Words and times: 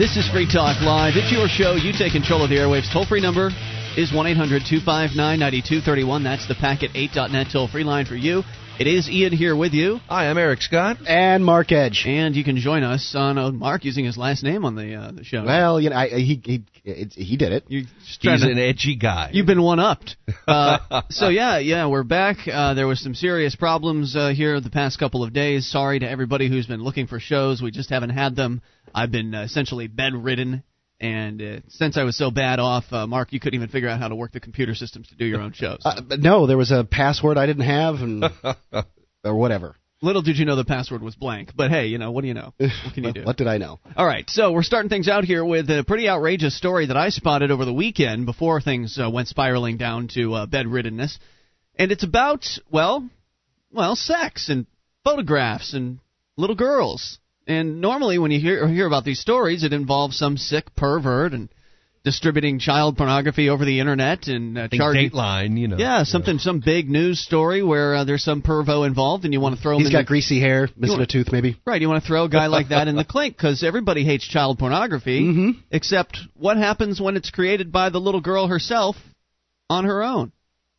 This 0.00 0.16
is 0.16 0.26
Free 0.30 0.46
Talk 0.50 0.80
Live. 0.80 1.12
It's 1.14 1.30
your 1.30 1.46
show. 1.46 1.74
You 1.74 1.92
take 1.92 2.12
control 2.12 2.42
of 2.42 2.48
the 2.48 2.56
airwaves. 2.56 2.90
Toll 2.90 3.04
free 3.04 3.20
number 3.20 3.50
is 3.98 4.10
1 4.10 4.26
800 4.28 4.62
259 4.64 5.12
9231. 5.14 6.24
That's 6.24 6.48
the 6.48 6.54
packet8.net 6.54 7.48
toll 7.52 7.68
free 7.68 7.84
line 7.84 8.06
for 8.06 8.16
you. 8.16 8.42
It 8.78 8.86
is 8.86 9.10
Ian 9.10 9.34
here 9.34 9.54
with 9.54 9.74
you. 9.74 9.98
Hi, 10.08 10.30
I'm 10.30 10.38
Eric 10.38 10.62
Scott. 10.62 10.96
And 11.06 11.44
Mark 11.44 11.70
Edge. 11.70 12.04
And 12.06 12.34
you 12.34 12.44
can 12.44 12.56
join 12.56 12.82
us 12.82 13.14
on 13.14 13.36
uh, 13.36 13.50
Mark 13.50 13.84
using 13.84 14.06
his 14.06 14.16
last 14.16 14.42
name 14.42 14.64
on 14.64 14.74
the 14.74 14.94
uh, 14.94 15.12
the 15.12 15.22
show. 15.22 15.44
Well, 15.44 15.78
you 15.78 15.90
know, 15.90 15.96
I, 15.96 16.08
he 16.08 16.40
he 16.42 16.64
it, 16.82 17.12
he 17.12 17.36
did 17.36 17.52
it. 17.52 17.64
You 17.68 17.84
He's 18.22 18.42
an 18.42 18.58
edgy 18.58 18.96
guy. 18.96 19.32
You've 19.34 19.44
been 19.44 19.62
one 19.62 19.80
upped. 19.80 20.16
Uh, 20.48 21.02
so 21.10 21.28
yeah, 21.28 21.58
yeah, 21.58 21.86
we're 21.86 22.02
back. 22.02 22.38
Uh, 22.50 22.74
there 22.74 22.86
was 22.88 23.00
some 23.00 23.14
serious 23.14 23.54
problems 23.54 24.16
uh, 24.16 24.30
here 24.30 24.60
the 24.60 24.70
past 24.70 24.98
couple 24.98 25.22
of 25.22 25.32
days. 25.32 25.70
Sorry 25.70 26.00
to 26.00 26.10
everybody 26.10 26.48
who's 26.48 26.66
been 26.66 26.82
looking 26.82 27.06
for 27.06 27.20
shows. 27.20 27.62
We 27.62 27.70
just 27.70 27.90
haven't 27.90 28.10
had 28.10 28.34
them. 28.34 28.60
I've 28.94 29.10
been 29.10 29.34
uh, 29.34 29.42
essentially 29.42 29.86
bedridden 29.86 30.62
and 31.00 31.40
uh, 31.40 31.60
since 31.68 31.96
I 31.96 32.02
was 32.02 32.16
so 32.16 32.30
bad 32.30 32.58
off, 32.58 32.84
uh, 32.92 33.06
Mark, 33.06 33.32
you 33.32 33.40
couldn't 33.40 33.54
even 33.54 33.70
figure 33.70 33.88
out 33.88 33.98
how 33.98 34.08
to 34.08 34.14
work 34.14 34.32
the 34.32 34.40
computer 34.40 34.74
systems 34.74 35.08
to 35.08 35.14
do 35.14 35.24
your 35.24 35.40
own 35.40 35.52
shows. 35.52 35.80
Uh, 35.82 36.02
no, 36.18 36.46
there 36.46 36.58
was 36.58 36.70
a 36.70 36.84
password 36.84 37.38
I 37.38 37.46
didn't 37.46 37.64
have, 37.64 37.94
and 37.96 38.24
or 39.24 39.34
whatever. 39.34 39.76
Little 40.02 40.22
did 40.22 40.38
you 40.38 40.44
know 40.44 40.56
the 40.56 40.64
password 40.64 41.02
was 41.02 41.14
blank. 41.14 41.52
But 41.56 41.70
hey, 41.70 41.86
you 41.86 41.96
know 41.98 42.10
what 42.10 42.22
do 42.22 42.28
you 42.28 42.34
know? 42.34 42.52
What 42.58 42.94
can 42.94 43.04
you 43.04 43.12
do? 43.12 43.22
what 43.24 43.36
did 43.38 43.46
I 43.46 43.56
know? 43.56 43.80
All 43.96 44.06
right, 44.06 44.28
so 44.28 44.52
we're 44.52 44.62
starting 44.62 44.90
things 44.90 45.08
out 45.08 45.24
here 45.24 45.44
with 45.44 45.70
a 45.70 45.84
pretty 45.86 46.08
outrageous 46.08 46.56
story 46.56 46.86
that 46.86 46.96
I 46.96 47.08
spotted 47.08 47.50
over 47.50 47.64
the 47.64 47.72
weekend 47.72 48.26
before 48.26 48.60
things 48.60 48.98
uh, 48.98 49.10
went 49.10 49.28
spiraling 49.28 49.78
down 49.78 50.08
to 50.14 50.34
uh, 50.34 50.46
bedriddenness, 50.46 51.18
and 51.76 51.92
it's 51.92 52.04
about 52.04 52.46
well, 52.70 53.08
well, 53.72 53.96
sex 53.96 54.50
and 54.50 54.66
photographs 55.02 55.72
and 55.72 55.98
little 56.36 56.56
girls. 56.56 57.19
And 57.46 57.80
normally, 57.80 58.18
when 58.18 58.30
you 58.30 58.40
hear 58.40 58.68
hear 58.68 58.86
about 58.86 59.04
these 59.04 59.20
stories, 59.20 59.64
it 59.64 59.72
involves 59.72 60.16
some 60.18 60.36
sick 60.36 60.74
pervert 60.76 61.32
and 61.32 61.48
distributing 62.02 62.58
child 62.58 62.96
pornography 62.96 63.50
over 63.50 63.64
the 63.64 63.78
internet 63.80 64.26
and 64.26 64.56
uh, 64.56 64.68
charging 64.72 65.10
Dateline, 65.10 65.58
you 65.58 65.68
know. 65.68 65.76
Yeah, 65.76 66.04
something 66.04 66.38
some 66.38 66.60
big 66.60 66.88
news 66.88 67.20
story 67.22 67.62
where 67.62 67.94
uh, 67.96 68.04
there's 68.04 68.22
some 68.24 68.40
pervo 68.42 68.86
involved, 68.86 69.24
and 69.24 69.34
you 69.34 69.40
want 69.40 69.56
to 69.56 69.60
throw 69.62 69.72
him. 69.74 69.80
He's 69.80 69.88
in 69.88 69.92
got 69.92 70.00
the, 70.00 70.06
greasy 70.06 70.40
hair, 70.40 70.68
missing 70.76 70.98
want- 70.98 71.10
a 71.10 71.12
tooth, 71.12 71.30
maybe. 71.32 71.58
Right, 71.66 71.80
you 71.80 71.88
want 71.88 72.02
to 72.02 72.06
throw 72.06 72.24
a 72.24 72.28
guy 72.28 72.46
like 72.46 72.68
that 72.68 72.88
in 72.88 72.96
the 72.96 73.04
clink 73.08 73.36
because 73.36 73.62
everybody 73.62 74.04
hates 74.04 74.26
child 74.26 74.58
pornography. 74.58 75.20
Mhm. 75.22 75.56
Except 75.70 76.18
what 76.34 76.56
happens 76.56 77.00
when 77.00 77.16
it's 77.16 77.30
created 77.30 77.70
by 77.72 77.90
the 77.90 77.98
little 78.00 78.20
girl 78.22 78.46
herself 78.46 78.96
on 79.68 79.84
her 79.84 80.02
own? 80.02 80.32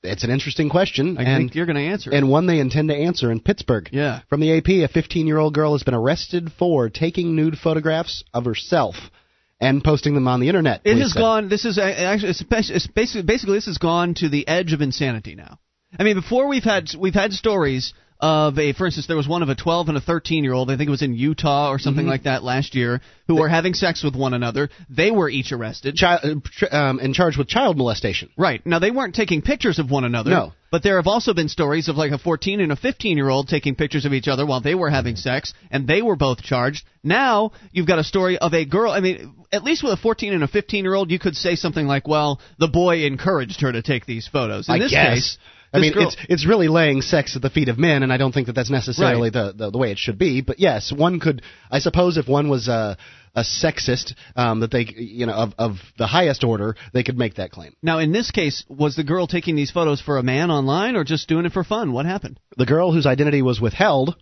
It's 0.04 0.24
an 0.24 0.32
interesting 0.32 0.70
question, 0.70 1.18
I 1.18 1.24
and 1.24 1.38
think 1.38 1.56
you're 1.56 1.66
going 1.68 1.76
to 1.76 1.84
answer. 1.84 2.12
it. 2.12 2.16
and 2.18 2.30
one 2.30 2.48
they 2.48 2.60
intend 2.60 2.90
to 2.90 2.96
answer 2.96 3.32
in 3.32 3.40
Pittsburgh. 3.40 3.88
yeah, 3.92 4.22
From 4.30 4.40
the 4.40 4.58
AP, 4.58 4.68
a 4.68 4.88
15-year-old 4.88 5.54
girl 5.54 5.74
has 5.74 5.84
been 5.84 5.94
arrested 5.94 6.52
for 6.58 6.90
taking 6.90 7.36
nude 7.36 7.58
photographs 7.58 8.24
of 8.34 8.46
herself 8.46 8.96
and 9.60 9.84
posting 9.84 10.16
them 10.16 10.28
on 10.28 10.40
the 10.40 10.48
internet. 10.48 10.82
it 10.86 10.98
has 10.98 11.14
said. 11.14 11.20
gone. 11.20 11.50
This 11.50 11.66
is 11.66 11.78
uh, 11.78 11.82
actually 11.84 12.30
it's 12.32 12.42
basically 12.42 13.22
basically 13.22 13.58
this 13.58 13.68
has 13.68 13.78
gone 13.78 14.16
to 14.16 14.28
the 14.28 14.48
edge 14.48 14.74
of 14.74 14.82
insanity 14.82 15.36
now. 15.36 15.60
I 16.00 16.04
mean, 16.04 16.16
before 16.16 16.48
we've 16.48 16.64
had 16.64 16.90
we've 16.98 17.14
had 17.14 17.32
stories 17.34 17.94
of 18.22 18.60
a, 18.60 18.74
for 18.74 18.86
instance, 18.86 19.08
there 19.08 19.18
was 19.18 19.28
one 19.28 19.42
of 19.42 19.50
a 19.50 19.56
12 19.56 19.90
and 19.90 19.98
a 19.98 20.02
13 20.02 20.44
year 20.44 20.54
old. 20.54 20.70
I 20.70 20.78
think 20.78 20.88
it 20.88 20.92
was 20.92 21.02
in 21.02 21.16
Utah 21.16 21.72
or 21.72 21.80
something 21.80 22.06
like 22.06 22.24
that 22.24 22.44
last 22.44 22.76
year, 22.76 23.02
who 23.28 23.36
were 23.36 23.50
having 23.50 23.74
sex 23.74 24.04
with 24.04 24.16
one 24.16 24.36
another. 24.36 24.70
They 24.90 25.10
were 25.10 25.28
each 25.28 25.52
arrested. 25.52 25.96
Child, 25.96 26.48
uh, 26.62 26.76
um, 26.76 27.00
and 27.00 27.16
charged 27.16 27.38
with 27.38 27.48
child 27.48 27.78
molestation. 27.78 28.30
Right. 28.38 28.64
Now 28.66 28.78
they 28.78 28.92
weren't 28.92 29.16
taking 29.16 29.42
pictures 29.42 29.80
of 29.80 29.90
one 29.90 30.04
another. 30.04 30.30
No. 30.30 30.54
But 30.70 30.84
there 30.84 30.98
have 30.98 31.08
also 31.08 31.34
been 31.34 31.50
stories 31.50 31.90
of 31.90 31.98
like 31.98 32.12
a 32.12 32.18
14 32.18 32.62
and 32.62 32.72
a 32.72 32.76
15 32.76 33.18
year 33.18 33.28
old 33.28 33.48
taking 33.48 33.76
pictures 33.76 34.06
of 34.06 34.14
each 34.14 34.28
other 34.28 34.46
while 34.46 34.62
they 34.62 34.76
were 34.76 34.90
having 34.90 35.16
sex, 35.16 35.54
and 35.72 35.88
they 35.88 36.04
were 36.04 36.16
both 36.16 36.44
charged. 36.44 36.86
Now 37.04 37.52
you've 37.72 37.88
got 37.88 38.00
a 38.00 38.04
story 38.04 38.38
of 38.38 38.54
a 38.54 38.66
girl. 38.66 38.92
I 38.92 39.00
mean, 39.00 39.34
at 39.52 39.64
least 39.64 39.84
with 39.84 39.94
a 39.94 39.98
14 39.98 40.32
and 40.32 40.44
a 40.44 40.48
15 40.48 40.84
year 40.84 40.94
old, 40.94 41.10
you 41.10 41.20
could 41.20 41.36
say 41.36 41.56
something 41.56 41.88
like, 41.88 42.08
"Well, 42.08 42.40
the 42.60 42.68
boy 42.68 43.04
encouraged 43.06 43.62
her 43.62 43.72
to 43.72 43.82
take 43.82 44.06
these 44.06 44.28
photos." 44.28 44.70
In 44.70 44.76
I 44.76 44.80
this 44.80 44.92
guess. 44.92 45.14
case, 45.16 45.38
I 45.74 45.80
mean, 45.80 45.94
girl- 45.94 46.08
it's 46.08 46.18
it's 46.30 46.46
really 46.46 46.68
laying 46.68 47.02
sex 47.02 47.36
at 47.36 47.42
the 47.42 47.50
feet 47.50 47.70
of 47.70 47.78
men, 47.78 48.04
and 48.04 48.12
I 48.12 48.18
don't 48.18 48.34
think 48.34 48.48
that 48.48 48.54
that's 48.54 48.70
necessarily 48.70 49.30
the, 49.30 49.54
the 49.56 49.72
the 49.72 49.78
way 49.78 49.92
it 49.92 49.98
should 49.98 50.18
be. 50.18 50.42
But 50.42 50.60
yes, 50.60 50.92
one 50.92 51.20
could, 51.20 51.42
I 51.70 51.80
suppose, 51.80 52.18
if 52.18 52.28
one 52.28 52.50
was 52.50 52.68
a 52.68 52.98
a 53.34 53.44
sexist, 53.44 54.14
um, 54.36 54.60
that 54.60 54.72
they, 54.72 54.86
you 54.96 55.26
know, 55.26 55.34
of 55.34 55.54
of 55.58 55.78
the 55.98 56.08
highest 56.08 56.44
order, 56.44 56.76
they 56.94 57.04
could 57.04 57.18
make 57.18 57.36
that 57.36 57.52
claim. 57.52 57.74
now 57.82 58.00
in 58.00 58.12
this 58.12 58.32
case, 58.32 58.66
was 58.68 58.96
the 58.96 59.04
girl 59.06 59.28
taking 59.28 59.56
these 59.56 59.72
photos 59.72 60.02
for 60.02 60.18
a 60.18 60.24
man 60.24 60.52
online 60.52 60.96
or 60.98 61.04
just 61.06 61.30
doing 61.30 61.46
it 61.46 61.54
for 61.54 61.64
fun? 61.64 61.94
What 61.94 62.06
happened? 62.06 62.40
The 62.58 62.66
girl 62.66 62.92
whose 62.92 63.06
identity 63.06 63.42
was 63.42 63.62
withheld 63.62 64.16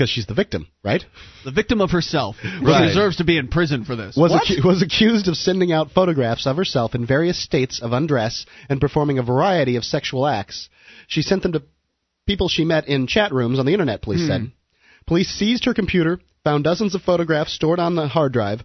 because 0.00 0.10
she's 0.10 0.24
the 0.26 0.34
victim, 0.34 0.66
right? 0.82 1.04
The 1.44 1.50
victim 1.50 1.82
of 1.82 1.90
herself. 1.90 2.36
She 2.42 2.48
Right. 2.64 2.86
deserves 2.88 3.16
to 3.16 3.24
be 3.24 3.36
in 3.36 3.48
prison 3.48 3.84
for 3.84 3.94
this. 3.96 4.16
Was 4.16 4.32
acu- 4.32 4.64
was 4.64 4.80
accused 4.80 5.28
of 5.28 5.36
sending 5.36 5.72
out 5.72 5.90
photographs 5.90 6.46
of 6.46 6.56
herself 6.56 6.94
in 6.94 7.04
various 7.04 7.38
states 7.38 7.80
of 7.82 7.92
undress 7.92 8.46
and 8.70 8.80
performing 8.80 9.18
a 9.18 9.22
variety 9.22 9.76
of 9.76 9.84
sexual 9.84 10.26
acts. 10.26 10.70
She 11.06 11.20
sent 11.20 11.42
them 11.42 11.52
to 11.52 11.62
people 12.26 12.48
she 12.48 12.64
met 12.64 12.88
in 12.88 13.06
chat 13.06 13.30
rooms 13.30 13.58
on 13.58 13.66
the 13.66 13.72
internet. 13.72 14.00
Police 14.00 14.26
said. 14.26 14.50
Police 15.06 15.28
seized 15.28 15.66
her 15.66 15.74
computer, 15.74 16.18
found 16.44 16.64
dozens 16.64 16.94
of 16.94 17.02
photographs 17.02 17.52
stored 17.52 17.78
on 17.78 17.94
the 17.94 18.08
hard 18.08 18.32
drive. 18.32 18.64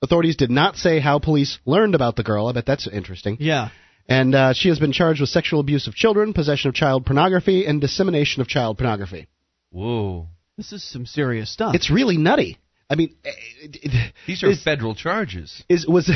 Authorities 0.00 0.36
did 0.36 0.50
not 0.50 0.76
say 0.76 1.00
how 1.00 1.18
police 1.18 1.58
learned 1.66 1.96
about 1.96 2.14
the 2.14 2.22
girl. 2.22 2.46
I 2.46 2.52
bet 2.52 2.66
that's 2.66 2.86
interesting. 2.86 3.36
yeah. 3.40 3.70
And 4.08 4.34
uh, 4.34 4.52
she 4.52 4.68
has 4.68 4.78
been 4.80 4.92
charged 4.92 5.20
with 5.20 5.30
sexual 5.30 5.60
abuse 5.60 5.86
of 5.86 5.94
children, 5.94 6.32
possession 6.32 6.68
of 6.68 6.74
child 6.74 7.06
pornography, 7.06 7.66
and 7.66 7.80
dissemination 7.80 8.42
of 8.42 8.48
child 8.48 8.76
pornography. 8.78 9.28
Whoa. 9.70 10.26
This 10.56 10.72
is 10.72 10.82
some 10.82 11.06
serious 11.06 11.50
stuff. 11.50 11.74
It's 11.74 11.90
really 11.90 12.16
nutty. 12.18 12.58
I 12.90 12.94
mean, 12.94 13.14
eh, 13.24 13.30
it- 13.62 13.76
it- 13.84 14.12
These 14.26 14.42
are 14.42 14.50
is- 14.50 14.62
federal 14.62 14.94
charges. 14.94 15.62
is 15.68 15.86
was 15.86 16.10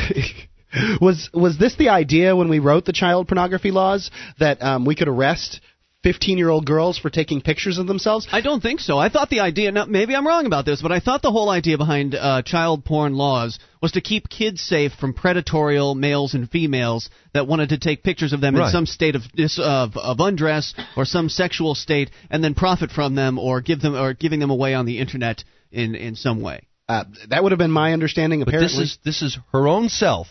was 1.00 1.30
was 1.32 1.58
this 1.58 1.74
the 1.76 1.88
idea 1.88 2.36
when 2.36 2.48
we 2.48 2.58
wrote 2.58 2.84
the 2.84 2.92
child 2.92 3.28
pornography 3.28 3.70
laws 3.70 4.10
that 4.38 4.62
um, 4.62 4.84
we 4.84 4.94
could 4.94 5.08
arrest 5.08 5.60
15 6.06 6.38
year 6.38 6.48
old 6.50 6.64
girls 6.64 6.98
for 6.98 7.10
taking 7.10 7.40
pictures 7.40 7.78
of 7.78 7.88
themselves? 7.88 8.28
I 8.30 8.40
don't 8.40 8.62
think 8.62 8.78
so. 8.78 8.96
I 8.96 9.08
thought 9.08 9.28
the 9.28 9.40
idea, 9.40 9.72
now 9.72 9.86
maybe 9.86 10.14
I'm 10.14 10.24
wrong 10.24 10.46
about 10.46 10.64
this, 10.64 10.80
but 10.80 10.92
I 10.92 11.00
thought 11.00 11.20
the 11.20 11.32
whole 11.32 11.50
idea 11.50 11.78
behind 11.78 12.14
uh, 12.14 12.42
child 12.42 12.84
porn 12.84 13.14
laws 13.14 13.58
was 13.82 13.90
to 13.92 14.00
keep 14.00 14.28
kids 14.28 14.60
safe 14.60 14.92
from 14.92 15.14
predatorial 15.14 15.96
males 15.96 16.34
and 16.34 16.48
females 16.48 17.10
that 17.34 17.48
wanted 17.48 17.70
to 17.70 17.78
take 17.78 18.04
pictures 18.04 18.32
of 18.32 18.40
them 18.40 18.54
in 18.54 18.68
some 18.70 18.86
state 18.86 19.16
of 19.16 19.22
of, 19.58 19.96
of 19.96 20.20
undress 20.20 20.74
or 20.96 21.04
some 21.04 21.28
sexual 21.28 21.74
state 21.74 22.12
and 22.30 22.44
then 22.44 22.54
profit 22.54 22.92
from 22.92 23.16
them 23.16 23.36
or 23.36 23.60
give 23.60 23.80
them 23.80 23.96
or 23.96 24.14
giving 24.14 24.38
them 24.38 24.50
away 24.50 24.74
on 24.74 24.86
the 24.86 25.00
internet 25.00 25.42
in 25.72 25.96
in 25.96 26.14
some 26.14 26.40
way. 26.40 26.68
Uh, 26.88 27.02
that 27.30 27.42
would 27.42 27.50
have 27.50 27.58
been 27.58 27.72
my 27.72 27.92
understanding. 27.92 28.38
But 28.44 28.50
Apparently, 28.50 28.78
this 28.78 28.92
is 28.92 28.98
this 29.04 29.22
is 29.22 29.38
her 29.52 29.66
own 29.66 29.88
self 29.88 30.28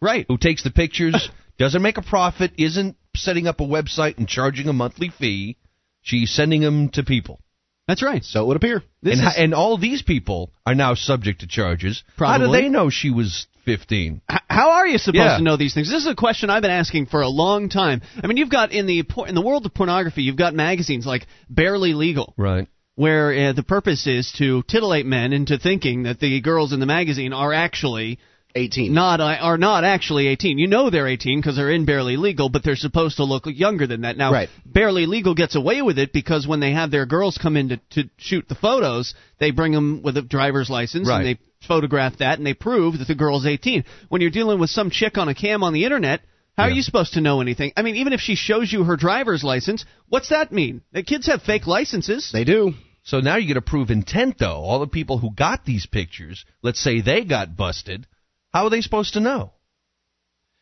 Right. 0.00 0.24
who 0.28 0.38
takes 0.38 0.62
the 0.62 0.70
pictures, 0.70 1.30
doesn't 1.58 1.82
make 1.82 1.98
a 1.98 2.02
profit, 2.02 2.52
isn't 2.58 2.96
setting 3.16 3.46
up 3.46 3.60
a 3.60 3.64
website 3.64 4.18
and 4.18 4.28
charging 4.28 4.68
a 4.68 4.72
monthly 4.72 5.08
fee. 5.08 5.56
She's 6.02 6.30
sending 6.30 6.62
them 6.62 6.88
to 6.90 7.02
people. 7.02 7.40
That's 7.86 8.02
right. 8.02 8.22
so 8.24 8.42
it 8.44 8.46
would 8.46 8.56
appear. 8.56 8.82
This 9.02 9.18
and, 9.18 9.26
is- 9.28 9.34
and 9.36 9.54
all 9.54 9.76
these 9.76 10.02
people 10.02 10.52
are 10.64 10.74
now 10.76 10.94
subject 10.94 11.40
to 11.40 11.46
charges. 11.48 12.04
How 12.16 12.38
do 12.38 12.50
they 12.52 12.68
know 12.68 12.88
she 12.88 13.10
was 13.10 13.48
15? 13.64 14.22
H- 14.30 14.38
How 14.48 14.70
are 14.70 14.86
you 14.86 14.96
supposed 14.98 15.16
Yeah. 15.16 15.36
to 15.38 15.42
know 15.42 15.56
these 15.56 15.74
things? 15.74 15.90
This 15.90 16.02
is 16.02 16.06
a 16.06 16.14
question 16.14 16.50
I've 16.50 16.62
been 16.62 16.70
asking 16.70 17.06
for 17.06 17.20
a 17.20 17.28
long 17.28 17.68
time. 17.68 18.02
I 18.22 18.26
mean, 18.28 18.36
you've 18.36 18.48
got 18.48 18.70
in 18.70 18.86
the 18.86 19.04
in 19.26 19.34
the 19.34 19.40
world 19.42 19.66
of 19.66 19.74
pornography, 19.74 20.22
you've 20.22 20.36
got 20.36 20.54
magazines 20.54 21.04
like 21.04 21.26
Barely 21.48 21.92
Legal, 21.92 22.32
Right. 22.36 22.68
where 22.94 23.48
uh, 23.48 23.52
the 23.54 23.64
purpose 23.64 24.06
is 24.06 24.30
to 24.38 24.62
titillate 24.68 25.04
men 25.04 25.32
into 25.32 25.58
thinking 25.58 26.04
that 26.04 26.20
the 26.20 26.40
girls 26.40 26.72
in 26.72 26.78
the 26.78 26.86
magazine 26.86 27.32
are 27.32 27.52
actually 27.52 28.20
18. 28.54 28.92
not 28.92 29.20
are 29.20 29.58
not 29.58 29.84
actually 29.84 30.26
18. 30.28 30.58
You 30.58 30.66
know 30.66 30.90
they're 30.90 31.06
18 31.08 31.40
because 31.40 31.56
they're 31.56 31.70
in 31.70 31.84
Barely 31.84 32.16
Legal, 32.16 32.48
but 32.48 32.62
they're 32.64 32.76
supposed 32.76 33.16
to 33.18 33.24
look 33.24 33.44
younger 33.46 33.86
than 33.86 34.02
that. 34.02 34.16
Now, 34.16 34.32
Right. 34.32 34.48
Barely 34.66 35.06
Legal 35.06 35.34
gets 35.34 35.54
away 35.54 35.82
with 35.82 35.98
it 35.98 36.12
because 36.12 36.46
when 36.46 36.60
they 36.60 36.72
have 36.72 36.90
their 36.90 37.06
girls 37.06 37.38
come 37.38 37.56
in 37.56 37.68
to, 37.70 37.80
to 37.90 38.10
shoot 38.16 38.48
the 38.48 38.54
photos, 38.54 39.14
they 39.38 39.50
bring 39.50 39.72
them 39.72 40.02
with 40.02 40.16
a 40.16 40.22
driver's 40.22 40.70
license 40.70 41.08
Right. 41.08 41.18
and 41.18 41.26
they 41.26 41.66
photograph 41.66 42.18
that 42.18 42.38
and 42.38 42.46
they 42.46 42.54
prove 42.54 42.98
that 42.98 43.08
the 43.08 43.14
girl's 43.14 43.46
18. 43.46 43.84
When 44.08 44.20
you're 44.20 44.30
dealing 44.30 44.58
with 44.58 44.70
some 44.70 44.90
chick 44.90 45.18
on 45.18 45.28
a 45.28 45.34
cam 45.34 45.62
on 45.62 45.72
the 45.72 45.84
internet, 45.84 46.22
how 46.56 46.64
are 46.64 46.70
you 46.70 46.82
supposed 46.82 47.14
to 47.14 47.20
know 47.22 47.40
anything? 47.40 47.72
I 47.76 47.82
mean, 47.82 47.96
even 47.96 48.12
if 48.12 48.20
she 48.20 48.34
shows 48.34 48.70
you 48.70 48.84
her 48.84 48.96
driver's 48.96 49.42
license, 49.42 49.86
what's 50.08 50.28
that 50.28 50.52
mean? 50.52 50.82
The 50.92 51.02
kids 51.02 51.26
have 51.26 51.42
fake 51.42 51.66
licenses. 51.66 52.30
They 52.32 52.44
do. 52.44 52.74
So 53.02 53.20
now 53.20 53.36
you 53.36 53.46
get 53.48 53.54
to 53.54 53.62
prove 53.62 53.90
intent, 53.90 54.36
though. 54.38 54.56
All 54.62 54.78
the 54.80 54.86
people 54.86 55.16
who 55.18 55.30
got 55.34 55.64
these 55.64 55.86
pictures, 55.86 56.44
let's 56.62 56.78
say 56.80 57.00
they 57.00 57.24
got 57.24 57.56
busted, 57.56 58.06
how 58.52 58.64
are 58.64 58.70
they 58.70 58.80
supposed 58.80 59.14
to 59.14 59.20
know? 59.20 59.52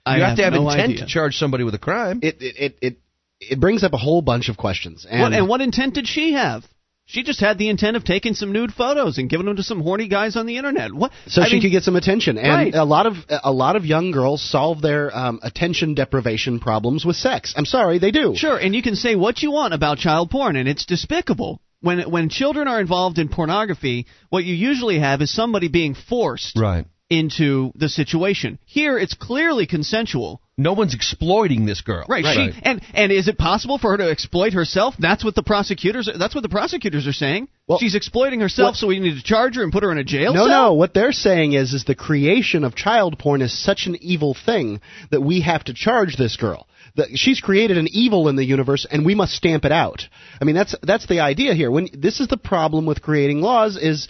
I 0.06 0.16
You 0.16 0.22
have, 0.24 0.36
to 0.36 0.44
have 0.44 0.52
no 0.54 0.68
intent 0.70 0.92
idea. 0.92 1.04
to 1.04 1.06
charge 1.06 1.36
somebody 1.36 1.64
with 1.64 1.74
a 1.74 1.78
crime. 1.78 2.20
It 2.22 2.36
it 2.40 2.56
it 2.58 2.78
it, 2.80 2.98
it 3.40 3.60
brings 3.60 3.84
up 3.84 3.92
a 3.92 3.98
whole 3.98 4.22
bunch 4.22 4.48
of 4.48 4.56
questions. 4.56 5.06
And, 5.08 5.20
What, 5.22 5.32
and 5.32 5.48
what 5.48 5.60
intent 5.60 5.94
did 5.94 6.06
she 6.08 6.32
have? 6.32 6.64
She 7.06 7.22
just 7.22 7.40
had 7.40 7.56
the 7.56 7.70
intent 7.70 7.96
of 7.96 8.04
taking 8.04 8.34
some 8.34 8.52
nude 8.52 8.70
photos 8.72 9.16
and 9.16 9.30
giving 9.30 9.46
them 9.46 9.56
to 9.56 9.62
some 9.62 9.80
horny 9.80 10.08
guys 10.08 10.36
on 10.36 10.44
the 10.44 10.58
internet. 10.58 10.92
What? 10.92 11.10
so 11.26 11.40
I 11.40 11.46
she 11.46 11.54
mean, 11.54 11.62
could 11.62 11.70
get 11.70 11.82
some 11.82 11.96
attention, 11.96 12.36
and 12.36 12.48
Right. 12.48 12.74
a 12.74 12.84
lot 12.84 13.06
of 13.06 13.14
a 13.30 13.50
lot 13.50 13.76
of 13.76 13.86
young 13.86 14.10
girls 14.10 14.42
solve 14.42 14.82
their 14.82 15.16
um, 15.16 15.40
attention 15.42 15.94
deprivation 15.94 16.60
problems 16.60 17.06
with 17.06 17.16
sex. 17.16 17.54
I'm 17.56 17.64
sorry, 17.64 17.98
they 17.98 18.10
do. 18.10 18.34
Sure, 18.36 18.58
and 18.58 18.74
you 18.74 18.82
can 18.82 18.94
say 18.94 19.14
what 19.14 19.42
you 19.42 19.50
want 19.52 19.72
about 19.72 19.96
child 19.98 20.30
porn, 20.30 20.56
and 20.56 20.68
it's 20.68 20.84
despicable. 20.84 21.62
When 21.80 22.10
when 22.10 22.28
children 22.28 22.68
are 22.68 22.80
involved 22.80 23.18
in 23.18 23.28
pornography, 23.28 24.06
what 24.28 24.44
you 24.44 24.54
usually 24.54 24.98
have 24.98 25.22
is 25.22 25.32
somebody 25.34 25.68
being 25.68 25.94
forced 25.94 26.58
Right. 26.58 26.84
Into 27.10 27.72
the 27.74 27.88
situation. 27.88 28.58
Here, 28.66 28.98
it's 28.98 29.14
clearly 29.14 29.66
consensual. 29.66 30.42
No 30.60 30.72
one's 30.72 30.92
exploiting 30.94 31.64
this 31.66 31.80
girl. 31.80 32.04
Right. 32.08 32.24
She 32.24 32.50
and 32.62 32.82
and 32.92 33.12
is 33.12 33.28
it 33.28 33.38
possible 33.38 33.78
for 33.78 33.92
her 33.92 33.96
to 33.98 34.10
exploit 34.10 34.52
herself? 34.52 34.94
That's 34.98 35.24
what 35.24 35.34
the 35.36 35.42
prosecutors. 35.44 36.10
That's 36.18 36.34
what 36.34 36.42
the 36.42 36.48
prosecutors 36.48 37.06
are 37.06 37.12
saying. 37.12 37.48
Well, 37.68 37.78
She's 37.78 37.94
exploiting 37.94 38.40
herself, 38.40 38.70
what- 38.72 38.76
so 38.76 38.88
we 38.88 38.98
need 38.98 39.14
to 39.16 39.22
charge 39.22 39.54
her 39.56 39.62
and 39.62 39.72
put 39.72 39.84
her 39.84 39.92
in 39.92 39.98
a 39.98 40.04
jail 40.04 40.34
No, 40.34 40.46
cell. 40.46 40.64
no. 40.68 40.72
What 40.74 40.94
they're 40.94 41.12
saying 41.12 41.52
is, 41.52 41.72
is 41.74 41.84
the 41.84 41.94
creation 41.94 42.64
of 42.64 42.74
child 42.74 43.18
porn 43.18 43.40
is 43.40 43.56
such 43.56 43.86
an 43.86 43.96
evil 44.02 44.34
thing 44.34 44.80
that 45.10 45.20
we 45.22 45.40
have 45.42 45.62
to 45.64 45.74
charge 45.74 46.16
this 46.16 46.36
girl. 46.36 46.66
That 46.96 47.08
she's 47.14 47.40
created 47.40 47.78
an 47.78 47.86
evil 47.92 48.28
in 48.28 48.34
the 48.36 48.44
universe, 48.44 48.84
and 48.90 49.06
we 49.06 49.14
must 49.14 49.34
stamp 49.34 49.64
it 49.64 49.72
out. 49.72 50.08
I 50.40 50.44
mean, 50.44 50.56
that's 50.56 50.74
that's 50.82 51.06
the 51.06 51.20
idea 51.20 51.54
here. 51.54 51.70
When 51.70 51.88
this 51.92 52.18
is 52.20 52.26
the 52.28 52.36
problem 52.36 52.84
with 52.84 53.00
creating 53.00 53.40
laws 53.42 53.76
is 53.76 54.08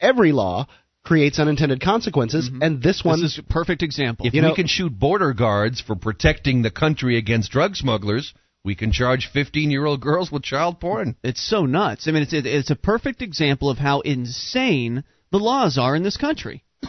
every 0.00 0.32
law 0.32 0.66
creates 1.04 1.38
unintended 1.38 1.80
consequences, 1.80 2.48
mm-hmm. 2.48 2.62
and 2.62 2.82
this 2.82 3.04
one 3.04 3.20
This 3.20 3.32
is 3.32 3.38
a 3.38 3.42
perfect 3.42 3.82
example. 3.82 4.26
If 4.26 4.34
You 4.34 4.42
we 4.42 4.48
know- 4.48 4.54
can 4.54 4.66
shoot 4.66 4.96
border 4.96 5.32
guards 5.32 5.80
for 5.80 5.96
protecting 5.96 6.62
the 6.62 6.70
country 6.70 7.16
against 7.16 7.50
drug 7.50 7.76
smugglers, 7.76 8.32
we 8.64 8.74
can 8.76 8.92
charge 8.92 9.28
15-year-old 9.34 10.00
girls 10.00 10.30
with 10.30 10.44
child 10.44 10.80
porn. 10.80 11.16
It's 11.24 11.42
so 11.42 11.66
nuts. 11.66 12.06
I 12.06 12.12
mean, 12.12 12.22
it's 12.22 12.32
it's 12.32 12.70
a 12.70 12.76
perfect 12.76 13.20
example 13.20 13.68
of 13.70 13.78
how 13.78 14.00
insane 14.00 15.02
the 15.32 15.38
laws 15.38 15.78
are 15.78 15.96
in 15.96 16.04
this 16.04 16.16
country. 16.16 16.62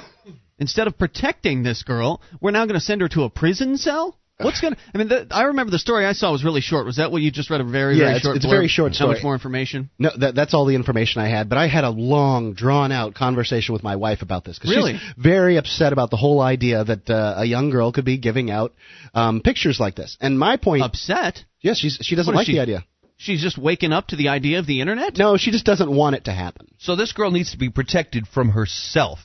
Instead 0.59 0.85
of 0.87 0.99
protecting 0.99 1.63
this 1.63 1.81
girl, 1.81 2.21
we're 2.39 2.51
now 2.51 2.65
going 2.65 2.79
to 2.79 2.85
send 2.85 3.01
her 3.01 3.09
to 3.09 3.23
a 3.23 3.29
prison 3.29 3.77
cell. 3.77 4.19
What's 4.43 4.61
going 4.61 4.73
to? 4.75 4.79
I 4.93 4.97
mean, 4.97 5.07
the, 5.07 5.27
I 5.31 5.43
remember 5.43 5.71
the 5.71 5.79
story 5.79 6.05
I 6.05 6.13
saw 6.13 6.31
was 6.31 6.43
really 6.43 6.61
short. 6.61 6.85
Was 6.85 6.97
that 6.97 7.11
what 7.11 7.21
you 7.21 7.31
just 7.31 7.49
read? 7.49 7.61
A 7.61 7.63
very 7.63 7.95
Yeah, 7.97 8.05
very 8.05 8.09
it's- 8.17 8.23
short. 8.23 8.35
it's 8.37 8.45
a 8.45 8.47
blurb? 8.47 8.51
very 8.51 8.67
short 8.67 8.95
How 8.95 9.07
much 9.07 9.23
more 9.23 9.33
information? 9.33 9.89
No, 9.99 10.09
that, 10.19 10.35
that's 10.35 10.53
all 10.53 10.65
the 10.65 10.75
information 10.75 11.21
I 11.21 11.27
had. 11.29 11.49
But 11.49 11.57
I 11.57 11.67
had 11.67 11.83
a 11.83 11.89
long, 11.89 12.53
drawn-out 12.53 13.13
conversation 13.15 13.73
with 13.73 13.83
my 13.83 13.95
wife 13.95 14.21
about 14.21 14.43
this 14.45 14.57
because 14.59 14.75
Really? 14.75 14.93
she's 14.93 15.13
very 15.17 15.57
upset 15.57 15.93
about 15.93 16.09
the 16.09 16.17
whole 16.17 16.41
idea 16.41 16.83
that 16.83 17.09
uh, 17.09 17.35
a 17.37 17.45
young 17.45 17.69
girl 17.69 17.91
could 17.91 18.05
be 18.05 18.17
giving 18.17 18.51
out 18.51 18.73
um, 19.13 19.41
pictures 19.41 19.79
like 19.79 19.95
this. 19.95 20.17
And 20.21 20.37
my 20.37 20.57
point, 20.57 20.83
Upset. 20.83 21.43
yes, 21.61 21.77
she's, 21.77 21.97
she 22.01 22.15
doesn't 22.15 22.33
What 22.33 22.41
is 22.41 22.47
like 22.47 22.47
she- 22.47 22.53
the 22.57 22.61
idea. 22.61 22.85
She's 23.15 23.41
just 23.41 23.57
waking 23.57 23.93
up 23.93 24.07
to 24.07 24.17
the 24.17 24.29
idea 24.29 24.59
of 24.59 24.65
the 24.67 24.81
internet. 24.81 25.15
No, 25.17 25.37
she 25.37 25.51
just 25.51 25.63
doesn't 25.65 25.89
want 25.89 26.15
it 26.15 26.25
to 26.25 26.31
happen. 26.33 26.67
So 26.79 26.97
this 26.97 27.13
girl 27.13 27.31
needs 27.31 27.51
to 27.51 27.57
be 27.57 27.69
protected 27.69 28.27
from 28.27 28.49
herself. 28.49 29.19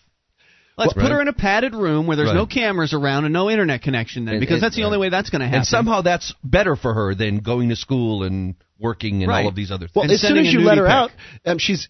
Let's 0.79 0.95
Well, 0.95 1.07
put 1.07 1.13
her 1.13 1.21
in 1.21 1.27
a 1.29 1.33
padded 1.33 1.75
room 1.75 2.07
where 2.07 2.17
there's 2.17 2.33
no 2.33 2.47
cameras 2.47 2.93
around 2.95 3.25
and 3.25 3.33
no 3.33 3.51
internet 3.51 3.83
connection. 3.83 4.25
Then, 4.25 4.35
And- 4.35 4.41
because 4.41 4.55
and- 4.55 4.63
that's 4.63 4.77
the 4.77 4.85
only 4.85 4.99
way 4.99 5.09
that's 5.09 5.29
going 5.31 5.41
to 5.41 5.47
happen. 5.47 5.59
And 5.59 5.67
somehow 5.67 6.03
that's 6.03 6.33
better 6.45 6.77
for 6.77 6.95
her 6.95 7.15
than 7.15 7.39
going 7.41 7.71
to 7.71 7.77
school 7.77 8.23
and 8.23 8.55
working 8.81 9.25
and 9.25 9.29
Right. 9.29 9.43
all 9.43 9.49
of 9.49 9.57
these 9.57 9.73
other 9.73 9.87
things. 9.89 9.97
Well, 9.97 10.05
And 10.05 10.13
as 10.13 10.21
soon 10.21 10.37
as 10.39 10.53
you 10.53 10.61
let 10.61 10.79
her 10.79 10.85
pic. 10.85 10.93
out, 10.93 11.11
um, 11.47 11.59
she's 11.59 11.89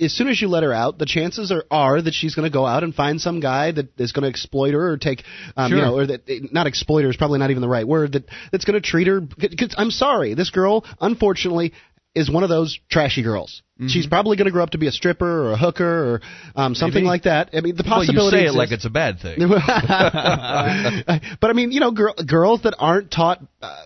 as 0.00 0.14
soon 0.14 0.28
as 0.28 0.40
you 0.40 0.48
let 0.48 0.62
her 0.62 0.72
out, 0.72 0.98
the 0.98 1.04
chances 1.04 1.52
are 1.52 1.64
are 1.70 2.00
that 2.00 2.14
she's 2.14 2.34
going 2.34 2.50
to 2.50 2.52
go 2.52 2.64
out 2.64 2.82
and 2.82 2.94
find 2.94 3.20
some 3.20 3.40
guy 3.40 3.72
that 3.72 3.88
is 4.00 4.12
going 4.12 4.22
to 4.22 4.28
exploit 4.30 4.72
her 4.72 4.92
or 4.92 4.96
take, 4.96 5.22
um, 5.58 5.70
you 5.70 5.76
know, 5.82 5.94
or 5.98 6.06
that 6.06 6.22
not 6.50 6.66
exploiter 6.66 7.10
is 7.10 7.16
probably 7.16 7.38
not 7.40 7.50
even 7.50 7.60
the 7.60 7.68
right 7.68 7.86
word. 7.86 8.12
That 8.12 8.24
that's 8.52 8.64
going 8.64 8.80
to 8.80 8.80
treat 8.80 9.06
her. 9.06 9.20
Cause 9.20 9.74
I'm 9.76 9.90
sorry, 9.90 10.32
this 10.32 10.48
girl, 10.48 10.86
unfortunately, 10.98 11.74
is 12.14 12.30
one 12.30 12.42
of 12.44 12.48
those 12.48 12.78
trashy 12.90 13.22
girls. 13.22 13.62
Mm-hmm. 13.78 13.88
She's 13.88 14.06
probably 14.06 14.36
going 14.36 14.46
to 14.46 14.52
grow 14.52 14.62
up 14.62 14.70
to 14.70 14.78
be 14.78 14.86
a 14.86 14.92
stripper 14.92 15.48
or 15.48 15.52
a 15.52 15.56
hooker 15.56 16.14
or 16.14 16.20
um, 16.54 16.74
something 16.76 17.02
Maybe. 17.02 17.08
like 17.08 17.22
that. 17.24 17.50
I 17.52 17.60
mean, 17.60 17.74
the 17.76 17.82
possibility. 17.84 18.36
well, 18.36 18.42
you 18.42 18.48
say 18.48 18.54
it 18.54 18.56
like 18.56 18.70
it's 18.70 18.84
a 18.84 18.90
bad 18.90 19.18
thing. 19.20 19.38
but 19.48 19.60
I 21.50 21.52
mean, 21.54 21.72
you 21.72 21.80
know, 21.80 21.90
girl, 21.90 22.14
girls 22.26 22.62
that 22.62 22.74
aren't 22.78 23.10
taught 23.10 23.40
uh, 23.60 23.84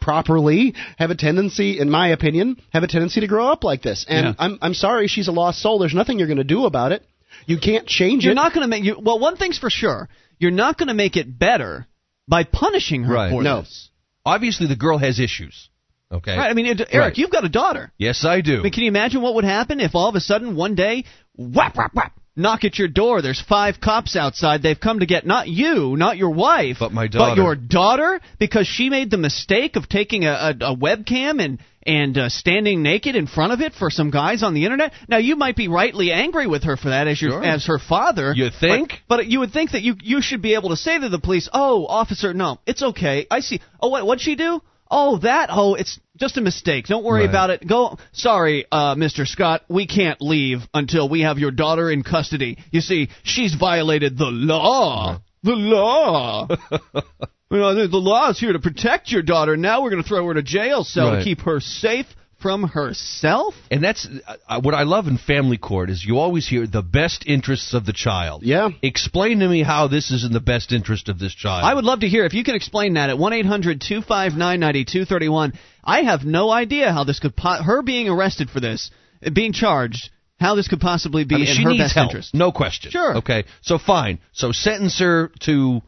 properly 0.00 0.74
have 0.98 1.10
a 1.10 1.14
tendency, 1.14 1.78
in 1.78 1.90
my 1.90 2.08
opinion, 2.08 2.60
have 2.72 2.82
a 2.82 2.86
tendency 2.88 3.20
to 3.20 3.26
grow 3.26 3.48
up 3.48 3.64
like 3.64 3.82
this. 3.82 4.06
And 4.08 4.26
Yeah. 4.26 4.34
I'm 4.38 4.58
I'm 4.62 4.74
sorry, 4.74 5.06
she's 5.08 5.28
a 5.28 5.32
lost 5.32 5.60
soul. 5.60 5.78
There's 5.78 5.94
nothing 5.94 6.18
you're 6.18 6.28
going 6.28 6.38
to 6.38 6.44
do 6.44 6.64
about 6.66 6.92
it. 6.92 7.04
You 7.46 7.58
can't 7.58 7.86
change 7.86 8.24
it. 8.24 8.26
You're 8.26 8.34
not 8.34 8.52
going 8.52 8.62
to 8.64 8.68
make 8.68 8.84
you. 8.84 8.98
Well, 9.02 9.18
one 9.18 9.36
thing's 9.36 9.58
for 9.58 9.70
sure. 9.70 10.08
You're 10.38 10.50
not 10.50 10.78
going 10.78 10.88
to 10.88 10.94
make 10.94 11.16
it 11.16 11.38
better 11.38 11.86
by 12.28 12.44
punishing 12.44 13.04
her 13.04 13.14
Right. 13.14 13.30
for 13.30 13.42
No. 13.42 13.60
this. 13.60 13.88
Obviously, 14.26 14.66
the 14.66 14.76
girl 14.76 14.98
has 14.98 15.18
issues. 15.18 15.69
Okay. 16.12 16.36
Right. 16.36 16.50
I 16.50 16.54
mean, 16.54 16.66
it, 16.66 16.80
Eric, 16.80 16.92
Right. 16.94 17.18
you've 17.18 17.30
got 17.30 17.44
a 17.44 17.48
daughter. 17.48 17.92
Yes, 17.98 18.24
I 18.24 18.40
do. 18.40 18.60
I 18.60 18.62
mean, 18.62 18.72
can 18.72 18.82
you 18.82 18.88
imagine 18.88 19.22
what 19.22 19.34
would 19.36 19.44
happen 19.44 19.80
if 19.80 19.94
all 19.94 20.08
of 20.08 20.14
a 20.16 20.20
sudden 20.20 20.56
one 20.56 20.74
day, 20.74 21.04
whap, 21.36 21.76
whap, 21.76 21.94
whap, 21.94 22.12
knock 22.36 22.64
at 22.64 22.78
your 22.78 22.88
door. 22.88 23.22
There's 23.22 23.40
five 23.40 23.80
cops 23.80 24.16
outside. 24.16 24.62
They've 24.62 24.78
come 24.78 25.00
to 25.00 25.06
get 25.06 25.26
not 25.26 25.46
you, 25.48 25.96
not 25.96 26.16
your 26.16 26.30
wife, 26.30 26.78
But 26.80 26.92
my 26.92 27.06
daughter, 27.06 27.30
but 27.36 27.36
your 27.42 27.54
daughter, 27.54 28.20
because 28.38 28.66
she 28.66 28.88
made 28.90 29.10
the 29.10 29.18
mistake 29.18 29.76
of 29.76 29.88
taking 29.88 30.24
a, 30.24 30.32
a, 30.32 30.50
a 30.72 30.76
webcam 30.76 31.40
and 31.44 31.58
and 31.86 32.18
uh, 32.18 32.28
standing 32.28 32.82
naked 32.82 33.16
in 33.16 33.26
front 33.26 33.52
of 33.54 33.62
it 33.62 33.72
for 33.72 33.88
some 33.88 34.10
guys 34.10 34.42
on 34.42 34.52
the 34.52 34.64
internet. 34.64 34.92
Now 35.08 35.16
you 35.16 35.34
might 35.36 35.56
be 35.56 35.66
rightly 35.68 36.12
angry 36.12 36.46
with 36.46 36.64
her 36.64 36.76
for 36.76 36.90
that 36.90 37.08
as 37.08 37.20
your 37.22 37.30
Sure. 37.32 37.42
as 37.44 37.66
her 37.66 37.78
father. 37.78 38.32
You 38.36 38.50
think? 38.50 38.90
But, 39.08 39.16
but 39.18 39.26
you 39.26 39.38
would 39.40 39.52
think 39.52 39.70
that 39.72 39.80
you 39.82 39.94
you 40.02 40.20
should 40.20 40.42
be 40.42 40.54
able 40.54 40.68
to 40.70 40.76
say 40.76 40.98
to 40.98 41.08
the 41.08 41.18
police, 41.18 41.48
"Oh, 41.52 41.86
officer, 41.86 42.34
no, 42.34 42.58
it's 42.66 42.82
okay. 42.82 43.26
I 43.30 43.40
see. 43.40 43.60
Oh, 43.80 43.88
what 43.88 44.06
what'd 44.06 44.20
she 44.22 44.34
do? 44.34 44.60
Oh, 44.90 45.18
that. 45.18 45.50
Oh, 45.52 45.74
it's 45.74 46.00
just 46.18 46.36
a 46.36 46.40
mistake. 46.40 46.86
Don't 46.86 47.04
worry 47.04 47.20
Right. 47.20 47.28
about 47.30 47.50
it. 47.50 47.66
Go. 47.66 47.96
Sorry, 48.12 48.66
uh, 48.72 48.94
Mr. 48.96 49.26
Scott. 49.26 49.62
We 49.68 49.86
can't 49.86 50.20
leave 50.20 50.60
until 50.74 51.08
we 51.08 51.20
have 51.20 51.38
your 51.38 51.52
daughter 51.52 51.90
in 51.90 52.02
custody. 52.02 52.58
You 52.72 52.80
see, 52.80 53.08
she's 53.22 53.54
violated 53.54 54.18
the 54.18 54.26
law. 54.26 55.20
The 55.42 55.52
law. 55.54 56.48
you 56.50 57.58
know, 57.58 57.74
the, 57.74 57.88
the 57.88 57.96
law 57.96 58.30
is 58.30 58.38
here 58.40 58.52
to 58.52 58.58
protect 58.58 59.10
your 59.10 59.22
daughter. 59.22 59.56
Now 59.56 59.82
we're 59.82 59.90
going 59.90 60.02
to 60.02 60.08
throw 60.08 60.26
her 60.26 60.34
to 60.34 60.42
jail 60.42 60.84
cell 60.84 61.12
Right. 61.12 61.18
to 61.18 61.24
keep 61.24 61.40
her 61.42 61.60
safe 61.60 62.06
from 62.40 62.64
herself. 62.64 63.54
And 63.70 63.82
that's 63.82 64.08
uh, 64.48 64.60
what 64.60 64.74
I 64.74 64.84
love 64.84 65.06
in 65.06 65.18
family 65.18 65.58
court 65.58 65.90
is 65.90 66.04
you 66.04 66.18
always 66.18 66.48
hear 66.48 66.66
the 66.66 66.82
best 66.82 67.24
interests 67.26 67.74
of 67.74 67.86
the 67.86 67.92
child. 67.92 68.42
Yeah. 68.42 68.70
Explain 68.82 69.40
to 69.40 69.48
me 69.48 69.62
how 69.62 69.88
this 69.88 70.10
is 70.10 70.24
in 70.24 70.32
the 70.32 70.40
best 70.40 70.72
interest 70.72 71.08
of 71.08 71.18
this 71.18 71.34
child. 71.34 71.64
I 71.64 71.74
would 71.74 71.84
love 71.84 72.00
to 72.00 72.08
hear 72.08 72.24
if 72.24 72.34
you 72.34 72.44
can 72.44 72.54
explain 72.54 72.94
that 72.94 73.10
at 73.10 73.18
one 73.18 73.32
eight 73.32 73.46
hundred 73.46 73.80
two 73.80 74.02
five 74.02 74.34
nine 74.34 74.60
ninety 74.60 74.84
two 74.84 75.04
thirty 75.04 75.28
one. 75.28 75.52
I 75.82 76.02
have 76.02 76.24
no 76.24 76.50
idea 76.50 76.92
how 76.92 77.04
this 77.04 77.20
could 77.20 77.36
po- 77.36 77.62
her 77.62 77.82
being 77.82 78.08
arrested 78.08 78.50
for 78.50 78.60
this, 78.60 78.90
being 79.32 79.52
charged, 79.52 80.10
how 80.38 80.54
this 80.54 80.68
could 80.68 80.80
possibly 80.80 81.24
be 81.24 81.34
I 81.36 81.38
mean, 81.38 81.56
in 81.56 81.62
her 81.64 81.78
best 81.78 81.94
help. 81.94 82.10
interest. 82.10 82.34
No 82.34 82.52
question. 82.52 82.90
Sure. 82.90 83.18
Okay. 83.18 83.44
So 83.62 83.78
fine. 83.78 84.20
So 84.32 84.52
sentence 84.52 84.98
her 85.00 85.30
to 85.40 85.82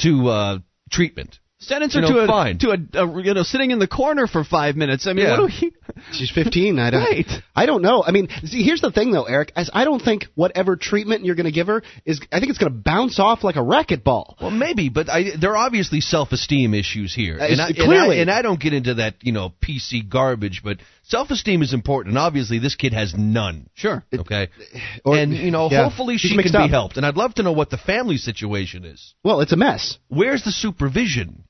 to 0.00 0.28
uh, 0.28 0.58
treatment. 0.90 1.38
Sentence 1.62 1.92
her 1.94 2.00
You 2.00 2.08
know, 2.08 2.14
to 2.14 2.20
a 2.24 2.26
fine. 2.26 2.58
to 2.60 2.70
a, 2.70 3.04
a 3.04 3.22
you 3.22 3.34
know 3.34 3.42
sitting 3.42 3.70
in 3.70 3.78
the 3.78 3.86
corner 3.86 4.26
for 4.26 4.44
five 4.44 4.76
minutes. 4.76 5.06
I 5.06 5.12
mean, 5.12 5.26
Yeah. 5.26 5.38
what 5.40 5.50
do 5.50 5.56
we? 5.66 5.72
She's 6.12 6.30
15. 6.30 6.78
I 6.78 6.90
don't. 6.90 7.02
Right. 7.02 7.26
I 7.54 7.66
don't 7.66 7.82
know. 7.82 8.02
I 8.02 8.12
mean, 8.12 8.28
see, 8.44 8.62
here's 8.62 8.80
the 8.80 8.90
thing, 8.90 9.12
though, 9.12 9.24
Eric. 9.24 9.52
As 9.56 9.68
I 9.74 9.84
don't 9.84 10.00
think 10.00 10.24
whatever 10.34 10.76
treatment 10.76 11.24
you're 11.26 11.34
going 11.34 11.44
to 11.46 11.52
give 11.52 11.66
her 11.66 11.82
is. 12.06 12.18
I 12.32 12.38
think 12.40 12.48
it's 12.48 12.58
going 12.58 12.72
to 12.72 12.78
bounce 12.78 13.18
off 13.18 13.44
like 13.44 13.56
a 13.56 13.60
racquetball. 13.60 14.36
Well, 14.40 14.50
maybe, 14.50 14.88
but 14.88 15.10
I, 15.10 15.36
there 15.38 15.50
are 15.50 15.56
obviously 15.66 16.00
self-esteem 16.00 16.72
issues 16.72 17.14
here, 17.14 17.38
Uh, 17.38 17.46
and 17.46 17.60
I, 17.60 17.68
and 17.68 17.78
I- 17.78 17.84
clearly. 17.84 18.20
and 18.22 18.30
I 18.30 18.40
don't 18.40 18.58
get 18.60 18.72
into 18.72 18.94
that, 18.94 19.16
you 19.20 19.32
know, 19.32 19.52
PC 19.62 20.08
garbage. 20.08 20.62
But 20.64 20.78
self-esteem 21.02 21.60
is 21.62 21.74
important, 21.74 22.12
and 22.12 22.18
obviously 22.18 22.58
this 22.58 22.74
kid 22.76 22.94
has 22.94 23.14
none. 23.14 23.68
Sure. 23.74 24.02
Okay, 24.14 24.48
Or- 25.04 25.18
and 25.18 25.34
you 25.34 25.50
know, 25.50 25.68
yeah, 25.70 25.84
hopefully 25.88 26.16
she 26.16 26.34
can 26.40 26.56
up. 26.56 26.68
be 26.68 26.70
helped. 26.70 26.96
And 26.96 27.04
I'd 27.04 27.16
love 27.18 27.34
to 27.34 27.42
know 27.42 27.52
what 27.52 27.68
the 27.68 27.76
family 27.78 28.16
situation 28.16 28.86
is. 28.86 29.12
Well, 29.22 29.40
it's 29.42 29.52
a 29.52 29.56
mess. 29.56 29.98
Where's 30.08 30.42
the 30.44 30.52
supervision? 30.52 31.44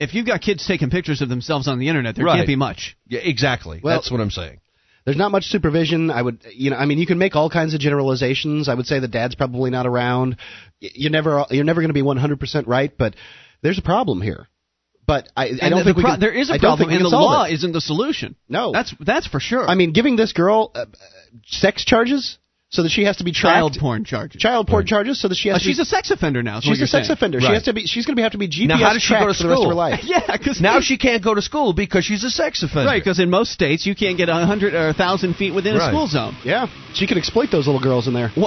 If 0.00 0.14
you've 0.14 0.26
got 0.26 0.40
kids 0.40 0.66
taking 0.66 0.90
pictures 0.90 1.20
of 1.22 1.28
themselves 1.28 1.68
on 1.68 1.78
the 1.78 1.88
internet, 1.88 2.16
there 2.16 2.24
Right. 2.24 2.36
can't 2.36 2.46
be 2.46 2.56
much. 2.56 2.96
Yeah, 3.06 3.20
exactly. 3.20 3.80
Well- 3.82 3.96
That's 3.98 4.10
what 4.10 4.20
I'm 4.20 4.30
saying. 4.30 4.60
There's 5.04 5.16
not 5.16 5.30
much 5.30 5.44
supervision. 5.44 6.10
I 6.10 6.20
would, 6.20 6.40
you 6.54 6.70
know, 6.70 6.76
I 6.76 6.84
mean, 6.86 6.98
you 6.98 7.06
can 7.06 7.16
make 7.18 7.34
all 7.34 7.48
kinds 7.48 7.72
of 7.74 7.80
generalizations. 7.80 8.68
I 8.68 8.74
would 8.74 8.86
say 8.86 8.98
the 8.98 9.08
dad's 9.08 9.34
probably 9.34 9.70
not 9.70 9.86
around. 9.86 10.36
You're 10.80 11.10
never, 11.10 11.44
you're 11.50 11.64
never 11.64 11.80
going 11.80 11.88
to 11.88 11.94
be 11.94 12.02
100% 12.02 12.66
right, 12.66 12.92
but 12.96 13.14
there's 13.62 13.78
a 13.78 13.82
problem 13.82 14.20
here. 14.20 14.48
But 15.06 15.28
I, 15.36 15.50
I 15.60 15.68
don't 15.70 15.78
the 15.80 15.84
think 15.86 15.96
we 15.96 16.02
pro- 16.02 16.12
can, 16.12 16.20
there 16.20 16.32
is 16.32 16.50
a 16.50 16.54
I 16.54 16.58
don't 16.58 16.76
problem, 16.76 16.90
and 16.96 17.04
the 17.04 17.10
solve 17.10 17.22
law 17.24 17.44
it. 17.44 17.54
isn't 17.54 17.72
the 17.72 17.80
solution. 17.80 18.36
No. 18.48 18.72
that's 18.72 18.94
that's 19.00 19.26
for 19.26 19.40
sure. 19.40 19.66
I 19.68 19.74
mean, 19.74 19.92
giving 19.92 20.14
this 20.16 20.32
girl 20.32 20.70
uh, 20.74 20.80
uh, 20.82 20.84
sex 21.46 21.84
charges 21.84 22.38
so 22.70 22.84
that 22.84 22.88
she 22.90 23.02
has 23.04 23.16
to 23.16 23.24
be 23.24 23.32
tracked. 23.32 23.54
child 23.56 23.76
porn 23.80 24.04
charges. 24.04 24.40
Child 24.40 24.68
porn 24.68 24.86
charges 24.86 25.20
so 25.20 25.26
that 25.26 25.34
she 25.34 25.48
has 25.48 25.56
Uh, 25.56 25.58
to 25.58 25.64
she's 25.64 25.78
be, 25.78 25.82
a 25.82 25.84
sex 25.84 26.10
offender 26.12 26.40
now. 26.42 26.60
she's 26.60 26.80
a 26.80 26.86
sex 26.86 27.08
saying. 27.08 27.16
offender. 27.16 27.40
She 27.40 27.46
has 27.48 27.64
to 27.64 27.72
be. 27.72 27.84
She's 27.86 28.06
going 28.06 28.16
to 28.16 28.22
have 28.22 28.32
to 28.32 28.38
be 28.38 28.46
GPS 28.48 28.68
Now, 28.68 28.76
how 28.78 28.92
does 28.92 29.02
she 29.02 29.12
go 29.12 29.26
to 29.26 29.34
for 29.34 29.42
the 29.42 29.48
rest 29.48 29.62
of 29.62 29.68
her 29.70 29.74
life. 29.74 30.00
Yeah, 30.04 30.20
because 30.38 30.60
Now 30.60 30.80
she 30.80 30.96
can't 30.96 31.22
go 31.22 31.34
to 31.34 31.42
school 31.42 31.72
because 31.72 32.04
she's 32.04 32.22
a 32.22 32.30
sex 32.30 32.62
offender. 32.62 32.86
Right, 32.86 33.02
because 33.02 33.18
in 33.18 33.28
most 33.28 33.50
states 33.50 33.86
you 33.86 33.94
can't 33.96 34.16
get 34.16 34.28
a 34.28 34.34
hundred 34.46 34.74
or 34.74 34.88
a 34.88 34.94
thousand 34.94 35.34
feet 35.34 35.52
within 35.52 35.76
a 35.76 35.80
school 35.88 36.06
zone. 36.06 36.36
Yeah, 36.44 36.68
she 36.94 37.06
could 37.08 37.18
exploit 37.18 37.50
those 37.50 37.66
little 37.66 37.82
girls 37.82 38.06
in 38.06 38.14
there. 38.14 38.30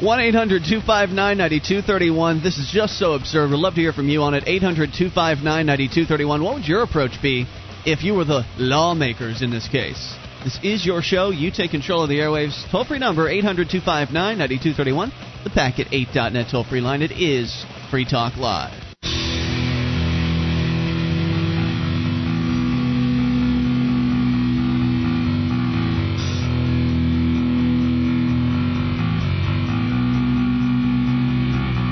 One 0.00 0.20
eight 0.20 0.34
hundred 0.34 0.62
two 0.68 0.80
five 0.80 1.08
nine 1.08 1.38
ninety 1.38 1.58
two 1.58 1.80
thirty 1.82 2.10
one. 2.10 2.40
This 2.42 2.56
is 2.58 2.70
just 2.72 2.98
so 3.00 3.14
absurd. 3.14 3.50
We'd 3.50 3.56
love 3.56 3.74
to 3.74 3.80
hear 3.80 3.92
from 3.92 4.08
you 4.08 4.22
on 4.22 4.34
it. 4.34 4.44
Eight 4.46 4.62
hundred 4.62 4.90
two 4.96 5.10
five 5.10 5.38
nine 5.38 5.66
ninety 5.66 5.88
two 5.92 6.04
thirty 6.04 6.24
one. 6.24 6.44
What 6.44 6.54
would 6.54 6.68
your 6.68 6.82
approach 6.84 7.20
be 7.20 7.46
if 7.84 8.04
you 8.04 8.14
were 8.14 8.24
the 8.24 8.44
lawmakers 8.58 9.42
in 9.42 9.50
this 9.50 9.66
case? 9.66 10.14
This 10.44 10.58
is 10.62 10.86
your 10.86 11.02
show. 11.02 11.30
You 11.30 11.50
take 11.50 11.72
control 11.72 12.04
of 12.04 12.08
the 12.08 12.18
airwaves. 12.18 12.70
Toll 12.70 12.84
free 12.84 12.98
number 12.98 13.28
800 13.28 13.68
259 13.70 14.38
9231. 14.38 15.12
The 15.44 15.50
Packet 15.50 15.88
8.net 15.88 16.46
toll 16.50 16.64
free 16.64 16.80
line. 16.80 17.02
It 17.02 17.12
is 17.12 17.64
Free 17.90 18.04
Talk 18.04 18.36
Live. 18.36 18.88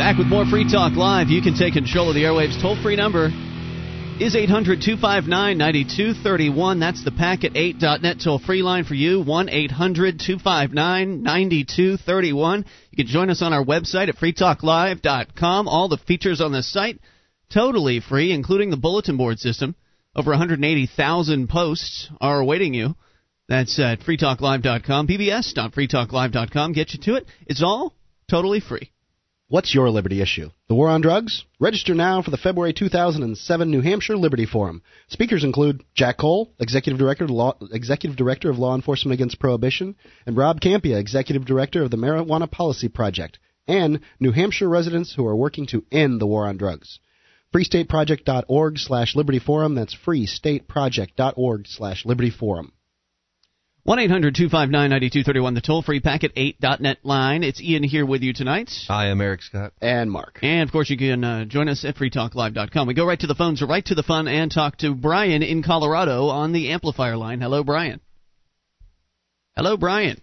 back 0.07 0.19
with 0.19 0.29
more 0.29 0.47
Free 0.47 0.63
Talk 0.71 0.95
Live. 0.95 1.31
You 1.31 1.43
can 1.43 1.57
take 1.57 1.75
control 1.75 2.11
of 2.11 2.15
the 2.15 2.23
airwaves. 2.23 2.63
Toll 2.63 2.81
free 2.81 2.95
number 2.95 3.31
is 4.21 4.35
800 4.35 4.81
259 4.81 5.59
9231. 5.59 6.81
That's 6.81 7.05
the 7.05 7.11
packet8.net 7.11 8.17
toll 8.23 8.39
free 8.39 8.63
line 8.63 8.85
for 8.85 8.95
you. 8.95 9.21
1 9.21 9.49
800 9.49 10.19
259 10.19 11.23
9231. 11.23 12.65
You 12.91 12.97
can 12.97 13.07
join 13.07 13.31
us 13.31 13.43
on 13.43 13.53
our 13.53 13.65
website 13.65 14.09
at 14.09 14.17
freetalklive.com. 14.17 15.69
All 15.69 15.89
the 15.89 15.99
features 15.99 16.41
on 16.41 16.53
the 16.53 16.63
site 16.63 16.99
totally 17.53 18.01
free, 18.01 18.33
including 18.33 18.71
the 18.71 18.77
bulletin 18.77 19.17
board 19.17 19.39
system. 19.39 19.75
Over 20.15 20.31
180,000 20.31 21.49
posts 21.49 22.09
are 22.21 22.41
awaiting 22.41 22.75
you. 22.75 22.97
That's 23.49 23.79
at 23.79 24.01
freetalklive.com. 24.01 25.07
bbs.freetalklive.com. 25.07 26.73
Get 26.73 26.95
you 26.95 27.01
to 27.01 27.15
it. 27.17 27.27
It's 27.47 27.63
all 27.63 27.95
totally 28.29 28.61
free. 28.61 28.91
What's 29.49 29.73
your 29.73 29.91
Liberty 29.91 30.21
issue? 30.21 30.51
The 30.67 30.75
war 30.75 30.89
on 30.89 31.03
drugs? 31.03 31.45
Register 31.61 31.95
now 31.95 32.21
for 32.21 32.33
the 32.33 32.37
February 32.37 32.73
2007 32.73 33.71
New 33.71 33.81
Hampshire 33.81 34.17
Liberty 34.17 34.45
Forum. 34.45 34.83
Speakers 35.07 35.45
include 35.45 35.85
Jack 35.95 36.17
Cole, 36.17 36.53
Executive 36.59 36.99
Director, 36.99 37.27
of 37.27 37.31
Law, 37.31 37.57
Executive 37.71 38.17
Director 38.17 38.51
of 38.51 38.59
Law 38.59 38.75
Enforcement 38.75 39.13
Against 39.15 39.39
Prohibition, 39.39 39.95
and 40.27 40.37
Rob 40.37 40.61
Kampia, 40.61 40.99
Executive 40.99 41.45
Director 41.45 41.85
of 41.85 41.93
the 41.93 41.97
Marijuana 41.97 42.51
Policy 42.51 42.89
Project, 42.89 43.39
and 43.69 44.01
New 44.19 44.33
Hampshire 44.33 44.69
residents 44.69 45.15
who 45.15 45.25
are 45.25 45.37
working 45.37 45.67
to 45.67 45.85
end 45.93 46.21
the 46.21 46.27
war 46.27 46.49
on 46.49 46.57
drugs. 46.57 46.99
freestateproject.org 47.55 48.79
slash 48.81 49.15
Liberty 49.15 49.39
Forum. 49.39 49.77
That's 49.77 49.95
freestateproject.org 49.95 51.69
slash 51.69 52.05
Liberty 52.05 52.31
Forum. 52.31 52.73
1 53.87 54.01
800 54.01 54.35
259 54.35 54.91
9231, 54.91 55.55
the 55.55 55.61
toll 55.61 55.81
free 55.81 56.01
packet 56.01 56.35
8.net 56.35 56.99
line. 57.05 57.45
It's 57.45 57.61
Ian 57.61 57.85
here 57.85 58.05
with 58.05 58.21
you 58.23 58.33
tonight. 58.33 58.69
Hi, 58.89 59.05
I'm 59.13 59.21
Eric 59.21 59.43
Scott. 59.43 59.75
And 59.81 60.11
Mark. 60.11 60.41
And 60.43 60.69
of 60.69 60.73
course, 60.73 60.91
you 60.91 60.97
can 60.99 61.23
uh, 61.23 61.45
join 61.45 61.69
us 61.69 61.85
at 61.85 61.95
freetalklive.com. 61.95 62.89
We 62.89 62.95
go 62.95 63.07
right 63.07 63.21
to 63.21 63.29
the 63.29 63.37
phones, 63.37 63.63
right 63.63 63.85
to 63.85 63.95
the 63.95 64.03
fun, 64.03 64.27
and 64.27 64.51
talk 64.51 64.79
to 64.79 64.93
Brian 64.93 65.45
in 65.45 65.63
Colorado 65.63 66.27
on 66.27 66.53
the 66.53 66.73
amplifier 66.73 67.17
line. 67.17 67.41
Hello, 67.41 67.63
Brian. 67.63 68.01
Hello, 69.55 69.77
Brian. 69.77 70.21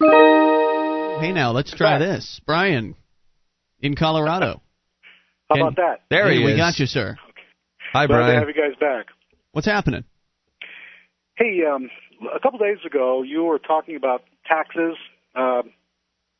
Hey, 0.00 1.32
now, 1.32 1.50
let's 1.50 1.74
try 1.74 1.98
this. 1.98 2.40
Brian 2.46 2.94
in 3.80 3.96
Colorado. 3.96 4.62
How 5.50 5.56
And- 5.56 5.62
about 5.62 5.76
that? 5.78 6.02
There 6.10 6.28
hey, 6.30 6.36
he 6.38 6.44
we 6.44 6.52
is. 6.52 6.58
got 6.58 6.78
you, 6.78 6.86
sir. 6.86 7.16
Hi, 7.92 8.06
Brian. 8.06 8.26
Glad 8.26 8.32
to 8.34 8.38
have 8.38 8.48
you 8.48 8.54
guys 8.54 8.78
back. 8.78 9.06
What's 9.50 9.66
happening? 9.66 10.04
Hey, 11.34 11.62
um, 11.68 11.90
a 12.34 12.40
couple 12.40 12.58
days 12.58 12.78
ago, 12.84 13.22
you 13.22 13.44
were 13.44 13.58
talking 13.58 13.96
about 13.96 14.24
taxes. 14.46 14.96
Uh, 15.34 15.62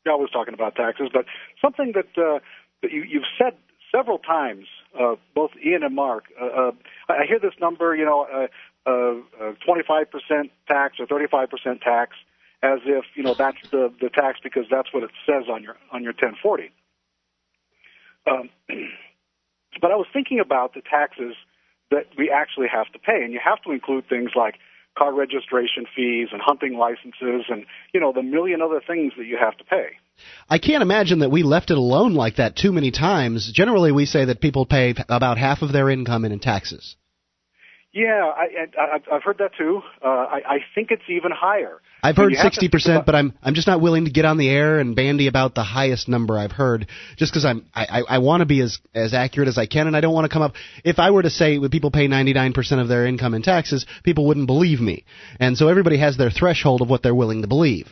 you're 0.05 0.15
always 0.15 0.31
talking 0.31 0.55
about 0.55 0.75
taxes, 0.77 1.09
but 1.13 1.27
something 1.61 1.93
that, 1.95 2.21
uh, 2.21 2.39
that 2.83 2.91
you, 2.91 3.03
you've 3.03 3.29
said 3.39 3.55
several 3.95 4.19
times, 4.19 4.67
uh, 4.99 5.17
both 5.35 5.51
Ian 5.65 5.83
and 5.83 5.95
Mark. 5.95 6.25
Uh, 6.41 6.45
uh, 6.45 6.73
I 7.09 7.13
I 7.13 7.27
hear 7.27 7.39
this 7.39 7.55
number, 7.61 7.95
you 7.95 8.05
know, 8.05 8.27
uh, 8.33 8.47
uh, 8.87 9.49
uh, 9.49 9.53
25% 9.67 10.51
tax 10.69 10.97
or 10.99 11.07
35% 11.07 11.81
tax, 11.83 12.17
as 12.63 12.79
if 12.85 13.05
you 13.15 13.23
know 13.23 13.35
that's 13.35 13.59
the 13.71 13.93
the 14.01 14.09
tax 14.09 14.39
because 14.43 14.65
that's 14.71 14.93
what 14.93 15.03
it 15.03 15.11
says 15.27 15.45
on 15.51 15.63
your 15.63 15.77
on 15.93 16.03
your 16.03 16.13
1040. 16.13 16.71
Um, 18.27 18.51
but 19.81 19.91
I 19.91 19.97
was 19.97 20.07
thinking 20.13 20.41
about 20.41 20.75
the 20.75 20.83
taxes 20.83 21.35
that 21.91 22.07
we 22.17 22.31
actually 22.31 22.69
have 22.69 22.91
to 22.93 22.99
pay, 22.99 23.23
and 23.23 23.33
you 23.33 23.41
have 23.43 23.61
to 23.63 23.73
include 23.73 24.09
things 24.09 24.31
like 24.37 24.57
car 24.99 25.15
registration 25.15 25.87
fees 25.95 26.29
and 26.33 26.41
hunting 26.43 26.77
licenses 26.77 27.47
and 27.49 27.65
you 27.93 28.01
know 28.01 28.13
the 28.13 28.23
million 28.23 28.61
other 28.61 28.81
things 28.87 29.13
that 29.17 29.27
you 29.27 29.39
have 29.41 29.57
to 29.59 29.65
pay. 29.65 29.99
I 30.49 30.59
can't 30.59 30.83
imagine 30.83 31.21
that 31.21 31.31
we 31.31 31.43
left 31.43 31.71
it 31.71 31.79
alone 31.79 32.15
like 32.15 32.37
that 32.37 32.57
too 32.57 32.73
many 32.73 32.91
times. 32.91 33.51
Generally, 33.53 33.93
we 33.93 34.05
say 34.05 34.27
that 34.27 34.41
people 34.41 34.67
pay 34.67 34.95
about 35.09 35.39
half 35.39 35.63
of 35.63 35.73
their 35.73 35.89
income 35.89 36.25
in 36.25 36.39
taxes. 36.39 36.97
Yeah, 37.93 38.31
I, 38.37 38.45
I, 38.81 38.95
I've- 38.95 39.05
I've 39.11 39.23
heard 39.25 39.39
that 39.39 39.51
too. 39.59 39.83
Uh, 40.01 40.07
I, 40.09 40.43
I 40.47 40.59
think 40.77 40.93
it's 40.93 41.03
even 41.09 41.33
higher. 41.33 41.81
I've 42.05 42.17
heard 42.17 42.31
you 42.31 42.37
have 42.37 42.45
to 42.47 42.55
sixty 42.55 42.69
percent, 42.69 43.05
but 43.05 43.17
I'm 43.17 43.33
I'm 43.43 43.55
just 43.55 43.67
not 43.67 43.81
willing 43.81 44.05
to 44.05 44.13
get 44.13 44.25
on 44.25 44.39
the 44.39 44.49
air 44.49 44.79
and 44.79 44.95
bandy 44.95 45.27
about 45.27 45.57
the 45.57 45.65
highest 45.65 46.09
number 46.09 46.39
I've 46.39 46.53
heard, 46.53 46.87
just 47.17 47.33
because 47.33 47.45
I'm 47.45 47.67
I, 47.75 47.87
I, 47.87 48.03
I 48.15 48.19
want 48.19 48.43
to 48.43 48.47
be 48.47 48.61
as 48.61 48.79
as 48.95 49.13
accurate 49.13 49.49
as 49.49 49.59
I 49.59 49.67
can, 49.67 49.89
and 49.89 49.97
I 49.97 50.01
don't 50.01 50.15
want 50.15 50.25
to 50.25 50.33
come 50.33 50.41
up. 50.41 50.55
If 50.85 51.01
I 51.01 51.11
were 51.11 51.23
to 51.23 51.31
say 51.31 51.59
that 51.59 51.73
people 51.73 51.91
pay 51.91 52.07
ninety 52.07 52.33
nine 52.33 52.53
percent 52.53 52.81
of 52.81 52.87
their 52.87 53.07
income 53.07 53.35
in 53.35 53.43
taxes, 53.43 53.85
people 54.05 54.25
wouldn't 54.25 54.47
believe 54.47 54.81
me, 54.81 55.05
and 55.41 55.59
so 55.59 55.67
everybody 55.67 55.99
has 55.99 56.17
their 56.17 56.31
threshold 56.31 56.83
of 56.83 56.89
what 56.89 57.03
they're 57.03 57.15
willing 57.15 57.43
to 57.43 57.49
believe. 57.49 57.89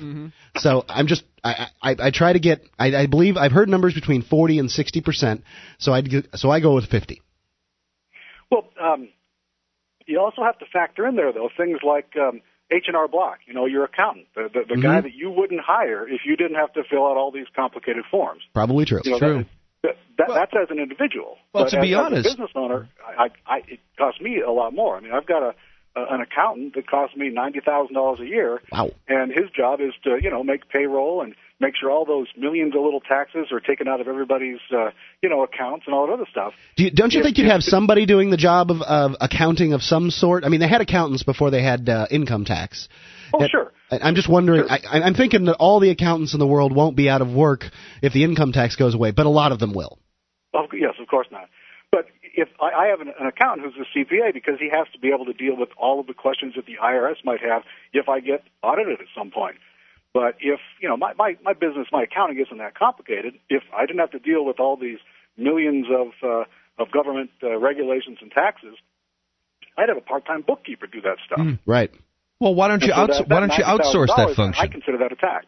So 0.58 0.84
I'm 0.88 1.08
just 1.08 1.24
I, 1.42 1.66
I 1.82 1.96
I 1.98 2.10
try 2.12 2.32
to 2.32 2.38
get 2.40 2.62
I, 2.78 2.94
I 2.94 3.06
believe 3.06 3.36
I've 3.36 3.52
heard 3.52 3.68
numbers 3.68 3.94
between 3.94 4.22
forty 4.22 4.60
and 4.60 4.70
sixty 4.70 5.00
percent, 5.00 5.42
so 5.78 5.92
I 5.92 6.02
so 6.34 6.50
I 6.50 6.60
go 6.60 6.74
with 6.76 6.86
fifty. 6.88 7.20
Well, 8.50 8.70
um, 8.80 9.08
you 10.08 10.18
also 10.20 10.42
have 10.42 10.58
to 10.58 10.66
factor 10.72 11.06
in 11.06 11.14
there 11.16 11.32
though 11.32 11.48
things 11.56 11.78
like 11.86 12.14
um, 12.16 12.40
H 12.70 12.84
and 12.88 12.96
R 12.96 13.06
Block. 13.08 13.38
You 13.46 13.54
know, 13.54 13.66
your 13.66 13.84
accountant, 13.84 14.26
the 14.34 14.48
the, 14.52 14.60
the 14.68 14.74
Mm-hmm. 14.74 14.82
guy 14.82 15.00
that 15.02 15.14
you 15.14 15.30
wouldn't 15.30 15.60
hire 15.60 16.06
if 16.08 16.22
you 16.26 16.36
didn't 16.36 16.56
have 16.56 16.72
to 16.74 16.82
fill 16.90 17.06
out 17.06 17.16
all 17.16 17.30
these 17.30 17.46
complicated 17.54 18.04
forms. 18.10 18.42
Probably 18.54 18.84
true. 18.84 19.00
You 19.04 19.12
know, 19.12 19.18
True. 19.18 19.44
That, 19.84 19.96
that, 20.18 20.28
Well- 20.28 20.36
that's 20.36 20.52
as 20.60 20.68
an 20.70 20.78
individual. 20.80 21.36
Well, 21.52 21.64
But 21.64 21.70
to 21.70 21.80
be 21.80 21.94
as, 21.94 22.00
honest- 22.00 22.26
as 22.26 22.32
a 22.32 22.36
business 22.36 22.50
owner, 22.56 22.88
I, 23.06 23.28
I, 23.46 23.58
it 23.68 23.80
costs 23.96 24.20
me 24.20 24.40
a 24.40 24.50
lot 24.50 24.74
more. 24.74 24.96
I 24.96 25.00
mean, 25.00 25.12
I've 25.12 25.26
got 25.26 25.42
a, 25.42 25.54
a 25.96 26.14
an 26.14 26.20
accountant 26.20 26.74
that 26.74 26.86
costs 26.90 27.16
me 27.16 27.28
ninety 27.30 27.60
thousand 27.60 27.94
dollars 27.94 28.20
a 28.20 28.26
year, 28.26 28.60
Wow. 28.72 28.90
and 29.08 29.30
his 29.30 29.50
job 29.56 29.80
is 29.80 29.92
to 30.04 30.18
you 30.22 30.30
know 30.30 30.42
make 30.44 30.68
payroll 30.68 31.22
and 31.22 31.34
make 31.60 31.74
sure 31.80 31.90
all 31.90 32.04
those 32.04 32.26
millions 32.36 32.74
of 32.74 32.82
little 32.82 33.00
taxes 33.00 33.48
are 33.52 33.60
taken 33.60 33.88
out 33.88 34.00
of 34.00 34.08
everybody's 34.08 34.60
uh, 34.72 34.90
you 35.22 35.28
know 35.28 35.42
accounts 35.42 35.84
and 35.86 35.94
all 35.94 36.06
that 36.06 36.12
other 36.12 36.26
stuff. 36.30 36.52
Do 36.76 36.84
you, 36.84 36.90
don't 36.90 37.12
you 37.12 37.20
If- 37.20 37.24
think 37.24 37.38
you'd 37.38 37.46
if 37.46 37.52
have 37.52 37.62
somebody 37.62 38.06
doing 38.06 38.30
the 38.30 38.36
job 38.36 38.70
of, 38.70 38.82
of 38.82 39.12
accounting 39.20 39.72
of 39.72 39.82
some 39.82 40.10
sort? 40.10 40.44
I 40.44 40.48
mean, 40.48 40.60
they 40.60 40.68
had 40.68 40.80
accountants 40.80 41.22
before 41.22 41.50
they 41.50 41.62
had 41.62 41.88
uh, 41.88 42.06
income 42.10 42.44
tax. 42.44 42.88
Oh, 43.34 43.46
sure. 43.48 43.72
I'm 43.90 44.14
just 44.14 44.28
wondering. 44.28 44.64
I, 44.68 44.80
I'm 45.00 45.14
thinking 45.14 45.44
that 45.46 45.56
all 45.56 45.80
the 45.80 45.90
accountants 45.90 46.32
in 46.34 46.40
the 46.40 46.46
world 46.46 46.74
won't 46.74 46.96
be 46.96 47.08
out 47.08 47.20
of 47.22 47.32
work 47.32 47.64
if 48.02 48.12
the 48.12 48.24
income 48.24 48.52
tax 48.52 48.76
goes 48.76 48.94
away, 48.94 49.10
but 49.10 49.26
a 49.26 49.30
lot 49.30 49.52
of 49.52 49.58
them 49.58 49.74
will. 49.74 49.98
Oh, 50.54 50.66
yes, 50.72 50.94
of 51.00 51.08
course 51.08 51.26
not. 51.30 51.48
But 51.90 52.06
if 52.22 52.48
I, 52.60 52.84
I 52.84 52.86
have 52.88 53.00
an, 53.00 53.08
an 53.20 53.26
accountant 53.26 53.66
who's 53.74 53.86
a 53.86 53.98
CPA 53.98 54.32
because 54.32 54.54
he 54.58 54.68
has 54.72 54.86
to 54.92 54.98
be 54.98 55.08
able 55.08 55.24
to 55.26 55.32
deal 55.32 55.56
with 55.56 55.70
all 55.76 56.00
of 56.00 56.06
the 56.06 56.14
questions 56.14 56.54
that 56.56 56.66
the 56.66 56.76
IRS 56.82 57.16
might 57.24 57.40
have 57.40 57.62
if 57.92 58.08
I 58.08 58.20
get 58.20 58.44
audited 58.62 59.00
at 59.00 59.06
some 59.16 59.30
point. 59.30 59.56
But 60.18 60.34
if 60.40 60.58
you 60.82 60.88
know 60.88 60.96
my 60.96 61.12
my, 61.22 61.30
my 61.48 61.52
business, 61.52 61.86
my 61.92 62.02
accounting 62.02 62.38
isn't 62.44 62.58
that 62.58 62.74
complicated. 62.76 63.34
If 63.48 63.62
I 63.78 63.82
didn't 63.86 64.00
have 64.00 64.10
to 64.18 64.22
deal 64.30 64.44
with 64.44 64.58
all 64.58 64.76
these 64.76 64.98
millions 65.36 65.86
of 66.02 66.08
uh, 66.28 66.82
of 66.82 66.90
government 66.90 67.30
uh, 67.42 67.56
regulations 67.70 68.18
and 68.20 68.30
taxes, 68.32 68.74
I'd 69.76 69.88
have 69.88 69.96
a 70.04 70.06
part-time 70.12 70.42
bookkeeper 70.50 70.86
do 70.88 71.00
that 71.02 71.18
stuff. 71.26 71.38
Right. 71.66 71.90
Well, 72.40 72.54
why 72.56 72.66
don't 72.68 72.82
And 72.82 72.88
you 72.88 72.94
so 72.94 73.00
outs- 73.00 73.18
that- 73.18 73.28
why 73.28 73.40
don't 73.40 73.56
you 73.56 73.64
outsource 73.64 74.08
that 74.16 74.28
$90,000, 74.36 74.54
I 74.58 74.66
consider 74.66 74.98
that 74.98 75.12
a 75.12 75.16
tax. 75.16 75.46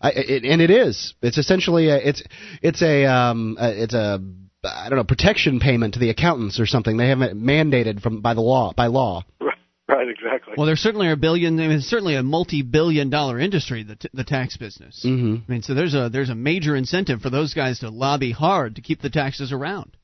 I, 0.00 0.10
it, 0.10 0.44
and 0.44 0.60
it 0.60 0.70
is. 0.70 1.14
It's 1.22 1.38
essentially 1.38 1.88
a, 1.88 1.96
it's 1.96 2.22
it's 2.62 2.82
a 2.82 3.06
um 3.06 3.56
uh, 3.58 3.72
it's 3.74 3.94
a 3.94 4.20
I 4.62 4.88
don't 4.88 4.98
know 4.98 5.04
protection 5.04 5.58
payment 5.58 5.94
to 5.94 6.00
the 6.00 6.10
accountants 6.10 6.60
or 6.60 6.66
something. 6.66 6.96
They 6.96 7.08
have 7.08 7.22
it 7.22 7.34
mandated 7.36 8.02
from 8.02 8.20
by 8.20 8.34
the 8.34 8.40
law 8.42 8.72
by 8.76 8.86
law. 8.86 9.24
Right, 9.40 9.55
exactly. 9.88 10.54
Well, 10.56 10.66
there's 10.66 10.80
certainly 10.80 11.10
a 11.10 11.16
billion. 11.16 11.58
I 11.60 11.68
mean, 11.68 11.78
it's 11.78 11.86
certainly 11.86 12.16
a 12.16 12.22
multi-billion-dollar 12.22 13.38
industry, 13.38 13.82
the, 13.82 13.96
t- 13.96 14.08
the 14.12 14.24
tax 14.24 14.56
business. 14.56 15.02
hmm 15.02 15.36
I 15.48 15.52
mean, 15.52 15.62
so 15.62 15.74
there's 15.74 15.94
a 15.94 16.08
there's 16.08 16.30
a 16.30 16.34
major 16.34 16.74
incentive 16.76 17.20
for 17.22 17.30
those 17.30 17.54
guys 17.54 17.80
to 17.80 17.90
lobby 17.90 18.32
hard 18.32 18.76
to 18.76 18.82
keep 18.82 19.00
the 19.00 19.10
taxes 19.10 19.52
around. 19.52 19.96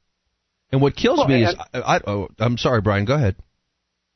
And 0.71 0.81
what 0.81 0.97
kills 0.97 1.19
Well, 1.19 1.29
me 1.29 1.45
is, 1.45 1.55
I, 1.75 1.79
I, 1.81 2.01
oh, 2.07 2.29
I'm 2.39 2.57
sorry, 2.57 2.81
Brian. 2.81 3.05
Go 3.05 3.15
ahead. 3.15 3.37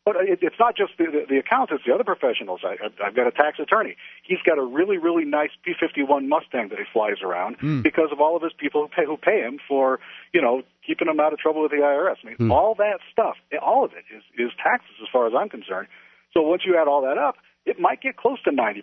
But 0.06 0.16
it, 0.20 0.38
it's 0.40 0.54
not 0.60 0.76
just 0.76 0.92
the, 0.98 1.06
the, 1.06 1.26
the 1.28 1.38
accountants, 1.38 1.82
the 1.84 1.92
other 1.92 2.04
professionals. 2.04 2.60
I, 2.64 2.76
I- 2.82 3.08
I've 3.08 3.16
got 3.16 3.26
a 3.26 3.32
tax 3.32 3.58
attorney. 3.58 3.96
He's 4.22 4.38
got 4.46 4.56
a 4.56 4.62
really, 4.64 4.98
really 4.98 5.24
nice 5.24 5.50
P51 5.66 6.28
Mustang 6.28 6.68
that 6.68 6.78
he 6.78 6.84
flies 6.92 7.16
around 7.22 7.56
because 7.82 8.10
of 8.12 8.20
all 8.20 8.36
of 8.36 8.42
his 8.42 8.52
people 8.56 8.82
who 8.82 8.88
pay, 8.88 9.04
who 9.04 9.16
pay 9.16 9.40
him 9.40 9.58
for, 9.68 9.98
you 10.32 10.40
know, 10.40 10.62
keeping 10.86 11.06
them 11.06 11.20
out 11.20 11.32
of 11.32 11.38
trouble 11.38 11.62
with 11.62 11.72
the 11.72 11.78
IRS. 11.78 12.16
I 12.22 12.26
mean, 12.26 12.36
hmm. 12.36 12.52
all 12.52 12.74
that 12.76 12.98
stuff, 13.12 13.36
all 13.60 13.84
of 13.84 13.92
it 13.92 14.04
is, 14.14 14.22
is 14.38 14.52
taxes 14.62 14.96
as 15.02 15.08
far 15.12 15.26
as 15.26 15.32
I'm 15.36 15.48
concerned. 15.48 15.88
So 16.32 16.42
once 16.42 16.62
you 16.66 16.76
add 16.80 16.88
all 16.88 17.02
that 17.02 17.18
up, 17.18 17.36
it 17.64 17.80
might 17.80 18.00
get 18.00 18.16
close 18.16 18.40
to 18.44 18.50
90%. 18.50 18.82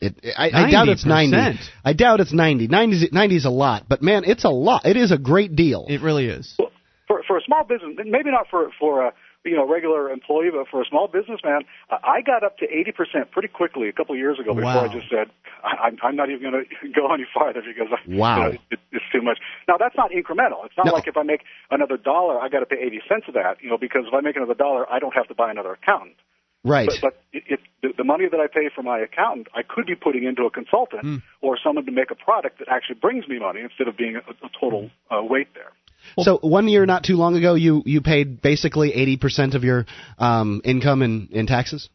It, 0.00 0.34
I, 0.36 0.50
I 0.50 0.70
doubt 0.70 0.88
it's 0.88 1.06
90. 1.06 1.36
90%. 1.36 1.68
I 1.84 1.92
doubt 1.94 2.20
it's 2.20 2.32
90. 2.32 2.68
90 2.68 2.96
is, 2.96 3.12
90 3.12 3.36
is 3.36 3.44
a 3.46 3.50
lot, 3.50 3.84
but 3.88 4.02
man, 4.02 4.24
it's 4.26 4.44
a 4.44 4.50
lot. 4.50 4.84
It 4.84 4.96
is 4.96 5.12
a 5.12 5.18
great 5.18 5.56
deal. 5.56 5.86
It 5.88 6.02
really 6.02 6.26
is. 6.26 6.54
Well, 6.58 6.70
for 7.06 7.22
for 7.26 7.38
a 7.38 7.40
small 7.40 7.64
business, 7.64 7.96
maybe 7.96 8.30
not 8.30 8.46
for 8.50 8.70
for 8.78 9.06
a 9.06 9.12
you 9.44 9.56
know 9.56 9.66
regular 9.66 10.10
employee, 10.10 10.50
but 10.50 10.68
for 10.68 10.82
a 10.82 10.84
small 10.84 11.08
businessman, 11.08 11.62
I 11.90 12.18
I 12.18 12.20
got 12.22 12.42
up 12.42 12.58
to 12.58 12.66
eighty 12.70 12.92
percent 12.92 13.30
pretty 13.30 13.48
quickly 13.48 13.88
a 13.88 13.92
couple 13.92 14.14
of 14.14 14.18
years 14.18 14.38
ago 14.38 14.54
before 14.54 14.74
Wow. 14.74 14.84
I 14.84 14.88
just 14.88 15.08
said 15.08 15.30
I, 15.62 15.86
I'm 15.86 15.98
I'm 16.02 16.16
not 16.16 16.30
even 16.30 16.50
going 16.50 16.64
to 16.82 16.88
go 16.88 17.12
any 17.12 17.26
farther 17.32 17.62
because 17.62 17.88
I, 17.92 17.98
Wow. 18.10 18.36
you 18.36 18.42
know, 18.42 18.58
it, 18.70 18.80
it's 18.92 19.04
too 19.12 19.22
much. 19.22 19.38
Now 19.66 19.76
that's 19.76 19.96
not 19.96 20.10
incremental. 20.10 20.64
It's 20.66 20.76
not 20.76 20.86
No. 20.86 20.92
like 20.92 21.06
if 21.06 21.16
I 21.16 21.22
make 21.22 21.42
another 21.70 21.96
dollar, 21.96 22.40
I 22.40 22.48
got 22.48 22.60
to 22.60 22.66
pay 22.66 22.78
eighty 22.80 23.00
cents 23.08 23.26
of 23.28 23.34
that. 23.34 23.62
You 23.62 23.70
know, 23.70 23.78
because 23.78 24.04
if 24.06 24.14
I 24.14 24.20
make 24.20 24.36
another 24.36 24.54
dollar, 24.54 24.90
I 24.90 24.98
don't 24.98 25.14
have 25.14 25.28
to 25.28 25.34
buy 25.34 25.50
another 25.50 25.72
accountant. 25.72 26.16
right. 26.64 26.88
But, 26.88 27.00
but 27.00 27.22
it, 27.32 27.44
it, 27.46 27.60
the, 27.82 27.88
the 27.98 28.04
money 28.04 28.26
that 28.30 28.40
I 28.40 28.48
pay 28.48 28.68
for 28.74 28.82
my 28.82 28.98
accountant, 28.98 29.46
I 29.54 29.62
could 29.62 29.86
be 29.86 29.94
putting 29.94 30.24
into 30.24 30.42
a 30.44 30.50
consultant 30.50 31.04
Mm. 31.04 31.22
or 31.40 31.56
someone 31.62 31.86
to 31.86 31.92
make 31.92 32.10
a 32.10 32.16
product 32.16 32.58
that 32.58 32.68
actually 32.68 32.96
brings 32.96 33.28
me 33.28 33.38
money 33.38 33.60
instead 33.60 33.86
of 33.86 33.96
being 33.96 34.16
a, 34.16 34.20
a 34.44 34.50
total 34.60 34.90
uh, 35.10 35.22
weight 35.22 35.48
there. 35.54 35.70
So 36.20 36.38
one 36.38 36.68
year, 36.68 36.86
not 36.86 37.04
too 37.04 37.16
long 37.16 37.36
ago, 37.36 37.54
you 37.54 37.82
you 37.86 38.00
paid 38.00 38.40
basically 38.42 38.92
eighty 38.94 39.16
percent 39.16 39.54
of 39.54 39.64
your 39.64 39.86
um, 40.18 40.60
income 40.64 41.02
in 41.02 41.28
in 41.32 41.46
taxes. 41.46 41.88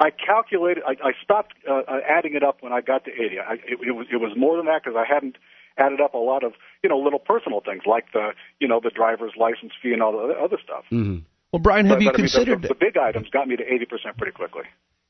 I 0.00 0.10
calculated. 0.10 0.82
I, 0.86 0.92
I 1.08 1.12
stopped 1.22 1.54
uh, 1.68 1.72
uh, 1.74 2.00
adding 2.08 2.34
it 2.34 2.42
up 2.42 2.58
when 2.62 2.72
I 2.72 2.80
got 2.80 3.04
to 3.04 3.12
80. 3.12 3.38
I, 3.38 3.52
it, 3.54 3.78
it 3.88 3.92
was 3.92 4.06
it 4.10 4.16
was 4.16 4.32
more 4.36 4.56
than 4.56 4.66
that 4.66 4.82
because 4.82 4.96
I 4.98 5.04
hadn't 5.12 5.36
added 5.78 6.00
up 6.00 6.14
a 6.14 6.18
lot 6.18 6.42
of 6.42 6.52
you 6.82 6.88
know 6.90 6.98
little 6.98 7.20
personal 7.20 7.60
things 7.64 7.82
like 7.86 8.06
the 8.12 8.30
you 8.58 8.66
know 8.66 8.80
the 8.82 8.90
driver's 8.90 9.32
license 9.38 9.72
fee 9.80 9.92
and 9.92 10.02
all 10.02 10.12
the 10.12 10.18
other- 10.18 10.38
other 10.38 10.58
stuff. 10.62 10.84
hmm 10.90 11.18
Well, 11.52 11.60
Brian, 11.62 11.86
have 11.86 11.98
but, 11.98 12.02
you 12.02 12.08
but, 12.10 12.14
I 12.14 12.18
mean, 12.18 12.26
the- 12.26 12.32
considered 12.32 12.62
the, 12.62 12.68
the 12.68 12.74
big 12.74 12.96
items 12.96 13.28
got 13.30 13.46
me 13.46 13.54
to 13.56 13.62
80 13.62 13.84
percent 13.86 14.16
pretty 14.16 14.32
quickly. 14.32 14.62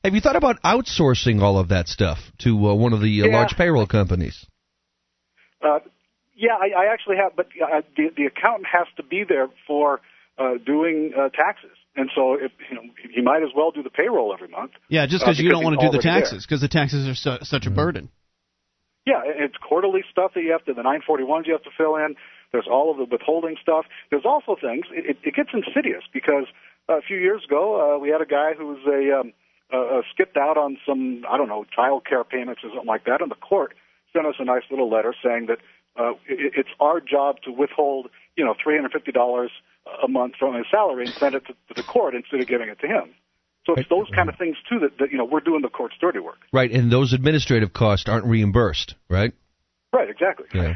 have 0.03 0.13
you 0.13 0.21
thought 0.21 0.35
about 0.35 0.61
outsourcing 0.61 1.41
all 1.41 1.57
of 1.57 1.69
that 1.69 1.87
stuff 1.87 2.19
to 2.39 2.49
uh, 2.67 2.73
one 2.75 2.93
of 2.93 3.01
the 3.01 3.23
uh, 3.23 3.25
Yeah. 3.25 3.33
large 3.37 3.55
payroll 3.57 3.87
companies? 3.87 4.45
Uh, 5.63 5.79
yeah, 6.35 6.55
I, 6.59 6.83
I 6.83 6.93
actually 6.93 7.17
have, 7.17 7.35
but 7.35 7.47
uh, 7.61 7.81
the 7.95 8.09
the 8.15 8.25
accountant 8.25 8.67
has 8.71 8.87
to 8.97 9.03
be 9.03 9.23
there 9.27 9.47
for 9.67 10.01
uh, 10.37 10.55
doing 10.65 11.13
uh, 11.17 11.29
taxes, 11.29 11.77
and 11.95 12.09
so 12.13 12.33
if, 12.33 12.51
you 12.69 12.75
know 12.75 12.83
he 13.13 13.21
might 13.21 13.43
as 13.43 13.49
well 13.55 13.71
do 13.71 13.83
the 13.83 13.89
payroll 13.89 14.33
every 14.33 14.49
month. 14.49 14.71
Yeah, 14.89 15.05
just 15.05 15.23
Uh, 15.23 15.27
because 15.27 15.39
you 15.39 15.49
don't 15.49 15.63
want 15.63 15.79
to 15.79 15.85
do 15.85 15.91
the 15.91 16.03
taxes 16.03 16.45
because 16.45 16.61
the 16.61 16.67
taxes 16.67 17.07
are 17.07 17.15
su- 17.15 17.43
such 17.45 17.65
a 17.65 17.71
burden. 17.71 18.09
Yeah, 19.05 19.21
it's 19.23 19.55
quarterly 19.57 20.03
stuff 20.09 20.33
that 20.33 20.41
you 20.41 20.51
have 20.51 20.65
to, 20.65 20.73
the 20.73 20.81
941s 20.81 21.45
you 21.45 21.53
have 21.53 21.61
to 21.63 21.69
fill 21.77 21.95
in. 21.95 22.15
There's 22.51 22.65
all 22.67 22.89
of 22.89 22.97
the 22.97 23.05
withholding 23.05 23.55
stuff. 23.61 23.85
There's 24.09 24.25
also 24.25 24.55
things, 24.59 24.85
it, 24.89 25.17
it 25.23 25.35
gets 25.35 25.49
insidious 25.53 26.03
because 26.11 26.45
uh, 26.89 26.97
a 26.97 27.01
few 27.01 27.17
years 27.17 27.43
ago, 27.45 27.63
uh, 27.77 27.99
we 27.99 28.09
had 28.09 28.21
a 28.21 28.25
guy 28.25 28.53
who 28.57 28.65
was 28.65 28.81
a, 28.87 29.19
um, 29.19 29.33
uh, 29.71 29.99
uh, 29.99 30.01
skipped 30.11 30.37
out 30.37 30.57
on 30.57 30.77
some, 30.87 31.23
I 31.29 31.37
don't 31.37 31.49
know, 31.49 31.65
child 31.75 32.05
care 32.07 32.23
payments 32.23 32.61
or 32.63 32.69
something 32.71 32.87
like 32.87 33.05
that, 33.05 33.21
and 33.21 33.29
the 33.29 33.35
court 33.35 33.75
sent 34.11 34.25
us 34.25 34.35
a 34.39 34.45
nice 34.45 34.63
little 34.71 34.89
letter 34.89 35.13
saying 35.23 35.47
that 35.47 35.59
uh, 35.97 36.11
it, 36.27 36.53
it's 36.57 36.69
our 36.79 36.99
job 36.99 37.37
to 37.45 37.51
withhold, 37.51 38.09
you 38.35 38.43
know, 38.45 38.53
$350 38.65 39.47
a 40.03 40.07
month 40.07 40.33
from 40.39 40.55
his 40.55 40.65
salary 40.71 41.05
and 41.05 41.13
send 41.15 41.35
it 41.35 41.45
to, 41.47 41.53
to 41.53 41.73
the 41.75 41.83
court 41.83 42.15
instead 42.15 42.39
of 42.41 42.47
giving 42.47 42.69
it 42.69 42.79
to 42.79 42.87
him. 42.87 43.13
So 43.65 43.73
it's 43.73 43.89
those 43.89 44.07
kind 44.15 44.29
of 44.29 44.37
things 44.37 44.57
too 44.69 44.79
that, 44.79 44.97
that 44.99 45.11
you 45.11 45.17
know 45.17 45.25
we're 45.25 45.39
doing 45.39 45.63
the 45.63 45.69
court's 45.69 45.95
dirty 45.99 46.19
work. 46.19 46.37
Right, 46.53 46.71
and 46.71 46.91
those 46.91 47.13
administrative 47.13 47.73
costs 47.73 48.07
aren't 48.07 48.25
reimbursed, 48.25 48.93
right? 49.09 49.33
Right, 49.91 50.07
exactly. 50.07 50.45
Yeah. 50.53 50.75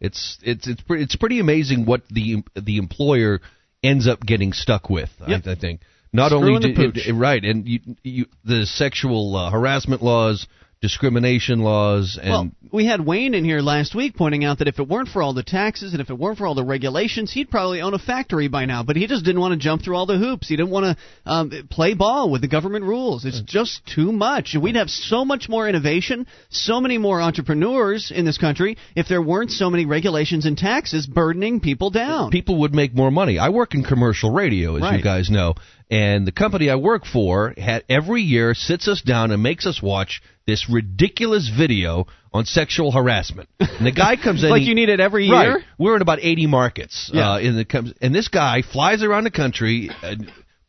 It's 0.00 0.38
it's 0.42 0.66
it's 0.66 0.80
pretty 0.82 1.04
it's 1.04 1.14
pretty 1.16 1.38
amazing 1.38 1.86
what 1.86 2.02
the 2.10 2.42
the 2.60 2.78
employer 2.78 3.40
ends 3.84 4.08
up 4.08 4.20
getting 4.20 4.52
stuck 4.52 4.90
with. 4.90 5.10
Yep. 5.28 5.46
I, 5.46 5.52
I 5.52 5.54
think 5.54 5.80
not 6.12 6.30
Screwing 6.30 6.56
only 6.56 6.68
the 6.68 6.74
do, 6.74 6.92
pooch. 6.92 7.06
it- 7.06 7.12
right, 7.12 7.42
and 7.44 7.68
you, 7.68 7.80
you 8.02 8.26
the 8.44 8.66
sexual 8.66 9.36
uh, 9.36 9.50
harassment 9.50 10.02
laws, 10.02 10.46
discrimination 10.88 11.60
laws, 11.60 12.18
and 12.22 12.30
Well, 12.30 12.50
we 12.70 12.84
had 12.84 13.00
Wayne 13.00 13.32
in 13.32 13.42
here 13.42 13.60
last 13.60 13.94
week 13.94 14.14
pointing 14.16 14.44
out 14.44 14.58
that 14.58 14.68
if 14.68 14.78
it 14.78 14.86
weren't 14.86 15.08
for 15.08 15.22
all 15.22 15.32
the 15.32 15.42
taxes 15.42 15.92
and 15.94 16.00
if 16.02 16.10
it 16.10 16.18
weren't 16.18 16.36
for 16.36 16.46
all 16.46 16.54
the 16.54 16.62
regulations, 16.64 17.32
he'd 17.32 17.50
probably 17.50 17.80
own 17.80 17.94
a 17.94 17.98
factory 17.98 18.48
by 18.48 18.66
now. 18.66 18.82
But 18.82 18.96
he 18.96 19.06
just 19.06 19.24
didn't 19.24 19.40
want 19.40 19.52
to 19.52 19.58
jump 19.58 19.82
through 19.82 19.96
all 19.96 20.04
the 20.04 20.18
hoops. 20.18 20.46
He 20.46 20.56
didn't 20.56 20.70
want 20.72 20.84
to 20.98 21.30
um, 21.30 21.50
play 21.70 21.94
ball 21.94 22.30
with 22.30 22.42
the 22.42 22.48
government 22.48 22.84
rules. 22.84 23.24
It's 23.24 23.40
just 23.40 23.80
too 23.86 24.12
much. 24.12 24.54
We'd 24.60 24.76
have 24.76 24.90
so 24.90 25.24
much 25.24 25.48
more 25.48 25.66
innovation, 25.66 26.26
so 26.50 26.80
many 26.82 26.98
more 26.98 27.18
entrepreneurs 27.20 28.12
in 28.14 28.26
this 28.26 28.36
country 28.36 28.76
if 28.94 29.08
there 29.08 29.22
weren't 29.22 29.52
so 29.52 29.70
many 29.70 29.86
regulations 29.86 30.44
and 30.44 30.58
taxes 30.58 31.06
burdening 31.06 31.60
people 31.60 31.88
down. 31.90 32.30
people 32.30 32.60
would 32.60 32.74
make 32.74 32.94
more 32.94 33.10
money. 33.10 33.38
I 33.38 33.48
work 33.48 33.74
in 33.74 33.84
commercial 33.84 34.30
radio, 34.32 34.76
as 34.76 34.82
Right. 34.82 34.98
you 34.98 35.02
guys 35.02 35.30
know, 35.30 35.54
and 35.90 36.26
the 36.26 36.32
company 36.32 36.70
I 36.70 36.76
work 36.76 37.04
for 37.06 37.54
had 37.56 37.84
every 37.88 38.22
year 38.22 38.54
sits 38.54 38.88
us 38.88 39.02
down 39.02 39.30
and 39.30 39.42
makes 39.42 39.66
us 39.66 39.82
watch 39.82 40.22
this 40.46 40.68
ridiculous 40.70 41.48
video 41.56 42.06
on 42.32 42.44
sexual 42.44 42.90
harassment. 42.92 43.48
And 43.60 43.86
the 43.86 43.92
guy 43.92 44.16
comes 44.22 44.42
in 44.42 44.50
like 44.50 44.62
he- 44.62 44.68
you 44.68 44.74
need 44.74 44.88
it 44.88 45.00
every 45.00 45.30
Right. 45.30 45.44
year. 45.46 45.64
We're 45.78 45.96
in 45.96 46.02
about 46.02 46.18
80 46.20 46.46
markets. 46.46 47.10
Yeah. 47.12 47.32
Uh, 47.34 47.38
in 47.38 47.56
the 47.56 47.94
and 48.00 48.14
this 48.14 48.28
guy 48.28 48.62
flies 48.62 49.02
around 49.02 49.24
the 49.24 49.30
country 49.30 49.90
uh, 50.02 50.16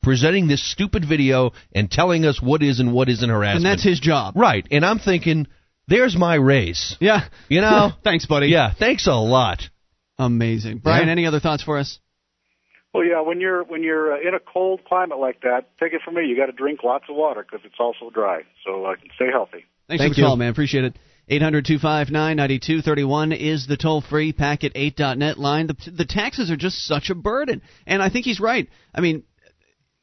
presenting 0.04 0.48
this 0.48 0.64
stupid 0.72 1.04
video 1.08 1.52
and 1.74 1.90
telling 1.90 2.26
us 2.26 2.42
what 2.42 2.62
is 2.62 2.80
and 2.80 2.94
what 2.94 3.10
isn't 3.10 3.28
harassment. 3.30 3.66
And 3.66 3.66
that's 3.66 3.84
his 3.84 4.00
job. 4.00 4.36
Right. 4.38 4.66
And 4.70 4.86
I'm 4.86 5.00
thinking, 5.00 5.48
there's 5.88 6.16
my 6.16 6.36
raise. 6.36 6.96
Yeah. 7.00 7.28
You 7.50 7.62
know? 7.62 7.92
Thanks, 8.04 8.26
buddy. 8.28 8.48
Yeah. 8.48 8.74
Thanks 8.78 9.08
a 9.08 9.14
lot. 9.16 9.64
Amazing. 10.18 10.78
Brian, 10.80 11.08
Yeah. 11.08 11.12
any 11.12 11.26
other 11.26 11.40
thoughts 11.40 11.64
for 11.64 11.78
us? 11.80 12.00
Well, 12.96 13.04
yeah, 13.04 13.22
when 13.22 13.42
you're 13.42 13.64
when 13.64 13.84
you're 13.84 14.14
uh, 14.14 14.22
in 14.26 14.34
a 14.34 14.40
cold 14.40 14.86
climate 14.86 15.20
like 15.20 15.42
that, 15.42 15.66
take 15.80 15.94
it 15.94 16.02
from 16.04 16.16
me. 16.16 16.26
You 16.26 16.38
got 16.38 16.46
to 16.46 16.54
drink 16.54 16.84
lots 16.84 17.06
of 17.10 17.16
water 17.16 17.44
because 17.44 17.60
it's 17.66 17.76
also 17.80 18.10
dry. 18.10 18.44
So 18.66 18.86
uh, 18.86 18.96
stay 19.16 19.30
healthy. 19.32 19.66
Thanks 19.88 20.02
Thank 20.02 20.16
for 20.16 20.22
the 20.22 20.28
call, 20.28 20.38
man. 20.38 20.50
Appreciate 20.50 20.86
it. 20.86 20.98
800-259-9231 21.30 23.36
is 23.36 23.66
the 23.66 23.78
toll-free 23.78 24.34
packet8.net 24.34 25.40
line. 25.40 25.66
The, 25.68 25.76
the 25.92 26.06
taxes 26.06 26.52
are 26.52 26.56
just 26.56 26.86
such 26.86 27.10
a 27.10 27.16
burden. 27.16 27.64
And 27.88 28.00
I 28.02 28.10
think 28.10 28.26
he's 28.26 28.40
right. 28.40 28.70
I 28.94 29.02
mean, 29.02 29.24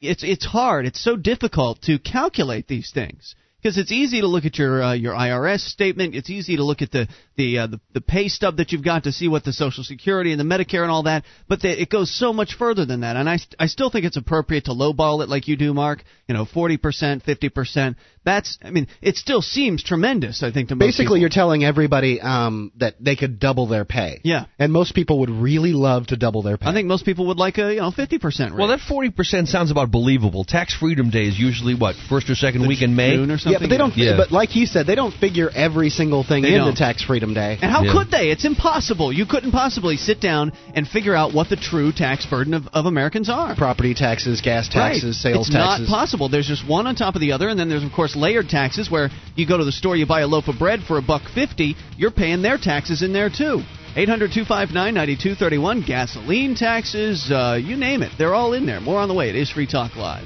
it's 0.01 0.23
it's 0.23 0.45
hard. 0.45 0.85
It's 0.85 1.01
so 1.01 1.15
difficult 1.15 1.81
to 1.83 1.97
calculate 1.97 2.67
these 2.67 2.91
things 2.93 3.35
because 3.63 3.77
it's 3.77 3.91
easy 3.91 4.21
to 4.21 4.27
look 4.27 4.43
at 4.43 4.57
your 4.57 4.83
uh, 4.83 4.93
your 4.93 5.13
IRS 5.13 5.61
statement. 5.61 6.15
It's 6.15 6.29
easy 6.29 6.57
to 6.57 6.63
look 6.63 6.81
at 6.81 6.91
the 6.91 7.07
the, 7.37 7.59
uh, 7.59 7.67
the 7.67 7.79
the 7.93 8.01
pay 8.01 8.27
stub 8.27 8.57
that 8.57 8.71
you've 8.71 8.83
got 8.83 9.05
to 9.05 9.11
see 9.11 9.27
what 9.29 9.45
the 9.45 9.53
Social 9.53 9.83
Security 9.83 10.31
and 10.31 10.39
the 10.39 10.43
Medicare 10.43 10.81
and 10.81 10.91
all 10.91 11.03
that. 11.03 11.23
But 11.47 11.61
the, 11.61 11.81
it 11.81 11.89
goes 11.89 12.13
so 12.13 12.33
much 12.33 12.55
further 12.55 12.85
than 12.85 13.01
that. 13.01 13.15
And 13.15 13.29
I 13.29 13.39
I 13.57 13.67
still 13.67 13.89
think 13.89 14.05
it's 14.05 14.17
appropriate 14.17 14.65
to 14.65 14.71
lowball 14.71 15.23
it 15.23 15.29
like 15.29 15.47
you 15.47 15.55
do, 15.55 15.73
Mark. 15.73 16.03
You 16.27 16.35
know, 16.35 16.45
forty 16.45 16.77
percent, 16.77 17.23
fifty 17.23 17.49
percent. 17.49 17.97
That's 18.25 18.57
I 18.63 18.71
mean, 18.71 18.87
it 19.01 19.15
still 19.15 19.41
seems 19.41 19.83
tremendous. 19.83 20.43
I 20.43 20.51
think 20.51 20.69
to 20.69 20.75
most 20.75 20.85
Basically, 20.85 21.05
people. 21.05 21.17
you're 21.19 21.29
telling 21.29 21.63
everybody 21.63 22.21
um, 22.21 22.71
that 22.77 22.95
they 22.99 23.15
could 23.15 23.39
double 23.39 23.67
their 23.67 23.85
pay. 23.85 24.21
Yeah. 24.23 24.45
And 24.59 24.71
most 24.71 24.93
people 24.93 25.19
would 25.19 25.29
really 25.29 25.73
love 25.73 26.07
to 26.07 26.17
double 26.17 26.41
their 26.41 26.57
pay. 26.57 26.67
I 26.67 26.73
think 26.73 26.87
most 26.87 27.05
people 27.05 27.27
would 27.27 27.37
like 27.37 27.57
a 27.57 27.73
you 27.73 27.79
know 27.79 27.91
fifty 27.91 28.19
percent. 28.19 28.55
Well, 28.55 28.67
that 28.67 28.79
40% 28.79 29.47
sounds 29.47 29.71
about 29.71 29.91
believable. 29.91 30.43
Tax 30.43 30.75
Freedom 30.75 31.09
Day 31.09 31.25
is 31.25 31.37
usually, 31.37 31.75
what, 31.75 31.95
first 32.09 32.29
or 32.29 32.35
second 32.35 32.67
week 32.67 32.81
in 32.81 32.95
May? 32.95 33.15
June 33.15 33.31
or 33.31 33.37
something. 33.37 33.52
Yeah, 33.53 33.59
but 33.59 33.69
they 33.69 33.77
don't. 33.77 33.95
Yeah. 33.95 34.17
But 34.17 34.31
like 34.31 34.49
he 34.49 34.65
said, 34.65 34.85
they 34.85 34.95
don't 34.95 35.13
figure 35.13 35.49
every 35.53 35.89
single 35.89 36.23
thing 36.23 36.43
They 36.43 36.53
into 36.53 36.65
don't. 36.65 36.75
Tax 36.75 37.03
Freedom 37.03 37.33
Day. 37.33 37.57
And 37.61 37.71
how 37.71 37.83
Yeah. 37.83 37.93
could 37.93 38.11
they? 38.11 38.29
It's 38.29 38.45
impossible. 38.45 39.11
You 39.13 39.25
couldn't 39.25 39.51
possibly 39.51 39.97
sit 39.97 40.19
down 40.19 40.51
and 40.75 40.87
figure 40.87 41.15
out 41.15 41.33
what 41.33 41.49
the 41.49 41.55
true 41.55 41.91
tax 41.91 42.25
burden 42.25 42.53
of, 42.53 42.67
of 42.73 42.85
Americans 42.85 43.29
are. 43.29 43.55
Property 43.55 43.93
taxes, 43.93 44.41
gas 44.41 44.67
taxes, 44.67 45.03
right. 45.03 45.33
sales 45.33 45.47
it's 45.47 45.55
taxes. 45.55 45.81
It's 45.81 45.89
not 45.89 45.95
possible. 45.95 46.29
There's 46.29 46.47
just 46.47 46.67
one 46.67 46.87
on 46.87 46.95
top 46.95 47.15
of 47.15 47.21
the 47.21 47.31
other, 47.31 47.47
and 47.49 47.59
then 47.59 47.69
there's 47.69 47.83
of 47.83 47.91
course 47.91 48.15
layered 48.15 48.49
taxes 48.49 48.89
where 48.91 49.09
you 49.35 49.47
go 49.47 49.57
to 49.57 49.65
the 49.65 49.71
store, 49.71 49.95
you 49.95 50.05
buy 50.05 50.21
a 50.21 50.27
loaf 50.27 50.47
of 50.47 50.59
bread 50.59 50.81
for 50.87 50.97
a 50.97 51.01
buck 51.01 51.23
fifty, 51.33 51.75
you're 51.97 52.11
paying 52.11 52.41
their 52.41 52.57
taxes 52.57 53.01
in 53.01 53.13
there 53.13 53.29
too. 53.29 53.61
800-259-9231, 53.95 55.85
gasoline 55.85 56.55
taxes, 56.55 57.29
uh, 57.31 57.59
you 57.61 57.75
name 57.75 58.01
it. 58.01 58.11
They're 58.17 58.33
all 58.33 58.53
in 58.53 58.65
there. 58.65 58.79
More 58.81 58.99
on 58.99 59.07
the 59.07 59.13
way. 59.13 59.29
It 59.29 59.35
is 59.35 59.51
Free 59.51 59.67
Talk 59.67 59.95
Live. 59.95 60.25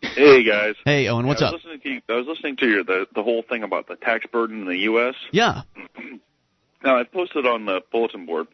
Hey 0.02 0.44
guys. 0.44 0.74
Hey, 0.84 1.08
Owen, 1.08 1.26
what's 1.26 1.40
I 1.42 1.46
up? 1.46 1.54
was 1.54 1.62
Listening 1.64 1.80
to 1.80 1.88
you, 1.90 2.00
I 2.08 2.12
was 2.14 2.26
listening 2.26 2.56
to 2.56 2.66
your 2.66 2.84
the 2.84 3.06
the 3.14 3.22
whole 3.22 3.42
thing 3.42 3.62
about 3.62 3.86
the 3.86 3.96
tax 3.96 4.24
burden 4.32 4.62
in 4.62 4.66
the 4.66 4.78
U.S. 4.78 5.14
Yeah. 5.32 5.62
Now 6.82 6.98
I 6.98 7.04
posted 7.04 7.46
on 7.46 7.66
the 7.66 7.82
bulletin 7.92 8.24
board, 8.24 8.46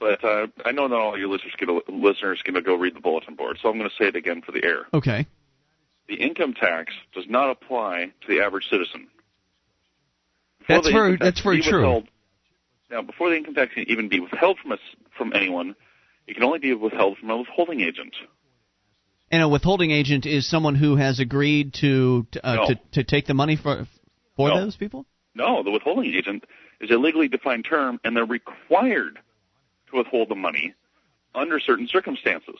but 0.00 0.24
uh, 0.24 0.48
I 0.64 0.72
know 0.72 0.88
not 0.88 0.98
all 0.98 1.16
your 1.16 1.28
listeners 1.28 1.52
listeners 1.88 2.42
going 2.42 2.54
to 2.54 2.62
go 2.62 2.74
read 2.74 2.96
the 2.96 3.00
bulletin 3.00 3.36
board, 3.36 3.60
so 3.62 3.68
I'm 3.68 3.78
going 3.78 3.88
to 3.88 3.94
say 3.96 4.08
it 4.08 4.16
again 4.16 4.42
for 4.42 4.50
the 4.50 4.64
air. 4.64 4.86
Okay. 4.92 5.24
The 6.08 6.16
income 6.16 6.54
tax 6.54 6.92
does 7.14 7.26
not 7.28 7.48
apply 7.50 8.10
to 8.22 8.26
the 8.28 8.40
average 8.42 8.68
citizen. 8.68 9.06
That's 10.68 10.86
the 10.86 10.92
very- 10.92 11.16
that's 11.16 11.40
very 11.40 11.60
true. 11.62 12.04
now, 12.90 13.02
before 13.02 13.30
the 13.30 13.36
income 13.36 13.54
tax 13.54 13.74
can 13.74 13.88
even 13.90 14.08
be 14.08 14.20
withheld 14.20 14.58
from 14.58 14.72
us 14.72 14.80
from 15.16 15.32
anyone, 15.34 15.74
it 16.26 16.34
can 16.34 16.42
only 16.44 16.58
be 16.58 16.72
withheld 16.74 17.18
from 17.18 17.30
a 17.30 17.36
withholding 17.38 17.80
agent. 17.80 18.14
And 19.30 19.42
a 19.42 19.48
withholding 19.48 19.90
agent 19.90 20.24
is 20.26 20.46
someone 20.48 20.74
who 20.74 20.96
has 20.96 21.20
agreed 21.20 21.74
to 21.74 22.26
to, 22.32 22.46
uh, 22.46 22.54
No. 22.54 22.66
to, 22.66 22.74
to 22.92 23.04
take 23.04 23.26
the 23.26 23.34
money 23.34 23.56
for 23.56 23.86
for 24.36 24.48
No. 24.48 24.60
those 24.60 24.76
people. 24.76 25.06
No, 25.34 25.62
the 25.62 25.70
withholding 25.70 26.14
agent 26.14 26.44
is 26.80 26.90
a 26.90 26.96
legally 26.96 27.28
defined 27.28 27.64
term, 27.64 28.00
and 28.04 28.16
they're 28.16 28.24
required 28.24 29.18
to 29.90 29.96
withhold 29.96 30.28
the 30.28 30.34
money 30.34 30.74
under 31.34 31.60
certain 31.60 31.86
circumstances. 31.88 32.56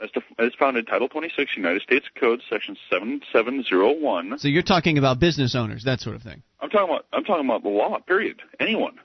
As, 0.00 0.10
def- 0.10 0.24
as 0.38 0.52
found 0.54 0.76
in 0.76 0.84
Title 0.84 1.08
26 1.08 1.56
United 1.56 1.80
States 1.82 2.06
Code, 2.18 2.42
Section 2.50 2.76
7701. 2.90 4.38
So 4.38 4.48
you're 4.48 4.62
talking 4.62 4.98
about 4.98 5.20
business 5.20 5.54
owners, 5.54 5.84
that 5.84 6.00
sort 6.00 6.16
of 6.16 6.22
thing. 6.22 6.42
I'm 6.60 6.68
talking 6.68 6.88
about 6.90 7.06
I'm 7.12 7.24
talking 7.24 7.44
about 7.44 7.62
the 7.62 7.68
law. 7.68 7.98
Period. 8.00 8.42
Anyone. 8.58 8.98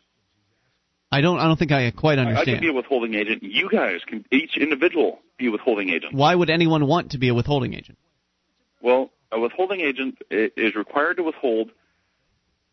I 1.11 1.21
don't 1.21 1.39
I 1.39 1.43
don't 1.43 1.57
think 1.57 1.71
I 1.71 1.91
quite 1.91 2.17
I, 2.17 2.21
I 2.21 2.25
can 2.25 2.37
understand. 2.37 2.61
be 2.61 2.69
a 2.69 2.73
withholding 2.73 3.13
agent. 3.13 3.43
You 3.43 3.69
guys 3.69 4.01
can 4.05 4.25
each 4.31 4.57
individual 4.57 5.19
be 5.37 5.47
a 5.47 5.51
withholding 5.51 5.89
agent. 5.89 6.13
Why 6.13 6.33
would 6.33 6.49
anyone 6.49 6.87
want 6.87 7.11
to 7.11 7.17
be 7.17 7.29
a 7.29 7.33
withholding 7.33 7.73
agent? 7.73 7.97
Well, 8.81 9.11
a 9.31 9.39
withholding 9.39 9.81
agent 9.81 10.19
is 10.31 10.75
required 10.75 11.17
to 11.17 11.23
withhold 11.23 11.71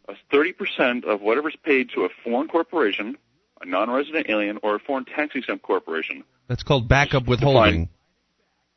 a 0.09 0.15
30% 0.33 1.05
of 1.05 1.21
whatever's 1.21 1.57
paid 1.65 1.91
to 1.91 2.05
a 2.05 2.09
foreign 2.23 2.49
corporation, 2.49 3.17
a 3.61 3.67
non-resident 3.67 4.27
alien, 4.29 4.59
or 4.63 4.77
a 4.77 4.79
foreign 4.79 5.05
tax-exempt 5.05 5.65
corporation. 5.65 6.23
That's 6.49 6.63
called 6.63 6.89
backup 6.89 7.27
withholding. 7.27 7.89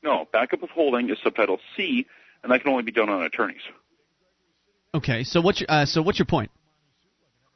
No, 0.04 0.28
backup 0.32 0.62
withholding 0.62 1.10
is 1.10 1.18
subtitle 1.24 1.60
C, 1.76 2.06
and 2.44 2.52
that 2.52 2.62
can 2.62 2.72
only 2.72 2.84
be 2.84 2.92
done 2.92 3.10
on 3.10 3.24
attorneys. 3.24 3.62
Okay, 4.94 5.24
so 5.24 5.42
what's 5.42 5.60
your, 5.62 5.70
uh, 5.70 5.86
so 5.86 6.02
what's 6.02 6.18
your 6.18 6.26
point? 6.26 6.52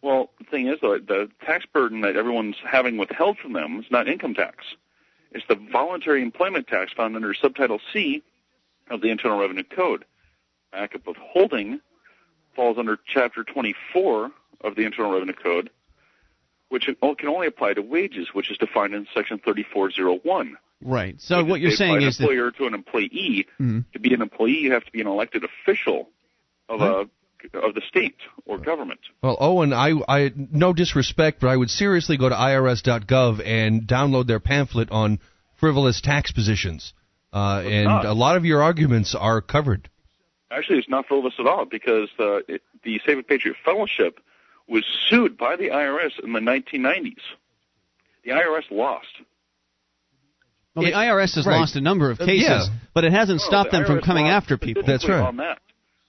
Well, 0.02 0.30
the 0.38 0.44
thing 0.46 0.68
is, 0.68 0.80
though, 0.82 0.98
the 1.00 1.30
tax 1.46 1.66
burden 1.66 2.02
that 2.02 2.18
everyone's 2.18 2.58
having 2.70 2.98
withheld 2.98 3.38
from 3.38 3.54
them 3.54 3.80
is 3.80 3.86
not 3.90 4.08
income 4.08 4.34
tax. 4.34 4.58
It's 5.32 5.46
the 5.48 5.56
voluntary 5.56 6.22
employment 6.22 6.68
tax 6.68 6.92
found 6.92 7.16
under 7.16 7.34
subtitle 7.34 7.80
C 7.92 8.22
of 8.90 9.02
the 9.02 9.10
Internal 9.10 9.40
Revenue 9.40 9.64
Code. 9.64 10.06
Backup 10.72 11.08
withholding 11.08 11.80
falls 12.56 12.78
under 12.78 13.00
Chapter 13.06 13.44
24 13.44 14.32
of 14.62 14.76
the 14.76 14.84
Internal 14.84 15.14
Revenue 15.14 15.34
Code, 15.34 15.70
which 16.70 16.86
can 16.86 17.28
only 17.30 17.48
apply 17.48 17.74
to 17.74 17.82
wages, 17.82 18.34
which 18.34 18.52
is 18.52 18.58
defined 18.58 18.94
in 18.94 19.08
Section 19.14 19.40
3401. 19.40 20.58
Right. 20.86 21.20
So 21.20 21.44
which 21.44 21.50
what 21.50 21.62
you're 21.62 21.72
saying 21.72 21.98
an 21.98 22.04
is 22.04 22.18
that 22.18 22.24
employer 22.24 22.52
to 22.52 22.66
an 22.66 22.74
employee. 22.74 23.48
Mhm. 23.60 23.86
To 23.94 24.00
be 24.00 24.14
an 24.14 24.22
employee, 24.22 24.60
you 24.60 24.74
have 24.74 24.84
to 24.86 24.92
be 24.92 25.02
an 25.02 25.08
elected 25.08 25.44
official 25.44 26.10
of 26.70 26.82
a 26.82 27.10
of 27.54 27.74
the 27.76 27.82
state 27.88 28.16
or 28.46 28.58
government. 28.58 29.02
Well, 29.22 29.38
Owen, 29.40 29.74
I, 29.74 29.94
I, 30.08 30.32
no 30.36 30.72
disrespect, 30.74 31.42
but 31.42 31.50
I 31.50 31.58
would 31.58 31.70
seriously 31.70 32.18
go 32.18 32.30
to 32.30 32.36
IRS.gov 32.36 33.46
and 33.46 33.82
download 33.82 34.28
their 34.28 34.40
pamphlet 34.40 34.90
on 34.92 35.20
frivolous 35.56 36.02
tax 36.02 36.32
positions. 36.32 36.94
Uh, 37.34 37.64
and 37.66 37.86
not. 37.86 38.06
a 38.06 38.14
lot 38.14 38.38
of 38.38 38.46
your 38.46 38.62
arguments 38.62 39.16
are 39.16 39.42
covered. 39.42 39.90
Actually, 40.52 40.78
it's 40.78 40.90
not 40.90 41.08
frivolous 41.08 41.34
at 41.40 41.48
all 41.48 41.66
because 41.66 42.10
the 42.18 42.44
it, 42.48 42.62
the 42.84 43.02
Save-A-Patriot 43.06 43.58
Fellowship 43.66 44.20
was 44.68 44.86
sued 45.10 45.38
by 45.38 45.56
the 45.56 45.70
IRS 45.70 46.24
in 46.24 46.34
the 46.34 46.40
1990s. 46.40 47.22
The 48.24 48.32
IRS 48.32 48.70
lost. 48.70 49.08
Well, 50.76 50.86
the 50.86 50.92
it- 50.92 50.96
IRS 50.96 51.36
has 51.36 51.46
right. 51.46 51.60
lost 51.60 51.76
a 51.76 51.82
number 51.82 52.10
of 52.10 52.20
Uh, 52.20 52.26
cases, 52.26 52.48
yeah. 52.48 52.66
but 52.94 53.04
it 53.04 53.12
hasn't 53.12 53.40
No, 53.42 53.46
stopped 53.46 53.72
the 53.72 53.78
them 53.78 53.86
from 53.86 54.02
coming 54.02 54.26
lost 54.26 54.44
after 54.44 54.58
people. 54.58 54.84
That's 54.84 55.04
specifically 55.04 55.22
right. 55.22 55.28
On 55.28 55.38
that. 55.38 55.60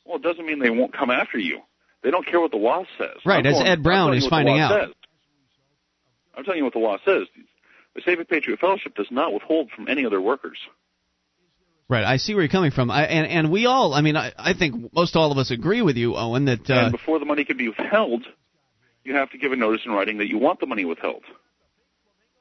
Well, 0.04 0.16
it 0.16 0.22
doesn't 0.22 0.44
mean 0.46 0.58
they 0.58 0.70
won't 0.70 0.92
come 0.92 1.10
after 1.10 1.38
you. 1.38 1.60
They 2.02 2.10
don't 2.10 2.26
care 2.26 2.40
what 2.40 2.50
the 2.50 2.56
law 2.58 2.84
says. 2.98 3.16
Right, 3.24 3.38
I'm 3.38 3.46
as 3.46 3.54
going- 3.54 3.66
Ed 3.66 3.82
Brown 3.82 4.14
is 4.14 4.24
you 4.24 4.26
what 4.26 4.30
the 4.30 4.30
finding 4.30 4.58
out. 4.60 4.70
says. 4.88 4.94
I'm 6.36 6.44
telling 6.44 6.58
you 6.58 6.64
what 6.64 6.72
the 6.72 6.78
law 6.80 6.98
says. 7.04 7.26
The 7.94 8.02
Save-A-Patriot 8.04 8.58
Fellowship 8.58 8.94
does 8.96 9.06
not 9.10 9.32
withhold 9.32 9.70
from 9.70 9.88
any 9.88 10.04
other 10.04 10.20
workers. 10.20 10.58
Right, 11.88 12.04
I 12.04 12.16
see 12.16 12.34
where 12.34 12.42
you're 12.42 12.48
coming 12.50 12.70
from, 12.70 12.90
I, 12.90 13.04
and 13.04 13.26
and 13.26 13.50
we 13.52 13.66
all, 13.66 13.92
I 13.92 14.00
mean, 14.00 14.16
I, 14.16 14.32
I 14.38 14.54
think 14.54 14.92
most 14.94 15.16
all 15.16 15.30
of 15.30 15.36
us 15.38 15.50
agree 15.50 15.82
with 15.82 15.96
you, 15.98 16.16
Owen, 16.16 16.46
that 16.46 16.68
uh, 16.70 16.74
and 16.74 16.92
before 16.92 17.18
the 17.18 17.26
money 17.26 17.44
can 17.44 17.58
be 17.58 17.68
withheld, 17.68 18.24
you 19.04 19.14
have 19.14 19.30
to 19.32 19.38
give 19.38 19.52
a 19.52 19.56
notice 19.56 19.82
in 19.84 19.92
writing 19.92 20.16
that 20.18 20.26
you 20.28 20.38
want 20.38 20.60
the 20.60 20.66
money 20.66 20.86
withheld. 20.86 21.22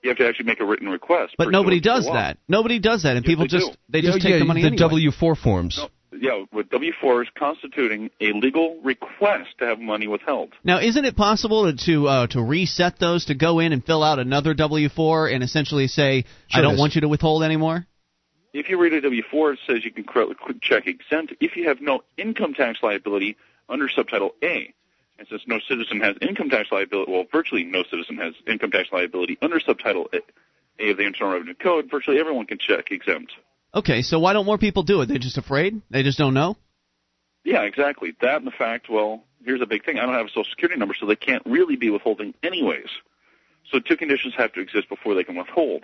You 0.03 0.09
have 0.09 0.17
to 0.17 0.27
actually 0.27 0.45
make 0.45 0.59
a 0.59 0.65
written 0.65 0.89
request. 0.89 1.35
but 1.37 1.49
nobody 1.49 1.79
does 1.79 2.05
that. 2.05 2.37
Nobody 2.47 2.77
does 2.79 3.03
that, 3.03 3.15
and 3.15 3.25
Yes, 3.25 3.31
people 3.31 3.45
they 3.45 3.47
just 3.47 3.71
do. 3.71 3.77
they 3.89 4.01
just 4.01 4.17
Yeah, 4.17 4.23
take 4.23 4.31
yeah, 4.33 4.39
the 4.39 4.45
money 4.45 4.61
the 4.61 4.67
anyway. 4.67 4.77
W-4 4.79 5.37
forms. 5.37 5.77
No, 5.77 5.89
yeah, 6.19 6.43
with 6.51 6.69
W-4 6.69 7.23
is 7.23 7.29
constituting 7.39 8.09
a 8.19 8.33
legal 8.33 8.79
request 8.83 9.49
to 9.59 9.65
have 9.65 9.79
money 9.79 10.07
withheld. 10.07 10.51
Now, 10.63 10.79
isn't 10.79 11.05
it 11.05 11.15
possible 11.15 11.71
to 11.71 11.85
to, 11.85 12.07
uh, 12.07 12.27
to 12.27 12.41
reset 12.41 12.99
those 12.99 13.25
to 13.25 13.33
go 13.33 13.59
in 13.59 13.71
and 13.71 13.83
fill 13.83 14.03
out 14.03 14.19
another 14.19 14.53
W 14.53 14.89
four 14.89 15.27
and 15.27 15.41
essentially 15.41 15.87
say, 15.87 16.25
"I 16.53 16.61
don't 16.61 16.71
it 16.71 16.73
is. 16.75 16.79
want 16.81 16.95
you 16.95 17.01
to 17.01 17.07
withhold 17.07 17.43
anymore"? 17.43 17.87
If 18.53 18.69
you 18.69 18.77
read 18.79 18.93
a 18.93 19.01
W-4, 19.01 19.53
it 19.53 19.59
says 19.65 19.83
you 19.85 19.91
can 19.91 20.05
check 20.61 20.85
exempt 20.85 21.33
if 21.39 21.55
you 21.55 21.69
have 21.69 21.81
no 21.81 22.03
income 22.17 22.53
tax 22.53 22.83
liability 22.83 23.35
under 23.67 23.87
subtitle 23.89 24.35
A. 24.43 24.73
And 25.23 25.39
since 25.39 25.47
no 25.47 25.59
citizen 25.69 26.01
has 26.01 26.17
income 26.21 26.49
tax 26.49 26.69
liability, 26.69 27.09
well, 27.09 27.23
virtually 27.31 27.63
no 27.63 27.83
citizen 27.89 28.17
has 28.17 28.33
income 28.45 28.71
tax 28.71 28.89
liability 28.91 29.37
under 29.41 29.57
subtitle 29.61 30.09
A 30.79 30.89
of 30.89 30.97
the 30.97 31.05
Internal 31.05 31.33
Revenue 31.33 31.53
Code, 31.53 31.89
virtually 31.89 32.19
everyone 32.19 32.45
can 32.45 32.57
check 32.57 32.91
exempt. 32.91 33.31
Okay, 33.73 34.01
so 34.01 34.19
why 34.19 34.33
don't 34.33 34.45
more 34.45 34.57
people 34.57 34.83
do 34.83 34.99
it? 34.99 35.05
They're 35.07 35.19
just 35.19 35.37
afraid. 35.37 35.81
They 35.89 36.03
just 36.03 36.17
don't 36.17 36.33
know. 36.33 36.57
Yeah, 37.45 37.61
exactly. 37.61 38.13
That 38.21 38.37
and 38.37 38.47
the 38.47 38.51
fact, 38.51 38.89
well, 38.89 39.23
here's 39.45 39.61
a 39.61 39.65
big 39.65 39.85
thing. 39.85 39.97
I 39.97 40.05
don't 40.05 40.13
have 40.13 40.25
a 40.25 40.29
social 40.29 40.43
security 40.49 40.77
number, 40.77 40.93
so 40.93 41.05
they 41.05 41.15
can't 41.15 41.43
really 41.45 41.77
be 41.77 41.89
withholding 41.89 42.33
anyways. 42.43 42.89
So 43.71 43.79
two 43.79 43.95
conditions 43.95 44.33
have 44.37 44.51
to 44.53 44.59
exist 44.59 44.89
before 44.89 45.15
they 45.15 45.23
can 45.23 45.37
withhold. 45.37 45.83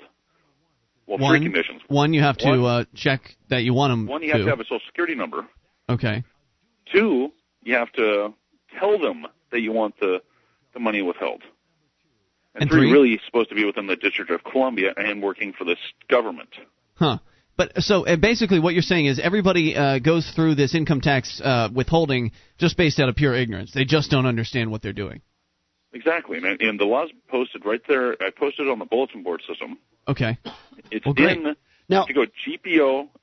Well, 1.08 1.18
one, 1.18 1.32
three 1.32 1.46
conditions. 1.46 1.82
one, 1.88 2.14
you 2.14 2.22
have 2.22 2.38
to 2.40 2.50
One- 2.50 2.66
uh, 2.66 2.84
check 2.94 3.38
that 3.48 3.64
you 3.64 3.74
want 3.74 3.92
them 3.92 4.06
One, 4.06 4.22
you 4.22 4.32
have 4.34 4.42
to 4.42 4.50
have 4.50 4.60
a 4.60 4.66
social 4.66 4.82
security 4.86 5.16
number. 5.16 5.48
Okay. 5.88 6.26
Two, 6.94 7.32
you 7.64 7.76
have 7.76 7.92
to 7.94 8.34
tell 8.78 9.00
them 9.00 9.26
that 9.52 9.62
you 9.62 9.72
want 9.72 10.00
the, 10.00 10.22
the 10.74 10.80
money 10.80 11.02
withheld. 11.02 11.42
And, 12.56 12.64
And 12.64 12.70
three, 12.72 12.82
three? 12.82 12.92
really 12.92 13.20
supposed 13.26 13.50
to 13.50 13.56
be 13.56 13.64
within 13.66 13.88
the 13.88 13.96
District 13.96 14.30
of 14.32 14.44
Columbia 14.44 14.94
and 14.98 15.22
working 15.22 15.54
for 15.54 15.64
this 15.66 15.78
government. 16.10 16.50
Huh. 16.96 17.20
But 17.56 17.82
so 17.84 18.06
uh, 18.08 18.16
basically, 18.16 18.60
what 18.60 18.74
you're 18.74 18.82
saying 18.82 19.06
is 19.08 19.20
everybody 19.20 19.76
uh, 19.76 20.00
goes 20.00 20.30
through 20.36 20.56
this 20.56 20.74
income 20.74 21.02
tax 21.02 21.42
uh, 21.44 21.70
withholding 21.74 22.32
just 22.58 22.78
based 22.78 23.00
out 23.00 23.10
of 23.10 23.16
pure 23.16 23.36
ignorance. 23.36 23.72
They 23.74 23.86
just 23.86 24.10
don't 24.10 24.26
understand 24.26 24.72
what 24.72 24.82
they're 24.82 24.94
doing. 24.94 25.22
Exactly. 25.92 26.38
And, 26.38 26.46
and 26.62 26.80
the 26.80 26.86
law's 26.86 27.10
posted 27.30 27.66
right 27.66 27.82
there. 27.88 28.14
I 28.22 28.30
posted 28.30 28.68
it 28.68 28.72
on 28.72 28.80
the 28.80 28.86
bulletin 28.86 29.24
board 29.24 29.42
system. 29.48 29.78
Okay. 30.08 30.38
It's 30.92 31.06
Well, 31.06 31.16
in. 31.18 31.56
Now- 31.90 32.04
if 32.04 32.10
you 32.10 32.16
go 32.16 32.26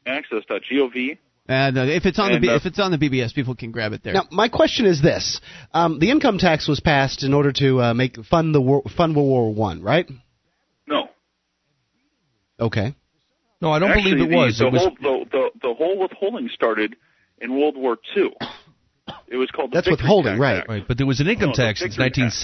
gpoaccess.gov, 0.06 1.18
And 1.48 1.78
uh, 1.78 1.82
if 1.82 2.06
it's 2.06 2.18
on 2.18 2.32
the 2.32 2.40
B- 2.40 2.48
uh, 2.48 2.56
if 2.56 2.66
it's 2.66 2.78
on 2.80 2.90
the 2.90 2.98
BBS, 2.98 3.34
people 3.34 3.54
can 3.54 3.70
grab 3.70 3.92
it 3.92 4.02
there. 4.02 4.14
Now, 4.14 4.24
my 4.30 4.48
question 4.48 4.84
is 4.86 5.00
this: 5.00 5.40
um, 5.72 5.98
the 6.00 6.10
income 6.10 6.38
tax 6.38 6.66
was 6.66 6.80
passed 6.80 7.22
in 7.22 7.32
order 7.34 7.52
to 7.52 7.80
uh, 7.80 7.94
make 7.94 8.16
fund 8.24 8.54
the 8.54 8.60
war, 8.60 8.82
fund 8.96 9.14
World 9.14 9.28
War 9.28 9.54
One, 9.54 9.82
right? 9.82 10.08
no. 10.86 11.08
Okay. 12.58 12.94
No, 13.60 13.70
I 13.70 13.78
don't 13.78 13.90
Actually, 13.90 14.14
believe 14.16 14.26
it 14.26 14.30
the, 14.30 14.36
was. 14.36 14.58
The 14.58 14.66
it 14.66 14.72
was 14.72 14.82
whole 14.82 14.96
the, 15.00 15.24
the 15.30 15.50
the 15.68 15.74
whole 15.74 15.98
withholding 15.98 16.48
started 16.52 16.96
in 17.40 17.58
World 17.58 17.76
War 17.76 17.96
II. 18.16 18.30
It 19.28 19.36
was 19.36 19.50
called 19.50 19.70
the 19.70 19.76
That's 19.76 19.88
Victory 19.88 20.04
withholding, 20.04 20.32
Tax 20.32 20.40
right. 20.40 20.56
Act. 20.58 20.68
right, 20.68 20.84
but 20.88 20.98
there 20.98 21.06
was 21.06 21.20
an 21.20 21.28
income 21.28 21.50
No, 21.50 21.54
tax 21.54 21.80
since 21.80 21.96
Victory 21.96 22.24
Act. 22.24 22.34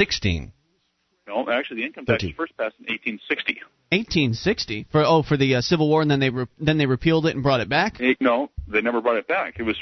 1916. 1.33 1.47
No, 1.47 1.53
actually, 1.53 1.77
the 1.83 1.87
income 1.87 2.07
tax 2.07 2.25
was 2.25 2.33
first 2.37 2.57
passed 2.57 2.77
in 2.79 2.87
1860. 2.87 3.61
1860 3.91 4.87
for 4.91 5.05
oh 5.05 5.23
for 5.23 5.37
the 5.37 5.57
uh, 5.57 5.61
Civil 5.61 5.89
War, 5.89 6.03
and 6.03 6.11
then 6.11 6.21
they 6.21 6.31
re- 6.31 6.47
then 6.59 6.79
they 6.79 6.87
repealed 6.87 7.27
it 7.27 7.35
and 7.35 7.43
brought 7.43 7.61
it 7.61 7.69
back. 7.69 8.01
No, 8.21 8.51
they 8.67 8.81
never 8.81 9.01
brought 9.01 9.17
it 9.17 9.29
back. 9.29 9.59
It 9.59 9.65
was 9.65 9.77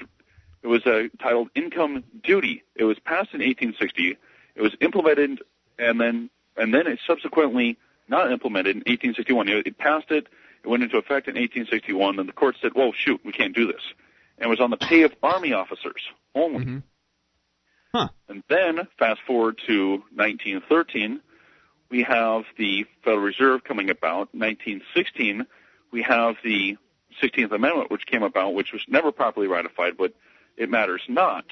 it 0.63 0.67
was 0.67 0.85
uh, 0.87 1.05
titled 1.23 1.51
income 1.55 2.05
duty. 2.23 2.65
It 2.75 2.85
was 2.85 2.99
passed 2.99 3.33
in 3.33 3.41
1860. 3.41 4.17
It 4.57 4.63
was 4.63 4.75
implemented, 4.81 5.41
and 5.79 6.01
then 6.01 6.31
and 6.57 6.75
then 6.75 6.87
it 6.87 6.99
subsequently 7.07 7.79
not 8.09 8.33
implemented 8.33 8.77
in 8.77 8.81
1861. 8.81 9.49
It, 9.49 9.67
it 9.69 9.79
passed 9.79 10.11
it. 10.11 10.27
It 10.63 10.69
went 10.69 10.83
into 10.83 10.99
effect 10.99 11.29
in 11.29 11.35
1861. 11.35 12.17
Then 12.17 12.27
the 12.27 12.33
court 12.33 12.57
said, 12.61 12.73
"Whoa, 12.75 12.93
shoot, 12.93 13.21
we 13.25 13.33
can't 13.33 13.55
do 13.55 13.67
this." 13.67 13.83
And 14.39 14.47
it 14.47 14.51
was 14.51 14.61
on 14.61 14.71
the 14.71 14.77
pay 14.77 15.03
of 15.03 15.13
army 15.23 15.53
officers 15.53 16.03
only. 16.35 16.65
Mhm. 16.65 16.83
Huh. 17.95 18.09
And 18.29 18.43
then 18.49 18.87
fast 18.99 19.21
forward 19.27 19.61
to 19.67 20.03
1913, 20.15 21.21
we 21.91 22.03
have 22.05 22.45
the 22.57 22.87
Federal 23.05 23.23
Reserve 23.23 23.65
coming 23.65 23.91
about. 23.91 24.33
1916, 24.35 25.47
we 25.91 26.03
have 26.03 26.37
the 26.45 26.77
16th 27.23 27.53
Amendment, 27.53 27.91
which 27.91 28.07
came 28.07 28.23
about, 28.23 28.55
which 28.55 28.73
was 28.73 28.83
never 28.89 29.13
properly 29.13 29.47
ratified, 29.49 29.97
but 29.99 30.15
it 30.57 30.71
matters 30.71 31.03
not 31.09 31.45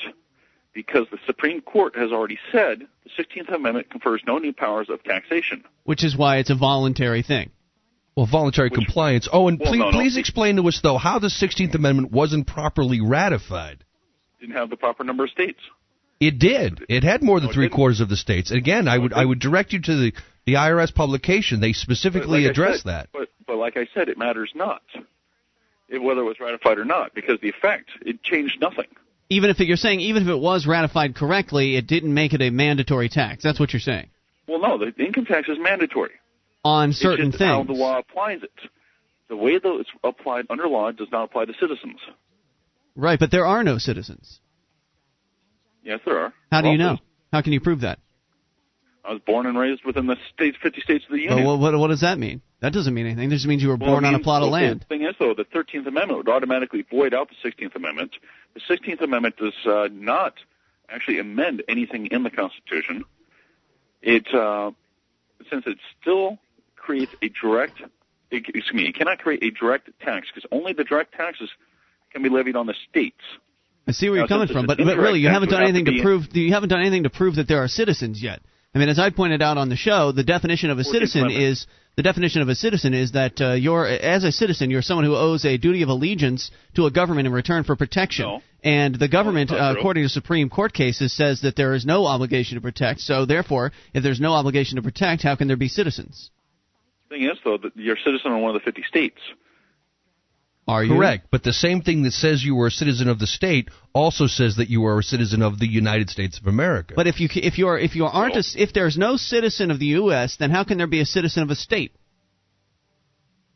because 0.74 1.06
the 1.10 1.18
Supreme 1.26 1.60
Court 1.60 1.96
has 1.96 2.12
already 2.12 2.38
said 2.52 2.86
the 3.04 3.10
16th 3.22 3.52
Amendment 3.52 3.90
confers 3.90 4.22
no 4.26 4.38
new 4.38 4.52
powers 4.52 4.88
of 4.88 5.02
taxation. 5.02 5.64
Which 5.84 6.04
is 6.04 6.16
why 6.16 6.36
it's 6.36 6.50
a 6.50 6.54
voluntary 6.54 7.22
thing. 7.22 7.50
Well, 8.14 8.26
voluntary 8.26 8.68
Which- 8.68 8.74
compliance. 8.84 9.28
Oh, 9.32 9.48
and 9.48 9.58
Well, 9.58 9.70
please, 9.72 9.78
no, 9.78 9.90
no. 9.90 9.96
please 9.98 10.16
explain 10.16 10.56
to 10.56 10.68
us, 10.68 10.80
though, 10.80 10.98
how 10.98 11.18
the 11.18 11.28
16th 11.30 11.74
Amendment 11.74 12.12
wasn't 12.12 12.46
properly 12.46 13.00
ratified. 13.00 13.84
Didn't 14.40 14.54
have 14.56 14.70
the 14.70 14.76
proper 14.76 15.02
number 15.04 15.24
of 15.24 15.30
states. 15.30 15.60
It 16.20 16.38
did. 16.38 16.84
It 16.88 17.04
had 17.04 17.22
more 17.22 17.38
than 17.38 17.48
oh, 17.48 17.50
No, 17.50 17.54
three 17.54 17.68
quarters 17.68 18.00
of 18.00 18.08
the 18.08 18.16
states. 18.16 18.50
Again, 18.50 18.88
I 18.88 18.96
oh, 18.96 19.00
would 19.02 19.12
I 19.12 19.24
would 19.24 19.38
direct 19.38 19.72
you 19.72 19.80
to 19.80 19.96
the, 19.96 20.12
the 20.46 20.54
IRS 20.54 20.94
publication. 20.94 21.60
They 21.60 21.70
But 21.70 21.76
specifically 21.76 22.42
like 22.42 22.50
address 22.50 22.82
said- 22.82 22.86
that. 22.90 23.08
But, 23.12 23.28
but 23.46 23.56
like 23.56 23.76
I 23.76 23.86
said, 23.94 24.08
it 24.08 24.18
matters 24.18 24.50
not 24.54 24.82
it, 25.88 26.02
whether 26.02 26.20
it 26.20 26.24
was 26.24 26.40
ratified 26.40 26.78
or 26.78 26.84
not 26.84 27.14
because 27.14 27.40
the 27.40 27.48
effect 27.48 27.90
it 28.02 28.22
changed 28.22 28.60
nothing. 28.60 28.86
Even 29.30 29.50
if 29.50 29.60
it, 29.60 29.66
you're 29.66 29.76
saying 29.76 30.00
even 30.00 30.22
if 30.22 30.28
it 30.28 30.38
was 30.38 30.66
ratified 30.66 31.14
correctly, 31.14 31.76
it 31.76 31.86
didn't 31.86 32.12
make 32.12 32.32
it 32.32 32.42
a 32.42 32.50
mandatory 32.50 33.08
tax. 33.08 33.42
That's 33.42 33.60
what 33.60 33.72
you're 33.72 33.80
saying. 33.80 34.08
Well, 34.46 34.60
no, 34.60 34.78
the, 34.78 34.92
the 34.96 35.04
income 35.04 35.26
tax 35.26 35.48
is 35.48 35.58
mandatory. 35.60 36.12
On 36.64 36.90
It's 36.90 36.98
certain 36.98 37.26
just 37.30 37.38
things. 37.38 37.50
how 37.50 37.62
the 37.62 37.72
law 37.72 37.98
applies 37.98 38.42
it. 38.42 38.50
The 39.28 39.36
way 39.36 39.58
that 39.58 39.76
it's 39.80 39.90
applied 40.02 40.46
under 40.48 40.66
law 40.66 40.90
does 40.90 41.08
not 41.12 41.24
apply 41.24 41.44
to 41.44 41.52
citizens. 41.60 42.00
Right, 42.96 43.18
but 43.18 43.30
there 43.30 43.46
are 43.46 43.62
no 43.62 43.78
citizens. 43.78 44.40
Yes, 45.88 46.00
there 46.04 46.18
are. 46.20 46.34
How 46.52 46.60
do 46.60 46.68
you 46.68 46.76
know? 46.76 46.98
How 47.32 47.40
can 47.40 47.54
you 47.54 47.60
prove 47.62 47.80
that? 47.80 47.98
I 49.02 49.12
was 49.12 49.22
born 49.26 49.46
and 49.46 49.58
raised 49.58 49.86
within 49.86 50.06
the 50.06 50.16
states, 50.34 50.58
50 50.62 50.82
states 50.82 51.04
of 51.08 51.12
the 51.16 51.26
Well, 51.28 51.38
union. 51.38 51.46
what, 51.46 51.60
what, 51.60 51.78
what 51.78 51.88
does 51.88 52.02
that 52.02 52.18
mean? 52.18 52.42
That 52.60 52.74
doesn't 52.74 52.92
mean 52.92 53.06
anything. 53.06 53.30
That 53.30 53.36
just 53.36 53.46
means 53.46 53.62
you 53.62 53.68
were 53.68 53.76
Well, 53.76 53.92
born 53.92 54.04
it 54.04 54.08
on 54.08 54.14
a 54.14 54.18
plot 54.18 54.42
of 54.42 54.50
land. 54.50 54.80
The 54.80 54.84
thing 54.84 55.02
is, 55.04 55.14
though, 55.18 55.32
the 55.32 55.46
13th 55.46 55.86
Amendment 55.86 56.18
would 56.18 56.28
automatically 56.28 56.84
void 56.90 57.14
out 57.14 57.30
the 57.30 57.48
16th 57.50 57.74
Amendment. 57.74 58.16
The 58.52 58.60
16th 58.60 59.00
Amendment 59.00 59.36
does 59.38 59.54
uh, 59.64 59.88
not 59.90 60.34
actually 60.90 61.20
amend 61.20 61.62
anything 61.68 62.06
in 62.08 62.22
the 62.22 62.30
Constitution. 62.30 63.04
It, 64.02 64.26
uh, 64.34 64.72
since 65.48 65.64
it 65.66 65.78
still 66.02 66.36
creates 66.76 67.12
a 67.22 67.30
direct, 67.30 67.80
excuse 68.30 68.70
me, 68.74 68.86
it 68.88 68.94
cannot 68.94 69.20
create 69.20 69.42
a 69.42 69.50
direct 69.52 69.88
tax 70.00 70.26
because 70.34 70.46
only 70.52 70.74
the 70.74 70.84
direct 70.84 71.14
taxes 71.14 71.48
can 72.12 72.22
be 72.22 72.28
levied 72.28 72.56
on 72.56 72.66
the 72.66 72.74
states. 72.90 73.22
I 73.88 73.92
see 73.92 74.08
where 74.08 74.18
you're 74.18 74.28
coming 74.28 74.48
from, 74.48 74.66
but, 74.66 74.78
but 74.78 74.98
really, 74.98 75.20
you 75.20 75.28
haven't 75.28 75.48
done 75.48 75.62
anything 75.62 75.86
to 75.86 76.02
prove. 76.02 76.24
You 76.32 76.52
haven't 76.52 76.68
done 76.68 76.80
anything 76.80 77.04
to 77.04 77.10
prove 77.10 77.36
that 77.36 77.48
there 77.48 77.62
are 77.62 77.68
citizens 77.68 78.22
yet. 78.22 78.40
I 78.74 78.78
mean, 78.78 78.90
as 78.90 78.98
I 78.98 79.08
pointed 79.10 79.40
out 79.40 79.56
on 79.56 79.70
the 79.70 79.76
show, 79.76 80.12
the 80.12 80.22
definition 80.22 80.68
of 80.68 80.78
a 80.78 80.84
citizen 80.84 81.30
is 81.30 81.66
the 81.96 82.02
definition 82.02 82.42
of 82.42 82.48
a 82.48 82.54
citizen 82.54 82.92
is 82.92 83.12
that 83.12 83.40
uh, 83.40 83.54
you're 83.54 83.86
as 83.86 84.24
a 84.24 84.30
citizen, 84.30 84.70
you're 84.70 84.82
someone 84.82 85.06
who 85.06 85.16
owes 85.16 85.44
a 85.46 85.56
duty 85.56 85.82
of 85.82 85.88
allegiance 85.88 86.50
to 86.74 86.84
a 86.84 86.90
government 86.90 87.26
in 87.26 87.32
return 87.32 87.64
for 87.64 87.76
protection. 87.76 88.26
No. 88.26 88.42
And 88.62 88.94
the 88.94 89.08
government, 89.08 89.50
uh, 89.50 89.74
according 89.78 90.02
to 90.02 90.08
Supreme 90.08 90.50
Court 90.50 90.74
cases, 90.74 91.16
says 91.16 91.40
that 91.40 91.56
there 91.56 91.74
is 91.74 91.86
no 91.86 92.06
obligation 92.06 92.56
to 92.56 92.60
protect. 92.60 93.00
So 93.00 93.24
therefore, 93.24 93.72
if 93.94 94.02
there's 94.02 94.20
no 94.20 94.34
obligation 94.34 94.76
to 94.76 94.82
protect, 94.82 95.22
how 95.22 95.34
can 95.34 95.48
there 95.48 95.56
be 95.56 95.68
citizens? 95.68 96.30
thing 97.08 97.22
is, 97.22 97.38
though, 97.44 97.58
that 97.58 97.72
you're 97.74 97.96
a 97.96 98.00
citizen 98.04 98.32
of 98.32 98.40
one 98.40 98.54
of 98.54 98.60
the 98.60 98.64
50 98.64 98.82
states. 98.88 99.18
Are 100.68 100.84
you 100.84 100.92
Correct. 100.94 101.28
But 101.30 101.42
the 101.44 101.52
same 101.54 101.80
thing 101.80 102.02
that 102.02 102.12
says 102.12 102.44
you 102.44 102.54
were 102.54 102.66
a 102.66 102.70
citizen 102.70 103.08
of 103.08 103.18
the 103.18 103.26
state 103.26 103.70
also 103.94 104.26
says 104.26 104.56
that 104.56 104.68
you 104.68 104.84
are 104.84 104.98
a 104.98 105.02
citizen 105.02 105.40
of 105.42 105.58
the 105.58 105.66
United 105.66 106.10
States 106.10 106.38
of 106.38 106.46
America. 106.46 106.92
But 106.94 107.06
if 107.06 107.20
you 107.20 107.28
if 107.34 107.56
you're 107.58 107.78
if 107.78 107.96
you 107.96 108.04
aren't 108.04 108.36
a, 108.36 108.44
if 108.54 108.74
there's 108.74 108.98
no 108.98 109.16
citizen 109.16 109.70
of 109.70 109.78
the 109.78 109.86
U.S., 110.02 110.36
then 110.38 110.50
how 110.50 110.64
can 110.64 110.76
there 110.76 110.86
be 110.86 111.00
a 111.00 111.06
citizen 111.06 111.42
of 111.42 111.50
a 111.50 111.54
state? 111.54 111.92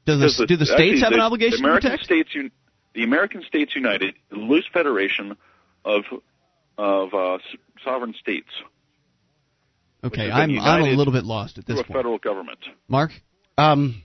Does 0.06 0.18
Because 0.20 0.36
the, 0.38 0.46
do 0.46 0.56
the 0.56 0.62
actually, 0.62 0.88
states 0.88 1.02
have 1.02 1.12
an 1.12 1.20
obligation 1.20 1.58
the 1.62 1.68
American 1.68 1.90
to 1.92 1.96
protect? 1.98 2.04
States, 2.06 2.30
Un- 2.34 2.50
the 2.94 3.04
American 3.04 3.42
States 3.46 3.76
United, 3.76 4.14
the 4.30 4.36
loose 4.36 4.64
federation 4.72 5.36
of 5.84 6.04
of 6.78 7.12
uh, 7.14 7.38
sovereign 7.84 8.14
states 8.18 8.48
Okay, 10.04 10.30
I'm 10.30 10.58
I'm 10.58 10.82
a 10.82 10.96
little 10.96 11.12
bit 11.12 11.24
lost 11.24 11.58
at 11.58 11.66
this 11.66 11.78
a 11.78 11.84
point. 11.84 11.96
federal 11.98 12.18
government. 12.18 12.58
Mark, 12.88 13.12
Um, 13.56 14.02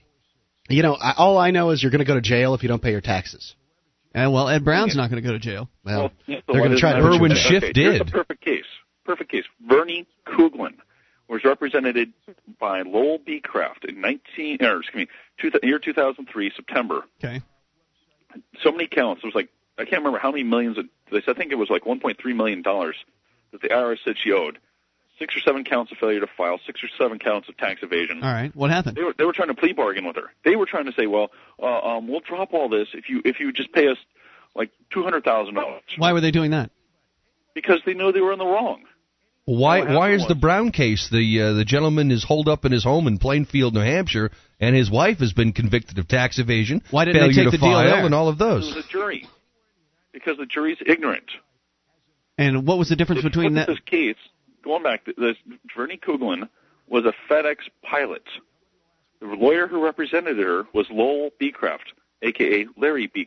you 0.68 0.82
know, 0.82 0.94
I, 0.94 1.14
all 1.16 1.38
I 1.38 1.50
know 1.50 1.70
is 1.70 1.82
you're 1.82 1.90
going 1.90 2.00
to 2.00 2.04
go 2.04 2.14
to 2.14 2.20
jail 2.20 2.54
if 2.54 2.62
you 2.62 2.68
don't 2.68 2.82
pay 2.82 2.90
your 2.92 3.00
taxes. 3.00 3.54
uh, 4.14 4.30
well, 4.30 4.48
Ed 4.48 4.64
Brown's 4.64 4.96
not 4.96 5.10
going 5.10 5.22
to 5.22 5.26
go 5.26 5.32
to 5.32 5.38
jail. 5.38 5.68
Well, 5.84 5.98
Well, 5.98 6.12
yeah, 6.26 6.36
so 6.46 6.52
they're 6.52 6.62
going 6.62 6.72
to 6.72 6.78
try 6.78 6.92
to 6.92 6.98
doesn't 6.98 7.10
put 7.10 7.16
Irwin 7.18 7.30
you 7.32 7.36
in 7.36 7.42
Schiff 7.42 7.64
okay, 7.64 7.72
Here's 7.80 8.00
a 8.00 8.04
did. 8.04 8.12
perfect 8.12 8.44
case. 8.44 8.64
Perfect 9.04 9.30
case. 9.30 9.44
Bernie 9.60 10.06
Kuglin 10.26 10.74
was 11.28 11.44
represented 11.44 12.12
by 12.58 12.82
Lowell 12.82 13.18
Becraft 13.18 13.84
in 13.88 14.00
19, 14.00 14.58
or 14.62 14.80
excuse 14.80 15.06
me, 15.06 15.08
two, 15.38 15.50
year 15.62 15.78
2003, 15.78 16.52
September. 16.56 17.04
Okay, 17.22 17.42
So 18.62 18.72
many 18.72 18.86
counts. 18.86 19.22
It 19.22 19.26
was 19.26 19.34
like 19.34 19.48
I 19.78 19.84
can't 19.84 19.98
remember 20.02 20.18
how 20.18 20.30
many 20.30 20.42
millions. 20.42 20.76
Of, 20.78 20.86
they 21.12 21.20
said, 21.20 21.36
I 21.36 21.38
think 21.38 21.52
it 21.52 21.56
was 21.56 21.70
like 21.70 21.84
1.3 21.84 22.16
million 22.36 22.62
dollars 22.62 22.96
that 23.52 23.62
the 23.62 23.68
IRS 23.68 23.98
said 24.04 24.16
she 24.22 24.32
owed. 24.32 24.58
Six 25.18 25.36
or 25.36 25.40
seven 25.40 25.64
counts 25.64 25.90
of 25.90 25.98
failure 25.98 26.20
to 26.20 26.28
file. 26.36 26.60
Six 26.66 26.82
or 26.84 26.88
seven 26.96 27.18
counts 27.18 27.48
of 27.48 27.56
tax 27.56 27.82
evasion. 27.82 28.22
all 28.22 28.32
right. 28.32 28.54
What 28.54 28.70
happened? 28.70 28.96
They 28.96 29.02
were 29.02 29.14
they 29.18 29.24
were 29.24 29.32
trying 29.32 29.48
to 29.48 29.54
plea 29.54 29.72
bargain 29.72 30.06
with 30.06 30.16
her. 30.16 30.30
They 30.44 30.54
were 30.56 30.66
trying 30.66 30.86
to 30.86 30.92
say, 30.92 31.06
well, 31.06 31.30
uh, 31.60 31.66
um, 31.66 32.06
we'll 32.08 32.20
drop 32.20 32.52
all 32.54 32.68
this 32.68 32.88
if 32.94 33.08
you 33.08 33.20
if 33.24 33.40
you 33.40 33.52
just 33.52 33.72
pay 33.72 33.88
us 33.88 33.98
like 34.54 34.70
two 34.92 35.02
hundred 35.02 35.24
thousand 35.24 35.54
dollars 35.54 35.82
Why 35.96 36.12
were 36.12 36.20
they 36.20 36.30
doing 36.30 36.52
that? 36.52 36.70
because 37.54 37.80
they 37.84 37.94
know 37.94 38.12
they 38.12 38.20
were 38.20 38.32
in 38.32 38.38
the 38.38 38.44
wrong. 38.46 38.84
Why 39.44 39.80
why 39.80 40.10
happened 40.10 40.20
is 40.22 40.28
the 40.28 40.34
Brown 40.36 40.70
case? 40.70 41.08
The 41.10 41.40
uh, 41.40 41.52
the 41.54 41.64
gentleman 41.64 42.10
is 42.12 42.22
holed 42.22 42.48
up 42.48 42.64
in 42.64 42.70
his 42.72 42.84
home 42.84 43.06
in 43.08 43.18
Plainfield, 43.18 43.74
New 43.74 43.80
Hampshire, 43.80 44.30
and 44.60 44.76
his 44.76 44.90
wife 44.90 45.18
has 45.18 45.32
been 45.32 45.52
convicted 45.52 45.98
of 45.98 46.06
tax 46.06 46.38
evasion, 46.38 46.82
Why 46.90 47.06
didn't 47.06 47.22
they 47.28 47.34
take 47.34 47.44
to 47.46 47.50
the 47.52 47.56
deal 47.58 47.66
file, 47.72 47.84
there? 47.84 48.04
and 48.04 48.14
all 48.14 48.28
of 48.28 48.36
It 48.36 48.38
those. 48.40 48.74
was 48.74 48.84
a 48.84 48.88
jury 48.88 49.26
because 50.12 50.36
the 50.36 50.46
jury's 50.46 50.78
ignorant. 50.86 51.30
And 52.36 52.66
what 52.66 52.78
was 52.78 52.88
the 52.90 52.96
difference 52.96 53.20
If 53.24 53.32
between 53.32 53.54
look 53.54 53.66
that? 53.66 53.70
at 53.70 53.74
this 53.74 53.84
case, 53.86 54.16
going 54.68 54.82
back, 54.82 55.08
this 55.16 55.36
Bernie 55.74 55.96
Kuglin 55.96 56.48
was 56.88 57.04
a 57.04 57.14
FedEx 57.28 57.56
pilot. 57.82 58.22
The 59.20 59.26
lawyer 59.26 59.66
who 59.66 59.82
represented 59.82 60.38
her 60.38 60.66
was 60.72 60.86
Lowell 60.90 61.30
Becraft, 61.40 61.92
aka 62.22 62.66
Larry 62.76 63.08
B. 63.08 63.26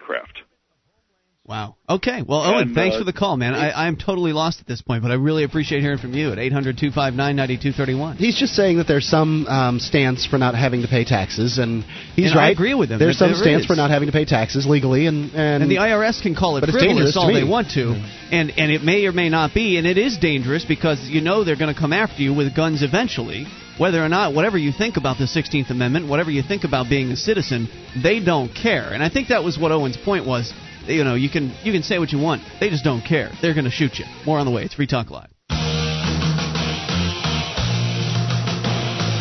Wow. 1.52 1.76
Okay. 1.90 2.24
Well, 2.26 2.44
Owen, 2.44 2.70
And, 2.70 2.76
thanks 2.76 2.96
uh, 2.96 3.00
for 3.00 3.04
the 3.04 3.12
call, 3.12 3.36
man. 3.36 3.54
I, 3.54 3.86
I'm 3.86 3.98
totally 3.98 4.32
lost 4.32 4.62
at 4.62 4.68
this 4.68 4.82
point, 4.82 5.04
but 5.04 5.12
I 5.12 5.16
really 5.16 5.44
appreciate 5.44 5.82
hearing 5.82 5.98
from 5.98 6.14
you 6.14 6.32
at 6.32 6.38
800-259-9231. 6.38 8.16
He's 8.16 8.40
just 8.40 8.56
saying 8.56 8.78
that 8.78 8.88
there's 8.88 9.06
some 9.06 9.46
um, 9.48 9.80
stance 9.80 10.26
for 10.26 10.38
not 10.38 10.56
having 10.56 10.84
to 10.84 10.88
pay 10.88 11.04
taxes, 11.04 11.58
and 11.58 11.84
he's 12.16 12.32
And 12.32 12.40
I 12.40 12.52
agree 12.52 12.74
with 12.74 12.90
him 12.90 13.00
There's 13.00 13.18
some 13.18 13.32
there 13.34 13.42
stance 13.42 13.64
is. 13.64 13.68
for 13.68 13.76
not 13.76 13.90
having 13.90 14.06
to 14.06 14.14
pay 14.14 14.24
taxes 14.24 14.66
legally, 14.66 15.08
and 15.08 15.34
and, 15.34 15.64
And 15.64 15.70
the 15.70 15.76
IRS 15.76 16.22
can 16.22 16.36
call 16.36 16.56
it 16.56 16.62
frivolous 16.62 17.18
all 17.18 17.34
they 17.34 17.44
want 17.44 17.72
to, 17.72 18.02
and 18.32 18.54
and 18.58 18.72
it 18.72 18.82
may 18.82 19.06
or 19.06 19.12
may 19.12 19.28
not 19.28 19.54
be, 19.54 19.76
and 19.76 19.86
it 19.86 19.98
is 19.98 20.18
dangerous 20.20 20.64
because 20.64 21.02
you 21.10 21.20
know 21.20 21.44
they're 21.44 21.58
going 21.58 21.74
to 21.74 21.78
come 21.80 21.92
after 21.92 22.22
you 22.22 22.34
with 22.34 22.56
guns 22.56 22.82
eventually. 22.82 23.46
Whether 23.78 24.02
or 24.04 24.10
not, 24.10 24.34
whatever 24.36 24.58
you 24.58 24.72
think 24.72 24.96
about 24.96 25.18
the 25.18 25.26
16th 25.26 25.72
Amendment, 25.72 26.08
whatever 26.08 26.30
you 26.30 26.44
think 26.44 26.66
about 26.66 26.88
being 26.90 27.10
a 27.12 27.16
citizen, 27.16 27.68
they 28.04 28.20
don't 28.24 28.54
care. 28.54 28.94
And 28.94 29.02
I 29.02 29.10
think 29.10 29.30
that 29.30 29.44
was 29.44 29.58
what 29.58 29.72
Owen's 29.72 29.98
point 29.98 30.28
was. 30.28 30.54
You 30.86 31.04
know, 31.04 31.16
you 31.16 31.30
can 31.30 31.54
you 31.64 31.72
can 31.72 31.84
say 31.84 32.00
what 32.00 32.12
you 32.12 32.20
want, 32.20 32.42
they 32.60 32.70
just 32.70 32.84
don't 32.84 33.02
care. 33.02 33.32
They're 33.42 33.54
going 33.54 33.66
to 33.66 33.72
shoot 33.72 34.00
you. 34.00 34.06
More 34.26 34.40
on 34.40 34.46
the 34.46 34.52
way. 34.52 34.64
It's 34.64 34.74
Free 34.74 34.88
Talk 34.88 35.10
Live. 35.12 35.30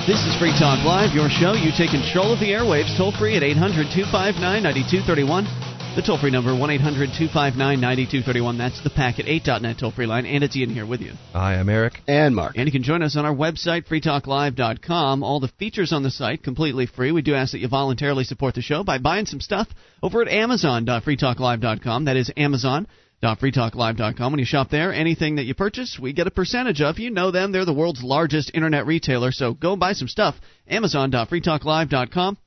This 0.06 0.26
is 0.26 0.34
Free 0.40 0.50
Talk 0.58 0.82
Live, 0.84 1.14
your 1.14 1.28
show. 1.28 1.52
You 1.52 1.70
take 1.76 1.90
control 1.90 2.32
of 2.32 2.40
the 2.40 2.50
airwaves 2.50 2.96
toll 2.96 3.12
free 3.12 3.36
at 3.36 3.42
800 3.42 3.92
259 3.94 4.40
9231. 4.42 5.69
The 5.96 6.02
toll 6.02 6.18
free 6.18 6.30
number, 6.30 6.54
1 6.56 6.70
800 6.70 7.10
259 7.18 7.80
9231. 7.80 8.58
That's 8.58 8.82
the 8.82 8.90
Packet 8.90 9.26
8.net 9.26 9.76
toll 9.78 9.90
free 9.90 10.06
line. 10.06 10.24
And 10.24 10.44
it's 10.44 10.56
Ian 10.56 10.70
here 10.70 10.86
with 10.86 11.00
you. 11.00 11.12
Hi, 11.32 11.56
I'm 11.56 11.68
Eric. 11.68 12.00
and 12.06 12.34
Mark. 12.34 12.56
And 12.56 12.66
you 12.68 12.72
can 12.72 12.84
join 12.84 13.02
us 13.02 13.16
on 13.16 13.26
our 13.26 13.34
website, 13.34 13.88
freetalklive.com. 13.88 15.24
All 15.24 15.40
the 15.40 15.50
features 15.58 15.92
on 15.92 16.04
the 16.04 16.10
site 16.10 16.44
completely 16.44 16.86
free. 16.86 17.10
We 17.10 17.22
do 17.22 17.34
ask 17.34 17.52
that 17.52 17.58
you 17.58 17.66
voluntarily 17.66 18.22
support 18.22 18.54
the 18.54 18.62
show 18.62 18.84
by 18.84 18.98
buying 18.98 19.26
some 19.26 19.40
stuff 19.40 19.68
over 20.00 20.22
at 20.22 20.28
amazon.freetalklive.com. 20.28 22.04
That 22.04 22.16
is 22.16 22.32
Amazon 22.36 22.86
amazon.freetalklive.com. 23.22 24.32
When 24.32 24.38
you 24.38 24.46
shop 24.46 24.70
there, 24.70 24.92
anything 24.92 25.36
that 25.36 25.44
you 25.44 25.54
purchase, 25.54 25.98
we 26.00 26.12
get 26.12 26.26
a 26.26 26.30
percentage 26.30 26.80
of. 26.80 26.98
You 26.98 27.10
know 27.10 27.30
them. 27.30 27.52
They're 27.52 27.64
the 27.64 27.72
world's 27.72 28.02
largest 28.02 28.52
internet 28.54 28.86
retailer. 28.86 29.32
So 29.32 29.54
go 29.54 29.76
buy 29.76 29.92
some 29.92 30.08
stuff. 30.08 30.36
amazon.freetalklive.com. 30.68 32.38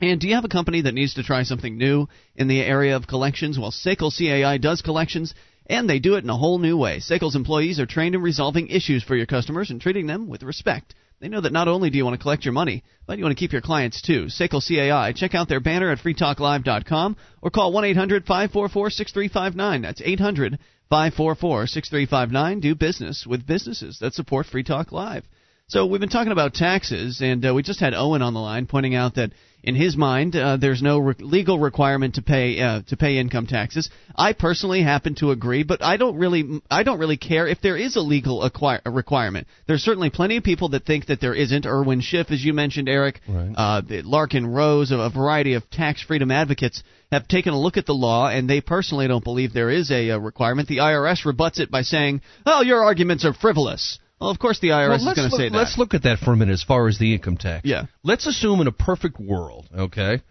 And 0.00 0.20
do 0.20 0.28
you 0.28 0.34
have 0.34 0.44
a 0.44 0.48
company 0.48 0.82
that 0.82 0.94
needs 0.94 1.14
to 1.14 1.22
try 1.22 1.42
something 1.42 1.78
new 1.78 2.08
in 2.34 2.48
the 2.48 2.60
area 2.60 2.96
of 2.96 3.06
collections? 3.06 3.58
Well, 3.58 3.70
Sekel 3.70 4.12
CAI 4.12 4.58
does 4.58 4.82
collections, 4.82 5.34
and 5.66 5.88
they 5.88 5.98
do 5.98 6.16
it 6.16 6.24
in 6.24 6.30
a 6.30 6.36
whole 6.36 6.58
new 6.58 6.76
way. 6.76 6.98
Sekel's 6.98 7.36
employees 7.36 7.80
are 7.80 7.86
trained 7.86 8.14
in 8.14 8.20
resolving 8.20 8.68
issues 8.68 9.02
for 9.02 9.16
your 9.16 9.26
customers 9.26 9.70
and 9.70 9.80
treating 9.80 10.06
them 10.06 10.28
with 10.28 10.42
respect. 10.42 10.94
They 11.18 11.28
know 11.28 11.40
that 11.40 11.52
not 11.52 11.66
only 11.66 11.88
do 11.88 11.96
you 11.96 12.04
want 12.04 12.14
to 12.14 12.22
collect 12.22 12.44
your 12.44 12.52
money, 12.52 12.84
but 13.06 13.16
you 13.16 13.24
want 13.24 13.36
to 13.36 13.40
keep 13.40 13.52
your 13.52 13.62
clients 13.62 14.02
too. 14.02 14.26
Sekel 14.26 14.60
CAI. 14.60 15.12
Check 15.12 15.34
out 15.34 15.48
their 15.48 15.60
banner 15.60 15.90
at 15.90 15.98
freetalklive.com 15.98 17.16
or 17.40 17.50
call 17.50 17.72
1 17.72 17.84
800 17.84 18.26
544 18.26 18.90
6359. 18.90 19.80
That's 19.80 20.02
800 20.04 20.58
544 20.90 21.66
6359. 21.68 22.60
Do 22.60 22.74
business 22.74 23.26
with 23.26 23.46
businesses 23.46 23.98
that 24.00 24.12
support 24.12 24.44
Free 24.44 24.62
Talk 24.62 24.92
Live. 24.92 25.24
So 25.68 25.84
we've 25.86 26.00
been 26.00 26.10
talking 26.10 26.30
about 26.30 26.54
taxes, 26.54 27.20
and 27.20 27.44
uh, 27.44 27.52
we 27.52 27.64
just 27.64 27.80
had 27.80 27.92
Owen 27.92 28.22
on 28.22 28.34
the 28.34 28.38
line 28.40 28.66
pointing 28.66 28.94
out 28.94 29.16
that 29.16 29.32
in 29.64 29.74
his 29.74 29.96
mind 29.96 30.36
uh, 30.36 30.58
there's 30.58 30.80
no 30.80 31.00
re- 31.00 31.14
legal 31.18 31.58
requirement 31.58 32.14
to 32.14 32.22
pay 32.22 32.60
uh, 32.60 32.82
to 32.86 32.96
pay 32.96 33.18
income 33.18 33.48
taxes. 33.48 33.90
I 34.14 34.32
personally 34.32 34.80
happen 34.84 35.16
to 35.16 35.32
agree, 35.32 35.64
but 35.64 35.82
I 35.82 35.96
don't 35.96 36.18
really 36.18 36.60
I 36.70 36.84
don't 36.84 37.00
really 37.00 37.16
care 37.16 37.48
if 37.48 37.60
there 37.62 37.76
is 37.76 37.96
a 37.96 38.00
legal 38.00 38.44
acquire, 38.44 38.80
requirement. 38.86 39.48
There's 39.66 39.82
certainly 39.82 40.08
plenty 40.08 40.36
of 40.36 40.44
people 40.44 40.68
that 40.68 40.84
think 40.86 41.06
that 41.06 41.20
there 41.20 41.34
isn't. 41.34 41.66
Irwin 41.66 42.00
Schiff, 42.00 42.30
as 42.30 42.44
you 42.44 42.52
mentioned, 42.52 42.88
Eric, 42.88 43.20
Right. 43.26 43.52
uh, 43.56 43.82
Larken 44.04 44.46
Rose, 44.46 44.92
a 44.92 45.10
variety 45.12 45.54
of 45.54 45.68
tax 45.70 46.00
freedom 46.00 46.30
advocates 46.30 46.84
have 47.10 47.26
taken 47.26 47.54
a 47.54 47.58
look 47.60 47.76
at 47.76 47.86
the 47.86 47.92
law, 47.92 48.28
and 48.28 48.48
they 48.48 48.60
personally 48.60 49.08
don't 49.08 49.24
believe 49.24 49.52
there 49.52 49.70
is 49.70 49.90
a, 49.90 50.12
uh 50.12 50.18
requirement. 50.18 50.68
The 50.68 50.76
IRS 50.78 51.24
rebuts 51.24 51.58
it 51.58 51.72
by 51.72 51.82
saying, 51.82 52.20
"Oh, 52.46 52.62
your 52.62 52.84
arguments 52.84 53.24
are 53.24 53.34
frivolous." 53.34 53.98
Well, 54.20 54.30
of 54.30 54.38
course 54.38 54.60
the 54.60 54.68
IRS 54.68 54.88
Well, 54.88 55.08
is 55.10 55.14
going 55.14 55.30
to 55.30 55.36
say 55.36 55.48
that. 55.50 55.56
Let's 55.56 55.76
look 55.78 55.94
at 55.94 56.04
that 56.04 56.18
for 56.18 56.32
a 56.32 56.36
minute 56.36 56.52
as 56.52 56.62
far 56.62 56.88
as 56.88 56.98
the 56.98 57.14
income 57.14 57.36
tax. 57.36 57.66
Yeah. 57.66 57.84
Let's 58.02 58.26
assume 58.26 58.60
in 58.60 58.66
a 58.66 58.72
perfect 58.72 59.18
world, 59.20 59.68
okay, 59.76 60.22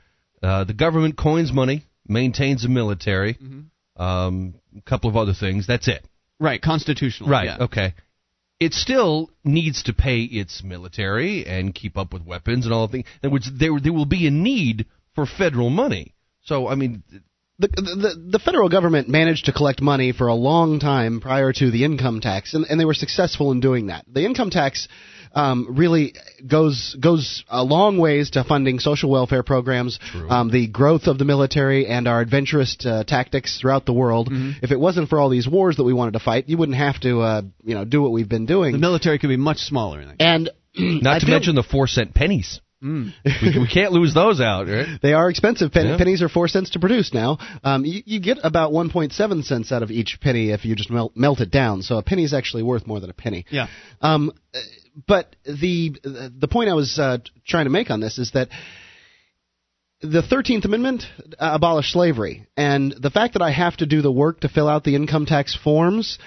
uh, 0.42 0.64
the 0.64 0.74
government 0.74 1.18
coins 1.18 1.52
money, 1.52 1.86
maintains 2.08 2.66
a 2.66 2.70
military, 2.70 3.36
Mm-hmm. 3.36 4.02
um, 4.02 4.56
a 4.78 4.82
couple 4.82 5.10
of 5.10 5.16
other 5.16 5.34
things. 5.34 5.68
That's 5.68 5.88
it. 5.88 6.04
right, 6.40 6.62
constitutional. 6.62 7.30
Right. 7.30 7.46
Yeah. 7.46 7.58
Okay. 7.66 7.94
It 8.60 8.74
still 8.74 9.30
needs 9.44 9.84
to 9.84 9.94
pay 9.94 10.22
its 10.24 10.64
military 10.64 11.46
and 11.46 11.76
keep 11.76 11.98
up 11.98 12.14
with 12.14 12.24
weapons 12.26 12.66
and 12.66 12.74
all 12.74 12.88
the 12.88 12.92
things. 12.94 13.06
In 13.22 13.28
other 13.28 13.34
words, 13.34 13.50
there 13.54 13.78
there 13.82 13.92
will 13.94 14.06
be 14.06 14.28
a 14.28 14.32
need 14.32 14.86
for 15.14 15.26
federal 15.26 15.70
money. 15.70 16.14
So 16.44 16.68
I 16.68 16.76
mean, 16.76 17.04
the, 17.58 17.68
the 17.68 18.30
the 18.32 18.40
federal 18.40 18.70
government 18.70 19.08
managed 19.08 19.46
to 19.46 19.54
collect 19.54 19.82
money 19.82 20.12
for 20.12 20.28
a 20.28 20.36
long 20.36 20.80
time 20.80 21.22
prior 21.22 21.54
to 21.54 21.72
the 21.72 21.84
income 21.86 22.20
tax, 22.22 22.54
and, 22.54 22.66
and 22.70 22.80
they 22.80 22.86
were 22.86 22.94
successful 22.94 23.52
in 23.52 23.60
doing 23.60 23.88
that. 23.88 24.06
The 24.12 24.26
income 24.26 24.50
tax 24.50 24.88
um, 25.34 25.68
really 25.78 26.16
goes 26.46 26.96
goes 27.00 27.44
a 27.50 27.64
long 27.64 27.98
ways 27.98 28.32
to 28.32 28.44
funding 28.44 28.80
social 28.80 29.10
welfare 29.10 29.44
programs, 29.44 30.00
um, 30.30 30.50
the 30.52 30.68
growth 30.68 31.08
of 31.08 31.18
the 31.18 31.26
military, 31.26 31.88
and 31.88 32.08
our 32.08 32.22
adventurous 32.22 32.78
uh, 32.86 33.04
tactics 33.06 33.58
throughout 33.60 33.86
the 33.86 33.94
world. 33.94 34.30
If 34.62 34.72
it 34.72 34.80
wasn't 34.80 35.10
for 35.10 35.20
all 35.20 35.30
these 35.30 35.48
wars 35.48 35.78
that 35.78 35.84
we 35.84 35.94
wanted 35.94 36.14
to 36.14 36.20
fight, 36.20 36.50
you 36.50 36.58
wouldn't 36.58 36.78
have 36.78 37.00
to 37.02 37.22
uh, 37.22 37.42
you 37.64 37.76
know 37.76 37.86
do 37.86 38.02
what 38.02 38.12
we've 38.12 38.30
been 38.30 38.46
doing. 38.46 38.74
The 38.74 38.78
military 38.80 39.18
could 39.20 39.30
be 39.30 39.38
much 39.38 39.58
smaller. 39.60 40.02
In 40.02 40.08
that 40.10 40.18
case. 40.18 40.28
and 40.28 40.50
not 41.04 41.16
I 41.16 41.20
to 41.20 41.26
feel- 41.26 41.36
mention 41.36 41.56
the 41.56 41.64
four 41.64 41.88
cent 41.88 42.14
pennies. 42.14 42.60
We, 42.86 43.60
we 43.60 43.68
can't 43.68 43.92
lose 43.92 44.14
those 44.14 44.40
out, 44.40 44.68
right? 44.68 45.00
They 45.02 45.14
are 45.14 45.30
expensive. 45.30 45.72
Pen- 45.72 45.88
Yeah. 45.88 45.98
Pennies 45.98 46.22
are 46.22 46.30
four 46.30 46.48
cents 46.48 46.70
to 46.72 46.80
produce 46.80 47.14
now. 47.14 47.38
Um, 47.64 47.84
you, 47.84 48.04
you 48.06 48.20
get 48.20 48.38
about 48.44 48.72
1.7 48.72 49.44
cents 49.44 49.72
out 49.72 49.82
of 49.84 49.90
each 49.92 50.20
penny 50.22 50.52
if 50.52 50.66
you 50.66 50.76
just 50.76 50.92
melt, 50.92 51.14
melt 51.16 51.40
it 51.42 51.50
down. 51.52 51.82
So 51.82 51.98
a 51.98 52.04
penny 52.04 52.24
is 52.24 52.34
actually 52.34 52.64
worth 52.64 52.86
more 52.86 53.00
than 53.00 53.10
a 53.10 53.14
penny. 53.14 53.46
Yeah. 53.50 53.68
Um, 54.02 54.32
but 55.08 55.36
the 55.46 55.96
the 56.40 56.48
point 56.50 56.70
I 56.70 56.74
was 56.74 56.98
uh, 57.00 57.18
trying 57.46 57.66
to 57.66 57.72
make 57.72 57.90
on 57.90 58.00
this 58.00 58.18
is 58.18 58.32
that 58.32 58.50
the 60.02 60.22
13th 60.22 60.66
Amendment 60.66 61.04
uh, 61.40 61.52
abolished 61.54 61.92
slavery, 61.92 62.46
and 62.56 62.94
the 63.00 63.10
fact 63.10 63.34
that 63.34 63.42
I 63.42 63.52
have 63.52 63.76
to 63.78 63.86
do 63.86 64.02
the 64.02 64.12
work 64.12 64.42
to 64.42 64.50
fill 64.50 64.68
out 64.68 64.84
the 64.84 64.96
income 64.96 65.26
tax 65.26 65.56
forms 65.56 66.20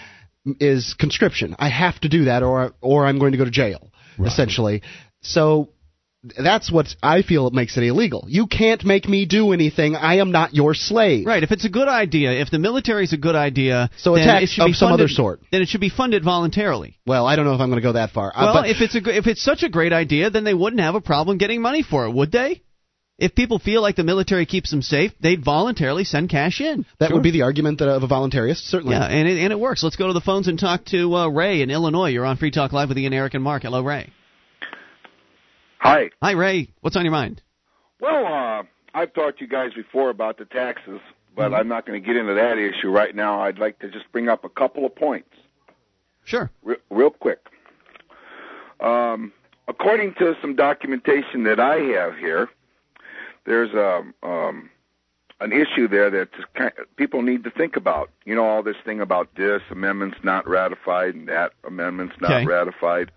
is 0.61 0.94
conscription. 0.99 1.55
I 1.59 1.68
have 1.68 2.01
to 2.01 2.09
do 2.09 2.25
that, 2.25 2.42
or 2.42 2.73
or 2.81 3.07
I'm 3.07 3.18
going 3.18 3.33
to 3.33 3.38
go 3.38 3.44
to 3.44 3.51
jail, 3.51 3.90
essentially. 4.27 4.83
So 5.21 5.68
that's 6.22 6.70
what 6.70 6.88
I 7.02 7.22
feel 7.22 7.50
makes 7.50 7.76
it 7.76 7.85
illegal. 7.85 8.24
You 8.28 8.46
can't 8.46 8.85
make 8.85 9.09
me 9.09 9.24
do 9.24 9.52
anything. 9.52 9.94
I 9.94 10.16
am 10.16 10.33
not 10.33 10.52
your 10.54 10.74
slave. 10.74 11.26
Right. 11.26 11.42
If 11.42 11.52
it's 11.52 11.64
a 11.64 11.68
good 11.68 11.88
idea, 11.88 12.33
if 12.33 12.50
the 12.50 12.59
military 12.59 13.04
is 13.04 13.12
a 13.12 13.16
good 13.16 13.37
idea, 13.37 13.90
So 13.98 14.14
a 14.14 14.18
then 14.18 14.26
tax 14.26 14.42
it 14.44 14.48
should 14.48 14.62
of 14.62 14.66
be 14.68 14.72
some 14.72 14.92
other 14.92 15.09
sort. 15.09 15.40
Then 15.52 15.62
it 15.62 15.68
should 15.68 15.81
be 15.81 15.90
funded 15.90 16.24
voluntarily. 16.24 16.98
Well, 17.07 17.26
I 17.26 17.37
don't 17.37 17.44
know 17.44 17.54
if 17.54 17.61
I'm 17.61 17.68
going 17.70 17.81
to 17.81 17.87
go 17.87 17.92
that 17.92 18.11
far. 18.11 18.33
Uh, 18.35 18.42
Well, 18.46 18.54
but 18.54 18.68
if 18.70 18.81
it's 18.81 18.94
a 18.96 19.16
if 19.16 19.26
it's 19.26 19.42
such 19.42 19.62
a 19.62 19.68
great 19.68 19.92
idea, 19.92 20.31
then 20.31 20.44
they 20.44 20.54
wouldn't 20.54 20.81
have 20.81 20.94
a 20.96 21.00
problem 21.00 21.38
getting 21.38 21.62
money 21.62 21.83
for 21.83 22.07
it, 22.07 22.12
would 22.12 22.33
they? 22.33 22.62
If 23.18 23.35
people 23.35 23.59
feel 23.59 23.83
like 23.83 23.96
the 23.96 24.04
military 24.04 24.46
keeps 24.46 24.70
them 24.70 24.81
safe, 24.81 25.12
they'd 25.20 25.44
voluntarily 25.44 26.04
send 26.04 26.28
cash 26.31 26.61
in. 26.61 26.87
that 27.00 27.12
would 27.12 27.24
be 27.24 27.33
the 27.33 27.42
argument 27.42 27.81
of 27.81 28.02
a 28.04 28.07
voluntarist, 28.07 28.68
certainly. 28.68 28.94
Yeah, 28.94 29.07
and 29.07 29.28
it, 29.28 29.38
and 29.38 29.52
it 29.52 29.59
works. 29.59 29.83
Let's 29.83 29.96
go 29.96 30.07
to 30.07 30.12
the 30.12 30.20
phones 30.20 30.46
and 30.46 30.57
talk 30.57 30.85
to 30.87 31.14
uh, 31.16 31.28
Ray 31.28 31.61
in 31.62 31.70
Illinois. 31.70 32.11
You're 32.11 32.24
on 32.24 32.37
Free 32.37 32.52
Talk 32.52 32.72
Live 32.72 32.88
with 32.90 32.98
Ian, 32.98 33.12
Eric, 33.12 33.35
and 33.35 33.42
Mark. 33.42 33.62
Hello, 33.64 33.83
Ray. 33.83 34.12
Hi. 35.79 36.11
Hi, 36.23 36.33
Ray. 36.33 36.73
What's 36.81 36.97
on 36.97 37.05
your 37.05 37.12
mind? 37.12 37.43
Well, 38.01 38.27
uh, 38.27 38.62
I've 38.95 39.12
talked 39.14 39.38
to 39.38 39.45
you 39.45 39.51
guys 39.51 39.73
before 39.75 40.11
about 40.11 40.38
the 40.38 40.45
taxes, 40.45 41.01
but 41.37 41.55
I'm 41.55 41.69
not 41.69 41.87
going 41.87 42.01
to 42.01 42.07
get 42.07 42.17
into 42.17 42.35
that 42.35 42.59
issue 42.59 42.91
right 42.91 43.14
now. 43.14 43.41
I'd 43.41 43.59
like 43.59 43.79
to 43.81 43.88
just 43.91 44.11
bring 44.12 44.29
up 44.29 44.45
a 44.45 44.49
couple 44.49 44.85
of 44.85 44.95
points 44.95 45.31
Sure. 46.25 46.51
re- 46.62 46.77
real 46.91 47.11
quick. 47.11 47.38
Um, 48.81 49.33
according 49.69 50.14
to 50.14 50.37
some 50.41 50.57
documentation 50.57 51.45
that 51.45 51.61
I 51.61 51.77
have 51.99 52.17
here, 52.17 52.49
there's 53.47 53.73
a 53.73 54.03
um, 54.23 54.71
an 55.41 55.53
issue 55.53 55.87
there 55.87 56.11
that 56.11 56.29
people 56.97 57.23
need 57.23 57.45
to 57.45 57.51
think 57.51 57.77
about. 57.77 58.11
You 58.25 58.35
know, 58.35 58.45
all 58.45 58.62
this 58.64 58.77
thing 58.85 59.01
about 59.01 59.35
this 59.37 59.62
amendment's 59.71 60.19
not 60.25 60.49
ratified 60.49 61.14
and 61.14 61.29
that 61.29 61.53
amendment's 61.64 62.17
not 62.21 62.33
Okay. 62.33 62.47
ratified. 62.47 63.12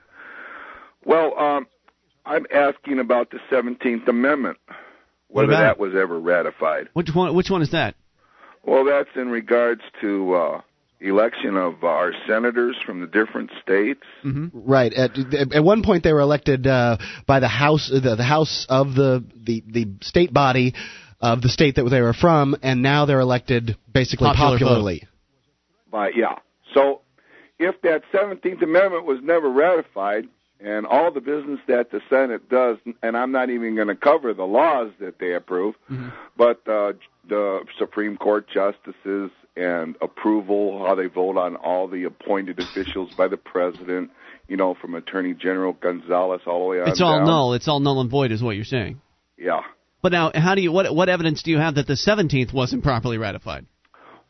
Well, 1.03 1.37
um, 1.39 1.67
I'm 2.25 2.45
asking 2.53 2.99
about 2.99 3.31
the 3.31 3.39
17th 3.51 4.07
Amendment, 4.07 4.57
whether 5.27 5.51
that 5.51 5.71
it? 5.71 5.79
was 5.79 5.93
ever 5.95 6.19
ratified. 6.19 6.89
Which 6.93 7.09
one? 7.13 7.33
Which 7.35 7.49
one 7.49 7.61
is 7.61 7.71
that? 7.71 7.95
Well, 8.63 8.85
that's 8.85 9.09
in 9.15 9.29
regards 9.29 9.81
to 10.01 10.33
uh, 10.35 10.61
election 10.99 11.57
of 11.57 11.83
our 11.83 12.13
senators 12.27 12.77
from 12.85 13.01
the 13.01 13.07
different 13.07 13.51
states. 13.61 14.03
Right. 14.53 14.93
At, 14.93 15.11
at 15.53 15.63
one 15.63 15.83
point, 15.83 16.03
they 16.03 16.13
were 16.13 16.19
elected 16.19 16.67
uh, 16.67 16.97
by 17.25 17.39
the 17.39 17.47
House, 17.47 17.89
the, 17.91 18.15
the 18.15 18.23
House 18.23 18.67
of 18.69 18.93
the, 18.93 19.23
the 19.43 19.63
the 19.67 19.87
state 20.01 20.31
body 20.31 20.73
of 21.19 21.41
the 21.41 21.49
state 21.49 21.75
that 21.75 21.83
they 21.89 22.01
were 22.01 22.13
from, 22.13 22.55
and 22.61 22.81
now 22.81 23.05
they're 23.05 23.19
elected 23.19 23.77
basically 23.91 24.27
Popular 24.27 24.51
vote. 24.51 24.59
popularly. 24.59 25.07
By 25.91 26.11
yeah. 26.15 26.37
So 26.73 27.01
if 27.59 27.81
that 27.81 28.03
17th 28.13 28.63
Amendment 28.63 29.05
was 29.05 29.19
never 29.21 29.49
ratified, 29.49 30.25
and 30.63 30.85
all 30.85 31.11
the 31.11 31.21
business 31.21 31.59
that 31.67 31.91
the 31.91 32.01
Senate 32.09 32.49
does, 32.49 32.77
and 33.01 33.17
I'm 33.17 33.31
not 33.31 33.49
even 33.49 33.75
going 33.75 33.87
to 33.87 33.95
cover 33.95 34.33
the 34.33 34.43
laws 34.45 34.91
that 34.99 35.19
they 35.19 35.33
approve, 35.33 35.75
but 36.37 36.61
uh, 36.67 36.93
the 37.27 37.61
Supreme 37.79 38.17
Court 38.17 38.47
justices 38.47 39.31
and 39.55 39.95
approval, 40.01 40.85
how 40.85 40.95
they 40.95 41.07
vote 41.07 41.37
on 41.37 41.55
all 41.57 41.87
the 41.87 42.03
appointed 42.05 42.59
officials 42.59 43.13
by 43.15 43.27
the 43.27 43.37
president, 43.37 44.11
you 44.47 44.55
know, 44.55 44.75
from 44.79 44.95
Attorney 44.95 45.33
General 45.33 45.73
Gonzales 45.73 46.41
all 46.45 46.59
the 46.59 46.65
way 46.65 46.81
on 46.81 46.89
It's 46.89 47.01
all 47.01 47.17
down. 47.17 47.27
null. 47.27 47.53
It's 47.53 47.67
all 47.67 47.79
null 47.79 47.99
and 48.01 48.09
void, 48.09 48.31
is 48.31 48.41
what 48.41 48.55
you're 48.55 48.63
saying. 48.65 49.01
Yeah. 49.37 49.61
But 50.01 50.11
now, 50.13 50.31
how 50.33 50.55
do 50.55 50.61
you? 50.61 50.71
What 50.71 50.93
what 50.95 51.09
evidence 51.09 51.43
do 51.43 51.51
you 51.51 51.57
have 51.57 51.75
that 51.75 51.85
the 51.85 51.93
17th 51.93 52.53
wasn't 52.53 52.83
properly 52.83 53.17
ratified? 53.17 53.65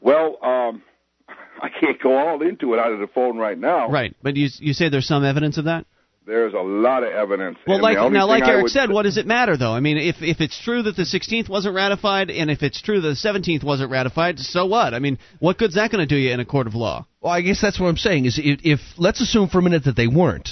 Well, 0.02 0.38
um, 0.44 0.82
I 1.62 1.70
can't 1.80 2.02
go 2.02 2.18
all 2.18 2.42
into 2.42 2.74
it 2.74 2.80
out 2.80 2.92
of 2.92 3.00
the 3.00 3.08
phone 3.08 3.38
right 3.38 3.58
now. 3.58 3.90
Right. 3.90 4.16
But 4.22 4.36
you 4.36 4.50
you 4.60 4.74
say 4.74 4.90
there's 4.90 5.08
some 5.08 5.24
evidence 5.24 5.58
of 5.58 5.66
that. 5.66 5.86
There's 6.32 6.54
a 6.54 6.62
lot 6.62 7.04
of 7.04 7.12
evidence. 7.12 7.58
Well, 7.68 7.82
like 7.82 7.98
now, 8.10 8.26
like 8.26 8.48
Eric 8.48 8.64
would 8.64 8.72
said, 8.72 8.90
what 8.90 9.04
does 9.04 9.18
it 9.18 9.28
matter 9.28 9.58
though? 9.58 9.74
I 9.74 9.82
mean, 9.82 9.98
if 9.98 10.22
if 10.22 10.40
it's 10.40 10.58
true 10.64 10.82
that 10.84 10.96
the 10.96 11.04
16th 11.04 11.50
wasn't 11.50 11.76
ratified, 11.76 12.30
and 12.32 12.50
if 12.50 12.64
it's 12.64 12.82
true 12.82 13.02
that 13.02 13.08
the 13.10 13.30
17th 13.30 13.66
wasn't 13.66 13.92
ratified, 13.92 14.40
so 14.40 14.66
what? 14.66 14.94
I 14.94 15.00
mean, 15.00 15.20
what 15.40 15.58
good's 15.58 15.76
that 15.76 15.92
going 15.92 16.00
to 16.00 16.06
do 16.08 16.16
you 16.16 16.32
in 16.32 16.40
a 16.40 16.46
court 16.46 16.68
of 16.68 16.74
law? 16.74 17.06
Well, 17.20 17.34
I 17.34 17.42
guess 17.42 17.60
that's 17.60 17.78
what 17.82 17.88
I'm 17.88 17.98
saying. 17.98 18.28
Is 18.28 18.40
if, 18.42 18.62
if 18.64 18.80
let's 18.98 19.20
assume 19.20 19.50
for 19.50 19.60
a 19.60 19.62
minute 19.62 19.84
that 19.84 19.98
they 19.98 20.08
weren't. 20.08 20.48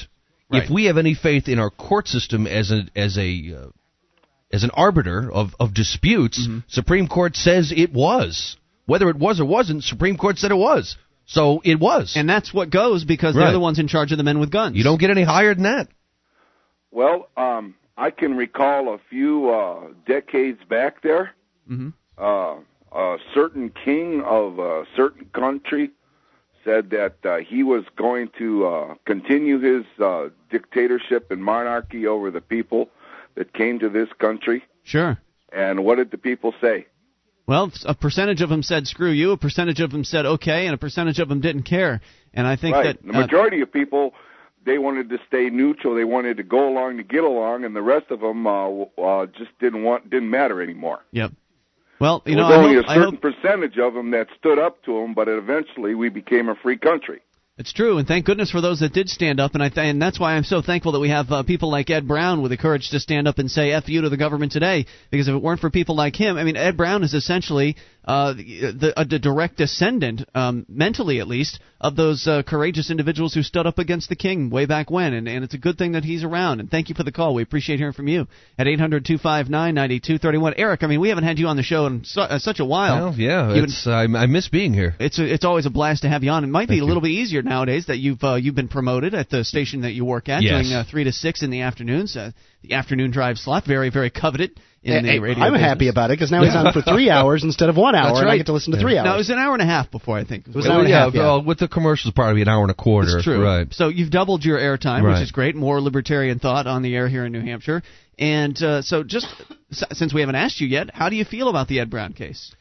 Right. 0.52 0.64
If 0.64 0.70
we 0.70 0.86
have 0.86 0.98
any 0.98 1.14
faith 1.14 1.48
in 1.48 1.60
our 1.60 1.70
court 1.70 2.10
system 2.10 2.46
as 2.46 2.72
a 2.72 2.82
as 2.94 3.18
a 3.18 3.54
uh, 3.58 3.70
as 4.52 4.66
an 4.66 4.72
arbiter 4.74 5.32
of 5.32 5.56
of 5.62 5.74
disputes, 5.74 6.46
Mm-hmm. 6.46 6.60
Supreme 6.68 7.08
Court 7.08 7.38
says 7.38 7.72
it 7.74 7.94
was. 7.94 8.58
Whether 8.86 9.10
it 9.10 9.16
was 9.16 9.40
or 9.40 9.46
wasn't, 9.46 9.86
Supreme 9.86 10.18
Court 10.18 10.40
said 10.40 10.52
it 10.52 10.56
was. 10.56 10.98
So 11.30 11.62
it 11.64 11.80
was. 11.80 12.14
And 12.16 12.28
that's 12.28 12.52
what 12.52 12.72
goes 12.72 13.06
because 13.06 13.36
they're 13.36 13.52
the 13.52 13.60
ones 13.60 13.78
in 13.78 13.88
charge 13.88 14.12
of 14.12 14.18
the 14.18 14.24
men 14.24 14.40
with 14.40 14.50
guns. 14.52 14.76
you 14.76 14.84
don't 14.84 15.00
get 15.00 15.12
any 15.12 15.24
higher 15.24 15.54
than 15.54 15.64
that. 15.64 15.88
Well, 16.92 17.30
um, 17.38 17.76
I 17.96 18.10
can 18.10 18.36
recall 18.36 18.94
a 18.96 18.98
few 19.12 19.52
uh, 19.52 19.90
decades 20.08 20.60
back 20.68 21.04
there. 21.04 21.36
Mhm. 21.70 21.94
Uh, 22.18 22.56
a 22.92 23.18
certain 23.36 23.70
king 23.70 24.24
of 24.24 24.58
a 24.58 24.86
certain 24.96 25.26
country 25.32 25.92
said 26.66 26.90
that 26.90 27.18
uh, 27.24 27.38
he 27.38 27.62
was 27.62 27.84
going 27.96 28.30
to 28.40 28.66
uh, 28.66 28.96
continue 29.06 29.60
his 29.60 29.86
uh, 30.04 30.30
dictatorship 30.50 31.30
and 31.30 31.44
monarchy 31.44 32.08
over 32.08 32.32
the 32.32 32.42
people 32.42 32.90
that 33.36 33.54
came 33.54 33.78
to 33.80 33.90
this 33.90 34.10
country. 34.18 34.64
Sure. 34.84 35.20
And 35.54 35.86
what 35.86 35.98
did 35.98 36.10
the 36.10 36.18
people 36.18 36.56
say? 36.60 36.88
Well, 37.50 37.72
a 37.84 37.96
percentage 37.96 38.44
of 38.44 38.50
them 38.50 38.62
said 38.62 38.86
screw 38.86 39.10
you, 39.10 39.32
a 39.32 39.38
percentage 39.38 39.80
of 39.80 39.90
them 39.90 40.04
said 40.04 40.24
okay, 40.24 40.68
and 40.68 40.76
a 40.76 40.78
percentage 40.78 41.18
of 41.18 41.30
them 41.30 41.42
didn't 41.42 41.64
care. 41.64 42.00
And 42.32 42.46
I 42.46 42.56
think 42.56 42.76
right. 42.76 42.84
that 42.84 43.02
the 43.02 43.18
uh, 43.18 43.22
majority 43.22 43.62
of 43.62 43.74
people 43.74 44.14
they 44.68 44.78
wanted 44.78 45.10
to 45.10 45.18
stay 45.28 45.50
neutral. 45.50 45.96
They 45.96 46.04
wanted 46.04 46.38
to 46.38 46.44
go 46.44 46.70
along 46.70 46.98
to 46.98 47.04
get 47.04 47.24
along, 47.24 47.64
and 47.64 47.76
the 47.76 47.82
rest 47.82 48.12
of 48.12 48.20
them 48.20 48.46
uh, 48.46 48.70
uh, 48.70 49.26
just 49.36 49.50
didn't 49.60 49.82
want 49.82 50.12
didn't 50.12 50.30
matter 50.30 50.62
anymore. 50.62 51.00
Yep. 51.12 51.32
Well, 52.00 52.22
you 52.28 52.36
There 52.36 52.44
know, 52.44 52.54
only 52.54 52.76
hope, 52.76 52.86
a 52.86 52.88
certain 52.88 53.04
hope 53.14 53.22
percentage 53.22 53.80
of 53.80 53.96
them 53.96 54.12
that 54.12 54.28
stood 54.38 54.60
up 54.60 54.84
to 54.84 55.02
them, 55.02 55.16
but 55.16 55.28
eventually 55.28 55.96
we 55.96 56.10
became 56.10 56.50
a 56.50 56.56
free 56.56 56.78
country. 56.78 57.22
It's 57.60 57.74
true, 57.74 57.98
and 57.98 58.08
thank 58.08 58.26
goodness 58.26 58.52
for 58.52 58.62
those 58.62 58.80
that 58.80 58.94
did 58.94 59.10
stand 59.10 59.42
up, 59.42 59.54
and 59.54 59.62
I 59.62 59.68
th- 59.68 59.86
and 59.86 60.02
that's 60.02 60.18
why 60.18 60.36
I'm 60.36 60.46
so 60.46 60.62
thankful 60.62 60.94
that 60.94 61.02
we 61.02 61.10
have 61.10 61.30
uh, 61.30 61.44
people 61.44 61.70
like 61.70 61.90
Ed 61.90 62.08
Brown 62.08 62.42
with 62.42 62.52
the 62.52 62.58
courage 62.58 62.90
to 62.92 63.02
stand 63.02 63.28
up 63.28 63.38
and 63.38 63.52
say 63.52 63.74
"f 63.74 63.90
you" 63.90 64.00
to 64.00 64.08
the 64.08 64.16
government 64.16 64.54
today. 64.54 64.86
Because 65.12 65.28
if 65.28 65.36
it 65.36 65.42
weren't 65.42 65.60
for 65.60 65.70
people 65.70 65.94
like 65.94 66.16
him, 66.16 66.38
I 66.38 66.46
mean, 66.46 66.56
Ed 66.56 66.78
Brown 66.78 67.04
is 67.04 67.14
essentially 67.14 67.76
uh, 68.10 68.34
the, 68.34 68.92
a, 68.98 69.06
direct 69.06 69.58
descendant, 69.58 70.28
um, 70.34 70.66
mentally 70.68 71.20
at 71.20 71.28
least, 71.28 71.60
of 71.80 71.96
those 71.96 72.26
uh, 72.28 72.42
courageous 72.42 72.90
individuals 72.90 73.36
who 73.36 73.44
stood 73.44 73.68
up 73.68 73.78
against 73.78 74.10
the 74.10 74.16
king 74.16 74.50
way 74.50 74.66
back 74.66 74.90
when, 74.90 75.14
and, 75.14 75.28
and 75.30 75.44
it's 75.44 75.54
a 75.54 75.60
good 75.60 75.78
thing 75.78 75.92
that 75.92 76.04
he's 76.04 76.24
around. 76.24 76.60
And 76.60 76.72
thank 76.72 76.90
you 76.90 76.96
for 76.96 77.04
the 77.04 77.12
call. 77.12 77.36
We 77.36 77.44
appreciate 77.44 77.78
hearing 77.78 77.94
from 77.94 78.08
you 78.08 78.26
at 78.58 78.66
800-259-9231. 78.66 80.54
Eric, 80.58 80.82
I 80.84 80.88
mean, 80.88 81.00
we 81.00 81.10
haven't 81.10 81.24
had 81.24 81.38
you 81.38 81.48
on 81.48 81.56
the 81.56 81.62
show 81.62 81.86
in 81.86 82.04
su- 82.04 82.22
uh, 82.22 82.40
such 82.40 82.60
a 82.60 82.66
while. 82.66 83.10
Well, 83.10 83.14
yeah, 83.16 83.54
it's, 83.54 83.86
I, 83.86 84.04
I 84.06 84.26
miss 84.26 84.48
being 84.50 84.74
here. 84.74 84.96
it's 85.00 85.20
a, 85.20 85.32
it's 85.32 85.46
always 85.46 85.68
a 85.68 85.70
blast 85.70 86.02
to 86.02 86.10
have 86.10 86.24
you 86.24 86.32
on. 86.32 86.44
It 86.44 86.48
might 86.48 86.68
be 86.68 86.76
Thank 86.76 86.84
a 86.84 86.86
little 86.86 87.02
bit 87.02 87.12
easier 87.12 87.44
nowadays 87.44 87.86
that 87.88 87.98
you've 87.98 88.24
uh, 88.24 88.36
you've 88.36 88.56
been 88.56 88.70
promoted 88.70 89.14
at 89.14 89.30
the 89.30 89.44
station 89.44 89.82
that 89.82 89.92
you 89.92 90.04
work 90.04 90.30
at, 90.30 90.42
Yes. 90.42 90.52
doing 90.64 90.74
uh, 90.76 90.84
three 90.90 91.04
to 91.04 91.12
six 91.12 91.44
in 91.44 91.52
the 91.52 91.62
afternoons. 91.62 92.18
Uh, 92.18 92.32
the 92.64 92.74
afternoon 92.74 93.12
drive 93.12 93.38
slot, 93.38 93.66
very 93.66 93.90
very 93.92 94.10
coveted 94.10 94.60
in 94.82 95.04
Hey, 95.06 95.14
the 95.14 95.20
radio. 95.20 95.44
I'm 95.44 95.54
business. 95.54 95.70
happy 95.70 95.88
about 95.90 96.10
it 96.12 96.14
because 96.18 96.32
now 96.32 96.44
he's 96.44 96.56
on 96.56 96.72
for 96.72 96.82
three 96.82 97.10
hours 97.18 97.44
instead 97.44 97.70
of 97.70 97.76
one 97.78 97.96
hour, 97.96 98.08
That's 98.10 98.20
and 98.22 98.30
I 98.30 98.38
get 98.38 98.46
to 98.48 98.54
listen 98.54 98.74
to 98.74 98.80
three 98.80 98.98
hours. 98.98 99.06
No, 99.06 99.14
it 99.16 99.18
was 99.18 99.30
an 99.30 99.38
hour 99.38 99.54
and 99.54 99.62
a 99.62 99.66
half 99.66 99.92
before 99.92 100.18
I 100.18 100.24
think. 100.24 100.48
It 100.48 100.56
was 100.56 100.66
an 100.66 100.72
hour 100.72 100.80
and 100.84 100.92
a 100.92 100.96
half, 100.96 101.14
yeah. 101.14 101.22
well, 101.22 101.44
with 101.44 101.60
the 101.60 101.68
commercials, 101.68 102.14
probably 102.14 102.42
an 102.42 102.48
hour 102.48 102.62
and 102.62 102.72
a 102.72 102.76
quarter. 102.76 103.18
It's 103.18 103.24
true. 103.26 103.44
Right. 103.44 103.68
So 103.74 103.90
you've 103.90 104.12
doubled 104.12 104.46
your 104.46 104.58
airtime, 104.58 105.04
Right. 105.04 105.14
which 105.16 105.24
is 105.24 105.32
great. 105.32 105.56
More 105.56 105.82
libertarian 105.82 106.40
thought 106.40 106.66
on 106.68 106.82
the 106.82 106.96
air 106.96 107.08
here 107.10 107.26
in 107.26 107.32
New 107.32 107.42
Hampshire. 107.42 107.82
And 108.18 108.62
uh, 108.62 108.82
so, 108.82 109.04
just 109.04 109.28
since 109.72 110.14
we 110.14 110.22
haven't 110.22 110.36
asked 110.36 110.60
you 110.62 110.68
yet, 110.68 110.94
how 110.94 111.10
do 111.10 111.16
you 111.16 111.26
feel 111.26 111.50
about 111.50 111.68
the 111.68 111.80
Ed 111.80 111.90
Brown 111.90 112.14
case? 112.14 112.54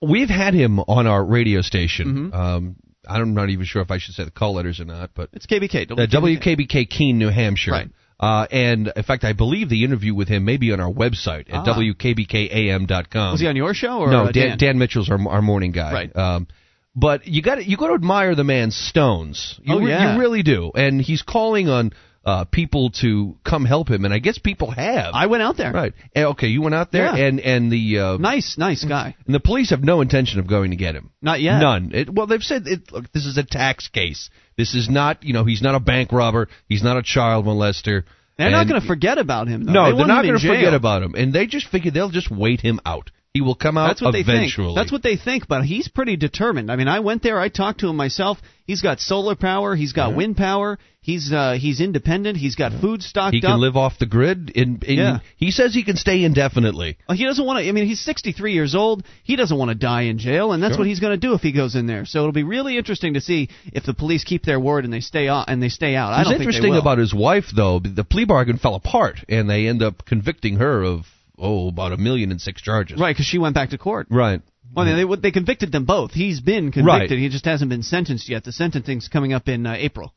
We've 0.00 0.28
had 0.28 0.54
him 0.54 0.80
on 0.80 1.06
our 1.06 1.24
radio 1.24 1.60
station. 1.62 2.32
Mhm. 2.32 2.34
Um, 2.34 2.76
I'm 3.08 3.34
not 3.34 3.50
even 3.50 3.64
sure 3.66 3.82
if 3.82 3.90
I 3.90 3.98
should 3.98 4.14
say 4.14 4.24
the 4.24 4.30
call 4.30 4.54
letters 4.54 4.78
or 4.80 4.84
not, 4.84 5.10
but 5.14 5.30
It's 5.32 5.46
KBK. 5.46 5.90
uh, 5.90 6.06
WKBK 6.06 6.88
Keene, 6.88 7.18
New 7.18 7.30
Hampshire. 7.30 7.72
Right. 7.72 7.88
Uh, 8.22 8.46
and 8.52 8.92
in 8.94 9.02
fact, 9.02 9.24
I 9.24 9.32
believe 9.32 9.68
the 9.68 9.82
interview 9.84 10.14
with 10.14 10.28
him 10.28 10.44
may 10.44 10.56
be 10.56 10.72
on 10.72 10.78
our 10.78 10.92
website 10.92 11.48
at 11.52 11.66
Ah. 11.68 11.74
wkbkam.com. 11.74 13.32
Was 13.32 13.40
he 13.40 13.48
on 13.48 13.56
your 13.56 13.74
show 13.74 13.98
or 13.98 14.10
no, 14.10 14.24
uh, 14.26 14.32
Dan, 14.32 14.56
Dan 14.58 14.78
Mitchell's 14.78 15.10
our, 15.10 15.18
our 15.28 15.42
morning 15.42 15.72
guy. 15.72 15.92
Right. 15.92 16.16
Um, 16.16 16.46
but 16.94 17.26
you 17.26 17.42
got 17.42 17.64
you 17.66 17.76
got 17.76 17.88
to 17.88 17.94
admire 17.94 18.34
the 18.34 18.44
man's 18.44 18.76
stones. 18.76 19.58
You 19.62 19.74
Oh, 19.74 19.78
yeah. 19.80 20.14
you 20.14 20.20
really 20.20 20.42
do. 20.42 20.70
And 20.74 21.00
he's 21.00 21.22
calling 21.22 21.68
on 21.68 21.92
uh, 22.24 22.44
people 22.44 22.90
to 23.00 23.36
come 23.44 23.64
help 23.64 23.88
him, 23.90 24.04
and 24.04 24.14
I 24.14 24.18
guess 24.18 24.38
people 24.38 24.70
have. 24.70 25.12
I 25.14 25.26
went 25.26 25.42
out 25.42 25.56
there. 25.56 25.72
right. 25.72 25.92
Okay, 26.16 26.48
you 26.48 26.62
went 26.62 26.74
out 26.74 26.92
there, 26.92 27.06
Yeah. 27.06 27.26
and 27.26 27.40
and 27.40 27.72
the 27.72 27.98
uh, 27.98 28.16
Nice, 28.18 28.56
nice 28.58 28.84
guy. 28.84 29.16
and 29.26 29.34
the 29.34 29.40
police 29.40 29.70
have 29.70 29.82
no 29.82 30.00
intention 30.00 30.38
of 30.38 30.46
going 30.46 30.70
to 30.70 30.76
get 30.76 30.94
him. 30.94 31.10
Not 31.20 31.40
yet. 31.40 31.58
None. 31.58 31.90
It, 31.94 32.08
well, 32.12 32.26
they've 32.26 32.42
said 32.42 32.66
it, 32.66 32.92
look, 32.92 33.10
this 33.12 33.26
is 33.26 33.38
a 33.38 33.42
tax 33.44 33.88
case. 33.88 34.30
This 34.56 34.74
is 34.74 34.88
not, 34.88 35.24
you 35.24 35.32
know, 35.32 35.44
he's 35.44 35.62
not 35.62 35.74
a 35.74 35.80
bank 35.80 36.12
robber. 36.12 36.48
He's 36.68 36.82
not 36.82 36.96
a 36.96 37.02
child 37.02 37.44
molester. 37.46 38.04
They're 38.38 38.50
not 38.50 38.66
going 38.68 38.80
to 38.80 38.86
forget 38.86 39.18
about 39.18 39.46
him. 39.48 39.64
Though. 39.64 39.72
No, 39.72 39.90
They 39.90 39.96
they're 39.98 40.06
not 40.06 40.24
going 40.24 40.38
to 40.38 40.46
forget 40.46 40.74
about 40.74 41.02
him, 41.02 41.14
and 41.14 41.32
they 41.32 41.46
just 41.46 41.68
figure 41.68 41.90
they'll 41.90 42.10
just 42.10 42.30
wait 42.30 42.60
him 42.60 42.80
out. 42.84 43.10
He 43.34 43.40
will 43.40 43.54
come 43.54 43.78
out 43.78 43.86
That's 43.88 44.02
what 44.02 44.14
eventually. 44.14 44.66
they 44.66 44.74
think. 44.74 44.76
That's 44.76 44.92
what 44.92 45.02
they 45.02 45.16
think, 45.16 45.48
but 45.48 45.62
he's 45.64 45.88
pretty 45.88 46.16
determined. 46.16 46.70
I 46.70 46.76
mean, 46.76 46.86
I 46.86 47.00
went 47.00 47.22
there, 47.22 47.40
I 47.40 47.48
talked 47.48 47.80
to 47.80 47.88
him 47.88 47.96
myself. 47.96 48.36
He's 48.66 48.82
got 48.82 49.00
solar 49.00 49.34
power, 49.34 49.74
he's 49.74 49.94
got 49.94 50.14
wind 50.14 50.36
power, 50.36 50.78
he's 51.00 51.32
uh 51.32 51.56
he's 51.58 51.80
independent, 51.80 52.36
he's 52.36 52.56
got 52.56 52.78
food 52.78 53.02
stocked 53.02 53.34
he 53.34 53.40
can 53.40 53.52
up. 53.52 53.58
live 53.58 53.74
off 53.74 53.98
the 53.98 54.04
grid. 54.04 54.50
In, 54.50 54.80
in 54.86 54.98
Yeah. 54.98 55.18
he 55.38 55.50
says 55.50 55.72
he 55.72 55.82
can 55.82 55.96
stay 55.96 56.24
indefinitely. 56.24 56.98
He 57.10 57.24
doesn't 57.24 57.44
want 57.46 57.58
to. 57.64 57.66
I 57.66 57.72
mean, 57.72 57.86
he's 57.86 58.00
63 58.04 58.52
years 58.52 58.74
old. 58.74 59.02
He 59.24 59.34
doesn't 59.36 59.56
want 59.56 59.70
to 59.70 59.74
die 59.76 60.02
in 60.02 60.18
jail, 60.18 60.52
and 60.52 60.62
that's 60.62 60.72
Sure. 60.74 60.80
what 60.80 60.86
he's 60.88 61.00
going 61.00 61.18
to 61.18 61.26
do 61.26 61.32
if 61.32 61.40
he 61.40 61.52
goes 61.52 61.74
in 61.74 61.86
there. 61.86 62.04
So 62.04 62.18
it'll 62.18 62.32
be 62.32 62.42
really 62.44 62.76
interesting 62.76 63.14
to 63.14 63.22
see 63.22 63.48
if 63.72 63.84
the 63.84 63.94
police 63.94 64.24
keep 64.24 64.44
their 64.44 64.60
word 64.60 64.84
and 64.84 64.92
they 64.92 65.00
stay 65.00 65.28
on 65.28 65.46
and 65.48 65.62
they 65.62 65.70
stay 65.70 65.96
out. 65.96 66.10
What's 66.10 66.24
don't 66.28 66.32
think 66.32 66.38
they 66.40 66.56
interesting 66.56 66.76
about 66.76 66.98
his 66.98 67.14
wife, 67.14 67.46
though, 67.56 67.78
the 67.78 68.04
plea 68.04 68.26
bargain 68.26 68.58
fell 68.58 68.74
apart, 68.74 69.16
and 69.26 69.48
they 69.48 69.68
end 69.68 69.82
up 69.82 70.04
convicting 70.04 70.56
her 70.56 70.82
of 70.84 71.06
oh 71.38 71.68
about 71.68 71.92
a 71.92 71.96
million 71.96 72.30
and 72.30 72.40
six 72.40 72.60
charges. 72.62 73.00
right 73.00 73.14
because 73.14 73.26
she 73.26 73.38
went 73.38 73.54
back 73.54 73.70
to 73.70 73.78
court. 73.78 74.06
Right. 74.10 74.40
Well, 74.74 74.86
they 74.86 75.16
they 75.20 75.30
convicted 75.32 75.70
them 75.72 75.84
both. 75.84 76.12
He's 76.12 76.40
been 76.40 76.72
convicted. 76.72 77.10
Right. 77.10 77.18
He 77.18 77.28
just 77.28 77.44
hasn't 77.44 77.68
been 77.68 77.82
sentenced 77.82 78.28
yet. 78.28 78.44
The 78.44 78.52
sentencing's 78.52 79.08
coming 79.08 79.32
up 79.32 79.48
in 79.48 79.66
uh, 79.66 79.74
April. 79.76 80.14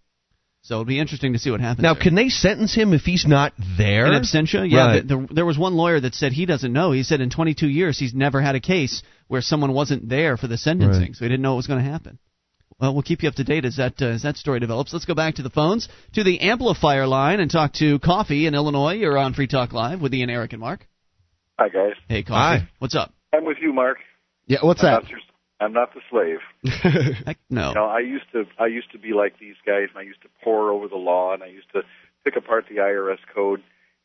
So 0.61 0.75
it'll 0.75 0.85
be 0.85 0.99
interesting 0.99 1.33
to 1.33 1.39
see 1.39 1.51
what 1.51 1.61
happens. 1.61 1.83
Now, 1.83 1.93
there. 1.93 2.01
can 2.01 2.15
they 2.15 2.29
sentence 2.29 2.73
him 2.73 2.93
if 2.93 3.01
he's 3.01 3.27
not 3.27 3.53
there? 3.77 4.07
In 4.07 4.13
absentia, 4.13 4.67
yeah. 4.67 4.85
Right. 4.87 5.07
The, 5.07 5.17
the, 5.17 5.33
there 5.33 5.45
was 5.45 5.59
one 5.59 5.75
lawyer 5.75 5.99
that 5.99 6.15
said 6.15 6.31
he 6.31 6.47
doesn't 6.47 6.73
know. 6.73 6.91
He 6.91 7.03
said 7.03 7.21
in 7.21 7.29
22 7.29 7.67
years 7.67 7.99
he's 7.99 8.15
never 8.15 8.41
had 8.41 8.55
a 8.55 8.59
case 8.59 9.03
where 9.27 9.41
someone 9.41 9.73
wasn't 9.73 10.09
there 10.09 10.37
for 10.37 10.47
the 10.47 10.57
sentencing, 10.57 11.01
Right. 11.01 11.15
so 11.15 11.23
he 11.25 11.29
didn't 11.29 11.43
know 11.43 11.51
what 11.51 11.57
was 11.57 11.67
going 11.67 11.83
to 11.83 11.91
happen. 11.91 12.17
Well, 12.79 12.93
we'll 12.93 13.03
keep 13.03 13.21
you 13.21 13.29
up 13.29 13.35
to 13.35 13.43
date 13.43 13.63
as 13.63 13.75
that 13.75 14.01
uh, 14.01 14.05
as 14.07 14.23
that 14.23 14.37
story 14.37 14.59
develops. 14.59 14.91
Let's 14.91 15.05
go 15.05 15.13
back 15.13 15.35
to 15.35 15.43
the 15.43 15.51
phones 15.51 15.87
to 16.13 16.23
the 16.23 16.39
amplifier 16.41 17.05
line 17.05 17.39
and 17.39 17.51
talk 17.51 17.73
to 17.73 17.99
Coffee 17.99 18.47
in 18.47 18.55
Illinois. 18.55 18.95
You're 18.95 19.17
on 19.19 19.33
Free 19.35 19.47
Talk 19.47 19.71
Live 19.71 20.01
with 20.01 20.13
Ian, 20.15 20.29
Eric, 20.31 20.53
and 20.53 20.59
Mark. 20.61 20.87
Hi 21.57 21.69
guys, 21.69 21.93
Hey, 22.09 22.23
Coffee. 22.23 22.63
Hi. 22.63 22.69
What's 22.79 22.95
up? 22.95 23.13
I'm 23.33 23.45
with 23.45 23.57
you, 23.61 23.71
Mark. 23.73 23.97
yeah, 24.45 24.59
what's 24.61 24.83
I'm 24.83 24.87
that? 24.91 25.03
not, 25.03 25.09
your, 25.09 25.19
I'm 25.61 25.73
not 25.73 25.89
the 25.93 26.01
slave. 26.09 26.39
Heck, 27.25 27.37
no. 27.49 27.69
You 27.69 27.75
know, 27.75 27.85
I 27.85 27.99
used 27.99 28.25
to 28.33 28.43
I 28.59 28.67
used 28.67 28.91
to 28.91 28.99
be 28.99 29.13
like 29.13 29.39
these 29.39 29.55
guys, 29.65 29.87
and 29.89 29.97
I 29.97 30.01
used 30.01 30.21
to 30.23 30.27
pore 30.43 30.71
over 30.71 30.87
the 30.87 30.97
law, 30.97 31.33
and 31.33 31.41
I 31.43 31.47
used 31.47 31.71
to 31.73 31.81
pick 32.23 32.35
apart 32.35 32.65
the 32.69 32.77
IRS 32.77 33.19
code. 33.33 33.61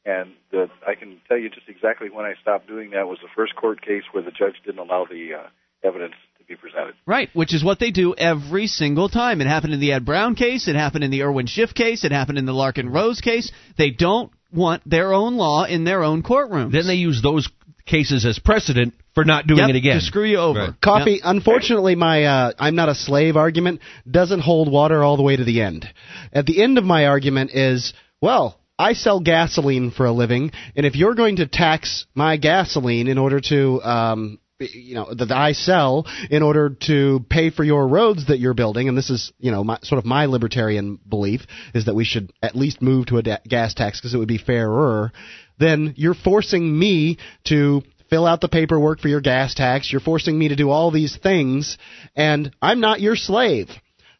And 0.07 0.31
the, 0.51 0.69
I 0.87 0.95
can 0.95 1.21
tell 1.29 1.37
you 1.37 1.51
just 1.51 1.69
exactly 1.69 2.09
when 2.09 2.25
I 2.25 2.33
stopped 2.41 2.67
doing 2.67 2.91
that 2.91 3.07
was 3.07 3.19
the 3.21 3.29
first 3.37 3.55
court 3.57 3.83
case 3.83 4.05
where 4.13 4.23
the 4.23 4.31
judge 4.31 4.55
didn't 4.65 4.79
allow 4.81 5.05
the 5.05 5.35
uh, 5.35 5.49
evidence 5.87 6.15
to 6.39 6.45
be 6.45 6.57
presented. 6.57 6.95
Right, 7.05 7.29
which 7.35 7.53
is 7.53 7.63
what 7.63 7.79
they 7.81 7.91
do 7.91 8.15
every 8.15 8.67
single 8.67 9.11
time. 9.11 9.43
It 9.43 9.47
happened 9.47 9.75
in 9.75 9.81
the 9.81 9.93
Ed 9.93 10.07
Brown 10.07 10.37
case. 10.37 10.69
It 10.69 10.75
happened 10.77 11.05
in 11.05 11.11
the 11.11 11.23
Irwin 11.23 11.47
Schiff 11.47 11.75
case. 11.75 12.05
It 12.05 12.13
happened 12.13 12.39
in 12.39 12.47
the 12.47 12.53
Larken 12.55 12.91
Rose 12.91 13.21
case. 13.21 13.53
They 13.77 13.91
don't 13.91 14.33
want 14.53 14.83
their 14.89 15.13
own 15.13 15.37
law 15.37 15.65
in 15.65 15.85
their 15.85 16.03
own 16.03 16.23
courtrooms. 16.23 16.73
Then 16.73 16.87
they 16.87 16.95
use 16.95 17.21
those 17.23 17.49
cases 17.87 18.25
as 18.25 18.39
precedent 18.39 18.95
for 19.15 19.25
not 19.25 19.47
doing 19.47 19.61
Yep, 19.61 19.71
it 19.71 19.77
again. 19.77 19.95
to 19.97 20.01
screw 20.01 20.25
you 20.25 20.39
over. 20.39 20.61
Right. 20.61 20.81
Coffee. 20.81 21.11
Yep. 21.13 21.21
Unfortunately, 21.25 21.95
my 21.97 22.25
uh, 22.25 22.53
"I'm 22.59 22.77
not 22.77 22.89
a 22.89 22.95
slave" 22.95 23.37
argument 23.37 23.81
doesn't 24.09 24.41
hold 24.41 24.71
water 24.71 25.03
all 25.03 25.17
the 25.17 25.23
way 25.23 25.37
to 25.37 25.45
the 25.45 25.63
end. 25.63 25.89
At 26.33 26.47
the 26.47 26.63
end 26.63 26.79
of 26.79 26.85
my 26.85 27.07
argument 27.07 27.51
is, 27.53 27.93
well, 28.21 28.59
I 28.79 28.93
sell 28.95 29.21
gasoline 29.21 29.91
for 29.91 30.07
a 30.07 30.13
living, 30.13 30.53
and 30.77 30.87
if 30.87 30.95
you're 30.95 31.15
going 31.15 31.37
to 31.37 31.47
tax 31.47 32.07
my 32.15 32.37
gasoline 32.37 33.09
in 33.09 33.19
order 33.19 33.41
to, 33.41 33.83
um, 33.83 34.39
you 34.61 34.95
know, 34.95 35.13
that 35.15 35.33
I 35.33 35.53
sell 35.53 36.07
in 36.31 36.43
order 36.43 36.77
to 36.87 37.25
pay 37.29 37.51
for 37.51 37.65
your 37.65 37.89
roads 37.89 38.27
that 38.27 38.39
you're 38.39 38.55
building, 38.55 38.89
and 38.89 38.97
this 38.97 39.11
is, 39.11 39.33
you 39.39 39.51
know, 39.51 39.65
my, 39.65 39.79
sort 39.83 39.99
of 39.99 40.05
my 40.05 40.27
libertarian 40.27 40.99
belief 41.09 41.43
is 41.75 41.87
that 41.87 41.95
we 41.95 42.05
should 42.05 42.33
at 42.43 42.55
least 42.55 42.83
move 42.83 43.07
to 43.07 43.19
a 43.19 43.23
da- 43.23 43.39
gas 43.47 43.75
tax 43.75 44.01
because 44.01 44.15
it 44.15 44.19
would 44.19 44.29
be 44.29 44.39
fairer. 44.39 45.13
Then 45.59 45.95
you're 45.97 46.15
forcing 46.15 46.79
me 46.79 47.19
to 47.45 47.83
fill 48.09 48.27
out 48.27 48.41
the 48.41 48.49
paperwork 48.49 49.01
for 49.01 49.09
your 49.09 49.21
gas 49.21 49.55
tax. 49.55 49.91
You're 49.91 50.01
forcing 50.01 50.39
me 50.39 50.49
to 50.49 50.57
do 50.57 50.71
all 50.71 50.91
these 50.91 51.17
things, 51.17 51.79
and 52.15 52.55
I'm 52.61 52.81
not 52.81 53.01
your 53.01 53.17
slave. 53.17 53.69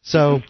So, 0.03 0.41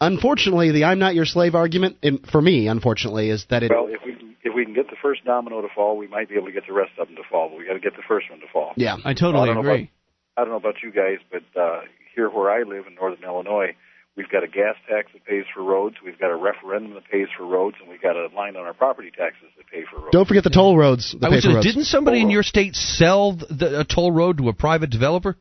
unfortunately, 0.00 0.70
the 0.70 0.84
"I'm 0.84 0.98
not 0.98 1.14
your 1.14 1.24
slave" 1.24 1.54
argument, 1.54 1.96
in, 2.02 2.18
for 2.18 2.40
me, 2.40 2.68
unfortunately, 2.68 3.30
is 3.30 3.46
that 3.50 3.62
it. 3.62 3.70
Well, 3.70 3.88
if 3.88 4.00
we 4.04 4.29
if 4.42 4.54
we 4.54 4.64
can 4.64 4.74
get 4.74 4.88
the 4.88 4.96
first 5.00 5.24
domino 5.24 5.60
to 5.60 5.68
fall, 5.74 5.96
we 5.96 6.06
might 6.06 6.28
be 6.28 6.36
able 6.36 6.46
to 6.46 6.52
get 6.52 6.66
the 6.66 6.72
rest 6.72 6.92
of 6.98 7.08
them 7.08 7.16
to 7.16 7.22
fall. 7.30 7.48
But 7.50 7.58
we 7.58 7.66
got 7.66 7.74
to 7.74 7.80
get 7.80 7.96
the 7.96 8.02
first 8.06 8.30
one 8.30 8.40
to 8.40 8.46
fall. 8.52 8.72
yeah, 8.76 8.96
I 9.04 9.14
totally 9.14 9.42
I 9.50 9.54
don't 9.54 9.64
know 9.64 9.70
agree. 9.70 9.90
I 10.36 10.42
don't 10.42 10.50
know 10.50 10.56
about 10.56 10.82
you 10.82 10.90
guys, 10.92 11.18
but 11.30 11.60
uh, 11.60 11.80
here 12.14 12.28
where 12.30 12.50
I 12.50 12.62
live 12.62 12.86
in 12.86 12.94
northern 12.94 13.22
Illinois, 13.24 13.74
we've 14.16 14.28
got 14.30 14.42
a 14.42 14.48
gas 14.48 14.76
tax 14.88 15.08
that 15.12 15.24
pays 15.24 15.44
for 15.52 15.62
roads, 15.62 15.96
we've 16.04 16.18
got 16.18 16.30
a 16.30 16.36
referendum 16.36 16.94
that 16.94 17.04
pays 17.10 17.28
for 17.36 17.44
roads, 17.46 17.76
and 17.80 17.90
we've 17.90 18.00
got 18.00 18.16
a 18.16 18.28
line 18.34 18.56
on 18.56 18.62
our 18.64 18.72
property 18.72 19.10
taxes 19.10 19.48
that 19.56 19.66
pay 19.66 19.84
for 19.90 19.98
roads. 19.98 20.12
don't 20.12 20.26
forget 20.26 20.44
the 20.44 20.50
toll 20.50 20.76
roads. 20.78 21.14
The 21.18 21.26
I 21.26 21.30
was 21.30 21.38
paper 21.38 21.48
just, 21.48 21.54
roads. 21.56 21.66
didn't 21.66 21.84
somebody 21.84 22.20
in 22.22 22.30
your 22.30 22.42
state 22.42 22.74
sell 22.74 23.32
the, 23.32 23.80
a 23.80 23.84
toll 23.84 24.12
road 24.12 24.38
to 24.38 24.48
a 24.48 24.52
private 24.52 24.90
developer? 24.90 25.36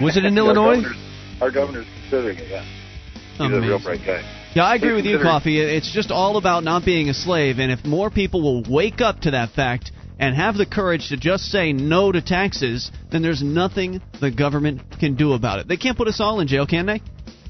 Was 0.00 0.16
it 0.16 0.24
in 0.24 0.36
Illinois? 0.38 0.76
Our 0.76 0.82
governor's, 0.82 0.96
our 1.40 1.50
governor's 1.50 1.86
considering 2.02 2.38
it. 2.38 2.50
Yeah, 2.50 2.64
he's 3.38 3.56
a 3.56 3.60
real 3.60 3.82
bright 3.82 4.00
guy. 4.04 4.22
Yeah, 4.56 4.64
I 4.64 4.76
agree 4.76 4.94
with 4.94 5.04
you, 5.04 5.18
Coffee. 5.18 5.60
It's 5.60 5.92
just 5.92 6.10
all 6.10 6.38
about 6.38 6.64
not 6.64 6.82
being 6.82 7.10
a 7.10 7.14
slave, 7.14 7.58
and 7.58 7.70
if 7.70 7.84
more 7.84 8.08
people 8.08 8.40
will 8.40 8.62
wake 8.66 9.02
up 9.02 9.20
to 9.20 9.32
that 9.32 9.50
fact 9.50 9.92
and 10.18 10.34
have 10.34 10.56
the 10.56 10.64
courage 10.64 11.10
to 11.10 11.18
just 11.18 11.44
say 11.44 11.74
no 11.74 12.10
to 12.10 12.22
taxes, 12.22 12.90
then 13.12 13.20
there's 13.20 13.42
nothing 13.42 14.00
the 14.18 14.30
government 14.30 14.80
can 14.98 15.14
do 15.14 15.34
about 15.34 15.58
it. 15.58 15.68
They 15.68 15.76
can't 15.76 15.94
put 15.94 16.08
us 16.08 16.20
all 16.20 16.40
in 16.40 16.48
jail, 16.48 16.66
can 16.66 16.86
they? 16.86 17.02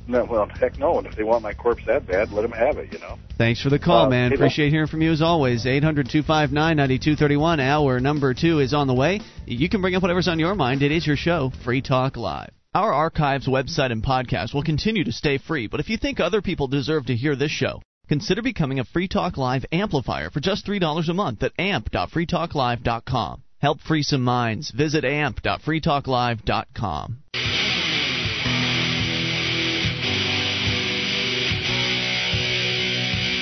No, 0.09 0.25
well, 0.25 0.49
heck 0.49 0.81
no. 0.81 0.99
And 0.99 1.07
if 1.07 1.15
they 1.15 1.23
want 1.23 1.45
my 1.45 1.55
corpse 1.55 1.85
that 1.87 2.09
bad, 2.09 2.33
let 2.33 2.43
them 2.43 2.51
have 2.51 2.77
it. 2.79 2.93
You 2.93 2.99
know. 2.99 3.19
Thanks 3.39 3.63
for 3.63 3.71
the 3.71 3.79
call, 3.79 4.07
Uh, 4.07 4.11
man. 4.11 4.33
Appreciate 4.33 4.71
hearing 4.71 4.89
from 4.89 5.01
you 5.01 5.13
as 5.13 5.23
always. 5.23 5.65
800 5.65 6.09
259 6.11 6.77
9231. 6.77 7.61
Hour 7.61 8.01
number 8.01 8.35
two 8.35 8.59
is 8.59 8.75
on 8.75 8.89
the 8.89 8.95
way. 8.95 9.21
You 9.47 9.69
can 9.69 9.81
bring 9.81 9.95
up 9.95 10.03
whatever's 10.03 10.27
on 10.27 10.41
your 10.41 10.57
mind. 10.57 10.83
It 10.83 10.91
is 10.91 11.07
your 11.07 11.17
show, 11.17 11.53
Free 11.63 11.83
Talk 11.83 12.17
Live. 12.17 12.56
Our 12.77 12.93
archives, 12.93 13.49
website, 13.49 13.91
and 13.91 14.03
podcast 14.03 14.53
will 14.53 14.62
continue 14.62 15.03
to 15.05 15.12
stay 15.12 15.39
free, 15.39 15.66
but 15.66 15.81
if 15.81 15.89
you 15.89 15.97
think 15.97 16.20
other 16.20 16.43
people 16.43 16.68
deserve 16.68 17.07
to 17.07 17.16
hear 17.16 17.35
this 17.35 17.51
show, 17.51 17.81
consider 18.07 18.43
becoming 18.43 18.81
a 18.81 18.85
Free 18.85 19.09
Talk 19.09 19.39
Live 19.39 19.64
amplifier 19.72 20.29
for 20.29 20.41
just 20.41 20.66
$3 20.66 21.09
a 21.09 21.14
month 21.14 21.43
at 21.43 21.53
amp.freetalklive.com. 21.59 23.43
Help 23.62 23.81
free 23.81 24.03
some 24.03 24.22
minds. 24.22 24.70
Visit 24.72 25.07
amp.freetalklive.com. 25.07 27.18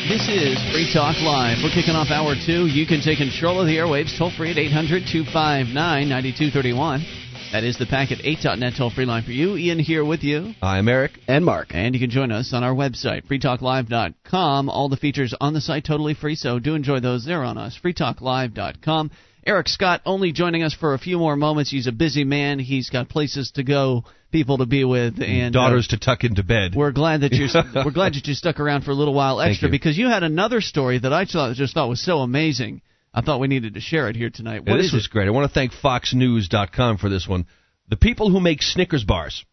This 0.08 0.28
is 0.28 0.62
Free 0.70 0.92
Talk 0.94 1.20
Live. 1.22 1.58
We're 1.64 1.74
kicking 1.74 1.96
off 1.96 2.12
hour 2.12 2.36
two. 2.46 2.68
You 2.68 2.86
can 2.86 3.00
take 3.00 3.18
control 3.18 3.60
of 3.60 3.66
the 3.66 3.78
airwaves 3.78 4.16
toll 4.16 4.30
free 4.30 4.52
at 4.52 4.58
800 4.58 5.08
259 5.10 5.74
9231. 5.74 7.23
That 7.54 7.62
is 7.62 7.78
the 7.78 7.86
Packet 7.86 8.18
8.net 8.18 8.72
toll 8.76 8.90
free 8.90 9.04
line 9.04 9.22
for 9.22 9.30
you. 9.30 9.56
Ian 9.56 9.78
here 9.78 10.04
with 10.04 10.24
you. 10.24 10.54
I'm 10.60 10.88
Eric. 10.88 11.12
And 11.28 11.44
Mark. 11.44 11.68
And 11.70 11.94
you 11.94 12.00
can 12.00 12.10
join 12.10 12.32
us 12.32 12.52
on 12.52 12.64
our 12.64 12.74
website, 12.74 13.26
freetalklive.com. 13.28 14.68
All 14.68 14.88
the 14.88 14.96
features 14.96 15.32
on 15.40 15.54
the 15.54 15.60
site 15.60 15.84
totally 15.84 16.14
free, 16.14 16.34
so 16.34 16.58
do 16.58 16.74
enjoy 16.74 16.98
those. 16.98 17.24
They're 17.24 17.44
on 17.44 17.56
us, 17.56 17.78
freetalklive.com. 17.80 19.12
Eric 19.46 19.68
Scott 19.68 20.00
only 20.04 20.32
joining 20.32 20.64
us 20.64 20.74
for 20.74 20.94
a 20.94 20.98
few 20.98 21.16
more 21.16 21.36
moments. 21.36 21.70
He's 21.70 21.86
a 21.86 21.92
busy 21.92 22.24
man. 22.24 22.58
He's 22.58 22.90
got 22.90 23.08
places 23.08 23.52
to 23.52 23.62
go, 23.62 24.02
people 24.32 24.58
to 24.58 24.66
be 24.66 24.82
with, 24.82 25.22
and 25.22 25.54
Daughters 25.54 25.86
uh, 25.90 25.94
to 25.94 26.00
tuck 26.04 26.24
into 26.24 26.42
bed. 26.42 26.74
we're 26.74 26.90
glad 26.90 27.20
that 27.20 27.34
you 27.34 27.46
we're 27.84 27.92
glad 27.92 28.14
that 28.14 28.26
you 28.26 28.34
stuck 28.34 28.58
around 28.58 28.82
for 28.82 28.90
a 28.90 28.94
little 28.94 29.14
while 29.14 29.40
extra 29.40 29.68
you. 29.68 29.70
because 29.70 29.96
you 29.96 30.08
had 30.08 30.24
another 30.24 30.60
story 30.60 30.98
that 30.98 31.12
I 31.12 31.24
thought, 31.24 31.54
just 31.54 31.74
thought 31.74 31.88
was 31.88 32.04
so 32.04 32.18
amazing. 32.18 32.82
I 33.14 33.20
thought 33.20 33.38
we 33.40 33.46
needed 33.48 33.74
to 33.74 33.80
share 33.80 34.08
it 34.08 34.16
here 34.16 34.28
tonight. 34.30 34.62
Yeah, 34.66 34.72
What 34.72 34.78
this 34.78 34.86
is 34.88 34.92
was 34.94 35.06
it? 35.06 35.10
great. 35.12 35.28
I 35.28 35.30
want 35.30 35.48
to 35.48 35.54
thank 35.54 35.72
FoxNews.com 35.72 36.98
for 36.98 37.08
this 37.08 37.28
one. 37.28 37.46
The 37.88 37.96
people 37.96 38.30
who 38.30 38.40
make 38.40 38.60
Snickers 38.62 39.04
bars 39.04 39.44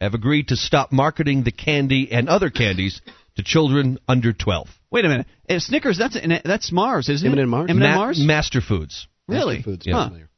have 0.00 0.14
agreed 0.14 0.48
to 0.48 0.56
stop 0.56 0.92
marketing 0.92 1.44
the 1.44 1.52
candy 1.52 2.10
and 2.10 2.28
other 2.28 2.50
candies 2.50 3.00
to 3.36 3.42
children 3.42 3.98
under 4.08 4.32
12. 4.32 4.68
Wait 4.90 5.04
a 5.04 5.08
minute. 5.08 5.26
Uh, 5.48 5.58
Snickers, 5.58 5.98
that's 5.98 6.16
that's 6.44 6.72
Mars, 6.72 7.08
isn't 7.08 7.26
M&M 7.26 7.38
it? 7.38 7.46
Mars? 7.46 7.70
M&M 7.70 7.90
Ma- 7.90 7.96
Mars? 7.96 8.18
Master 8.24 8.60
Foods. 8.60 9.06
really? 9.28 9.56
Master 9.56 9.70
Foods, 9.70 9.86
Yeah. 9.86 9.94
Huh. 9.94 10.04
familiar. 10.06 10.30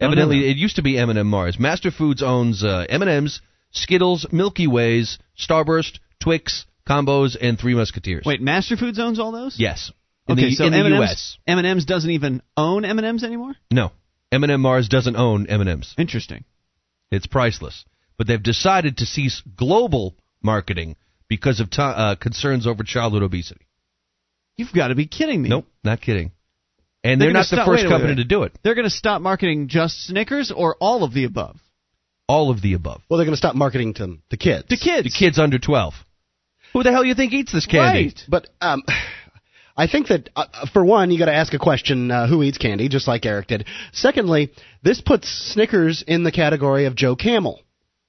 Don't 0.00 0.10
know 0.10 0.22
Evidently, 0.22 0.50
it 0.50 0.56
used 0.56 0.76
to 0.76 0.82
be 0.82 0.98
M&M 0.98 1.26
Mars. 1.26 1.58
Master 1.58 1.90
Foods 1.90 2.22
owns 2.22 2.62
uh, 2.64 2.84
M&M's, 2.88 3.40
Skittles, 3.72 4.26
Milky 4.30 4.66
Ways, 4.66 5.18
Starburst, 5.38 5.98
Twix, 6.20 6.66
Combos, 6.88 7.36
and 7.40 7.58
Three 7.58 7.74
Musketeers. 7.74 8.24
Wait, 8.26 8.40
Master 8.42 8.76
Foods 8.76 8.98
owns 8.98 9.18
all 9.18 9.32
those? 9.32 9.56
Yes. 9.58 9.90
In 10.28 10.32
Okay, 10.34 10.48
the, 10.50 10.54
so 10.56 10.64
in 10.64 10.72
the 10.72 10.78
M&M's, 10.78 10.96
U.S. 10.98 11.38
M&M's 11.46 11.84
doesn't 11.84 12.10
even 12.10 12.42
own 12.56 12.84
M&M's 12.84 13.22
anymore? 13.24 13.54
No. 13.70 13.92
M&M 14.32 14.60
Mars 14.60 14.88
doesn't 14.88 15.16
own 15.16 15.46
M&M's. 15.48 15.94
Interesting. 15.96 16.44
It's 17.10 17.26
priceless. 17.26 17.84
But 18.18 18.26
they've 18.26 18.42
decided 18.42 18.98
to 18.98 19.06
cease 19.06 19.42
global 19.56 20.16
marketing 20.42 20.96
because 21.28 21.60
of 21.60 21.70
ti 21.70 21.82
uh, 21.82 22.16
concerns 22.16 22.66
over 22.66 22.82
childhood 22.82 23.22
obesity. 23.22 23.66
You've 24.56 24.72
got 24.72 24.88
to 24.88 24.94
be 24.94 25.06
kidding 25.06 25.42
me. 25.42 25.48
Nope, 25.50 25.66
not 25.84 26.00
kidding. 26.00 26.32
And 27.04 27.20
They're 27.20 27.26
they're, 27.26 27.32
gonna 27.34 27.38
not 27.40 27.50
the 27.50 27.56
stop- 27.56 27.66
first 27.66 27.82
wait, 27.82 27.84
wait, 27.84 27.90
company 27.90 28.12
wait. 28.12 28.22
to 28.22 28.24
do 28.24 28.42
it. 28.44 28.52
They're 28.64 28.74
going 28.74 28.86
to 28.86 28.90
stop 28.90 29.20
marketing 29.22 29.68
just 29.68 30.06
Snickers 30.06 30.50
or 30.50 30.76
all 30.80 31.04
of 31.04 31.12
the 31.14 31.24
above? 31.24 31.56
All 32.26 32.50
of 32.50 32.60
the 32.62 32.72
above. 32.74 33.02
Well, 33.08 33.18
they're 33.18 33.26
going 33.26 33.34
to 33.34 33.38
stop 33.38 33.54
marketing 33.54 33.94
to 33.94 34.16
the 34.30 34.36
kids. 34.36 34.66
To 34.68 34.76
kids. 34.76 35.04
The 35.04 35.16
kids 35.16 35.38
under 35.38 35.58
12. 35.58 35.94
Who 36.72 36.82
the 36.82 36.90
hell 36.90 37.04
you 37.04 37.14
think 37.14 37.32
eats 37.32 37.52
this 37.52 37.66
candy? 37.66 38.06
Right. 38.06 38.20
But 38.28 38.48
um, 38.60 38.82
I 39.76 39.86
think 39.86 40.08
that 40.08 40.30
uh, 40.34 40.44
for 40.72 40.84
one, 40.84 41.10
you 41.10 41.18
got 41.18 41.26
to 41.26 41.34
ask 41.34 41.52
a 41.54 41.58
question: 41.58 42.10
uh, 42.10 42.26
Who 42.26 42.42
eats 42.42 42.58
candy? 42.58 42.88
Just 42.88 43.06
like 43.06 43.26
Eric 43.26 43.48
did. 43.48 43.66
Secondly, 43.92 44.50
this 44.82 45.00
puts 45.00 45.28
Snickers 45.52 46.02
in 46.06 46.22
the 46.24 46.32
category 46.32 46.86
of 46.86 46.94
Joe 46.94 47.16
Camel. 47.16 47.60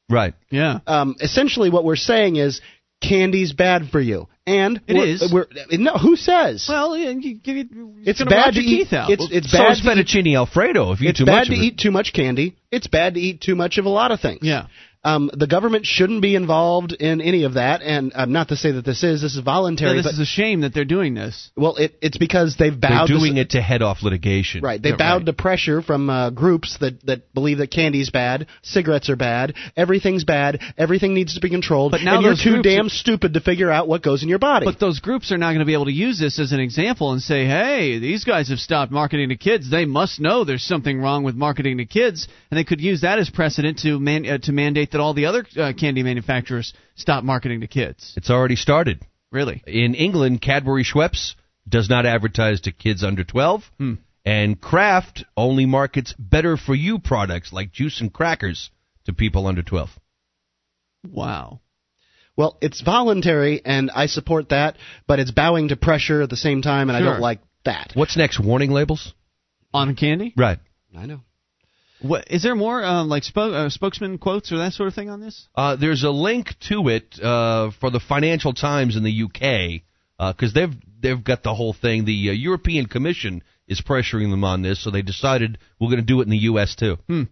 Right. 0.10 0.34
Yeah. 0.50 0.80
Um, 0.88 1.16
essentially, 1.20 1.70
what 1.70 1.84
we're 1.84 1.98
saying 1.98 2.38
is 2.38 2.62
candy's 3.02 3.52
bad 3.54 3.90
for 3.92 4.00
you, 4.00 4.28
and 4.46 4.82
It 4.88 4.96
we're, 4.96 5.06
is. 5.06 5.32
We're, 5.34 5.78
no, 5.78 5.94
who 5.98 6.16
says? 6.16 6.66
Well, 6.70 6.96
yeah, 6.98 7.10
you 7.10 7.36
give 7.38 7.58
it, 7.58 7.68
it's 8.06 8.24
bad 8.24 8.54
to 8.54 8.62
eat. 8.62 8.88
It's 8.92 9.28
it's 9.32 9.52
so 9.52 9.58
bad 9.58 9.72
is 9.74 9.82
to 9.82 9.92
eat, 9.92 10.08
fettuccine 10.08 10.36
alfredo 10.38 10.94
if 10.94 11.02
you 11.02 11.10
it's 11.10 11.20
eat 11.20 11.24
too 11.24 11.26
bad 11.26 11.40
much 11.40 11.48
to 11.48 11.54
of 11.54 11.60
it. 11.60 11.64
eat 11.64 11.78
too 11.78 11.92
much 11.92 12.14
candy. 12.14 12.56
It's 12.72 12.88
bad 12.88 13.16
to 13.16 13.20
eat 13.20 13.42
too 13.42 13.56
much 13.56 13.78
of 13.78 13.86
a 13.86 13.90
lot 13.90 14.12
of 14.12 14.22
things. 14.22 14.40
yeah. 14.42 14.68
Um, 15.08 15.32
the 15.34 15.48
government 15.48 15.86
shouldn't 15.86 16.22
be 16.22 16.36
involved 16.36 16.92
in 16.92 17.22
any 17.22 17.44
of 17.44 17.54
that, 17.54 17.82
and 17.82 18.12
um, 18.14 18.32
not 18.34 18.50
to 18.50 18.56
say 18.58 18.72
that 18.74 18.84
this 18.86 19.04
is 19.04 19.22
this 19.22 19.36
is 19.36 19.40
voluntary. 19.44 19.48
Yeah, 19.48 19.54
voluntary, 19.54 19.98
this 19.98 20.06
but 20.06 20.14
is 20.14 20.20
a 20.20 20.26
shame 20.42 20.62
that 20.62 20.74
they're 20.74 20.86
doing 20.98 21.14
this. 21.14 21.50
well, 21.56 21.76
it, 21.78 21.96
it's 22.02 22.18
because 22.18 22.56
they've 22.60 22.78
They're 22.80 22.90
bowed. 22.90 23.08
to 23.08 23.18
doing 23.18 23.38
it 23.38 23.52
to 23.52 23.62
head 23.62 23.82
off 23.82 24.04
litigation. 24.04 24.62
Right, 24.64 24.82
they 24.82 24.90
Yeah, 24.90 24.98
bowed 24.98 25.18
right. 25.18 25.26
to 25.28 25.34
pressure 25.34 25.82
from 25.82 26.10
uh, 26.10 26.30
groups 26.32 26.78
that, 26.82 27.06
that 27.06 27.34
believe 27.34 27.60
that 27.60 27.72
candy's 27.72 28.10
bad, 28.10 28.48
cigarettes 28.64 29.10
are 29.10 29.16
bad, 29.16 29.54
everything's 29.78 30.26
bad, 30.26 30.60
everything 30.78 31.14
needs 31.14 31.36
to 31.36 31.42
be 31.42 31.50
controlled, 31.50 31.92
But 31.94 32.02
now 32.04 32.16
and 32.18 32.24
you're 32.26 32.36
too 32.36 32.62
damn 32.62 32.88
are- 32.88 32.90
stupid 32.90 33.34
to 33.36 33.40
figure 33.42 33.72
out 33.72 33.88
what 33.88 34.04
goes 34.04 34.24
in 34.24 34.30
your 34.30 34.40
body. 34.40 34.66
But 34.66 34.80
those 34.80 35.00
groups 35.00 35.32
are 35.32 35.38
now 35.38 35.50
going 35.52 35.60
to 35.60 35.66
be 35.66 35.74
able 35.74 35.86
to 35.86 35.92
use 36.08 36.20
this 36.20 36.38
as 36.40 36.52
an 36.52 36.60
example 36.60 37.12
and 37.14 37.22
say, 37.22 37.46
hey, 37.46 38.00
these 38.00 38.24
guys 38.26 38.50
have 38.50 38.60
stopped 38.60 38.92
marketing 38.92 39.30
to 39.30 39.38
kids. 39.38 39.70
They 39.72 39.86
must 39.86 40.20
know 40.20 40.44
there's 40.44 40.64
something 40.64 41.00
wrong 41.00 41.24
with 41.24 41.36
marketing 41.36 41.78
to 41.78 41.86
kids. 41.86 42.28
And 42.52 42.58
they 42.58 42.64
could 42.66 42.82
use 42.82 43.02
that 43.02 43.20
as 43.20 43.30
precedent 43.30 43.80
to, 43.80 44.00
man, 44.00 44.26
uh, 44.26 44.38
to 44.40 44.52
mandate 44.52 44.92
that 44.98 45.04
all 45.04 45.14
the 45.14 45.26
other 45.28 45.46
uh, 45.58 45.74
candy 45.80 46.02
manufacturers 46.04 46.74
stop 46.96 47.24
marketing 47.24 47.62
to 47.62 47.68
kids. 47.68 48.14
It's 48.18 48.30
already 48.32 48.56
started. 48.56 49.06
Really? 49.32 49.62
In 49.68 49.94
England, 49.94 50.42
Cadbury 50.42 50.84
Schweppes 50.84 51.36
does 51.70 51.90
not 51.90 52.06
advertise 52.06 52.62
to 52.62 52.72
kids 52.72 53.04
under 53.04 53.24
12, 53.24 53.64
Hmm. 53.78 53.94
and 54.26 54.60
Kraft 54.60 55.24
only 55.36 55.66
markets 55.66 56.14
better 56.18 56.58
for 56.58 56.74
you 56.74 56.98
products 57.00 57.54
like 57.54 57.72
juice 57.72 58.02
and 58.02 58.12
crackers 58.12 58.72
to 59.06 59.14
people 59.14 59.46
under 59.48 59.62
12. 59.62 59.90
Wow. 61.10 61.62
well, 62.36 62.58
it's 62.62 62.82
voluntary, 62.82 63.62
and 63.66 63.92
I 63.92 64.08
support 64.08 64.50
that, 64.50 64.78
but 65.08 65.20
it's 65.20 65.32
bowing 65.32 65.68
to 65.70 65.76
pressure 65.76 66.22
at 66.22 66.30
the 66.30 66.38
same 66.38 66.62
time, 66.62 66.90
and 66.90 66.98
I 66.98 67.02
don't 67.02 67.20
like 67.22 67.40
that. 67.66 67.92
What's 67.94 68.18
next? 68.18 68.40
Warning 68.40 68.72
labels? 68.72 69.14
On 69.74 69.96
candy? 69.96 70.34
Right. 70.36 70.60
I 70.98 71.06
know. 71.06 71.22
What, 72.00 72.32
is 72.32 72.44
there 72.44 72.56
more 72.56 72.84
um, 72.84 73.10
like 73.10 73.24
spo- 73.24 73.54
uh, 73.54 73.70
spokesman 73.70 74.18
quotes 74.20 74.52
or 74.52 74.58
that 74.58 74.74
sort 74.74 74.88
of 74.88 74.94
thing 74.94 75.10
on 75.10 75.20
this? 75.20 75.48
Uh, 75.56 75.76
there's 75.76 76.04
a 76.04 76.12
link 76.12 76.54
to 76.70 76.90
it 76.90 77.20
uh, 77.20 77.72
for 77.80 77.90
the 77.90 78.00
Financial 78.00 78.54
Times 78.54 78.96
in 78.96 79.04
the 79.04 79.24
UK 79.24 79.82
because 80.36 80.54
they've 80.54 80.74
they've 81.02 81.24
got 81.24 81.44
the 81.44 81.54
whole 81.54 81.74
thing. 81.74 82.06
The 82.06 82.30
uh, 82.30 82.34
European 82.34 82.86
Commission 82.86 83.44
is 83.68 83.82
pressuring 83.82 84.30
them 84.30 84.44
on 84.44 84.62
this, 84.62 84.84
so 84.84 84.92
they 84.92 85.02
decided 85.02 85.58
we're 85.80 85.90
going 85.90 86.00
to 86.00 86.06
do 86.06 86.20
it 86.22 86.24
in 86.24 86.30
the 86.30 86.38
U.S. 86.38 86.76
too. 86.76 86.98
Hmm. 87.08 87.24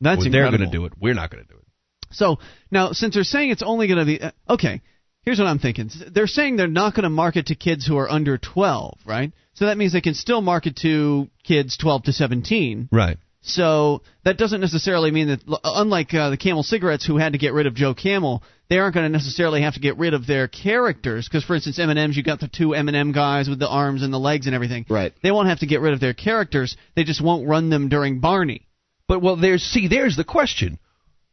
That's 0.00 0.20
Well, 0.20 0.30
they're 0.30 0.48
going 0.48 0.60
to 0.60 0.70
do 0.70 0.86
it. 0.86 0.94
We're 0.98 1.14
not 1.14 1.30
going 1.30 1.44
to 1.44 1.48
do 1.48 1.58
it. 1.58 1.66
So 2.12 2.38
now, 2.70 2.92
since 2.92 3.14
they're 3.14 3.24
saying 3.24 3.50
it's 3.50 3.62
only 3.62 3.86
going 3.86 3.98
to 3.98 4.04
be 4.06 4.20
uh, 4.20 4.30
okay, 4.48 4.80
here's 5.22 5.38
what 5.38 5.46
I'm 5.46 5.58
thinking. 5.58 5.90
They're 6.10 6.26
saying 6.26 6.56
they're 6.56 6.66
not 6.66 6.94
going 6.94 7.04
to 7.04 7.10
market 7.10 7.46
to 7.46 7.54
kids 7.54 7.86
who 7.86 7.98
are 7.98 8.10
under 8.10 8.38
12, 8.38 8.98
right? 9.06 9.32
So 9.54 9.66
that 9.66 9.76
means 9.76 9.92
they 9.92 10.00
can 10.00 10.14
still 10.14 10.40
market 10.40 10.76
to 10.76 11.28
kids 11.44 11.76
12 11.76 12.04
to 12.04 12.12
17. 12.12 12.88
Right. 12.90 13.18
So 13.42 14.02
that 14.24 14.36
doesn't 14.36 14.60
necessarily 14.60 15.10
mean 15.10 15.28
that, 15.28 15.60
unlike 15.64 16.12
uh, 16.12 16.30
the 16.30 16.36
Camel 16.36 16.62
cigarettes, 16.62 17.06
who 17.06 17.16
had 17.16 17.32
to 17.32 17.38
get 17.38 17.54
rid 17.54 17.66
of 17.66 17.74
Joe 17.74 17.94
Camel, 17.94 18.42
they 18.68 18.78
aren't 18.78 18.94
going 18.94 19.10
to 19.10 19.12
necessarily 19.12 19.62
have 19.62 19.74
to 19.74 19.80
get 19.80 19.96
rid 19.96 20.12
of 20.12 20.26
their 20.26 20.46
characters. 20.46 21.26
Because, 21.26 21.44
for 21.44 21.54
instance, 21.54 21.78
M&M's, 21.78 22.16
you 22.16 22.22
got 22.22 22.40
the 22.40 22.48
two 22.48 22.74
M&M 22.74 23.12
guys 23.12 23.48
with 23.48 23.58
the 23.58 23.68
arms 23.68 24.02
and 24.02 24.12
the 24.12 24.18
legs 24.18 24.46
and 24.46 24.54
everything. 24.54 24.84
Right. 24.88 25.12
They 25.22 25.30
won't 25.30 25.48
have 25.48 25.60
to 25.60 25.66
get 25.66 25.80
rid 25.80 25.94
of 25.94 26.00
their 26.00 26.14
characters. 26.14 26.76
They 26.94 27.04
just 27.04 27.22
won't 27.24 27.48
run 27.48 27.70
them 27.70 27.88
during 27.88 28.20
Barney. 28.20 28.66
But 29.08 29.22
well, 29.22 29.36
there's 29.36 29.62
see, 29.62 29.88
there's 29.88 30.16
the 30.16 30.24
question. 30.24 30.78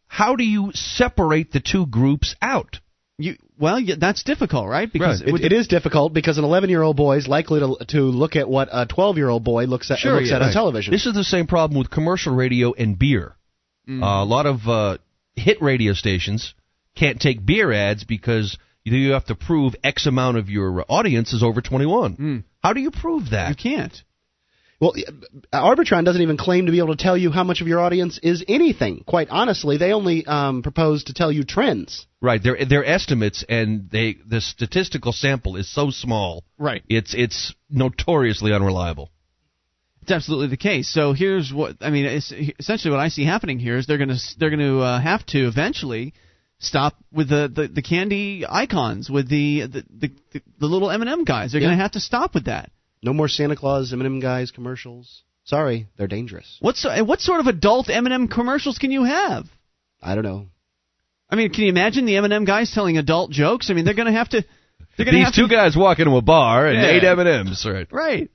How 0.08 0.36
do 0.36 0.44
you 0.44 0.72
separate 0.74 1.52
the 1.52 1.60
two 1.60 1.86
groups 1.86 2.36
out? 2.42 2.80
You 3.18 3.36
well, 3.60 3.80
yeah, 3.80 3.96
that's 4.00 4.24
difficult, 4.24 4.68
right? 4.68 4.92
Because 4.92 5.22
Right. 5.22 5.30
It, 5.30 5.34
with 5.34 5.42
it 5.44 5.54
is 5.54 5.68
difficult 5.68 6.14
because 6.14 6.38
an 6.38 6.44
11 6.44 6.70
year 6.70 6.82
old 6.82 6.96
boy 6.96 7.18
is 7.18 7.28
likely 7.28 7.60
to, 7.60 7.78
to 7.88 8.02
look 8.02 8.36
at 8.36 8.48
what 8.50 8.70
a 8.72 8.86
12 8.86 9.18
year 9.18 9.30
old 9.30 9.44
boy 9.44 9.66
looks 9.66 9.90
at, 9.92 10.00
Sure, 10.00 10.16
looks 10.16 10.30
yeah, 10.30 10.36
at 10.36 10.42
on 10.42 10.48
right. 10.50 10.54
television. 10.54 10.92
This 10.92 11.06
is 11.06 11.14
the 11.14 11.24
same 11.24 11.48
problem 11.48 11.78
with 11.78 11.90
commercial 11.90 12.36
radio 12.36 12.74
and 12.74 12.98
beer. 12.98 13.36
Mm. 13.88 14.04
Uh, 14.04 14.24
a 14.24 14.26
lot 14.26 14.46
of 14.46 14.68
uh, 14.68 14.98
hit 15.36 15.62
radio 15.62 15.94
stations 15.94 16.54
can't 16.96 17.20
take 17.20 17.46
beer 17.46 17.72
ads 17.72 18.04
because 18.04 18.58
you 18.84 19.12
have 19.12 19.26
to 19.26 19.36
prove 19.36 19.76
X 19.84 20.06
amount 20.06 20.38
of 20.38 20.50
your 20.50 20.86
audience 20.88 21.34
is 21.34 21.44
over 21.44 21.62
21. 21.62 22.16
Mm. 22.16 22.44
How 22.64 22.74
do 22.74 22.80
you 22.82 22.92
prove 22.92 23.32
that? 23.32 23.50
you 23.50 23.56
can't. 23.56 24.04
Well, 24.80 24.94
uh, 25.52 25.62
Arbitron 25.62 26.06
doesn't 26.06 26.22
even 26.22 26.38
claim 26.38 26.68
to 26.68 26.72
be 26.72 26.78
able 26.78 26.96
to 26.96 27.04
tell 27.04 27.18
you 27.18 27.32
how 27.32 27.44
much 27.44 27.62
of 27.62 27.68
your 27.68 27.80
audience 27.80 28.20
is 28.22 28.46
anything. 28.48 29.04
Quite 29.08 29.30
honestly, 29.30 29.78
they 29.78 29.92
only 29.92 30.26
um, 30.26 30.62
propose 30.62 31.06
to 31.06 31.14
tell 31.14 31.32
you 31.32 31.44
trends. 31.44 32.06
Right, 32.22 32.42
they're 32.42 32.64
they're 32.66 32.86
estimates, 32.86 33.44
and 33.48 33.90
they 33.90 34.18
the 34.26 34.40
statistical 34.40 35.14
sample 35.14 35.56
is 35.56 35.72
so 35.72 35.90
small. 35.90 36.44
Right. 36.60 36.84
It's 36.90 37.16
it's 37.16 37.56
notoriously 37.70 38.54
unreliable. 38.54 39.10
It's 40.04 40.12
absolutely 40.12 40.48
the 40.48 40.58
case. 40.58 40.88
So 40.88 41.14
here's 41.14 41.52
what 41.52 41.78
I 41.82 41.90
mean. 41.90 42.06
It's, 42.06 42.32
essentially, 42.60 42.92
what 42.92 43.00
I 43.00 43.10
see 43.10 43.26
happening 43.26 43.60
here 43.60 43.78
is 43.78 43.88
they're 43.88 43.98
going 43.98 44.10
to 44.10 44.20
they're 44.38 44.52
going 44.52 44.60
to 44.60 44.80
uh, 44.80 45.02
have 45.02 45.26
to 45.28 45.48
eventually 45.48 46.14
stop 46.60 46.96
with 47.12 47.30
the, 47.30 47.52
the, 47.54 47.68
the 47.68 47.82
candy 47.82 48.46
icons 48.48 49.10
with 49.10 49.28
the 49.28 49.62
the, 49.68 49.84
the, 49.90 50.12
the, 50.34 50.42
the 50.60 50.66
little 50.66 50.90
M&M 50.92 51.24
guys. 51.24 51.52
They're 51.52 51.62
going 51.62 51.76
to 51.76 51.82
have 51.82 51.92
to 51.92 52.00
stop 52.00 52.34
with 52.34 52.46
that. 52.46 52.72
No 53.02 53.14
more 53.14 53.28
Santa 53.28 53.56
Claus, 53.56 53.94
M&M 53.94 54.20
guys 54.20 54.52
commercials. 54.52 55.24
Sorry, 55.44 55.88
they're 55.98 56.08
dangerous. 56.08 56.58
What's 56.60 56.86
what 56.86 57.22
sort 57.22 57.40
of 57.40 57.48
adult 57.48 57.90
M&M 57.90 58.28
commercials 58.28 58.78
can 58.78 58.92
you 58.92 59.04
have? 59.06 59.46
I 60.02 60.16
don't 60.16 60.24
know. 60.26 60.48
I 61.30 61.36
mean, 61.36 61.52
can 61.52 61.64
you 61.64 61.70
imagine 61.70 62.06
the 62.06 62.18
M&M 62.18 62.46
guys 62.46 62.72
telling 62.74 62.98
adult 62.98 63.32
jokes? 63.32 63.70
I 63.70 63.74
mean, 63.74 63.86
they're 63.86 63.94
going 63.94 64.08
to 64.12 64.18
have 64.18 64.30
to. 64.30 64.44
They're 64.98 65.06
going 65.06 65.14
to 65.14 65.20
These 65.20 65.26
have 65.26 65.34
two 65.36 65.48
to, 65.48 65.54
guys 65.54 65.76
walk 65.78 66.00
into 66.00 66.16
a 66.16 66.22
bar 66.22 66.68
and 66.68 66.82
Yeah. 66.82 66.90
ate 66.90 67.04
M 67.04 67.20
and 67.20 67.30
M's. 67.30 67.66
Right. 67.66 67.88
Right. 67.92 68.30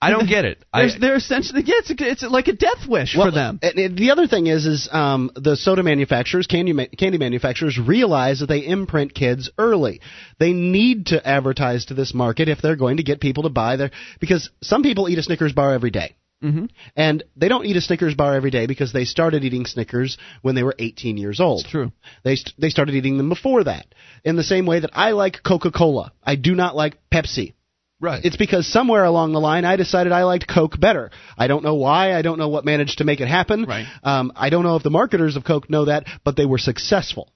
I 0.00 0.10
don't 0.10 0.28
get 0.28 0.44
it. 0.44 0.64
I, 0.72 0.86
They're, 0.86 0.98
they're 1.00 1.16
essentially 1.16 1.62
yeah, 1.66 1.74
it's, 1.78 1.90
a, 1.90 1.94
it's 1.98 2.22
like 2.22 2.46
a 2.46 2.52
death 2.52 2.86
wish 2.88 3.14
for 3.14 3.32
them. 3.32 3.58
and- 3.62 3.78
and 3.78 3.98
the 3.98 4.12
other 4.12 4.28
thing 4.28 4.46
is, 4.46 4.64
is 4.64 4.88
um, 4.92 5.30
the 5.34 5.56
soda 5.56 5.82
manufacturers, 5.82 6.46
candy 6.46 6.72
ma- 6.72 6.84
candy 6.96 7.18
manufacturers, 7.18 7.78
realize 7.78 8.38
that 8.40 8.46
they 8.46 8.64
imprint 8.64 9.12
kids 9.14 9.50
early. 9.58 10.00
They 10.38 10.52
need 10.52 11.06
to 11.06 11.26
advertise 11.26 11.86
to 11.86 11.94
this 11.94 12.14
market 12.14 12.48
if 12.48 12.62
they're 12.62 12.76
going 12.76 12.98
to 12.98 13.02
get 13.02 13.20
people 13.20 13.42
to 13.42 13.48
buy 13.48 13.74
their 13.76 13.90
because 14.20 14.50
some 14.62 14.82
people 14.84 15.08
eat 15.08 15.18
a 15.18 15.22
Snickers 15.22 15.52
bar 15.52 15.72
every 15.74 15.90
day. 15.90 16.14
Mm-hmm. 16.44 16.66
And 16.94 17.24
they 17.34 17.48
don't 17.48 17.66
eat 17.66 17.76
a 17.76 17.80
Snickers 17.80 18.14
bar 18.14 18.36
every 18.36 18.52
day 18.52 18.66
because 18.68 18.92
they 18.92 19.04
started 19.04 19.42
eating 19.42 19.66
Snickers 19.66 20.16
when 20.42 20.54
they 20.54 20.62
were 20.62 20.76
18 20.78 21.16
years 21.16 21.40
old. 21.40 21.62
It's 21.62 21.70
true. 21.70 21.90
They 22.22 22.36
st- 22.36 22.54
they 22.56 22.68
started 22.70 22.94
eating 22.94 23.16
them 23.16 23.28
before 23.28 23.64
that. 23.64 23.86
In 24.24 24.36
the 24.36 24.44
same 24.44 24.64
way 24.64 24.78
that 24.78 24.90
I 24.92 25.10
like 25.10 25.42
Coca-Cola, 25.42 26.12
I 26.22 26.36
do 26.36 26.54
not 26.54 26.76
like 26.76 26.98
Pepsi. 27.12 27.54
Right. 28.00 28.24
It's 28.24 28.36
because 28.36 28.66
somewhere 28.66 29.04
along 29.04 29.32
the 29.32 29.40
line 29.40 29.64
I 29.64 29.76
decided 29.76 30.12
I 30.12 30.24
liked 30.24 30.46
Coke 30.48 30.78
better. 30.78 31.10
I 31.36 31.46
don't 31.46 31.64
know 31.64 31.74
why. 31.74 32.14
I 32.14 32.22
don't 32.22 32.38
know 32.38 32.48
what 32.48 32.64
managed 32.64 32.98
to 32.98 33.04
make 33.04 33.20
it 33.20 33.28
happen. 33.28 33.64
Right. 33.64 33.86
Um, 34.02 34.32
I 34.36 34.50
don't 34.50 34.64
know 34.64 34.76
if 34.76 34.82
the 34.82 34.90
marketers 34.90 35.36
of 35.36 35.44
Coke 35.44 35.68
know 35.70 35.86
that, 35.86 36.06
but 36.24 36.36
they 36.36 36.46
were 36.46 36.58
successful. 36.58 37.32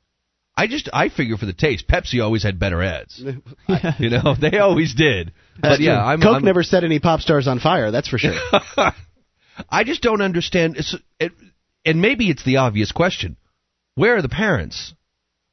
I 0.55 0.67
just 0.67 0.89
I 0.93 1.09
figure 1.09 1.37
for 1.37 1.47
the 1.47 1.53
taste, 1.55 1.89
Pepsi 1.89 2.23
always 2.23 2.43
had 2.43 2.59
better 2.59 2.83
ads. 2.83 3.23
I- 3.69 3.97
you 3.99 4.11
know, 4.11 4.35
they 4.41 4.59
always 4.59 4.95
did. 4.95 5.33
But 5.61 5.81
yeah, 5.81 6.03
I'm, 6.03 6.21
Coke 6.21 6.37
I'm, 6.37 6.45
never 6.45 6.63
set 6.63 6.85
any 6.85 6.99
pop 6.99 7.21
stars 7.21 7.47
on 7.47 7.59
fire. 7.59 7.91
That's 7.91 8.09
for 8.09 8.19
sure. 8.19 8.35
I 9.69 9.85
just 9.85 10.03
don't 10.03 10.23
understand. 10.23 10.77
It's, 10.77 10.97
it, 11.21 11.33
and 11.85 12.01
maybe 12.01 12.31
it's 12.31 12.45
the 12.45 12.59
obvious 12.59 12.93
question: 12.93 13.37
Where 13.95 14.17
are 14.17 14.23
the 14.23 14.29
parents? 14.29 14.95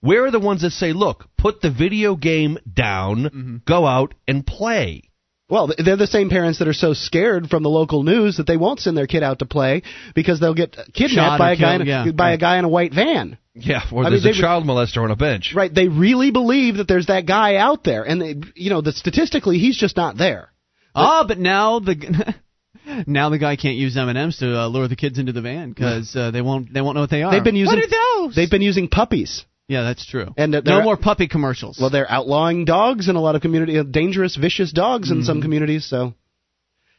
Where 0.01 0.25
are 0.25 0.31
the 0.31 0.39
ones 0.39 0.61
that 0.61 0.71
say, 0.71 0.93
"Look, 0.93 1.25
put 1.37 1.61
the 1.61 1.71
video 1.71 2.15
game 2.15 2.57
down, 2.71 3.61
go 3.65 3.85
out 3.85 4.13
and 4.27 4.45
play"? 4.45 5.03
Well, 5.49 5.71
they're 5.77 5.97
the 5.97 6.05
same 6.05 6.29
parents 6.29 6.59
that 6.59 6.67
are 6.67 6.73
so 6.73 6.93
scared 6.93 7.49
from 7.49 7.63
the 7.63 7.69
local 7.69 8.03
news 8.03 8.37
that 8.37 8.45
they 8.45 8.55
won't 8.55 8.79
send 8.79 8.95
their 8.95 9.07
kid 9.07 9.23
out 9.23 9.39
to 9.39 9.47
play 9.47 9.81
because 10.13 10.39
they'll 10.39 10.53
get 10.53 10.77
kidnapped 10.93 11.39
by 11.39 11.53
a 11.53 11.55
guy 11.55 11.77
killed, 11.77 11.81
in 11.81 11.87
a, 11.87 12.05
yeah, 12.05 12.11
by 12.11 12.31
a 12.33 12.37
guy 12.37 12.59
in 12.59 12.65
a 12.65 12.69
white 12.69 12.93
van. 12.93 13.37
Yeah, 13.55 13.81
or 13.91 14.05
I 14.05 14.11
there's 14.11 14.23
mean, 14.23 14.35
a 14.35 14.39
child 14.39 14.63
molester 14.63 15.03
on 15.03 15.09
a 15.09 15.15
bench. 15.15 15.53
Right? 15.55 15.73
They 15.73 15.87
really 15.87 16.29
believe 16.29 16.77
that 16.77 16.87
there's 16.87 17.07
that 17.07 17.25
guy 17.25 17.55
out 17.55 17.83
there, 17.83 18.03
and 18.03 18.21
they, 18.21 18.35
you 18.55 18.69
know 18.69 18.81
that 18.81 18.95
statistically 18.95 19.57
he's 19.57 19.77
just 19.77 19.97
not 19.97 20.17
there. 20.17 20.51
Ah, 20.93 21.25
but 21.27 21.39
now 21.39 21.79
the 21.79 22.35
now 23.07 23.29
the 23.29 23.39
guy 23.39 23.55
can't 23.55 23.75
use 23.75 23.97
M 23.97 24.07
and 24.07 24.17
M's 24.17 24.37
to 24.37 24.55
uh, 24.55 24.67
lure 24.67 24.87
the 24.87 24.95
kids 24.95 25.17
into 25.17 25.31
the 25.31 25.41
van 25.41 25.69
because 25.69 26.15
uh, 26.15 26.29
they 26.29 26.41
won't 26.41 26.71
they 26.71 26.81
won't 26.81 26.95
know 26.95 27.01
what 27.01 27.09
they 27.09 27.23
are. 27.23 27.31
They've 27.31 27.43
been 27.43 27.55
using 27.55 27.75
what 27.75 27.83
are 27.83 28.25
those? 28.27 28.35
They've 28.35 28.51
been 28.51 28.61
using 28.61 28.87
puppies. 28.87 29.45
Yeah, 29.69 29.83
that's 29.83 30.05
true. 30.05 30.33
And, 30.35 30.53
uh, 30.53 30.61
no 30.65 30.75
they're- 30.75 30.83
more 30.83 30.97
puppy 30.97 31.27
commercials. 31.29 31.77
Well, 31.79 31.89
they're 31.89 32.11
outlawing 32.11 32.65
dogs 32.65 33.07
in 33.07 33.15
a 33.15 33.21
lot 33.21 33.35
of 33.35 33.41
community, 33.41 33.77
uh, 33.79 33.83
dangerous, 33.83 34.35
vicious 34.35 34.71
dogs 34.73 35.09
in 35.11 35.17
Mm-hmm. 35.19 35.25
some 35.25 35.41
communities. 35.41 35.85
So 35.85 36.13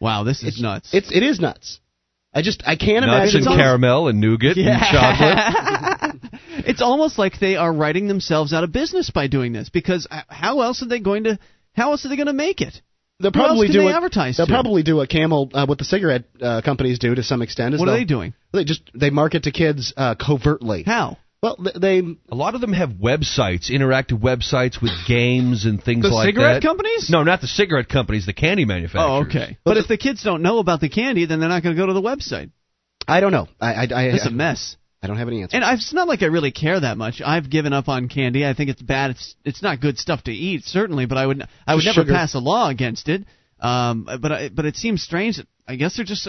wow, 0.01 0.25
this 0.25 0.43
is 0.43 0.61
nuts. 0.63 0.95
it's 0.95 1.11
it 1.13 1.23
is 1.23 1.39
nuts. 1.41 1.81
I 2.33 2.43
just 2.43 2.63
I 2.65 2.77
can't 2.77 3.05
Nuts 3.05 3.35
imagine. 3.35 3.37
and 3.37 3.41
it's 3.41 3.47
almost- 3.49 3.63
caramel 3.65 4.09
and 4.09 4.21
nougat 4.21 4.57
and 4.57 4.81
chocolate. 4.81 6.31
it's 6.71 6.81
almost 6.81 7.19
like 7.19 7.39
they 7.41 7.57
are 7.57 7.73
writing 7.73 8.07
themselves 8.09 8.53
out 8.53 8.63
of 8.65 8.71
business 8.73 9.11
by 9.11 9.27
doing 9.27 9.53
this 9.53 9.69
because 9.69 10.07
how 10.29 10.61
else 10.63 10.81
are 10.83 10.87
they 10.89 11.01
going 11.01 11.25
to 11.25 11.39
how 11.73 11.91
else 11.91 12.05
are 12.05 12.09
they 12.09 12.17
going 12.17 12.27
to 12.29 12.33
make 12.33 12.61
it? 12.61 12.81
They'll 13.19 13.33
Who 13.33 13.41
else 13.41 13.49
probably 13.49 13.67
can 13.67 13.73
do 13.75 13.79
they 13.81 13.85
what- 13.87 13.95
advertise 13.97 14.37
They'll 14.37 14.47
to? 14.47 14.53
probably 14.53 14.83
do 14.83 14.97
what 14.97 15.09
Camel, 15.11 15.51
uh, 15.53 15.67
what 15.67 15.79
the 15.79 15.85
cigarette 15.85 16.25
uh, 16.41 16.63
companies 16.65 16.99
do 17.01 17.15
to 17.15 17.23
some 17.23 17.43
extent. 17.43 17.75
Is 17.75 17.81
What 17.81 17.89
are 17.89 17.93
they'll- 17.93 18.01
they 18.01 18.05
doing? 18.05 18.33
They 18.53 18.65
just 18.65 18.83
they 18.95 19.11
market 19.11 19.43
to 19.45 19.51
kids 19.51 19.93
uh, 19.97 20.15
covertly. 20.15 20.85
How? 20.85 21.19
Well, 21.43 21.57
they 21.75 22.01
A 22.01 22.35
lot 22.35 22.55
of 22.55 22.61
them 22.61 22.75
have 22.75 22.91
websites, 22.91 23.71
interactive 23.71 24.21
websites 24.21 24.81
with 24.83 24.93
games 25.09 25.65
and 25.65 25.83
things 25.83 26.05
like 26.05 26.11
that. 26.13 26.19
The 26.19 26.27
cigarette 26.27 26.63
companies? 26.63 27.09
No, 27.09 27.23
not 27.23 27.41
the 27.41 27.47
cigarette 27.47 27.89
companies, 27.89 28.27
the 28.27 28.35
candy 28.35 28.67
manufacturers. 28.67 29.07
Oh, 29.09 29.25
okay. 29.27 29.57
But 29.65 29.79
if 29.79 29.89
the 29.89 29.97
kids 29.97 30.23
don't 30.23 30.43
know 30.43 30.59
about 30.59 30.81
the 30.81 30.91
candy, 30.91 31.25
then 31.25 31.41
they're 31.41 31.49
not 31.49 31.63
going 31.63 31.75
to 31.75 31.81
go 31.81 31.87
to 31.87 31.95
the 31.95 32.03
website. 32.03 32.51
I 33.09 33.21
don't 33.21 33.33
know. 33.33 33.49
I 33.61 33.73
I, 33.73 33.89
I, 33.95 34.03
It's 34.09 34.27
a 34.27 34.31
mess. 34.31 34.77
I 35.03 35.07
don't 35.07 35.17
have 35.17 35.29
any 35.29 35.41
answer. 35.41 35.57
And 35.57 35.65
I've, 35.65 35.79
it's 35.79 35.95
not 35.95 36.09
like 36.09 36.21
I 36.23 36.27
really 36.27 36.51
care 36.53 36.79
that 36.79 36.99
much. 36.99 37.23
I've 37.25 37.49
given 37.49 37.73
up 37.73 37.89
on 37.89 38.09
candy. 38.11 38.45
I 38.45 38.53
think 38.53 38.69
it's 38.69 38.83
bad. 38.83 39.13
It's 39.13 39.35
it's 39.43 39.63
not 39.63 39.81
good 39.81 39.99
stuff 39.99 40.25
to 40.25 40.33
eat, 40.33 40.65
certainly. 40.65 41.07
But 41.07 41.17
I 41.17 41.25
would 41.27 41.43
I 41.67 41.75
would 41.75 41.83
Just 41.83 41.97
never 41.97 42.05
sugar. 42.07 42.13
pass 42.15 42.35
a 42.35 42.39
law 42.39 42.69
against 42.69 43.09
it. 43.09 43.25
Um, 43.59 44.07
but 44.21 44.31
I, 44.31 44.49
but 44.51 44.67
it 44.67 44.77
seems 44.77 45.03
strange. 45.03 45.39
That, 45.39 45.47
I 45.67 45.77
guess 45.77 45.97
they're 45.97 46.05
just 46.05 46.29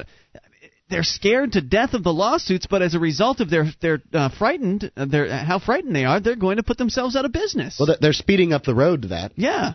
they're 0.92 1.04
scared 1.04 1.54
to 1.54 1.62
death 1.62 1.94
of 1.96 2.04
the 2.04 2.14
lawsuits. 2.14 2.68
But 2.68 2.82
as 2.84 2.94
a 2.94 3.00
result 3.00 3.40
of 3.40 3.50
their 3.50 3.66
they're 3.82 4.02
uh, 4.14 4.30
frightened, 4.30 4.92
uh, 4.96 5.06
they're 5.06 5.30
how 5.36 5.58
frightened 5.60 5.96
they 5.96 6.06
are. 6.06 6.20
They're 6.20 6.36
going 6.36 6.58
to 6.58 6.64
put 6.64 6.78
themselves 6.78 7.16
out 7.16 7.26
of 7.26 7.32
business. 7.32 7.78
well, 7.80 7.96
they're 8.00 8.14
speeding 8.14 8.54
up 8.54 8.64
the 8.64 8.76
road 8.76 9.04
to 9.04 9.08
that. 9.10 9.32
yeah. 9.36 9.74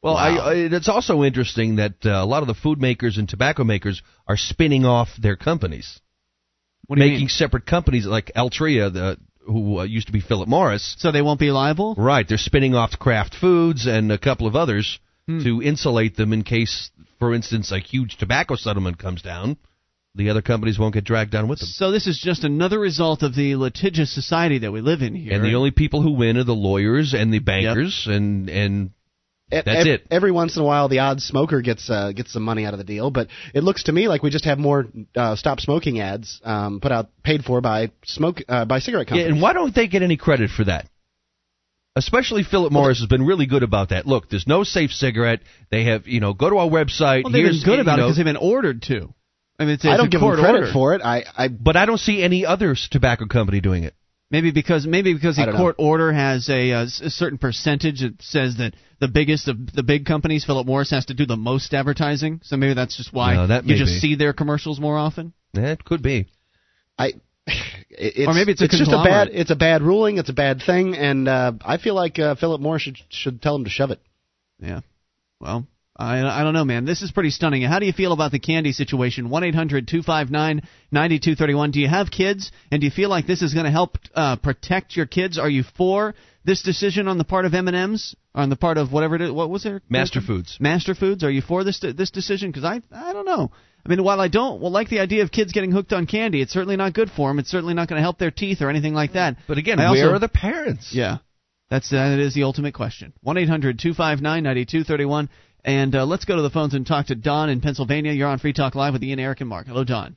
Well, 0.00 0.14
Wow. 0.14 0.20
I, 0.20 0.50
I, 0.50 0.54
it's 0.54 0.88
also 0.88 1.24
interesting 1.24 1.76
that 1.76 1.94
uh, 2.06 2.10
a 2.10 2.24
lot 2.24 2.42
of 2.42 2.46
the 2.46 2.54
food 2.54 2.80
makers 2.80 3.18
and 3.18 3.28
tobacco 3.28 3.64
makers 3.64 4.00
are 4.28 4.36
spinning 4.36 4.84
off 4.84 5.08
their 5.20 5.34
companies, 5.34 5.98
What 6.86 6.96
do 6.96 7.02
you 7.02 7.08
making 7.10 7.22
mean? 7.22 7.28
separate 7.30 7.66
companies 7.66 8.06
like 8.06 8.30
Altria, 8.36 8.92
the, 8.92 9.16
who 9.44 9.80
uh, 9.80 9.82
used 9.82 10.06
to 10.06 10.12
be 10.12 10.20
Philip 10.20 10.48
Morris. 10.48 10.94
So 11.00 11.10
they 11.10 11.20
won't 11.22 11.40
be 11.40 11.50
liable. 11.50 11.96
Right, 11.98 12.24
they're 12.28 12.38
spinning 12.38 12.76
off 12.76 12.96
Kraft 12.98 13.34
Foods 13.34 13.86
and 13.88 14.12
a 14.12 14.18
couple 14.18 14.46
of 14.46 14.54
others 14.54 15.00
Hmm. 15.26 15.42
to 15.44 15.60
insulate 15.62 16.16
them 16.16 16.32
in 16.32 16.42
case, 16.42 16.90
for 17.18 17.34
instance, 17.34 17.70
a 17.70 17.78
huge 17.80 18.16
tobacco 18.16 18.54
settlement 18.56 18.98
comes 18.98 19.20
down. 19.20 19.58
The 20.18 20.30
other 20.30 20.42
companies 20.42 20.80
won't 20.80 20.94
get 20.94 21.04
dragged 21.04 21.30
down 21.30 21.46
with 21.46 21.60
them. 21.60 21.68
So 21.68 21.92
this 21.92 22.08
is 22.08 22.18
just 22.18 22.42
another 22.42 22.78
result 22.78 23.22
of 23.22 23.36
the 23.36 23.54
litigious 23.54 24.12
society 24.12 24.58
that 24.58 24.72
we 24.72 24.80
live 24.80 25.00
in 25.00 25.14
here. 25.14 25.32
And 25.32 25.44
the 25.44 25.54
only 25.54 25.70
people 25.70 26.02
who 26.02 26.10
win 26.10 26.36
are 26.36 26.44
the 26.44 26.56
lawyers 26.56 27.14
and 27.14 27.32
the 27.32 27.38
bankers, 27.38 28.06
and 28.10 28.50
and 28.50 28.90
E- 29.50 29.62
That's 29.64 29.68
ev- 29.68 29.86
it. 29.86 30.06
Every 30.10 30.32
once 30.32 30.56
in 30.56 30.62
a 30.62 30.64
while, 30.64 30.88
the 30.88 30.98
odd 30.98 31.22
smoker 31.22 31.62
gets 31.62 31.88
uh, 31.88 32.10
gets 32.12 32.32
some 32.32 32.42
money 32.42 32.66
out 32.66 32.74
of 32.74 32.78
the 32.78 32.84
deal, 32.84 33.10
but 33.10 33.28
it 33.54 33.62
looks 33.62 33.84
to 33.84 33.92
me 33.92 34.08
like 34.08 34.22
we 34.24 34.30
just 34.30 34.44
have 34.44 34.58
more 34.58 34.86
uh, 35.16 35.36
stop 35.36 35.60
smoking 35.60 36.00
ads 36.00 36.40
um, 36.44 36.80
put 36.80 36.90
out 36.90 37.10
paid 37.22 37.44
for 37.44 37.60
by 37.60 37.92
smoke 38.04 38.42
uh, 38.48 38.64
by 38.64 38.80
cigarette 38.80 39.06
companies. 39.06 39.22
Yeah, 39.22 39.28
companies. 39.28 39.32
and 39.36 39.42
why 39.42 39.52
don't 39.52 39.74
they 39.74 39.86
get 39.86 40.02
any 40.02 40.16
credit 40.16 40.50
for 40.50 40.64
that? 40.64 40.88
Especially 41.96 42.42
Philip 42.42 42.72
Morris 42.72 42.98
has 42.98 43.08
been 43.08 43.24
really 43.24 43.46
good 43.46 43.62
about 43.62 43.88
that. 43.88 44.06
Look, 44.06 44.28
there's 44.28 44.46
no 44.46 44.64
safe 44.64 44.90
cigarette. 44.90 45.40
They 45.70 45.84
have, 45.84 46.06
you 46.06 46.20
know, 46.20 46.34
go 46.34 46.50
to 46.50 46.58
our 46.58 46.68
website. 46.68 47.24
well, 47.24 47.32
they've 47.32 47.44
Here's, 47.44 47.62
been 47.62 47.70
good 47.70 47.76
you 47.76 47.82
about 47.82 47.98
it 47.98 48.02
because 48.02 48.16
they've 48.16 48.24
been 48.24 48.36
ordered 48.36 48.82
to. 48.82 49.14
I 49.58 49.64
mean, 49.64 49.74
it's, 49.74 49.84
I 49.84 49.90
it's 49.90 49.98
don't 49.98 50.10
give 50.10 50.20
them 50.20 50.36
credit 50.36 50.60
order. 50.60 50.72
for 50.72 50.94
it. 50.94 51.02
I, 51.02 51.24
I 51.36 51.48
But 51.48 51.76
I 51.76 51.86
don't 51.86 51.98
see 51.98 52.22
any 52.22 52.46
other 52.46 52.76
tobacco 52.90 53.26
company 53.26 53.60
doing 53.60 53.84
it. 53.84 53.94
Maybe 54.30 54.50
because 54.50 54.86
maybe 54.86 55.14
because 55.14 55.36
the 55.36 55.46
don't 55.46 55.56
court 55.56 55.76
order 55.78 56.12
has 56.12 56.50
a, 56.50 56.72
uh, 56.72 56.84
s- 56.84 57.00
a 57.02 57.08
certain 57.08 57.38
percentage 57.38 58.00
that 58.00 58.20
says 58.20 58.58
that 58.58 58.74
the 59.00 59.08
biggest 59.08 59.48
of 59.48 59.72
the 59.72 59.82
big 59.82 60.04
companies, 60.04 60.44
Philip 60.44 60.66
Morris, 60.66 60.90
has 60.90 61.06
to 61.06 61.14
do 61.14 61.24
the 61.24 61.36
most 61.36 61.72
advertising. 61.72 62.40
So 62.44 62.58
maybe 62.58 62.74
that's 62.74 62.94
just 62.94 63.10
why 63.12 63.34
No, 63.36 63.46
that 63.46 63.64
you 63.64 63.76
just 63.76 63.94
be. 63.94 63.98
see 64.00 64.14
their 64.16 64.34
commercials 64.34 64.78
more 64.80 64.98
often. 64.98 65.32
That 65.54 65.82
could 65.82 66.02
be. 66.02 66.26
I, 66.98 67.14
it's, 67.88 68.28
Or 68.28 68.34
maybe 68.34 68.52
it's 68.52 68.60
a 68.60 68.68
just 68.68 68.92
a 68.92 69.02
bad 69.02 69.28
it's 69.32 69.50
a 69.50 69.56
bad 69.56 69.80
ruling. 69.80 70.18
It's 70.18 70.28
a 70.28 70.34
bad 70.34 70.60
thing, 70.64 70.94
and 70.94 71.26
uh, 71.26 71.52
I 71.64 71.78
feel 71.78 71.94
like 71.94 72.18
uh, 72.18 72.34
Philip 72.34 72.60
Morris 72.60 72.82
should 72.82 72.98
should 73.08 73.40
tell 73.40 73.56
him 73.56 73.64
to 73.64 73.70
shove 73.70 73.90
it. 73.92 74.00
Yeah. 74.60 74.80
Well, 75.40 75.66
I 75.98 76.20
I 76.20 76.44
don't 76.44 76.54
know, 76.54 76.64
man. 76.64 76.84
This 76.84 77.02
is 77.02 77.10
pretty 77.10 77.30
stunning. 77.30 77.62
How 77.62 77.80
do 77.80 77.86
you 77.86 77.92
feel 77.92 78.12
about 78.12 78.30
the 78.30 78.38
candy 78.38 78.72
situation? 78.72 79.30
One 79.30 79.42
eight 79.42 79.54
hundred 79.54 79.88
two 79.88 80.02
five 80.02 80.30
nine 80.30 80.62
ninety 80.92 81.18
two 81.18 81.34
thirty 81.34 81.54
one. 81.54 81.72
Do 81.72 81.80
you 81.80 81.88
have 81.88 82.10
kids, 82.10 82.52
and 82.70 82.80
do 82.80 82.86
you 82.86 82.90
feel 82.92 83.08
like 83.08 83.26
this 83.26 83.42
is 83.42 83.52
going 83.52 83.66
to 83.66 83.72
help 83.72 83.98
uh, 84.14 84.36
protect 84.36 84.96
your 84.96 85.06
kids? 85.06 85.38
Are 85.38 85.50
you 85.50 85.64
for 85.76 86.14
this 86.44 86.62
decision 86.62 87.08
on 87.08 87.18
the 87.18 87.24
part 87.24 87.46
of 87.46 87.54
M 87.54 87.66
and 87.66 87.76
M's, 87.76 88.14
on 88.34 88.48
the 88.48 88.56
part 88.56 88.78
of 88.78 88.92
whatever 88.92 89.16
it 89.16 89.22
is? 89.22 89.32
What 89.32 89.50
was 89.50 89.64
there? 89.64 89.82
Master 89.88 90.20
Foods. 90.20 90.56
Master 90.60 90.94
Foods. 90.94 91.24
Are 91.24 91.30
you 91.30 91.42
for 91.42 91.64
this 91.64 91.80
this 91.80 92.10
decision? 92.12 92.50
Because 92.50 92.64
I 92.64 92.80
I 92.92 93.12
don't 93.12 93.26
know. 93.26 93.50
I 93.84 93.88
mean, 93.88 94.04
while 94.04 94.20
I 94.20 94.28
don't 94.28 94.60
well, 94.60 94.70
like 94.70 94.88
the 94.90 95.00
idea 95.00 95.24
of 95.24 95.32
kids 95.32 95.52
getting 95.52 95.72
hooked 95.72 95.92
on 95.92 96.06
candy, 96.06 96.42
it's 96.42 96.52
certainly 96.52 96.76
not 96.76 96.92
good 96.92 97.10
for 97.10 97.28
them. 97.30 97.40
It's 97.40 97.50
certainly 97.50 97.74
not 97.74 97.88
going 97.88 97.98
to 97.98 98.02
help 98.02 98.18
their 98.18 98.30
teeth 98.30 98.62
or 98.62 98.70
anything 98.70 98.94
like 98.94 99.14
that. 99.14 99.36
But 99.48 99.58
again, 99.58 99.80
I 99.80 99.90
where 99.90 100.04
also- 100.04 100.14
are 100.14 100.18
the 100.20 100.28
parents? 100.28 100.94
Yeah, 100.94 101.18
that's 101.70 101.90
that 101.90 102.20
is 102.20 102.34
the 102.34 102.44
ultimate 102.44 102.74
question. 102.74 103.12
One 103.20 103.36
eight 103.36 103.48
hundred 103.48 103.80
two 103.80 103.94
five 103.94 104.20
nine 104.20 104.44
ninety 104.44 104.64
two 104.64 104.84
thirty 104.84 105.04
one. 105.04 105.28
And 105.68 105.94
uh, 105.94 106.06
let's 106.06 106.24
go 106.24 106.34
to 106.34 106.40
the 106.40 106.48
phones 106.48 106.72
and 106.72 106.86
talk 106.86 107.08
to 107.08 107.14
Don 107.14 107.50
in 107.50 107.60
Pennsylvania. 107.60 108.12
You're 108.12 108.28
on 108.28 108.38
Free 108.38 108.54
Talk 108.54 108.74
Live 108.74 108.94
with 108.94 109.02
Ian, 109.04 109.18
Eric, 109.20 109.42
and 109.42 109.50
Mark. 109.50 109.66
Hello, 109.66 109.84
Don. 109.84 110.16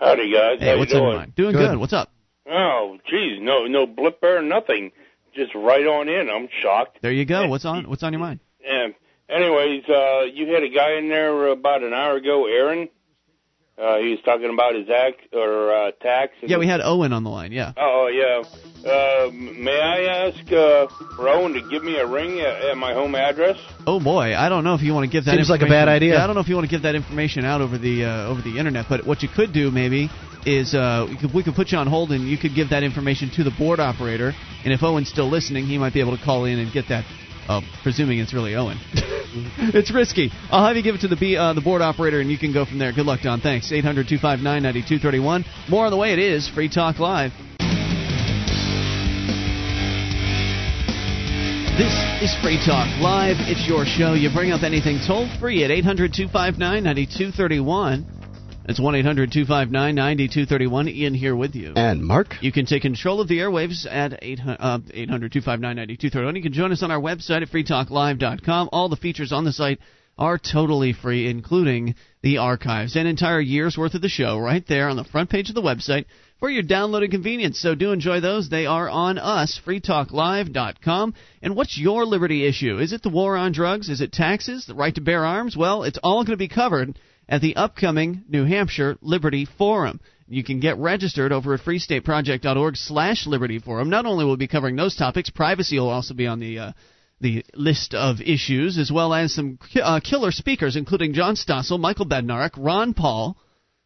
Howdy, 0.00 0.32
guys. 0.32 0.58
Hey, 0.58 0.70
How 0.70 0.78
what's 0.78 0.92
you 0.92 0.98
on 0.98 1.02
doing? 1.02 1.10
your 1.12 1.18
mind? 1.20 1.34
Doing 1.36 1.52
Good. 1.52 1.68
good. 1.70 1.78
What's 1.78 1.92
up? 1.92 2.10
Oh, 2.50 2.98
geez, 3.08 3.38
no, 3.40 3.66
no 3.66 3.86
blip 3.86 4.20
there, 4.20 4.42
nothing. 4.42 4.90
Just 5.32 5.54
right 5.54 5.86
on 5.86 6.08
in. 6.08 6.28
I'm 6.28 6.48
shocked. 6.60 6.98
There 7.02 7.12
you 7.12 7.24
go. 7.24 7.46
What's 7.46 7.64
on 7.64 7.88
What's 7.88 8.02
on 8.02 8.12
your 8.12 8.18
mind? 8.18 8.40
And 8.68 8.94
anyways, 9.28 9.84
uh, 9.88 10.22
you 10.22 10.52
had 10.52 10.64
a 10.64 10.68
guy 10.68 10.98
in 10.98 11.08
there 11.08 11.46
about 11.46 11.84
an 11.84 11.94
hour 11.94 12.16
ago, 12.16 12.46
Aaron. 12.48 12.88
Uh, 13.80 13.96
he 13.98 14.10
was 14.10 14.18
talking 14.26 14.50
about 14.52 14.74
his 14.74 14.90
act 14.90 15.20
or 15.32 15.72
uh, 15.72 15.90
tax. 16.02 16.32
and- 16.42 16.50
Yeah, 16.50 16.58
we 16.58 16.66
had 16.66 16.80
Owen 16.82 17.12
on 17.14 17.24
the 17.24 17.30
line. 17.30 17.50
Yeah. 17.52 17.72
Oh 17.78 18.08
yeah. 18.08 18.42
Uh, 18.86 19.30
may 19.32 19.78
I 19.80 20.26
ask 20.28 20.52
uh, 20.52 20.86
Rowan 21.18 21.52
to 21.54 21.62
give 21.70 21.82
me 21.82 21.96
a 21.96 22.06
ring 22.06 22.40
at, 22.40 22.62
at 22.62 22.76
my 22.76 22.92
home 22.94 23.14
address? 23.14 23.58
Oh 23.86 23.98
boy, 24.00 24.34
I 24.36 24.48
don't 24.50 24.64
know 24.64 24.74
if 24.74 24.82
you 24.82 24.92
want 24.92 25.04
to 25.04 25.10
give 25.10 25.24
that. 25.26 25.34
Seems 25.36 25.48
like 25.50 25.62
a 25.62 25.66
bad 25.66 25.88
idea. 25.88 26.14
Yeah, 26.14 26.24
I 26.24 26.26
don't 26.26 26.34
know 26.34 26.40
if 26.42 26.48
you 26.48 26.56
want 26.56 26.66
to 26.68 26.70
give 26.70 26.82
that 26.82 26.94
information 26.94 27.44
out 27.44 27.60
over 27.62 27.78
the 27.78 28.04
uh, 28.04 28.28
over 28.28 28.42
the 28.42 28.58
internet. 28.58 28.86
But 28.88 29.06
what 29.06 29.22
you 29.22 29.28
could 29.34 29.52
do 29.54 29.70
maybe 29.70 30.10
is 30.46 30.74
uh, 30.74 31.06
we 31.08 31.16
could 31.18 31.32
we 31.34 31.42
could 31.42 31.54
put 31.54 31.72
you 31.72 31.78
on 31.78 31.86
hold 31.86 32.12
and 32.12 32.28
you 32.28 32.36
could 32.38 32.54
give 32.54 32.70
that 32.70 32.82
information 32.82 33.30
to 33.36 33.44
the 33.44 33.50
board 33.50 33.80
operator. 33.80 34.32
And 34.64 34.72
if 34.74 34.82
Owen's 34.82 35.08
still 35.08 35.28
listening, 35.30 35.64
he 35.66 35.78
might 35.78 35.94
be 35.94 36.00
able 36.00 36.16
to 36.16 36.22
call 36.22 36.44
in 36.44 36.58
and 36.58 36.70
get 36.72 36.88
that 36.88 37.04
Uh, 37.48 37.60
presuming 37.82 38.18
it's 38.18 38.32
really 38.32 38.54
Owen. 38.54 38.78
it's 39.74 39.92
risky. 39.92 40.30
I'll 40.50 40.66
have 40.66 40.76
you 40.76 40.82
give 40.82 40.94
it 40.94 41.02
to 41.02 41.08
the 41.08 41.16
B, 41.16 41.36
uh, 41.36 41.52
the 41.52 41.60
board 41.60 41.82
operator, 41.82 42.20
and 42.20 42.30
you 42.30 42.38
can 42.38 42.52
go 42.52 42.64
from 42.64 42.78
there. 42.78 42.92
Good 42.92 43.06
luck, 43.06 43.20
Don. 43.22 43.40
Thanks. 43.40 43.72
800 43.72 44.08
259 44.08 44.62
9231. 44.62 45.44
More 45.68 45.86
on 45.86 45.90
the 45.90 45.96
way. 45.96 46.12
It 46.12 46.18
is 46.18 46.48
Free 46.48 46.68
Talk 46.68 46.98
Live. 46.98 47.32
This 51.80 51.94
is 52.20 52.34
Free 52.42 52.58
Talk 52.58 52.88
Live. 53.00 53.36
It's 53.40 53.66
your 53.66 53.86
show. 53.86 54.12
You 54.12 54.28
bring 54.32 54.52
up 54.52 54.62
anything 54.62 55.00
toll 55.06 55.28
free 55.40 55.64
at 55.64 55.70
800 55.70 56.12
259 56.12 56.84
9231. 56.84 58.19
That's 58.70 58.78
1 58.78 58.94
800 58.94 59.32
259 59.32 59.96
9231. 59.96 60.88
Ian 60.90 61.12
here 61.12 61.34
with 61.34 61.56
you. 61.56 61.72
And 61.74 62.04
Mark? 62.04 62.36
You 62.40 62.52
can 62.52 62.66
take 62.66 62.82
control 62.82 63.20
of 63.20 63.26
the 63.26 63.38
airwaves 63.38 63.84
at 63.84 64.22
800 64.22 64.60
uh, 64.60 64.78
259 64.78 65.60
9231. 65.60 66.36
You 66.36 66.42
can 66.42 66.52
join 66.52 66.70
us 66.70 66.84
on 66.84 66.92
our 66.92 67.00
website 67.00 67.42
at 67.42 67.48
freetalklive.com. 67.48 68.68
All 68.70 68.88
the 68.88 68.94
features 68.94 69.32
on 69.32 69.44
the 69.44 69.52
site 69.52 69.80
are 70.16 70.38
totally 70.38 70.92
free, 70.92 71.28
including 71.28 71.96
the 72.22 72.38
archives. 72.38 72.94
An 72.94 73.08
entire 73.08 73.40
year's 73.40 73.76
worth 73.76 73.94
of 73.94 74.02
the 74.02 74.08
show 74.08 74.38
right 74.38 74.64
there 74.68 74.88
on 74.88 74.96
the 74.96 75.02
front 75.02 75.30
page 75.30 75.48
of 75.48 75.56
the 75.56 75.62
website 75.62 76.04
for 76.38 76.48
your 76.48 76.62
downloading 76.62 77.10
convenience. 77.10 77.58
So 77.58 77.74
do 77.74 77.90
enjoy 77.90 78.20
those. 78.20 78.48
They 78.48 78.66
are 78.66 78.88
on 78.88 79.18
us, 79.18 79.60
freetalklive.com. 79.66 81.14
And 81.42 81.56
what's 81.56 81.76
your 81.76 82.06
liberty 82.06 82.46
issue? 82.46 82.78
Is 82.78 82.92
it 82.92 83.02
the 83.02 83.08
war 83.08 83.36
on 83.36 83.50
drugs? 83.50 83.88
Is 83.88 84.00
it 84.00 84.12
taxes? 84.12 84.66
The 84.66 84.76
right 84.76 84.94
to 84.94 85.00
bear 85.00 85.26
arms? 85.26 85.56
Well, 85.56 85.82
it's 85.82 85.98
all 86.04 86.22
going 86.22 86.38
to 86.38 86.44
be 86.44 86.46
covered 86.46 86.96
at 87.30 87.40
the 87.40 87.56
upcoming 87.56 88.24
New 88.28 88.44
Hampshire 88.44 88.98
Liberty 89.00 89.46
Forum. 89.56 90.00
You 90.26 90.44
can 90.44 90.60
get 90.60 90.76
registered 90.76 91.32
over 91.32 91.54
at 91.54 91.60
freestateproject.org 91.60 92.76
slash 92.76 93.26
Liberty 93.26 93.58
Forum. 93.58 93.88
Not 93.88 94.04
only 94.04 94.24
will 94.24 94.32
we 94.32 94.38
be 94.38 94.48
covering 94.48 94.76
those 94.76 94.96
topics, 94.96 95.30
privacy 95.30 95.78
will 95.78 95.88
also 95.88 96.12
be 96.12 96.26
on 96.26 96.40
the 96.40 96.58
uh, 96.58 96.72
the 97.20 97.44
list 97.54 97.94
of 97.94 98.20
issues, 98.20 98.78
as 98.78 98.90
well 98.90 99.12
as 99.12 99.34
some 99.34 99.58
uh, 99.76 100.00
killer 100.02 100.32
speakers, 100.32 100.76
including 100.76 101.12
John 101.12 101.34
Stossel, 101.36 101.78
Michael 101.78 102.06
Badnarik, 102.06 102.52
Ron 102.56 102.94
Paul. 102.94 103.36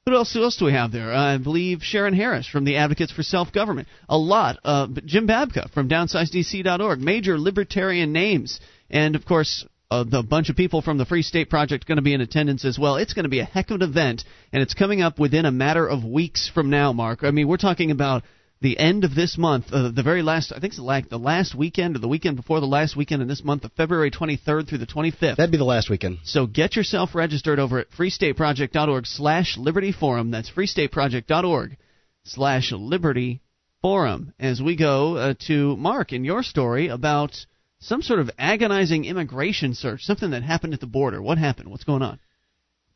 Who 0.07 0.15
else, 0.15 0.33
who 0.35 0.43
else 0.43 0.59
do 0.59 0.67
we 0.67 0.73
have 0.73 0.93
there? 0.93 1.13
Uh, 1.13 1.35
I 1.35 1.39
believe 1.39 1.83
Sharon 1.83 2.15
Harris 2.15 2.47
from 2.47 2.65
the 2.65 2.77
Advocates 2.77 3.11
for 3.11 3.23
Self 3.23 3.53
Government. 3.53 3.89
A 4.09 4.19
lot. 4.19 4.59
Uh, 4.63 4.87
Jim 5.05 5.27
Babka 5.27 5.71
from 5.71 5.89
DownsizedDC.org. 5.89 7.01
Major 7.01 7.39
libertarian 7.39 8.13
names. 8.13 8.61
And, 8.91 9.17
of 9.17 9.25
course, 9.25 9.67
uh, 9.91 10.05
the 10.05 10.23
bunch 10.23 10.51
of 10.51 10.57
people 10.57 10.83
from 10.83 10.99
the 10.99 11.05
Free 11.05 11.23
State 11.23 11.51
Project 11.51 11.87
going 11.87 11.97
to 11.97 12.03
be 12.03 12.15
in 12.15 12.21
attendance 12.21 12.65
as 12.65 12.79
well. 12.79 12.97
It's 12.97 13.13
going 13.13 13.25
to 13.25 13.31
be 13.31 13.41
a 13.41 13.45
heck 13.45 13.71
of 13.71 13.81
an 13.81 13.89
event, 13.89 14.25
and 14.53 14.63
it's 14.63 14.75
coming 14.75 15.03
up 15.03 15.19
within 15.19 15.45
a 15.45 15.53
matter 15.53 15.87
of 15.87 16.05
weeks 16.05 16.51
from 16.53 16.71
now, 16.71 16.93
Mark. 16.93 17.23
I 17.23 17.31
mean, 17.31 17.49
we're 17.49 17.57
talking 17.57 17.91
about 17.91 18.25
the 18.65 18.79
end 18.79 19.05
of 19.05 19.15
this 19.15 19.37
month, 19.37 19.67
uh, 19.73 19.91
the 19.91 20.03
very 20.03 20.23
last, 20.23 20.51
I 20.51 20.59
think 20.59 20.73
it's 20.73 20.81
like 20.81 21.11
the 21.11 21.19
last 21.19 21.55
weekend 21.55 21.97
or 21.97 21.99
the 21.99 22.09
weekend 22.09 22.37
before 22.37 22.61
the 22.61 22.67
last 22.67 22.97
weekend 22.97 23.21
in 23.21 23.29
this 23.29 23.45
month 23.45 23.65
of 23.65 23.73
February 23.73 24.11
23rd 24.11 24.67
through 24.67 24.79
the 24.79 24.87
25th. 24.87 25.37
That'd 25.37 25.51
be 25.51 25.59
the 25.59 25.65
last 25.65 25.91
weekend. 25.91 26.21
So 26.25 26.47
get 26.47 26.75
yourself 26.75 27.15
registered 27.15 27.59
over 27.59 27.81
at 27.81 27.91
freestateproject.org 27.91 29.07
slash 29.07 29.59
Liberty 29.59 29.93
Forum. 29.93 30.31
That's 30.31 30.51
freestateproject.org 30.51 31.77
slash 32.25 32.73
Liberty 32.73 33.43
Forum. 33.83 34.33
As 34.41 34.63
we 34.63 34.77
go 34.77 35.17
uh, 35.17 35.35
to 35.47 35.77
Mark 35.77 36.15
in 36.15 36.25
your 36.25 36.43
story 36.43 36.89
about 36.89 37.37
some 37.85 38.03
sort 38.03 38.21
of 38.21 38.31
agonizing 38.39 39.05
immigration 39.05 39.75
search, 39.75 40.03
something 40.03 40.31
that 40.31 40.43
happened 40.43 40.75
at 40.75 40.81
the 40.81 40.87
border. 40.87 41.21
What 41.21 41.39
happened? 41.39 41.71
What's 41.71 41.85
going 41.85 42.03
on? 42.03 42.19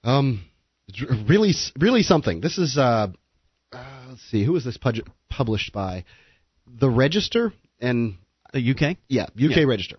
Um, 0.05 0.45
really, 1.29 1.53
really 1.79 2.03
something. 2.03 2.41
This 2.41 2.59
is 2.59 2.79
uh, 2.79 3.09
uh, 3.73 3.85
let's 4.09 4.23
see, 4.31 4.45
who 4.45 4.53
was 4.53 4.65
this 4.65 4.77
pub- 4.77 4.97
published 5.29 5.73
by? 5.73 6.05
The 6.67 6.89
Register 6.89 7.53
and 7.81 8.17
the 8.53 8.71
UK. 8.71 8.97
Yeah, 9.09 9.25
UK 9.25 9.57
yeah. 9.57 9.65
Register. 9.65 9.97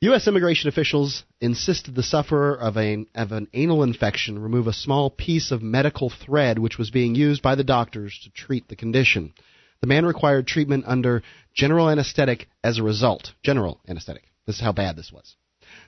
U.S. 0.00 0.26
immigration 0.26 0.68
officials 0.68 1.22
insisted 1.40 1.94
the 1.94 2.02
sufferer 2.02 2.56
of, 2.56 2.76
a, 2.76 3.06
of 3.14 3.30
an 3.30 3.46
anal 3.54 3.84
infection 3.84 4.36
remove 4.36 4.66
a 4.66 4.72
small 4.72 5.10
piece 5.10 5.52
of 5.52 5.62
medical 5.62 6.10
thread 6.10 6.58
which 6.58 6.76
was 6.76 6.90
being 6.90 7.14
used 7.14 7.40
by 7.40 7.54
the 7.54 7.62
doctors 7.62 8.18
to 8.24 8.30
treat 8.30 8.66
the 8.66 8.74
condition. 8.74 9.32
The 9.80 9.86
man 9.86 10.04
required 10.04 10.48
treatment 10.48 10.84
under 10.88 11.22
general 11.54 11.88
anesthetic 11.88 12.48
as 12.62 12.78
a 12.78 12.82
result. 12.82 13.32
General 13.42 13.80
anesthetic. 13.88 14.24
This 14.46 14.56
is 14.56 14.62
how 14.62 14.72
bad 14.72 14.96
this 14.96 15.12
was. 15.12 15.36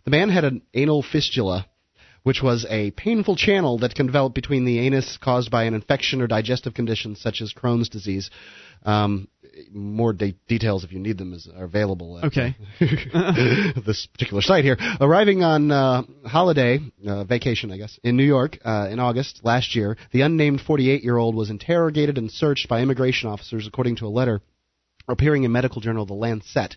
The 0.04 0.10
man 0.10 0.30
had 0.30 0.44
an 0.44 0.62
anal 0.74 1.02
fistula 1.02 1.66
which 2.24 2.42
was 2.42 2.66
a 2.68 2.90
painful 2.92 3.36
channel 3.36 3.78
that 3.78 3.94
can 3.94 4.06
develop 4.06 4.34
between 4.34 4.64
the 4.64 4.80
anus 4.80 5.18
caused 5.22 5.50
by 5.50 5.64
an 5.64 5.74
infection 5.74 6.20
or 6.20 6.26
digestive 6.26 6.74
condition 6.74 7.14
such 7.14 7.40
as 7.40 7.52
Crohn's 7.52 7.88
disease. 7.88 8.30
Um, 8.84 9.28
more 9.70 10.12
de- 10.12 10.34
details 10.48 10.84
if 10.84 10.92
you 10.92 10.98
need 10.98 11.16
them 11.18 11.32
is, 11.32 11.46
are 11.54 11.64
available 11.64 12.18
at 12.18 12.24
okay. 12.24 12.56
this 13.86 14.06
particular 14.06 14.42
site 14.42 14.64
here. 14.64 14.76
Arriving 15.00 15.44
on 15.44 15.70
uh, 15.70 16.02
holiday, 16.24 16.80
uh, 17.06 17.24
vacation, 17.24 17.70
I 17.70 17.76
guess, 17.76 18.00
in 18.02 18.16
New 18.16 18.24
York 18.24 18.58
uh, 18.64 18.88
in 18.90 18.98
August 18.98 19.42
last 19.44 19.76
year, 19.76 19.96
the 20.10 20.22
unnamed 20.22 20.62
48 20.62 21.04
year 21.04 21.16
old 21.16 21.34
was 21.34 21.50
interrogated 21.50 22.18
and 22.18 22.30
searched 22.30 22.68
by 22.68 22.80
immigration 22.80 23.28
officers 23.28 23.66
according 23.66 23.96
to 23.96 24.06
a 24.06 24.08
letter 24.08 24.40
appearing 25.12 25.44
in 25.44 25.52
medical 25.52 25.80
journal 25.80 26.06
The 26.06 26.14
Lancet. 26.14 26.76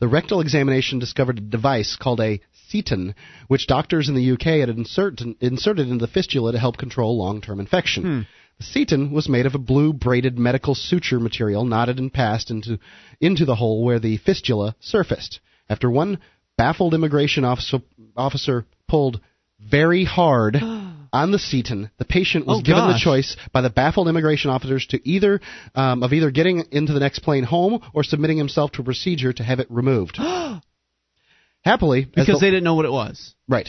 The 0.00 0.08
rectal 0.08 0.40
examination 0.40 0.98
discovered 0.98 1.38
a 1.38 1.42
device 1.42 1.96
called 1.96 2.20
a 2.20 2.40
Seton, 2.68 3.14
which 3.48 3.66
doctors 3.66 4.08
in 4.08 4.14
the 4.14 4.32
UK 4.32 4.60
had 4.60 4.68
insert, 4.68 5.20
inserted 5.40 5.88
into 5.88 6.04
the 6.04 6.12
fistula 6.12 6.52
to 6.52 6.58
help 6.58 6.76
control 6.76 7.16
long-term 7.16 7.60
infection. 7.60 8.02
Hmm. 8.02 8.20
The 8.58 8.64
Seton 8.64 9.10
was 9.12 9.28
made 9.28 9.46
of 9.46 9.54
a 9.54 9.58
blue 9.58 9.92
braided 9.92 10.38
medical 10.38 10.74
suture 10.74 11.20
material 11.20 11.64
knotted 11.64 11.98
and 11.98 12.12
passed 12.12 12.50
into, 12.50 12.78
into 13.20 13.44
the 13.44 13.56
hole 13.56 13.84
where 13.84 13.98
the 13.98 14.16
fistula 14.18 14.74
surfaced. 14.80 15.40
After 15.68 15.90
one 15.90 16.18
baffled 16.56 16.94
immigration 16.94 17.44
officer, 17.44 17.78
officer 18.16 18.66
pulled 18.88 19.20
very 19.68 20.04
hard 20.04 20.56
on 21.12 21.30
the 21.30 21.38
Seton, 21.38 21.90
the 21.98 22.04
patient 22.04 22.46
was 22.46 22.58
oh, 22.58 22.62
given 22.62 22.82
gosh. 22.82 23.00
the 23.00 23.04
choice 23.04 23.36
by 23.52 23.60
the 23.60 23.70
baffled 23.70 24.08
immigration 24.08 24.50
officers 24.50 24.86
to 24.86 25.08
either 25.08 25.40
um, 25.74 26.02
of 26.02 26.12
either 26.12 26.30
getting 26.30 26.64
into 26.70 26.92
the 26.92 27.00
next 27.00 27.20
plane 27.20 27.44
home 27.44 27.80
or 27.94 28.02
submitting 28.02 28.38
himself 28.38 28.72
to 28.72 28.82
a 28.82 28.84
procedure 28.84 29.32
to 29.32 29.42
have 29.42 29.60
it 29.60 29.70
removed. 29.70 30.18
Happily, 31.64 32.04
because 32.04 32.40
the, 32.40 32.46
they 32.46 32.50
didn't 32.50 32.64
know 32.64 32.74
what 32.74 32.86
it 32.86 32.92
was. 32.92 33.34
Right. 33.48 33.68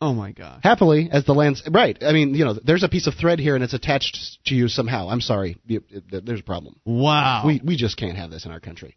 Oh 0.00 0.12
my 0.12 0.32
god. 0.32 0.60
Happily, 0.62 1.08
as 1.10 1.24
the 1.24 1.32
lands 1.32 1.62
right. 1.70 1.96
I 2.02 2.12
mean, 2.12 2.34
you 2.34 2.44
know, 2.44 2.54
there's 2.62 2.82
a 2.82 2.88
piece 2.88 3.06
of 3.06 3.14
thread 3.14 3.38
here 3.38 3.54
and 3.54 3.64
it's 3.64 3.74
attached 3.74 4.38
to 4.46 4.54
you 4.54 4.68
somehow. 4.68 5.08
I'm 5.08 5.20
sorry, 5.20 5.56
there's 5.66 6.40
a 6.40 6.44
problem. 6.44 6.78
Wow. 6.84 7.44
We 7.46 7.60
we 7.64 7.76
just 7.76 7.96
can't 7.96 8.18
have 8.18 8.30
this 8.30 8.44
in 8.44 8.52
our 8.52 8.60
country. 8.60 8.96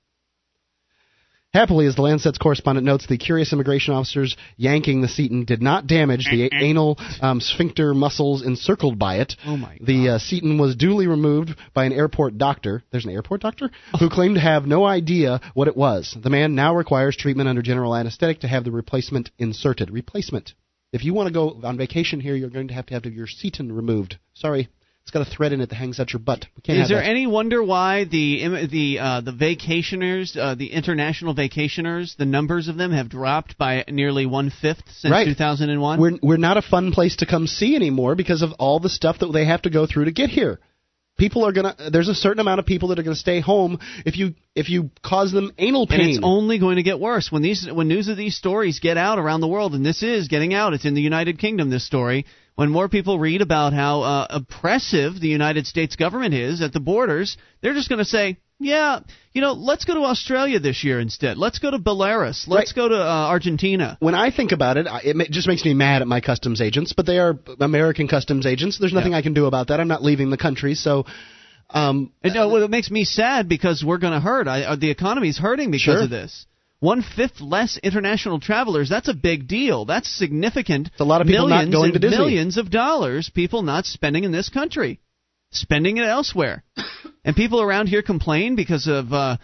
Happily, 1.57 1.87
as 1.87 1.95
the 1.95 2.03
Lancet's 2.03 2.37
correspondent 2.37 2.85
notes, 2.85 3.07
the 3.07 3.17
curious 3.17 3.51
immigration 3.51 3.91
officers 3.91 4.37
yanking 4.57 5.01
the 5.01 5.07
Seton 5.07 5.43
did 5.43 5.59
not 5.59 5.87
damage 5.87 6.27
the 6.29 6.51
anal 6.61 6.99
um, 7.19 7.41
sphincter 7.41 7.95
muscles 7.95 8.45
encircled 8.45 8.99
by 8.99 9.21
it. 9.21 9.33
Oh 9.43 9.57
my! 9.57 9.75
God. 9.75 9.87
The 9.87 10.09
uh, 10.09 10.17
Seton 10.19 10.59
was 10.59 10.75
duly 10.75 11.07
removed 11.07 11.55
by 11.73 11.85
an 11.85 11.93
airport 11.93 12.37
doctor. 12.37 12.83
There's 12.91 13.05
an 13.05 13.11
airport 13.11 13.41
doctor 13.41 13.71
who 13.99 14.07
claimed 14.07 14.35
to 14.35 14.41
have 14.41 14.67
no 14.67 14.85
idea 14.85 15.41
what 15.55 15.67
it 15.67 15.75
was. 15.75 16.15
The 16.21 16.29
man 16.29 16.53
now 16.53 16.75
requires 16.75 17.17
treatment 17.17 17.49
under 17.49 17.63
general 17.63 17.95
anesthetic 17.95 18.41
to 18.41 18.47
have 18.47 18.63
the 18.63 18.71
replacement 18.71 19.31
inserted. 19.39 19.89
Replacement. 19.89 20.53
If 20.93 21.03
you 21.03 21.15
want 21.15 21.25
to 21.25 21.33
go 21.33 21.59
on 21.63 21.75
vacation 21.75 22.19
here, 22.19 22.35
you're 22.35 22.51
going 22.51 22.67
to 22.67 22.75
have 22.75 22.85
to 22.85 22.93
have 22.93 23.05
your 23.05 23.25
Seton 23.25 23.71
removed. 23.71 24.19
Sorry, 24.35 24.69
it's 25.07 25.13
got 25.13 25.25
a 25.25 25.37
thread 25.37 25.53
in 25.53 25.61
it 25.61 25.69
that 25.69 25.75
hangs 25.75 26.01
out 26.01 26.11
your 26.11 26.19
butt. 26.19 26.47
Is 26.65 26.89
there 26.89 26.97
that. 26.97 27.05
any 27.05 27.27
wonder 27.27 27.63
why 27.63 28.03
the 28.03 28.67
the 28.69 28.99
uh, 28.99 29.21
the 29.21 29.31
vacationers, 29.31 30.35
uh, 30.35 30.53
the 30.53 30.73
international 30.73 31.33
vacationers, 31.33 32.17
the 32.17 32.25
numbers 32.25 32.67
of 32.67 32.75
them 32.75 32.91
have 32.91 33.07
dropped 33.07 33.57
by 33.57 33.85
nearly 33.87 34.25
one 34.25 34.49
fifth 34.49 34.83
since 34.97 35.09
right. 35.09 35.23
2001? 35.23 36.01
We're 36.01 36.11
we're 36.21 36.35
not 36.35 36.57
a 36.57 36.61
fun 36.61 36.91
place 36.91 37.15
to 37.17 37.25
come 37.25 37.47
see 37.47 37.73
anymore 37.77 38.15
because 38.15 38.41
of 38.41 38.51
all 38.59 38.81
the 38.81 38.89
stuff 38.89 39.19
that 39.19 39.31
they 39.31 39.45
have 39.45 39.61
to 39.61 39.69
go 39.69 39.87
through 39.87 40.05
to 40.05 40.11
get 40.11 40.29
here. 40.29 40.59
People 41.17 41.45
are 41.47 41.53
gonna. 41.53 41.73
There's 41.89 42.09
a 42.09 42.13
certain 42.13 42.41
amount 42.41 42.59
of 42.59 42.65
people 42.65 42.89
that 42.89 42.99
are 42.99 43.03
gonna 43.03 43.15
stay 43.15 43.39
home 43.39 43.79
if 44.05 44.17
you 44.17 44.35
if 44.55 44.69
you 44.69 44.91
cause 45.01 45.31
them 45.31 45.53
anal 45.57 45.87
pain. 45.87 46.01
And 46.01 46.09
it's 46.09 46.19
only 46.21 46.59
going 46.59 46.75
to 46.75 46.83
get 46.83 46.99
worse 46.99 47.31
when 47.31 47.41
these 47.41 47.65
when 47.71 47.87
news 47.87 48.09
of 48.09 48.17
these 48.17 48.35
stories 48.35 48.81
get 48.81 48.97
out 48.97 49.19
around 49.19 49.39
the 49.39 49.47
world, 49.47 49.73
and 49.73 49.85
this 49.85 50.03
is 50.03 50.27
getting 50.27 50.53
out. 50.53 50.73
It's 50.73 50.83
in 50.83 50.95
the 50.95 51.01
United 51.01 51.39
Kingdom. 51.39 51.69
This 51.69 51.87
story 51.87 52.25
when 52.57 52.71
more 52.71 52.89
people 52.89 53.19
read 53.19 53.41
about 53.41 53.71
how 53.71 54.01
uh, 54.01 54.27
oppressive 54.31 55.19
the 55.19 55.27
United 55.27 55.67
States 55.67 55.95
government 55.95 56.33
is 56.33 56.59
at 56.59 56.73
the 56.73 56.79
borders, 56.79 57.37
they're 57.61 57.75
just 57.75 57.87
going 57.87 57.99
to 57.99 58.05
say, 58.05 58.37
yeah, 58.59 59.01
you 59.31 59.41
know, 59.41 59.53
let's 59.53 59.85
go 59.85 59.93
to 59.93 59.99
Australia 60.01 60.59
this 60.59 60.83
year 60.83 60.99
instead. 60.99 61.37
Let's 61.37 61.59
go 61.59 61.69
to 61.69 61.77
Belarus. 61.77 62.47
Let's 62.47 62.75
right. 62.75 62.75
go 62.75 62.89
to 62.89 62.95
uh, 62.95 63.27
Argentina. 63.29 63.95
When 63.99 64.15
I 64.15 64.31
think 64.31 64.53
about 64.53 64.77
it, 64.77 64.87
it 64.89 65.29
just 65.29 65.47
makes 65.47 65.63
me 65.63 65.75
mad 65.75 66.01
at 66.01 66.07
my 66.07 66.19
customs 66.19 66.59
agents, 66.59 66.93
but 66.93 67.05
they 67.05 67.19
are 67.19 67.37
American 67.59 68.07
customs 68.07 68.47
agents. 68.47 68.79
There's 68.79 68.91
nothing 68.91 69.11
yeah. 69.11 69.19
I 69.19 69.21
can 69.21 69.35
do 69.35 69.45
about 69.45 69.67
that. 69.67 69.79
I'm 69.79 69.87
not 69.87 70.01
leaving 70.03 70.31
the 70.31 70.37
country, 70.37 70.73
so. 70.73 71.05
Um, 71.69 72.11
and, 72.23 72.33
no, 72.33 72.49
well, 72.49 72.63
it 72.63 72.71
makes 72.71 72.89
me 72.89 73.03
sad 73.03 73.47
because 73.47 73.83
we're 73.85 73.99
going 73.99 74.13
to 74.13 74.19
hurt. 74.19 74.47
I, 74.47 74.63
uh, 74.63 74.75
the 74.77 74.89
economy's 74.89 75.37
hurting 75.37 75.69
because 75.69 75.83
sure. 75.83 76.03
of 76.05 76.09
this 76.09 76.47
one 76.79 77.01
fifth 77.01 77.41
less 77.41 77.77
international 77.81 78.39
travelers. 78.39 78.89
That's 78.89 79.07
a 79.07 79.13
big 79.13 79.47
deal. 79.47 79.85
That's 79.85 80.09
significant. 80.09 80.87
It's 80.87 80.99
a 81.01 81.05
lot 81.05 81.21
of 81.21 81.27
people 81.27 81.47
millions 81.47 81.71
not 81.71 81.77
going 81.77 81.93
to 81.93 81.99
Disney. 81.99 82.17
Millions 82.17 82.57
of 82.57 82.69
dollars 82.69 83.31
people 83.33 83.63
not 83.63 83.85
spending 83.85 84.23
in 84.23 84.31
this 84.31 84.49
country, 84.49 84.99
spending 85.51 85.97
it 85.97 86.03
elsewhere. 86.03 86.63
and 87.25 87.35
people 87.35 87.61
around 87.61 87.87
here 87.87 88.01
complain 88.01 88.55
because 88.55 88.87
of 88.87 89.11
uh, 89.11 89.37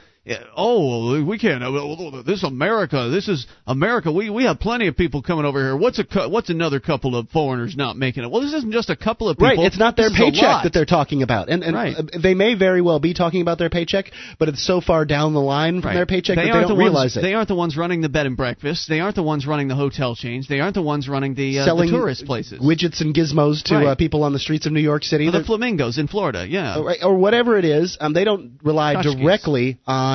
oh, 0.55 1.23
we 1.23 1.37
can't. 1.37 1.63
uh, 1.63 2.21
This 2.25 2.43
America. 2.43 3.09
This 3.09 3.27
is 3.27 3.45
America. 3.67 4.11
We 4.11 4.29
we 4.29 4.45
have 4.45 4.59
plenty 4.59 4.87
of 4.87 4.95
people 4.95 5.21
coming 5.21 5.45
over 5.45 5.59
here. 5.59 5.75
What's 5.75 5.99
a 5.99 6.29
what's 6.29 6.49
another 6.49 6.79
couple 6.79 7.15
of 7.15 7.29
foreigners 7.29 7.75
not 7.75 7.97
making 7.97 8.23
it? 8.23 8.31
Well, 8.31 8.41
this 8.41 8.53
isn't 8.53 8.71
just 8.71 8.89
a 8.89 8.95
couple 8.95 9.27
of 9.29 9.37
people. 9.37 9.57
Right, 9.57 9.59
it's 9.65 9.77
not 9.77 9.97
their 9.97 10.09
This 10.09 10.17
paycheck 10.17 10.63
that 10.63 10.71
they're 10.73 10.85
talking 10.85 11.23
about, 11.23 11.49
and, 11.49 11.63
and 11.63 11.75
Right. 11.75 11.95
uh, 11.97 12.03
they 12.21 12.33
may 12.33 12.53
very 12.55 12.81
well 12.81 12.99
be 12.99 13.13
talking 13.13 13.41
about 13.41 13.57
their 13.57 13.69
paycheck, 13.69 14.11
but 14.39 14.47
it's 14.49 14.65
so 14.65 14.79
far 14.81 15.05
down 15.05 15.33
the 15.33 15.41
line 15.41 15.81
from 15.81 15.89
Right. 15.89 15.95
their 15.95 16.05
paycheck 16.05 16.35
they 16.37 16.43
that 16.47 16.53
they 16.53 16.59
don't 16.59 16.67
the 16.69 16.75
realize 16.75 17.15
ones, 17.15 17.17
it. 17.17 17.21
They 17.21 17.33
aren't 17.33 17.47
the 17.49 17.55
ones 17.55 17.75
running 17.75 18.01
the 18.01 18.09
bed 18.09 18.25
and 18.25 18.37
breakfast. 18.37 18.87
They 18.87 18.99
aren't 19.01 19.15
the 19.15 19.23
ones 19.23 19.45
running 19.45 19.67
the 19.67 19.75
hotel 19.75 20.15
chains. 20.15 20.47
They 20.47 20.59
aren't 20.61 20.75
the 20.75 20.81
ones 20.81 21.09
running 21.09 21.33
the, 21.35 21.59
uh, 21.59 21.65
Selling 21.65 21.91
the 21.91 21.97
tourist 21.97 22.25
places. 22.25 22.59
widgets 22.61 23.01
and 23.01 23.13
gizmos 23.13 23.61
to 23.63 23.75
Right. 23.75 23.87
uh, 23.87 23.95
people 23.95 24.23
on 24.23 24.31
the 24.33 24.39
streets 24.39 24.65
of 24.65 24.71
New 24.71 24.79
York 24.79 25.03
City, 25.03 25.27
Or 25.27 25.31
the 25.31 25.43
flamingos 25.43 25.97
in 25.97 26.07
Florida. 26.07 26.45
Yeah. 26.47 26.77
or, 26.77 26.95
or 27.03 27.15
whatever 27.17 27.57
it 27.57 27.65
is. 27.65 27.97
Um, 27.99 28.13
they 28.13 28.23
don't 28.23 28.51
rely 28.63 29.01
directly 29.01 29.79
on 29.85 30.12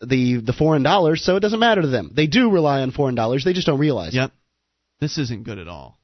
the 0.00 0.40
the 0.40 0.52
foreign 0.52 0.82
dollars, 0.82 1.24
so 1.24 1.36
it 1.36 1.40
doesn't 1.40 1.60
matter 1.60 1.82
to 1.82 1.88
them. 1.88 2.12
They 2.14 2.26
do 2.26 2.50
rely 2.50 2.80
on 2.82 2.90
foreign 2.92 3.14
dollars. 3.14 3.44
They 3.44 3.52
just 3.52 3.66
don't 3.66 3.80
realize. 3.80 4.14
it. 4.14 4.18
Yep. 4.18 4.32
This 5.00 5.18
isn't 5.18 5.44
good 5.44 5.58
at 5.58 5.68
all. 5.68 5.98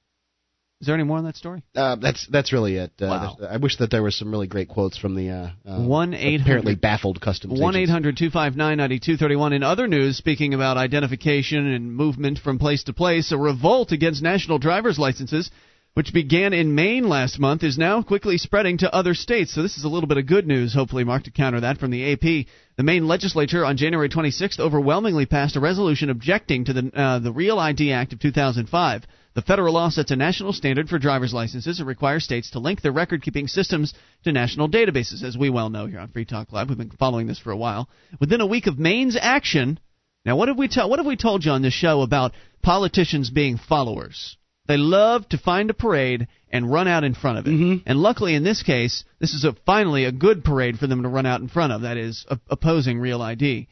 Is 0.81 0.87
there 0.87 0.95
any 0.97 1.05
more 1.05 1.16
on 1.18 1.25
that 1.25 1.37
story? 1.37 1.62
Uh, 1.75 1.97
that's 1.97 2.27
that's 2.31 2.53
really 2.53 2.77
it. 2.77 2.93
Uh, 3.01 3.07
Wow. 3.41 3.49
I 3.49 3.57
wish 3.57 3.77
that 3.79 3.91
there 3.91 4.03
were 4.03 4.11
some 4.11 4.31
really 4.31 4.49
great 4.49 4.68
quotes 4.68 4.99
from 4.99 5.14
the 5.14 5.31
uh, 5.31 5.51
uh, 5.66 5.83
One 5.83 6.12
apparently 6.12 6.75
baffled 6.75 7.20
customs 7.20 7.59
one 7.61 7.77
eight 7.77 7.89
hundred 7.89 8.16
two 8.18 8.29
five 8.31 8.55
nine 8.57 8.77
ninety 8.77 8.99
two 8.99 9.16
thirty 9.16 9.37
one. 9.37 9.53
In 9.53 9.62
other 9.62 9.87
news, 9.87 10.16
speaking 10.18 10.53
about 10.53 10.77
identification 10.77 11.66
and 11.72 11.95
movement 11.95 12.39
from 12.39 12.59
place 12.59 12.85
to 12.85 12.93
place, 12.93 13.33
a 13.33 13.39
revolt 13.39 13.93
against 13.93 14.22
national 14.22 14.59
driver's 14.59 14.99
licenses, 14.99 15.51
which 15.95 16.13
began 16.13 16.53
in 16.53 16.75
Maine 16.75 17.09
last 17.09 17.39
month, 17.39 17.63
is 17.63 17.79
now 17.79 18.03
quickly 18.03 18.37
spreading 18.37 18.79
to 18.79 18.93
other 18.93 19.15
states. 19.15 19.55
So 19.55 19.63
this 19.63 19.79
is 19.79 19.85
a 19.85 19.89
little 19.89 20.09
bit 20.09 20.19
of 20.19 20.27
good 20.27 20.47
news, 20.47 20.75
hopefully, 20.75 21.05
Mark, 21.05 21.23
to 21.25 21.31
counter 21.31 21.61
that 21.61 21.79
from 21.79 21.93
the 21.93 22.13
AP. 22.13 22.47
The 22.77 22.83
Maine 22.83 23.07
legislature 23.07 23.65
on 23.65 23.77
January 23.77 24.09
26th 24.09 24.59
overwhelmingly 24.59 25.27
passed 25.27 25.55
a 25.55 25.61
resolution 25.61 26.11
objecting 26.11 26.65
to 26.65 26.73
the 26.73 26.91
uh, 26.93 27.21
the 27.21 27.33
Real 27.33 27.61
ID 27.61 27.93
Act 27.93 28.13
of 28.13 28.19
2005. 28.19 29.05
The 29.35 29.43
federal 29.43 29.75
law 29.75 29.89
sets 29.89 30.11
a 30.11 30.17
national 30.17 30.53
standard 30.53 30.89
for 30.89 30.99
driver's 30.99 31.33
licenses 31.33 31.79
and 31.79 31.89
requires 31.89 32.25
states 32.25 32.51
to 32.51 32.59
link 32.59 32.83
their 32.83 32.93
record 32.93 33.23
keeping 33.23 33.47
systems 33.47 33.95
to 34.25 34.33
national 34.33 34.69
databases. 34.69 35.23
As 35.23 35.39
we 35.39 35.49
well 35.49 35.71
know 35.71 35.87
here 35.87 36.01
on 36.01 36.09
Free 36.09 36.25
Talk 36.25 36.53
Live, 36.53 36.69
we've 36.69 36.79
been 36.79 36.91
following 36.91 37.29
this 37.29 37.39
for 37.39 37.53
a 37.53 37.57
while. 37.57 37.89
Within 38.21 38.41
a 38.41 38.47
week 38.47 38.67
of 38.67 38.79
Maine's 38.79 39.19
action, 39.21 39.79
now 40.25 40.37
what 40.37 40.49
have 40.49 40.59
we 40.59 40.67
tell 40.67 40.91
what 40.91 40.99
have 40.99 41.07
we 41.07 41.17
told 41.17 41.45
you 41.45 41.53
on 41.53 41.63
this 41.63 41.73
show 41.73 42.03
about 42.03 42.33
politicians 42.63 43.31
being 43.31 43.59
followers? 43.59 44.37
They 44.67 44.77
love 44.79 45.29
to 45.29 45.39
find 45.39 45.69
a 45.69 45.75
parade 45.75 46.27
and 46.51 46.73
run 46.73 46.89
out 46.89 47.05
in 47.05 47.15
front 47.15 47.39
of 47.39 47.47
it. 47.47 47.51
Mm-hmm. 47.51 47.83
And 47.87 47.99
luckily, 47.99 48.35
in 48.35 48.45
this 48.45 48.62
case, 48.62 49.05
this 49.19 49.35
is 49.35 49.45
a, 49.45 49.55
finally 49.67 50.05
a 50.05 50.12
good 50.12 50.43
parade 50.43 50.79
for 50.79 50.87
them 50.87 51.03
to 51.03 51.09
run 51.09 51.27
out 51.27 51.41
in 51.41 51.49
front 51.49 51.73
of. 51.73 51.83
That 51.83 51.99
is, 51.99 52.25
op- 52.31 52.41
opposing 52.49 52.99
Real 52.99 53.21
ID. 53.21 53.69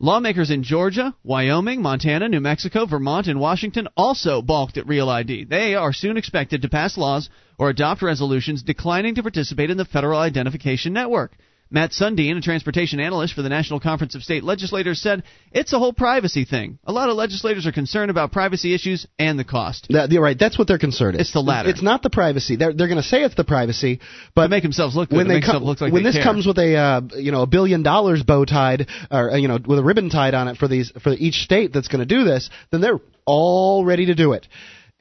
Lawmakers 0.00 0.50
in 0.50 0.64
Georgia, 0.64 1.14
Wyoming, 1.22 1.80
Montana, 1.80 2.28
New 2.28 2.40
Mexico, 2.40 2.86
Vermont, 2.86 3.28
and 3.28 3.38
Washington 3.38 3.86
also 3.96 4.42
balked 4.42 4.76
at 4.76 4.88
Real 4.88 5.08
ID. 5.08 5.44
They 5.44 5.76
are 5.76 5.92
soon 5.92 6.16
expected 6.16 6.62
to 6.62 6.68
pass 6.68 6.98
laws 6.98 7.30
or 7.56 7.70
adopt 7.70 8.02
resolutions 8.02 8.64
declining 8.64 9.14
to 9.14 9.22
participate 9.22 9.70
in 9.70 9.76
the 9.76 9.84
Federal 9.84 10.18
Identification 10.18 10.92
Network. 10.92 11.36
Matt 11.72 11.92
Sundeen, 11.92 12.36
a 12.36 12.40
transportation 12.42 13.00
analyst 13.00 13.34
for 13.34 13.40
the 13.40 13.48
National 13.48 13.80
Conference 13.80 14.14
of 14.14 14.22
State 14.22 14.44
Legislators, 14.44 15.00
said 15.00 15.22
it's 15.52 15.72
a 15.72 15.78
whole 15.78 15.94
privacy 15.94 16.44
thing. 16.44 16.78
A 16.84 16.92
lot 16.92 17.08
of 17.08 17.16
legislators 17.16 17.66
are 17.66 17.72
concerned 17.72 18.10
about 18.10 18.30
privacy 18.30 18.74
issues 18.74 19.06
and 19.18 19.38
the 19.38 19.44
cost. 19.44 19.86
That, 19.88 20.12
you're 20.12 20.22
right. 20.22 20.38
That's 20.38 20.58
what 20.58 20.68
they're 20.68 20.78
concerned. 20.78 21.18
It's 21.18 21.32
the 21.32 21.40
latter. 21.40 21.70
It's 21.70 21.82
not 21.82 22.02
the 22.02 22.10
privacy. 22.10 22.56
They're 22.56 22.74
they're 22.74 22.88
going 22.88 23.00
to 23.02 23.08
say 23.08 23.22
it's 23.22 23.34
the 23.34 23.44
privacy, 23.44 24.00
but 24.34 24.44
To 24.44 24.48
make 24.50 24.62
themselves 24.62 24.94
look 24.94 25.08
good, 25.08 25.16
when 25.16 25.24
to 25.26 25.28
they 25.30 25.34
make 25.36 25.44
come, 25.44 25.54
themselves 25.54 25.66
look 25.66 25.80
like 25.80 25.92
when 25.92 26.02
this 26.04 26.16
care. 26.16 26.24
comes 26.24 26.46
with 26.46 26.58
a 26.58 26.76
uh, 26.76 27.00
you 27.16 27.32
know 27.32 27.42
a 27.42 27.46
billion 27.46 27.82
dollars 27.82 28.22
bow 28.22 28.44
tied 28.44 28.88
or 29.10 29.32
uh, 29.32 29.36
you 29.36 29.48
know 29.48 29.58
with 29.66 29.78
a 29.78 29.82
ribbon 29.82 30.10
tied 30.10 30.34
on 30.34 30.48
it 30.48 30.58
for 30.58 30.68
these 30.68 30.92
for 31.02 31.12
each 31.12 31.36
state 31.36 31.72
that's 31.72 31.88
going 31.88 32.06
to 32.06 32.14
do 32.14 32.24
this, 32.24 32.50
then 32.70 32.82
they're 32.82 33.00
all 33.24 33.84
ready 33.84 34.06
to 34.06 34.14
do 34.14 34.32
it. 34.34 34.46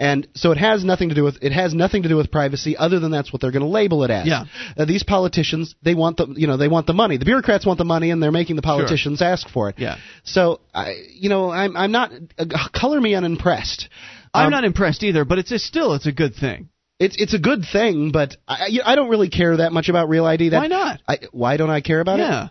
And 0.10 0.28
so 0.34 0.52
it 0.52 0.58
has 0.58 0.84
nothing 0.84 1.10
to 1.10 1.16
do 1.16 1.24
with 1.24 1.38
it 1.44 1.52
has 1.52 1.76
nothing 1.76 2.02
to 2.04 2.10
do 2.10 2.18
with 2.18 2.32
privacy 2.32 2.76
other 2.76 3.00
than 3.00 3.12
that's 3.12 3.32
what 3.32 3.40
they're 3.42 3.52
going 3.52 3.62
to 3.62 3.68
label 3.82 4.04
it 4.04 4.10
as. 4.10 4.26
Yeah. 4.26 4.46
Uh, 4.76 4.86
these 4.86 5.04
politicians 5.04 5.76
they 5.84 5.94
want 5.94 6.18
the 6.18 6.26
you 6.36 6.48
know 6.48 6.58
they 6.58 6.68
want 6.68 6.88
the 6.88 6.94
money. 6.94 7.18
The 7.18 7.26
bureaucrats 7.26 7.66
want 7.68 7.78
the 7.78 7.86
money 7.86 8.10
and 8.10 8.22
they're 8.22 8.32
making 8.32 8.56
the 8.56 8.64
politicians 8.64 9.22
ask 9.22 9.48
for 9.48 9.70
it. 9.70 9.76
Yeah. 9.78 9.98
So 10.24 10.60
I 10.74 10.96
you 11.14 11.30
know 11.30 11.52
I'm 11.52 11.78
I'm 11.78 11.92
not 11.92 12.12
uh, 12.40 12.46
color 12.74 13.00
me 13.00 13.14
unimpressed. 13.14 13.90
I'm 14.34 14.46
Um, 14.48 14.52
not 14.52 14.64
impressed 14.64 15.04
either, 15.04 15.24
but 15.24 15.38
it's, 15.40 15.52
it's 15.52 15.64
still 15.66 15.94
it's 15.94 16.08
a 16.08 16.12
good 16.24 16.34
thing. 16.36 16.70
it's 17.00 17.16
it's 17.22 17.36
a 17.36 17.40
good 17.40 17.64
thing, 17.72 18.12
but 18.12 18.38
I 18.48 18.80
I 18.84 18.96
don't 18.96 19.10
really 19.10 19.30
care 19.30 19.58
that 19.58 19.72
much 19.72 19.88
about 19.90 20.10
real 20.10 20.26
ID. 20.26 20.50
That, 20.50 20.62
Why 20.62 20.68
not? 20.68 21.00
I, 21.08 21.18
why 21.32 21.58
don't 21.58 21.70
I 21.78 21.82
care 21.82 22.00
about 22.00 22.20
it? 22.20 22.24
Yeah. 22.24 22.48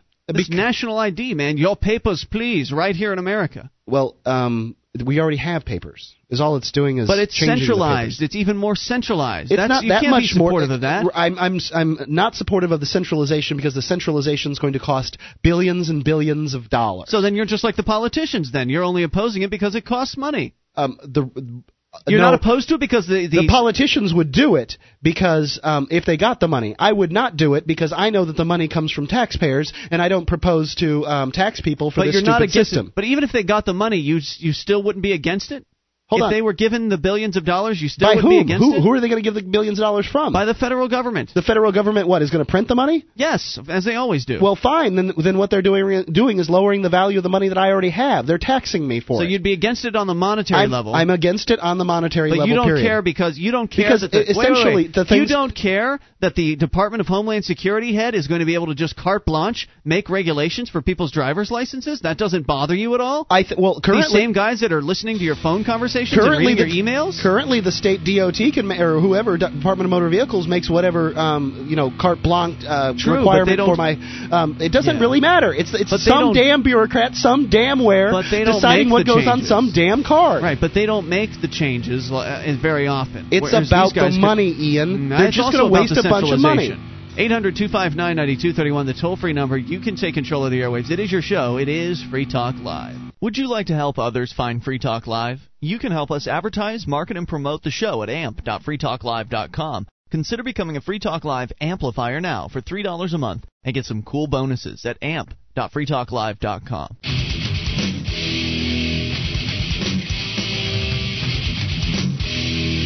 National 0.49 0.97
ID, 0.97 1.35
man. 1.35 1.57
Your 1.59 1.75
papers, 1.75 2.25
please, 2.31 2.71
right 2.73 2.95
here 2.95 3.13
in 3.13 3.19
America. 3.19 3.69
Well, 3.87 4.15
um, 4.25 4.77
we 5.05 5.21
already 5.21 5.37
have 5.37 5.65
papers. 5.65 6.15
Is 6.31 6.41
all 6.41 6.57
it's 6.57 6.73
doing 6.73 6.99
is. 6.99 7.07
But 7.07 7.19
it's 7.19 7.35
changing 7.35 7.59
centralized. 7.59 8.23
It's 8.23 8.35
even 8.35 8.57
more 8.57 8.75
centralized. 8.75 9.53
It's 9.53 9.59
That's, 9.59 9.69
not 9.69 9.85
you 9.85 9.91
that 9.91 10.03
can't 10.03 10.11
much 10.11 10.33
be 10.33 10.39
more. 10.39 10.51
supportive 10.51 10.71
of 10.71 10.81
that. 10.83 11.07
I'm 11.15 11.39
I'm 11.39 11.61
I'm 11.73 11.99
not 12.09 12.35
supportive 12.35 12.73
of 12.73 12.81
the 12.81 12.87
centralization 12.87 13.57
because 13.57 13.75
the 13.75 13.83
centralization 13.83 14.53
is 14.53 14.59
going 14.59 14.73
to 14.73 14.81
cost 14.81 15.19
billions 15.43 15.91
and 15.91 16.05
billions 16.05 16.55
of 16.55 16.69
dollars. 16.69 17.11
So 17.11 17.21
then 17.21 17.35
you're 17.35 17.47
just 17.47 17.65
like 17.65 17.77
the 17.77 17.83
politicians. 17.83 18.53
Then 18.53 18.69
you're 18.69 18.85
only 18.85 19.03
opposing 19.05 19.43
it 19.43 19.51
because 19.51 19.75
it 19.75 19.85
costs 19.85 20.17
money. 20.17 20.55
um, 20.77 20.99
the 21.03 21.63
You're 22.07 22.21
no, 22.21 22.31
not 22.31 22.35
opposed 22.35 22.69
to 22.69 22.77
it 22.77 22.81
because 22.81 23.09
the 23.09 23.27
the, 23.27 23.43
the 23.43 23.49
politicians 23.49 24.15
would 24.15 24.31
do 24.31 24.55
it 24.55 24.79
because 25.03 25.59
um, 25.63 25.89
if 25.91 26.05
they 26.05 26.17
got 26.17 26.39
the 26.39 26.47
money, 26.47 26.77
I 26.79 26.93
would 26.93 27.11
not 27.11 27.37
do 27.37 27.55
it 27.55 27.67
because 27.67 27.93
I 27.97 28.11
know 28.11 28.25
that 28.27 28.37
the 28.37 28.45
money 28.45 28.69
comes 28.69 28.93
from 28.93 29.09
taxpayers, 29.09 29.73
and 29.91 30.01
I 30.01 30.09
don't 30.09 30.27
propose 30.27 30.77
to 30.77 31.05
um, 31.07 31.33
tax 31.33 31.61
people 31.61 31.91
for 31.91 32.01
but 32.01 32.05
this 32.07 32.15
you're 32.15 32.21
stupid 32.21 32.31
not 32.31 32.43
against 32.43 32.71
system. 32.71 32.87
it. 32.89 32.95
But 32.95 33.05
even 33.05 33.25
if 33.25 33.33
they 33.33 33.43
got 33.43 33.67
the 33.67 33.75
money, 33.75 33.97
you 33.97 34.21
you 34.39 34.53
still 34.53 34.83
wouldn't 34.85 35.03
be 35.03 35.13
against 35.13 35.51
it. 35.51 35.67
Hold 36.11 36.21
if 36.23 36.25
on. 36.27 36.33
they 36.33 36.43
were 36.43 36.53
given 36.53 36.89
the 36.89 36.99
billions 36.99 37.37
of 37.37 37.45
dollars, 37.45 37.81
you 37.81 37.89
still 37.89 38.09
By 38.09 38.17
would 38.17 38.23
whom? 38.23 38.31
be 38.31 38.39
against 38.41 38.65
Who, 38.65 38.75
it. 38.75 38.83
who 38.83 38.93
are 38.93 39.01
they 39.01 39.09
going 39.09 39.23
to 39.23 39.27
give 39.27 39.35
the 39.35 39.43
billions 39.43 39.79
of 39.79 39.83
dollars 39.85 40.07
from? 40.07 40.33
By 40.33 40.45
the 40.45 40.55
federal 40.55 40.89
government. 40.89 41.31
the 41.35 41.43
federal 41.43 41.71
government, 41.73 42.09
what 42.09 42.21
is 42.23 42.31
going 42.31 42.45
to 42.45 42.51
print 42.51 42.67
the 42.69 42.75
money? 42.75 43.07
Yes, 43.15 43.59
as 43.69 43.85
they 43.85 43.95
always 43.95 44.25
do. 44.27 44.39
Well, 44.43 44.57
fine. 44.57 44.97
Then, 44.97 45.13
then 45.17 45.39
what 45.39 45.51
they're 45.51 45.63
doing 45.63 46.05
doing 46.13 46.39
is 46.41 46.51
lowering 46.51 46.83
the 46.83 46.89
value 46.91 47.19
of 47.19 47.23
the 47.23 47.29
money 47.29 47.49
that 47.49 47.59
I 47.59 47.71
already 47.71 47.91
have. 47.91 48.27
They're 48.27 48.39
taxing 48.39 48.87
me 48.87 48.99
for 49.01 49.19
so 49.19 49.23
it. 49.23 49.27
So 49.27 49.31
you'd 49.31 49.45
be 49.45 49.53
against 49.53 49.85
it 49.85 49.95
on 49.95 50.09
the 50.09 50.15
monetary 50.15 50.63
I'm, 50.65 50.71
level. 50.71 50.95
I'm 50.95 51.11
against 51.11 51.51
it 51.51 51.61
on 51.61 51.79
the 51.79 51.85
monetary 51.85 52.31
But 52.31 52.39
level. 52.39 52.49
you 52.49 52.55
don't 52.57 52.67
period. 52.67 52.83
care 52.85 53.03
because 53.03 53.39
you 53.39 53.53
don't 53.53 53.69
care 53.71 53.85
Because 53.85 54.01
that 54.01 54.11
the, 54.11 54.19
wait, 54.19 54.37
wait, 54.37 54.51
essentially 54.51 54.75
wait. 54.87 54.95
the 54.95 55.17
you 55.17 55.27
don't 55.27 55.55
care 55.55 56.01
that 56.21 56.35
the 56.35 56.57
Department 56.57 57.01
of 57.03 57.07
Homeland 57.07 57.45
Security 57.45 57.95
head 57.95 58.17
is 58.17 58.27
going 58.27 58.41
to 58.41 58.47
be 58.47 58.55
able 58.55 58.67
to 58.67 58.75
just 58.75 58.97
carte 58.97 59.25
blanche 59.25 59.69
make 59.85 60.11
regulations 60.11 60.69
for 60.69 60.83
people's 60.83 61.13
driver's 61.13 61.51
licenses. 61.53 62.01
That 62.01 62.19
doesn't 62.19 62.47
bother 62.49 62.75
you 62.75 62.95
at 62.97 63.01
all. 63.01 63.27
I 63.31 63.45
th- 63.45 63.59
well 63.59 63.75
These 63.75 63.83
currently 63.85 64.21
same 64.21 64.33
guys 64.33 64.61
that 64.63 64.73
are 64.73 64.83
listening 64.83 65.19
to 65.19 65.25
your 65.25 65.37
phone 65.37 65.63
conversations 65.65 66.00
and 66.01 66.21
currently 66.21 66.55
the, 66.55 66.69
your 66.69 66.85
emails. 66.85 67.21
Currently, 67.23 67.61
the 67.61 67.73
state 67.73 68.01
DOT 68.05 68.39
can 68.55 68.67
ma- 68.67 68.81
or 68.81 69.01
whoever 69.01 69.37
Department 69.37 69.85
of 69.87 69.91
Motor 69.91 70.09
Vehicles 70.09 70.47
makes 70.49 70.69
whatever 70.71 71.17
um, 71.19 71.67
you 71.69 71.77
know 71.77 71.91
carte 72.01 72.23
blanche 72.23 72.65
uh, 72.67 72.95
True, 72.97 73.19
requirement 73.19 73.59
for 73.59 73.77
my. 73.77 73.93
Um, 74.31 74.59
it 74.61 74.73
doesn't 74.73 74.97
Yeah. 74.97 75.01
really 75.01 75.21
matter. 75.21 75.53
It's 75.53 75.73
it's 75.75 75.91
But 75.91 76.01
some 76.01 76.33
damn 76.33 76.63
bureaucrat, 76.63 77.15
some 77.15 77.49
damn 77.51 77.85
where 77.85 78.13
But 78.13 78.27
they 78.31 78.45
don't 78.45 78.55
deciding 78.55 78.91
what 78.91 79.07
goes 79.07 79.27
on 79.27 79.43
some 79.43 79.73
damn 79.75 80.03
car. 80.05 80.41
Right, 80.41 80.59
but 80.61 80.73
they 80.75 80.87
don't 80.87 81.09
make 81.09 81.31
the 81.41 81.49
changes 81.49 82.11
uh, 82.11 82.57
very 82.61 82.87
often. 82.87 83.29
It's 83.31 83.53
about 83.53 83.95
the 83.95 84.11
could- 84.11 84.21
money, 84.21 84.55
Ian. 84.57 85.09
Mm, 85.11 85.19
They're 85.19 85.31
just 85.31 85.53
going 85.53 85.65
to 85.65 85.71
waste 85.71 85.97
a 85.97 86.03
bunch 86.09 86.33
of 86.33 86.39
money. 86.41 86.69
centralization. 86.69 86.87
800 87.19 87.57
259 87.57 88.17
9231, 88.17 88.87
the 88.87 88.95
toll 88.95 89.17
free 89.17 89.33
number. 89.33 89.59
You 89.59 89.81
can 89.81 89.97
take 89.97 90.15
control 90.15 90.45
of 90.45 90.53
the 90.53 90.61
airwaves. 90.61 90.91
It 90.91 91.01
is 91.01 91.11
your 91.11 91.23
show. 91.23 91.57
It 91.59 91.69
is 91.69 92.03
Free 92.11 92.25
Talk 92.25 92.55
Live. 92.63 93.10
Would 93.23 93.37
you 93.37 93.49
like 93.49 93.67
to 93.67 93.75
help 93.75 93.99
others 93.99 94.33
find 94.33 94.65
Free 94.65 94.79
Talk 94.79 95.07
Live? 95.07 95.41
You 95.61 95.79
can 95.79 95.93
help 95.93 96.11
us 96.11 96.27
advertise, 96.27 96.87
market, 96.87 97.19
and 97.19 97.29
promote 97.29 97.63
the 97.63 97.71
show 97.71 98.03
at 98.03 98.09
amp.freetalklive.com. 98.09 99.87
Consider 100.11 100.43
becoming 100.43 100.79
a 100.79 100.81
Free 100.81 100.99
Talk 100.99 101.23
Live 101.27 101.53
amplifier 101.61 102.23
now 102.23 102.49
for 102.49 102.63
$3 102.63 103.13
a 103.13 103.19
month 103.19 103.45
and 103.63 103.75
get 103.75 103.85
some 103.85 104.03
cool 104.03 104.27
bonuses 104.27 104.87
at 104.87 104.97
amp.freetalklive.com. 105.03 106.97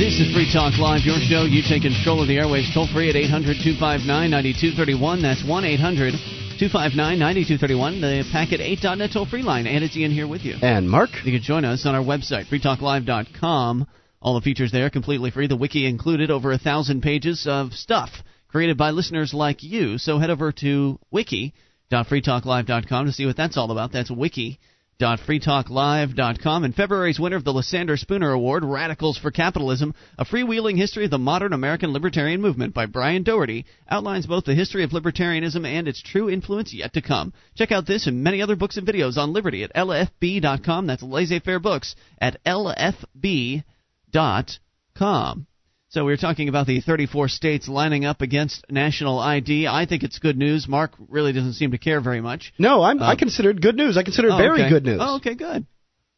This 0.00 0.18
is 0.18 0.34
Free 0.34 0.52
Talk 0.52 0.76
Live, 0.80 1.02
your 1.04 1.20
show. 1.30 1.44
You 1.44 1.62
take 1.62 1.82
control 1.82 2.20
of 2.20 2.26
the 2.26 2.38
airwaves 2.38 2.74
toll 2.74 2.88
free 2.92 3.08
at 3.08 3.14
800 3.14 3.62
259 3.62 4.30
9231. 4.30 5.22
That's 5.22 5.44
1 5.46 5.64
800 5.64 6.14
259 6.58 7.18
9231, 7.18 8.00
the 8.00 8.24
packet8.net 8.32 9.10
toll 9.12 9.26
free 9.26 9.42
line. 9.42 9.66
And 9.66 9.84
it's 9.84 9.96
Ian 9.96 10.10
here 10.10 10.26
with 10.26 10.42
you. 10.44 10.56
And 10.62 10.88
Mark, 10.88 11.10
You 11.24 11.32
can 11.32 11.42
join 11.42 11.64
us 11.64 11.86
on 11.86 11.94
our 11.94 12.02
website, 12.02 12.46
freetalklive.com. 12.46 13.86
All 14.20 14.34
the 14.34 14.40
features 14.40 14.72
there 14.72 14.88
completely 14.90 15.30
free. 15.30 15.46
The 15.46 15.56
wiki 15.56 15.86
included 15.86 16.30
over 16.30 16.52
a 16.52 16.58
thousand 16.58 17.02
pages 17.02 17.46
of 17.46 17.72
stuff 17.72 18.10
created 18.48 18.78
by 18.78 18.90
listeners 18.90 19.34
like 19.34 19.62
you. 19.62 19.98
So 19.98 20.18
head 20.18 20.30
over 20.30 20.52
to 20.52 20.98
wiki.freetalklive.com 21.10 23.06
to 23.06 23.12
see 23.12 23.26
what 23.26 23.36
that's 23.36 23.56
all 23.56 23.70
about. 23.70 23.92
That's 23.92 24.10
wiki 24.10 24.60
freetalklive.com. 25.00 26.64
And 26.64 26.74
February's 26.74 27.20
winner 27.20 27.36
of 27.36 27.44
the 27.44 27.52
Lysander 27.52 27.96
Spooner 27.96 28.32
Award, 28.32 28.64
Radicals 28.64 29.18
for 29.18 29.30
Capitalism, 29.30 29.94
A 30.18 30.24
Freewheeling 30.24 30.76
History 30.76 31.04
of 31.04 31.10
the 31.10 31.18
Modern 31.18 31.52
American 31.52 31.92
Libertarian 31.92 32.40
Movement 32.40 32.74
by 32.74 32.86
Brian 32.86 33.22
Doherty, 33.22 33.66
outlines 33.88 34.26
both 34.26 34.44
the 34.44 34.54
history 34.54 34.84
of 34.84 34.90
libertarianism 34.90 35.66
and 35.66 35.88
its 35.88 36.02
true 36.02 36.30
influence 36.30 36.72
yet 36.72 36.92
to 36.94 37.02
come. 37.02 37.32
Check 37.56 37.72
out 37.72 37.86
this 37.86 38.06
and 38.06 38.22
many 38.22 38.40
other 38.42 38.56
books 38.56 38.76
and 38.76 38.86
videos 38.86 39.16
on 39.16 39.32
liberty 39.32 39.64
at 39.64 39.74
lfb.com. 39.74 40.86
That's 40.86 41.02
laissez-faire 41.02 41.60
books 41.60 41.96
at 42.18 42.42
lfb.com. 42.44 43.64
So 45.94 46.04
we 46.04 46.10
were 46.10 46.16
talking 46.16 46.48
about 46.48 46.66
the 46.66 46.80
34 46.80 47.28
states 47.28 47.68
lining 47.68 48.04
up 48.04 48.20
against 48.20 48.64
national 48.68 49.20
ID. 49.20 49.68
I 49.68 49.86
think 49.86 50.02
it's 50.02 50.18
good 50.18 50.36
news. 50.36 50.66
Mark 50.66 50.90
really 51.08 51.32
doesn't 51.32 51.52
seem 51.52 51.70
to 51.70 51.78
care 51.78 52.00
very 52.00 52.20
much. 52.20 52.52
No, 52.58 52.82
I'm, 52.82 53.00
I 53.00 53.12
uh, 53.12 53.16
consider 53.16 53.50
it 53.50 53.60
good 53.60 53.76
news. 53.76 53.96
I 53.96 54.02
consider 54.02 54.26
it 54.26 54.32
Oh, 54.32 54.36
very 54.36 54.62
okay. 54.62 54.70
good 54.70 54.84
news. 54.84 54.98
Oh, 55.00 55.18
okay, 55.18 55.36
good. 55.36 55.66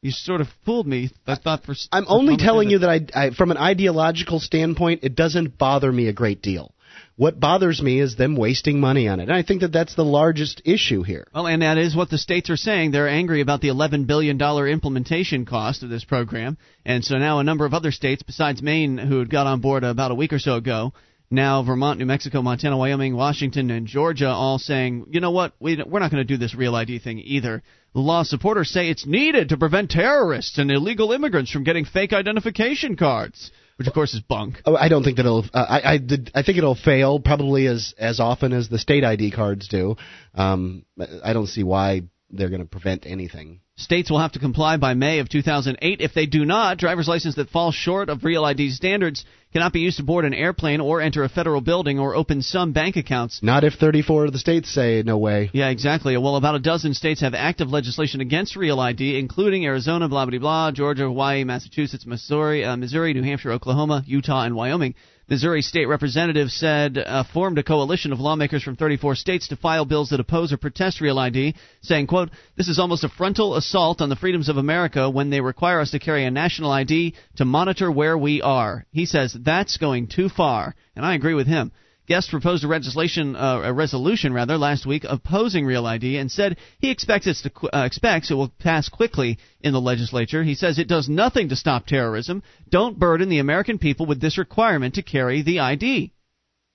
You 0.00 0.12
sort 0.12 0.40
of 0.40 0.48
fooled 0.64 0.86
me. 0.86 1.10
I 1.26 1.34
thought 1.34 1.64
for. 1.64 1.74
I'm 1.92 2.06
for 2.06 2.10
only 2.10 2.38
telling 2.38 2.70
you 2.70 2.78
that 2.78 2.88
I, 2.88 3.26
I, 3.26 3.30
from 3.32 3.50
an 3.50 3.58
ideological 3.58 4.40
standpoint, 4.40 5.00
it 5.02 5.14
doesn't 5.14 5.58
bother 5.58 5.92
me 5.92 6.08
a 6.08 6.12
great 6.14 6.40
deal. 6.40 6.72
What 7.18 7.40
bothers 7.40 7.80
me 7.80 7.98
is 7.98 8.16
them 8.16 8.36
wasting 8.36 8.78
money 8.78 9.08
on 9.08 9.20
it. 9.20 9.24
And 9.24 9.32
I 9.32 9.42
think 9.42 9.62
that 9.62 9.72
that's 9.72 9.94
the 9.94 10.04
largest 10.04 10.60
issue 10.66 11.02
here. 11.02 11.26
Well, 11.34 11.46
and 11.46 11.62
that 11.62 11.78
is 11.78 11.96
what 11.96 12.10
the 12.10 12.18
states 12.18 12.50
are 12.50 12.58
saying. 12.58 12.90
They're 12.90 13.08
angry 13.08 13.40
about 13.40 13.62
the 13.62 13.68
$11 13.68 14.06
billion 14.06 14.38
implementation 14.38 15.46
cost 15.46 15.82
of 15.82 15.88
this 15.88 16.04
program. 16.04 16.58
And 16.84 17.02
so 17.02 17.16
now 17.16 17.38
a 17.38 17.44
number 17.44 17.64
of 17.64 17.72
other 17.72 17.90
states, 17.90 18.22
besides 18.22 18.60
Maine, 18.60 18.98
who 18.98 19.18
had 19.18 19.30
got 19.30 19.46
on 19.46 19.60
board 19.62 19.82
about 19.82 20.10
a 20.10 20.14
week 20.14 20.34
or 20.34 20.38
so 20.38 20.56
ago, 20.56 20.92
now 21.30 21.62
Vermont, 21.62 21.98
New 21.98 22.04
Mexico, 22.04 22.42
Montana, 22.42 22.76
Wyoming, 22.76 23.16
Washington, 23.16 23.70
and 23.70 23.86
Georgia 23.86 24.28
all 24.28 24.58
saying, 24.58 25.06
you 25.10 25.20
know 25.20 25.30
what, 25.30 25.54
we, 25.58 25.82
we're 25.82 26.00
not 26.00 26.10
going 26.10 26.24
to 26.24 26.24
do 26.24 26.36
this 26.36 26.54
real 26.54 26.74
ID 26.74 26.98
thing 26.98 27.18
either. 27.18 27.62
The 27.94 28.00
law 28.00 28.24
supporters 28.24 28.70
say 28.70 28.90
it's 28.90 29.06
needed 29.06 29.48
to 29.48 29.56
prevent 29.56 29.90
terrorists 29.90 30.58
and 30.58 30.70
illegal 30.70 31.12
immigrants 31.12 31.50
from 31.50 31.64
getting 31.64 31.86
fake 31.86 32.12
identification 32.12 32.94
cards, 32.96 33.50
which 33.76 33.88
of 33.88 33.94
course 33.94 34.14
is 34.14 34.20
bunk. 34.20 34.60
Oh, 34.64 34.76
I 34.76 34.88
don't 34.88 35.04
think 35.04 35.16
that 35.16 35.26
it'll. 35.26 35.44
Uh, 35.52 35.66
I 35.68 35.92
I, 35.92 35.98
did, 35.98 36.30
I 36.34 36.42
think 36.42 36.58
it'll 36.58 36.74
fail 36.74 37.20
probably 37.20 37.66
as 37.66 37.94
as 37.98 38.20
often 38.20 38.52
as 38.52 38.68
the 38.68 38.78
state 38.78 39.04
ID 39.04 39.30
cards 39.30 39.68
do. 39.68 39.96
Um, 40.34 40.84
I 41.22 41.32
don't 41.32 41.46
see 41.46 41.62
why 41.62 42.02
they're 42.30 42.48
going 42.48 42.62
to 42.62 42.66
prevent 42.66 43.06
anything. 43.06 43.60
States 43.78 44.10
will 44.10 44.20
have 44.20 44.32
to 44.32 44.38
comply 44.38 44.78
by 44.78 44.94
May 44.94 45.18
of 45.18 45.28
2008. 45.28 46.00
If 46.00 46.14
they 46.14 46.24
do 46.24 46.46
not, 46.46 46.78
driver's 46.78 47.08
license 47.08 47.34
that 47.34 47.50
falls 47.50 47.74
short 47.74 48.08
of 48.08 48.24
Real 48.24 48.42
ID 48.42 48.70
standards 48.70 49.26
cannot 49.52 49.74
be 49.74 49.80
used 49.80 49.98
to 49.98 50.02
board 50.02 50.24
an 50.24 50.32
airplane 50.32 50.80
or 50.80 51.02
enter 51.02 51.24
a 51.24 51.28
federal 51.28 51.60
building 51.60 51.98
or 51.98 52.16
open 52.16 52.40
some 52.40 52.72
bank 52.72 52.96
accounts. 52.96 53.42
Not 53.42 53.64
if 53.64 53.74
34 53.74 54.26
of 54.26 54.32
the 54.32 54.38
states 54.38 54.70
say 54.70 55.02
no 55.04 55.18
way. 55.18 55.50
Yeah, 55.52 55.68
exactly. 55.68 56.16
Well, 56.16 56.36
about 56.36 56.54
a 56.54 56.58
dozen 56.58 56.94
states 56.94 57.20
have 57.20 57.34
active 57.34 57.68
legislation 57.68 58.22
against 58.22 58.56
Real 58.56 58.80
ID, 58.80 59.18
including 59.18 59.66
Arizona, 59.66 60.08
blah 60.08 60.24
blah 60.24 60.38
blah, 60.38 60.70
Georgia, 60.70 61.02
Hawaii, 61.02 61.44
Massachusetts, 61.44 62.06
Missouri, 62.06 62.64
uh, 62.64 62.76
Missouri, 62.76 63.12
New 63.12 63.24
Hampshire, 63.24 63.52
Oklahoma, 63.52 64.02
Utah, 64.06 64.44
and 64.44 64.56
Wyoming. 64.56 64.94
Missouri 65.28 65.60
state 65.60 65.86
representative 65.86 66.50
said 66.52 66.98
uh, 66.98 67.24
formed 67.24 67.58
a 67.58 67.64
coalition 67.64 68.12
of 68.12 68.20
lawmakers 68.20 68.62
from 68.62 68.76
34 68.76 69.16
states 69.16 69.48
to 69.48 69.56
file 69.56 69.84
bills 69.84 70.10
that 70.10 70.20
oppose 70.20 70.52
or 70.52 70.56
protest 70.56 71.00
Real 71.00 71.18
ID, 71.18 71.56
saying, 71.82 72.06
"quote 72.06 72.30
This 72.56 72.68
is 72.68 72.78
almost 72.78 73.02
a 73.02 73.08
frontal 73.08 73.56
assault 73.56 74.00
on 74.00 74.08
the 74.08 74.14
freedoms 74.14 74.48
of 74.48 74.56
America 74.56 75.10
when 75.10 75.30
they 75.30 75.40
require 75.40 75.80
us 75.80 75.90
to 75.90 75.98
carry 75.98 76.24
a 76.24 76.30
national 76.30 76.70
ID 76.70 77.14
to 77.36 77.44
monitor 77.44 77.90
where 77.90 78.16
we 78.16 78.40
are." 78.40 78.86
He 78.92 79.04
says 79.04 79.32
that's 79.32 79.78
going 79.78 80.06
too 80.06 80.28
far, 80.28 80.76
and 80.94 81.04
I 81.04 81.14
agree 81.14 81.34
with 81.34 81.48
him. 81.48 81.72
Guest 82.06 82.30
proposed 82.30 82.62
a 82.62 82.68
legislation, 82.68 83.34
uh, 83.34 83.62
a 83.64 83.72
resolution 83.72 84.32
rather, 84.32 84.56
last 84.56 84.86
week 84.86 85.04
opposing 85.08 85.66
Real 85.66 85.86
ID, 85.86 86.18
and 86.18 86.30
said 86.30 86.56
he 86.78 86.90
expects 86.90 87.26
it 87.26 87.36
to 87.42 87.76
uh, 87.76 87.84
expects 87.84 88.30
it 88.30 88.34
will 88.34 88.52
pass 88.60 88.88
quickly 88.88 89.38
in 89.60 89.72
the 89.72 89.80
legislature. 89.80 90.44
He 90.44 90.54
says 90.54 90.78
it 90.78 90.88
does 90.88 91.08
nothing 91.08 91.48
to 91.48 91.56
stop 91.56 91.86
terrorism. 91.86 92.42
Don't 92.68 92.98
burden 92.98 93.28
the 93.28 93.40
American 93.40 93.78
people 93.78 94.06
with 94.06 94.20
this 94.20 94.38
requirement 94.38 94.94
to 94.94 95.02
carry 95.02 95.42
the 95.42 95.60
ID. 95.60 96.12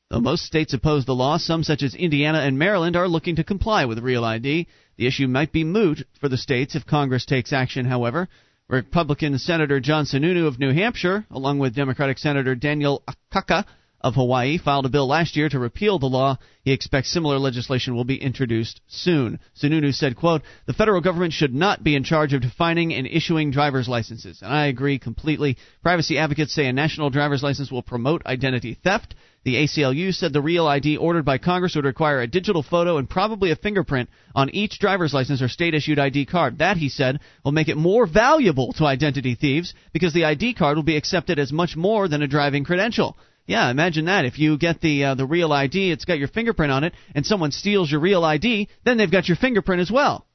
Though 0.10 0.20
most 0.20 0.44
states 0.44 0.74
oppose 0.74 1.06
the 1.06 1.16
law, 1.16 1.38
some 1.38 1.64
such 1.64 1.82
as 1.82 1.96
Indiana 1.96 2.40
and 2.40 2.60
Maryland 2.60 2.98
are 2.98 3.08
looking 3.08 3.38
to 3.38 3.46
comply 3.46 3.86
with 3.86 4.00
Real 4.00 4.26
ID. 4.26 4.68
The 4.98 5.08
issue 5.08 5.28
might 5.28 5.54
be 5.54 5.64
moot 5.64 6.06
for 6.20 6.28
the 6.28 6.38
states 6.38 6.76
if 6.76 6.86
Congress 6.86 7.26
takes 7.26 7.54
action, 7.54 7.86
however. 7.86 8.28
Republican 8.68 9.38
Senator 9.38 9.80
John 9.80 10.04
Sununu 10.06 10.48
of 10.48 10.60
New 10.60 10.74
Hampshire, 10.74 11.26
along 11.32 11.60
with 11.60 11.76
Democratic 11.76 12.18
Senator 12.18 12.56
Daniel 12.56 13.04
Akaka 13.08 13.66
of 14.04 14.16
Hawaii, 14.16 14.58
filed 14.58 14.86
a 14.86 14.90
bill 14.90 15.08
last 15.08 15.36
year 15.36 15.48
to 15.50 15.60
repeal 15.60 16.00
the 16.00 16.08
law. 16.08 16.38
He 16.64 16.72
expects 16.72 17.10
similar 17.10 17.38
legislation 17.40 17.96
will 17.96 18.04
be 18.04 18.22
introduced 18.22 18.82
soon. 18.88 19.40
Sununu 19.60 19.94
said, 19.94 20.16
quote, 20.16 20.42
The 20.66 20.74
federal 20.74 21.02
government 21.02 21.34
should 21.34 21.54
not 21.54 21.84
be 21.84 21.96
in 21.96 22.04
charge 22.04 22.34
of 22.34 22.42
defining 22.42 22.94
and 22.94 23.08
issuing 23.08 23.52
driver's 23.52 23.88
licenses. 23.88 24.42
And 24.42 24.54
I 24.54 24.68
agree 24.68 25.00
completely. 25.00 25.58
Privacy 25.82 26.18
advocates 26.18 26.54
say 26.54 26.68
a 26.68 26.74
national 26.74 27.10
driver's 27.10 27.44
license 27.44 27.72
will 27.72 27.84
promote 27.84 28.26
identity 28.26 28.78
theft. 28.84 29.16
The 29.44 29.56
ACLU 29.56 30.14
said 30.14 30.34
the 30.34 30.42
Real 30.42 30.68
ID 30.68 30.98
ordered 30.98 31.26
by 31.26 31.40
Congress 31.40 31.76
would 31.76 31.86
require 31.86 32.22
a 32.22 32.28
digital 32.28 32.62
photo 32.62 32.98
and 32.98 33.10
probably 33.10 33.50
a 33.50 33.56
fingerprint 33.56 34.10
on 34.36 34.52
each 34.52 34.78
driver's 34.78 35.16
license 35.16 35.42
or 35.42 35.48
state 35.48 35.74
issued 35.74 35.98
ID 35.98 36.28
card. 36.28 36.60
That, 36.60 36.78
he 36.78 36.90
said, 36.90 37.20
will 37.44 37.52
make 37.52 37.68
it 37.68 37.76
more 37.76 38.06
valuable 38.06 38.72
to 38.74 38.86
identity 38.86 39.34
thieves 39.34 39.74
because 39.94 40.14
the 40.14 40.26
ID 40.26 40.54
card 40.54 40.76
will 40.76 40.84
be 40.84 40.96
accepted 40.96 41.40
as 41.40 41.52
much 41.52 41.76
more 41.76 42.08
than 42.08 42.22
a 42.22 42.28
driving 42.28 42.64
credential. 42.64 43.18
Yeah, 43.48 43.70
imagine 43.70 44.06
that. 44.06 44.26
If 44.26 44.40
you 44.40 44.58
get 44.58 44.82
the 44.82 45.04
uh, 45.04 45.16
the 45.16 45.26
real 45.26 45.52
ID, 45.52 45.92
it's 45.92 46.06
got 46.06 46.20
your 46.20 46.28
fingerprint 46.28 46.72
on 46.72 46.84
it, 46.84 46.94
and 47.16 47.26
someone 47.26 47.52
steals 47.52 47.92
your 47.92 48.00
real 48.00 48.24
ID, 48.24 48.70
then 48.86 48.98
they've 48.98 49.12
got 49.12 49.28
your 49.28 49.36
fingerprint 49.36 49.82
as 49.82 49.92
well, 49.92 50.26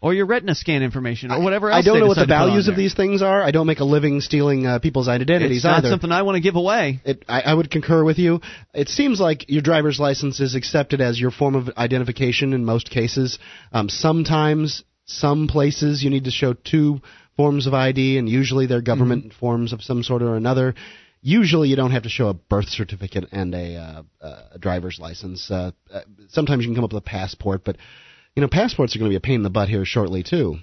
or 0.00 0.14
your 0.14 0.24
retina 0.24 0.54
scan 0.54 0.82
information, 0.82 1.30
or 1.30 1.42
whatever 1.42 1.70
else. 1.70 1.84
I 1.84 1.86
don't 1.86 1.98
know 1.98 2.06
what 2.06 2.14
the 2.14 2.24
decide 2.26 2.34
to 2.36 2.38
put 2.38 2.42
on 2.42 2.48
values 2.50 2.68
of 2.68 2.76
these 2.76 2.94
things 2.94 3.20
are. 3.22 3.42
I 3.42 3.50
don't 3.50 3.66
make 3.66 3.80
a 3.80 3.84
living 3.84 4.20
stealing 4.20 4.66
uh, 4.66 4.78
people's 4.78 5.08
identities 5.08 5.50
either. 5.50 5.56
It's 5.56 5.64
not 5.64 5.78
either. 5.78 5.90
something 5.90 6.12
I 6.12 6.22
want 6.22 6.36
to 6.36 6.40
give 6.40 6.56
away. 6.56 7.00
It, 7.04 7.24
I, 7.28 7.40
I 7.42 7.54
would 7.54 7.70
concur 7.70 8.02
with 8.04 8.18
you. 8.18 8.40
It 8.72 8.88
seems 8.88 9.20
like 9.20 9.46
your 9.48 9.62
driver's 9.62 9.98
license 9.98 10.40
is 10.40 10.54
accepted 10.54 11.00
as 11.00 11.20
your 11.20 11.32
form 11.32 11.54
of 11.56 11.68
identification 11.76 12.52
in 12.54 12.64
most 12.64 12.88
cases. 12.88 13.38
Um, 13.72 13.88
sometimes, 13.88 14.84
some 15.04 15.48
places, 15.48 16.02
you 16.04 16.10
need 16.10 16.24
to 16.24 16.30
show 16.30 16.52
two 16.54 17.00
forms 17.36 17.66
of 17.66 17.74
ID, 17.74 18.16
and 18.18 18.28
usually 18.28 18.66
they're 18.66 18.80
government 18.80 19.24
Mm-hmm. 19.26 19.38
forms 19.38 19.72
of 19.72 19.82
some 19.82 20.02
sort 20.02 20.22
or 20.22 20.36
another. 20.36 20.74
Usually, 21.28 21.68
you 21.68 21.76
don't 21.76 21.90
have 21.90 22.04
to 22.04 22.08
show 22.08 22.28
a 22.28 22.34
birth 22.34 22.70
certificate 22.70 23.26
and 23.32 23.54
a, 23.54 23.76
uh, 23.76 24.02
uh, 24.18 24.42
a 24.52 24.58
driver's 24.58 24.98
license. 24.98 25.50
Uh, 25.50 25.72
uh, 25.92 26.00
sometimes 26.28 26.62
you 26.62 26.68
can 26.68 26.74
come 26.74 26.84
up 26.84 26.92
with 26.94 27.02
a 27.02 27.06
passport, 27.06 27.64
but 27.66 27.76
you 28.34 28.40
know, 28.40 28.48
passports 28.48 28.96
are 28.96 28.98
going 28.98 29.10
to 29.10 29.12
be 29.12 29.16
a 29.16 29.20
pain 29.20 29.34
in 29.34 29.42
the 29.42 29.50
butt 29.50 29.68
here 29.68 29.84
shortly 29.84 30.22
too. 30.22 30.56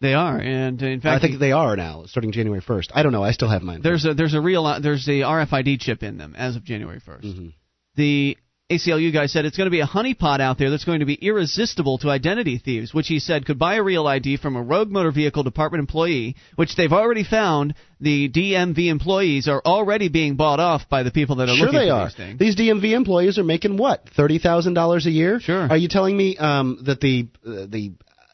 They 0.00 0.14
are, 0.14 0.38
and 0.38 0.82
uh, 0.82 0.86
in 0.86 1.02
fact, 1.02 1.22
I 1.22 1.26
think 1.26 1.38
they 1.38 1.52
are 1.52 1.76
now, 1.76 2.04
starting 2.06 2.32
January 2.32 2.62
1st. 2.62 2.92
I 2.94 3.02
don't 3.02 3.12
know. 3.12 3.22
I 3.22 3.32
still 3.32 3.50
have 3.50 3.60
mine. 3.60 3.82
There's 3.82 4.06
a 4.06 4.14
there's 4.14 4.32
a 4.32 4.40
real 4.40 4.80
there's 4.80 5.06
a 5.08 5.20
RFID 5.20 5.78
chip 5.80 6.02
in 6.02 6.16
them 6.16 6.34
as 6.38 6.56
of 6.56 6.64
January 6.64 7.00
1st. 7.00 7.24
Mm-hmm. 7.24 7.48
The 7.96 8.38
ACLU 8.70 9.10
guy 9.14 9.26
said 9.26 9.46
it's 9.46 9.56
going 9.56 9.66
to 9.66 9.70
be 9.70 9.80
a 9.80 9.86
honeypot 9.86 10.40
out 10.40 10.58
there 10.58 10.68
that's 10.68 10.84
going 10.84 11.00
to 11.00 11.06
be 11.06 11.14
irresistible 11.14 11.96
to 11.98 12.10
identity 12.10 12.58
thieves, 12.58 12.92
which 12.92 13.08
he 13.08 13.18
said 13.18 13.46
could 13.46 13.58
buy 13.58 13.76
a 13.76 13.82
real 13.82 14.06
ID 14.06 14.36
from 14.36 14.56
a 14.56 14.62
rogue 14.62 14.90
motor 14.90 15.10
vehicle 15.10 15.42
department 15.42 15.80
employee, 15.80 16.36
which 16.56 16.76
they've 16.76 16.92
already 16.92 17.24
found 17.24 17.74
the 17.98 18.28
DMV 18.28 18.88
employees 18.88 19.48
are 19.48 19.62
already 19.64 20.10
being 20.10 20.36
bought 20.36 20.60
off 20.60 20.86
by 20.90 21.02
the 21.02 21.10
people 21.10 21.36
that 21.36 21.48
are 21.48 21.56
Sure, 21.56 21.66
looking 21.66 21.80
they 21.80 21.88
for 21.88 21.94
are. 21.94 22.06
these 22.08 22.14
things. 22.16 22.38
These 22.38 22.56
DMV 22.56 22.92
employees 22.94 23.38
are 23.38 23.44
making 23.44 23.78
what 23.78 24.06
thirty 24.14 24.38
thousand 24.38 24.74
dollars 24.74 25.06
a 25.06 25.10
year. 25.10 25.40
Sure. 25.40 25.66
Are 25.70 25.76
you 25.76 25.88
telling 25.88 26.14
me 26.14 26.36
um, 26.36 26.78
that 26.84 27.00
the 27.00 27.26
uh, 27.46 27.64
the 27.66 27.92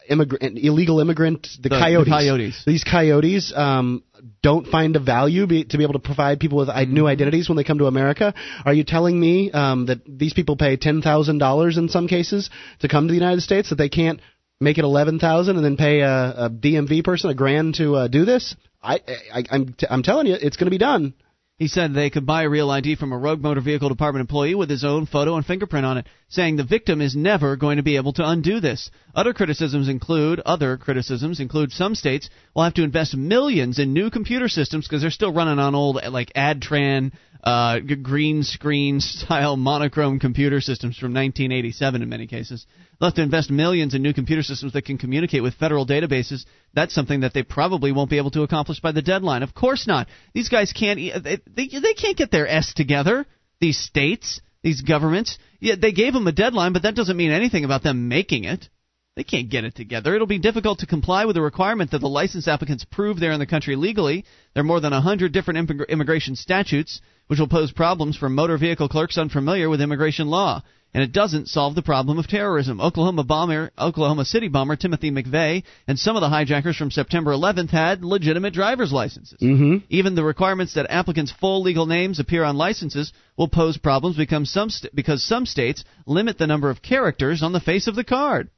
immigrant 0.09 0.57
illegal 0.57 0.99
immigrant 0.99 1.43
the, 1.61 1.69
The- 1.69 1.69
the 1.69 1.79
coyotes 1.79 2.09
coyotes. 2.13 2.63
these 2.65 2.83
coyotes 2.83 3.53
um, 3.55 4.03
don't 4.41 4.67
find 4.67 4.95
a 4.95 4.99
value 4.99 5.45
be, 5.47 5.63
to 5.65 5.77
be 5.77 5.83
able 5.83 5.93
to 5.93 5.99
provide 5.99 6.39
people 6.39 6.57
with 6.57 6.69
Mm-hmm. 6.69 6.93
new 6.93 7.07
identities 7.07 7.47
when 7.49 7.55
they 7.57 7.63
come 7.63 7.77
to 7.79 7.85
America? 7.87 8.33
Are 8.65 8.73
you 8.73 8.83
telling 8.83 9.19
me 9.19 9.51
um, 9.51 9.85
that 9.87 9.99
these 10.07 10.33
people 10.33 10.55
pay 10.57 10.77
ten 10.77 11.01
thousand 11.01 11.37
dollars 11.39 11.77
in 11.77 11.89
some 11.89 12.07
cases 12.07 12.49
to 12.79 12.87
come 12.87 13.07
to 13.07 13.11
the 13.11 13.19
United 13.19 13.41
States 13.41 13.69
that 13.69 13.75
they 13.75 13.89
can't 13.89 14.19
make 14.59 14.77
it 14.77 14.83
eleven 14.83 15.19
thousand 15.19 15.57
and 15.57 15.65
then 15.65 15.77
pay 15.77 15.99
a, 16.01 16.45
a 16.45 16.49
DMV 16.49 17.03
person 17.03 17.29
a 17.29 17.33
grand 17.35 17.75
to 17.75 17.95
uh, 17.95 18.07
do 18.07 18.25
this? 18.25 18.55
I, 18.81 18.99
I 19.33 19.43
I'm 19.49 19.73
t- 19.73 19.87
I'm 19.89 20.03
telling 20.03 20.27
you, 20.27 20.35
it's 20.39 20.57
going 20.57 20.67
to 20.67 20.71
be 20.71 20.77
done. 20.77 21.13
He 21.57 21.69
said 21.69 21.93
they 21.93 22.09
could 22.09 22.25
buy 22.25 22.43
a 22.43 22.49
real 22.49 22.69
ID 22.69 22.95
from 22.95 23.13
a 23.13 23.17
rogue 23.17 23.39
motor 23.39 23.61
vehicle 23.61 23.87
department 23.87 24.19
employee 24.19 24.55
with 24.55 24.69
his 24.69 24.83
own 24.83 25.05
photo 25.05 25.37
and 25.37 25.45
fingerprint 25.45 25.85
on 25.85 25.97
it, 25.97 26.05
saying 26.27 26.57
the 26.57 26.65
victim 26.65 26.99
is 26.99 27.15
never 27.15 27.55
going 27.55 27.77
to 27.77 27.83
be 27.83 27.95
able 27.95 28.11
to 28.11 28.27
undo 28.27 28.59
this. 28.59 28.91
Other 29.15 29.33
criticisms 29.33 29.87
include 29.87 30.41
other 30.41 30.75
criticisms 30.75 31.39
include 31.39 31.71
some 31.71 31.95
states 31.95 32.29
will 32.53 32.63
have 32.63 32.73
to 32.73 32.83
invest 32.83 33.15
millions 33.15 33.79
in 33.79 33.93
new 33.93 34.09
computer 34.09 34.49
systems 34.49 34.85
because 34.85 34.99
they're 35.01 35.11
still 35.11 35.31
running 35.31 35.59
on 35.59 35.75
old 35.75 35.97
like 36.09 36.33
AdTran 36.33 37.13
uh, 37.45 37.79
green 37.79 38.43
screen 38.43 38.99
style 38.99 39.55
monochrome 39.55 40.19
computer 40.19 40.59
systems 40.59 40.97
from 40.97 41.13
1987 41.13 42.01
in 42.01 42.09
many 42.09 42.27
cases. 42.27 42.65
They'll 42.99 43.09
have 43.09 43.15
to 43.15 43.21
invest 43.21 43.51
millions 43.51 43.93
in 43.93 44.01
new 44.01 44.13
computer 44.13 44.41
systems 44.41 44.73
that 44.73 44.85
can 44.85 44.97
communicate 44.97 45.43
with 45.43 45.53
federal 45.53 45.85
databases. 45.85 46.45
That's 46.73 46.93
something 46.93 47.19
that 47.21 47.33
they 47.33 47.43
probably 47.43 47.91
won't 47.91 48.09
be 48.09 48.17
able 48.17 48.31
to 48.31 48.43
accomplish 48.43 48.79
by 48.79 48.91
the 48.91 49.01
deadline. 49.01 49.43
Of 49.43 49.53
course 49.53 49.85
not. 49.85 50.07
These 50.33 50.49
guys 50.49 50.73
can't. 50.73 50.97
They, 50.97 51.39
they, 51.45 51.67
they 51.67 51.93
can't 51.93 52.17
get 52.17 52.31
their 52.31 52.47
s 52.47 52.73
together. 52.73 53.25
These 53.61 53.79
states, 53.79 54.41
these 54.63 54.81
governments. 54.81 55.37
Yeah, 55.59 55.75
they 55.79 55.91
gave 55.91 56.13
them 56.13 56.27
a 56.27 56.31
deadline, 56.31 56.73
but 56.73 56.83
that 56.83 56.95
doesn't 56.95 57.15
mean 57.15 57.31
anything 57.31 57.63
about 57.63 57.83
them 57.83 58.07
making 58.07 58.45
it. 58.45 58.67
They 59.15 59.23
can't 59.23 59.49
get 59.49 59.63
it 59.63 59.75
together. 59.75 60.13
It'll 60.13 60.27
be 60.27 60.39
difficult 60.39 60.79
to 60.79 60.85
comply 60.87 61.23
with 61.23 61.35
the 61.35 61.41
requirement 61.41 61.91
that 61.91 61.99
the 61.99 62.09
license 62.09 62.49
applicants 62.49 62.83
prove 62.83 63.17
they're 63.17 63.31
in 63.31 63.39
the 63.39 63.45
country 63.45 63.77
legally. 63.77 64.25
There 64.53 64.61
are 64.61 64.65
more 64.65 64.81
than 64.81 64.91
100 64.91 65.31
different 65.31 65.69
immig- 65.69 65.87
immigration 65.87 66.35
statutes, 66.35 66.99
which 67.27 67.39
will 67.39 67.47
pose 67.47 67.71
problems 67.71 68.17
for 68.17 68.27
motor 68.27 68.57
vehicle 68.57 68.89
clerks 68.89 69.17
unfamiliar 69.17 69.69
with 69.69 69.79
immigration 69.79 70.27
law. 70.27 70.63
And 70.93 71.01
it 71.01 71.13
doesn't 71.13 71.47
solve 71.47 71.75
the 71.75 71.81
problem 71.81 72.19
of 72.19 72.27
terrorism. 72.27 72.81
Oklahoma 72.81 73.23
bomber, 73.23 73.71
Oklahoma 73.77 74.25
City 74.25 74.49
bomber 74.49 74.75
Timothy 74.75 75.11
McVeigh 75.11 75.63
and 75.87 75.97
some 75.97 76.17
of 76.17 76.21
the 76.21 76.29
hijackers 76.29 76.75
from 76.75 76.91
September 76.91 77.31
11th 77.31 77.69
had 77.69 78.03
legitimate 78.03 78.53
driver's 78.53 78.91
licenses. 78.91 79.39
Mm-hmm. 79.41 79.85
Even 79.87 80.15
the 80.15 80.25
requirements 80.25 80.73
that 80.73 80.87
applicants' 80.89 81.31
full 81.31 81.61
legal 81.63 81.85
names 81.85 82.19
appear 82.19 82.43
on 82.43 82.57
licenses 82.57 83.13
will 83.37 83.47
pose 83.47 83.77
problems 83.77 84.17
because 84.17 84.51
some, 84.51 84.69
st- 84.69 84.93
because 84.93 85.23
some 85.23 85.45
states 85.45 85.85
limit 86.05 86.37
the 86.37 86.47
number 86.47 86.69
of 86.69 86.81
characters 86.81 87.43
on 87.43 87.53
the 87.53 87.61
face 87.61 87.87
of 87.87 87.95
the 87.95 88.03
card. 88.03 88.49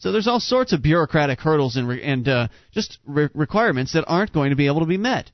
So 0.00 0.12
there's 0.12 0.26
all 0.26 0.40
sorts 0.40 0.72
of 0.72 0.82
bureaucratic 0.82 1.40
hurdles 1.40 1.76
and, 1.76 1.86
re- 1.86 2.02
and 2.02 2.26
uh, 2.26 2.48
just 2.72 2.98
re- 3.06 3.28
requirements 3.34 3.92
that 3.92 4.06
aren't 4.06 4.32
going 4.32 4.50
to 4.50 4.56
be 4.56 4.66
able 4.66 4.80
to 4.80 4.86
be 4.86 4.96
met. 4.96 5.30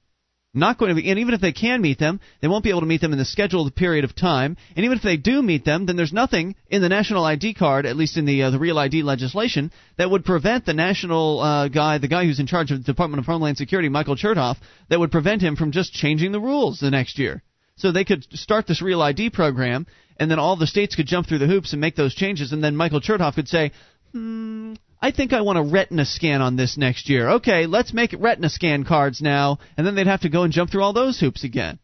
Not 0.53 0.79
going 0.79 0.89
to 0.89 1.01
be, 1.01 1.09
and 1.09 1.19
even 1.21 1.35
if 1.35 1.41
they 1.41 1.53
can 1.53 1.83
meet 1.83 1.99
them, 1.99 2.19
they 2.41 2.49
won't 2.49 2.65
be 2.65 2.71
able 2.71 2.81
to 2.81 2.87
meet 2.87 3.01
them 3.03 3.13
in 3.13 3.19
the 3.19 3.27
scheduled 3.27 3.77
period 3.77 4.05
of 4.05 4.17
time. 4.17 4.57
And 4.75 4.85
even 4.85 4.97
if 4.97 5.05
they 5.05 5.19
do 5.19 5.43
meet 5.43 5.65
them, 5.65 5.87
then 5.87 5.97
there's 5.97 6.15
nothing 6.15 6.57
in 6.69 6.81
the 6.83 6.89
national 6.89 7.25
ID 7.25 7.55
card, 7.55 7.87
at 7.87 7.97
least 7.97 8.17
in 8.17 8.25
the 8.25 8.43
uh, 8.43 8.51
the 8.51 8.59
Real 8.59 8.79
ID 8.79 9.03
legislation, 9.03 9.71
that 9.99 10.11
would 10.11 10.25
prevent 10.25 10.65
the 10.65 10.73
national 10.73 11.41
uh, 11.41 11.69
guy, 11.69 11.99
the 11.99 12.09
guy 12.09 12.25
who's 12.25 12.41
in 12.41 12.47
charge 12.47 12.71
of 12.73 12.79
the 12.79 12.85
Department 12.85 13.21
of 13.21 13.27
Homeland 13.27 13.59
Security, 13.59 13.91
Michael 13.91 14.17
Chertoff, 14.17 14.57
that 14.89 14.99
would 14.99 15.13
prevent 15.13 15.43
him 15.43 15.57
from 15.57 15.73
just 15.73 15.93
changing 15.93 16.33
the 16.33 16.41
rules 16.41 16.81
the 16.81 16.91
next 16.91 17.19
year. 17.19 17.43
So 17.77 17.93
they 17.93 18.05
could 18.05 18.25
start 18.33 18.67
this 18.67 18.81
Real 18.81 19.03
ID 19.03 19.31
program, 19.31 19.87
and 20.19 20.31
then 20.31 20.39
all 20.39 20.57
the 20.57 20.67
states 20.67 20.97
could 20.97 21.07
jump 21.07 21.29
through 21.29 21.39
the 21.39 21.47
hoops 21.47 21.73
and 21.73 21.81
make 21.83 21.97
those 21.97 22.15
changes, 22.15 22.53
and 22.53 22.65
then 22.65 22.75
Michael 22.75 23.03
Chertoff 23.03 23.35
could 23.35 23.49
say, 23.49 23.73
hmm, 24.13 24.75
I 25.01 25.11
think 25.11 25.33
I 25.33 25.43
want 25.43 25.59
a 25.59 25.63
retina 25.63 26.05
scan 26.05 26.43
on 26.43 26.57
this 26.57 26.77
next 26.77 27.09
year. 27.09 27.31
Okay, 27.33 27.67
let's 27.67 27.93
make 27.93 28.15
retina 28.19 28.49
scan 28.49 28.85
cards 28.85 29.21
now, 29.21 29.59
and 29.77 29.87
then 29.87 29.95
they'd 29.95 30.07
have 30.07 30.23
to 30.23 30.29
go 30.29 30.43
and 30.43 30.53
jump 30.53 30.71
through 30.71 30.83
all 30.83 30.93
those 30.93 31.21
hoops 31.21 31.45
again. 31.45 31.79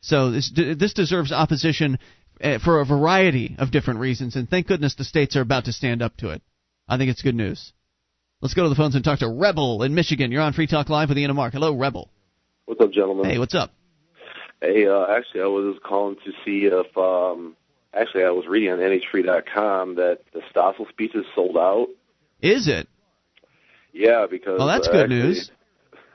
So 0.00 0.30
this 0.30 0.50
this 0.54 0.92
deserves 0.94 1.32
opposition 1.32 1.98
uh, 2.42 2.58
for 2.58 2.80
a 2.80 2.86
variety 2.86 3.56
of 3.58 3.70
different 3.70 4.00
reasons, 4.00 4.36
and 4.36 4.48
thank 4.48 4.66
goodness 4.66 4.94
the 4.94 5.04
states 5.04 5.36
are 5.36 5.40
about 5.40 5.64
to 5.66 5.72
stand 5.72 6.02
up 6.02 6.16
to 6.18 6.30
it. 6.30 6.42
I 6.88 6.96
think 6.96 7.10
it's 7.10 7.22
good 7.22 7.34
news. 7.34 7.72
Let's 8.40 8.54
go 8.54 8.62
to 8.62 8.68
the 8.68 8.76
phones 8.76 8.94
and 8.94 9.04
talk 9.04 9.18
to 9.18 9.28
Rebel 9.28 9.82
in 9.82 9.94
Michigan. 9.94 10.30
You're 10.30 10.42
on 10.42 10.52
Free 10.52 10.68
Talk 10.68 10.88
Live 10.88 11.08
with 11.08 11.18
Ian 11.18 11.30
and 11.30 11.36
Mark. 11.36 11.52
Hello, 11.52 11.74
Rebel. 11.74 12.08
What's 12.66 12.80
up, 12.80 12.92
gentlemen? 12.92 13.24
Hey, 13.28 13.38
what's 13.38 13.54
up? 13.54 13.72
Hey, 14.60 14.86
uh, 14.86 15.06
actually, 15.10 15.40
I 15.40 15.46
was 15.46 15.76
calling 15.84 16.16
to 16.24 16.32
see 16.44 16.68
if, 16.70 16.96
um, 16.96 17.56
actually, 18.00 18.24
I 18.24 18.30
was 18.30 18.46
reading 18.46 18.70
on 18.70 18.78
NHFree.com 18.78 19.96
that 19.96 20.20
the 20.32 20.40
Stossel 20.54 20.88
speech 20.88 21.14
is 21.14 21.24
sold 21.34 21.56
out. 21.56 21.88
Is 22.40 22.68
it? 22.68 22.88
Yeah, 23.92 24.26
because. 24.30 24.58
Well, 24.58 24.68
that's 24.68 24.88
uh, 24.88 24.92
good 24.92 25.12
actually, 25.12 25.18
news. 25.22 25.50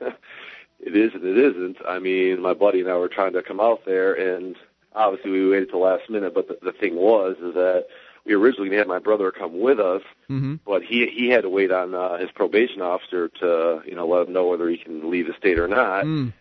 it 0.80 0.96
is 0.96 1.12
and 1.14 1.24
it 1.24 1.38
isn't. 1.38 1.76
I 1.86 1.98
mean, 1.98 2.40
my 2.40 2.54
buddy 2.54 2.80
and 2.80 2.90
I 2.90 2.96
were 2.96 3.08
trying 3.08 3.32
to 3.34 3.42
come 3.42 3.60
out 3.60 3.84
there, 3.84 4.14
and 4.14 4.56
obviously 4.94 5.30
we 5.30 5.48
waited 5.48 5.70
till 5.70 5.80
last 5.80 6.08
minute. 6.08 6.34
But 6.34 6.48
the, 6.48 6.58
the 6.62 6.72
thing 6.72 6.96
was, 6.96 7.36
is 7.36 7.54
that 7.54 7.86
we 8.24 8.32
originally 8.34 8.74
had 8.76 8.86
my 8.88 8.98
brother 8.98 9.30
come 9.30 9.60
with 9.60 9.78
us, 9.78 10.02
Mm-hmm. 10.30 10.54
but 10.64 10.82
he 10.82 11.06
he 11.14 11.28
had 11.28 11.42
to 11.42 11.50
wait 11.50 11.70
on 11.70 11.94
uh, 11.94 12.16
his 12.16 12.30
probation 12.30 12.80
officer 12.80 13.28
to 13.40 13.82
you 13.84 13.94
know 13.94 14.08
let 14.08 14.26
him 14.26 14.32
know 14.32 14.46
whether 14.46 14.68
he 14.70 14.78
can 14.78 15.10
leave 15.10 15.26
the 15.26 15.34
state 15.38 15.58
or 15.58 15.68
not. 15.68 16.04
Mm. 16.04 16.32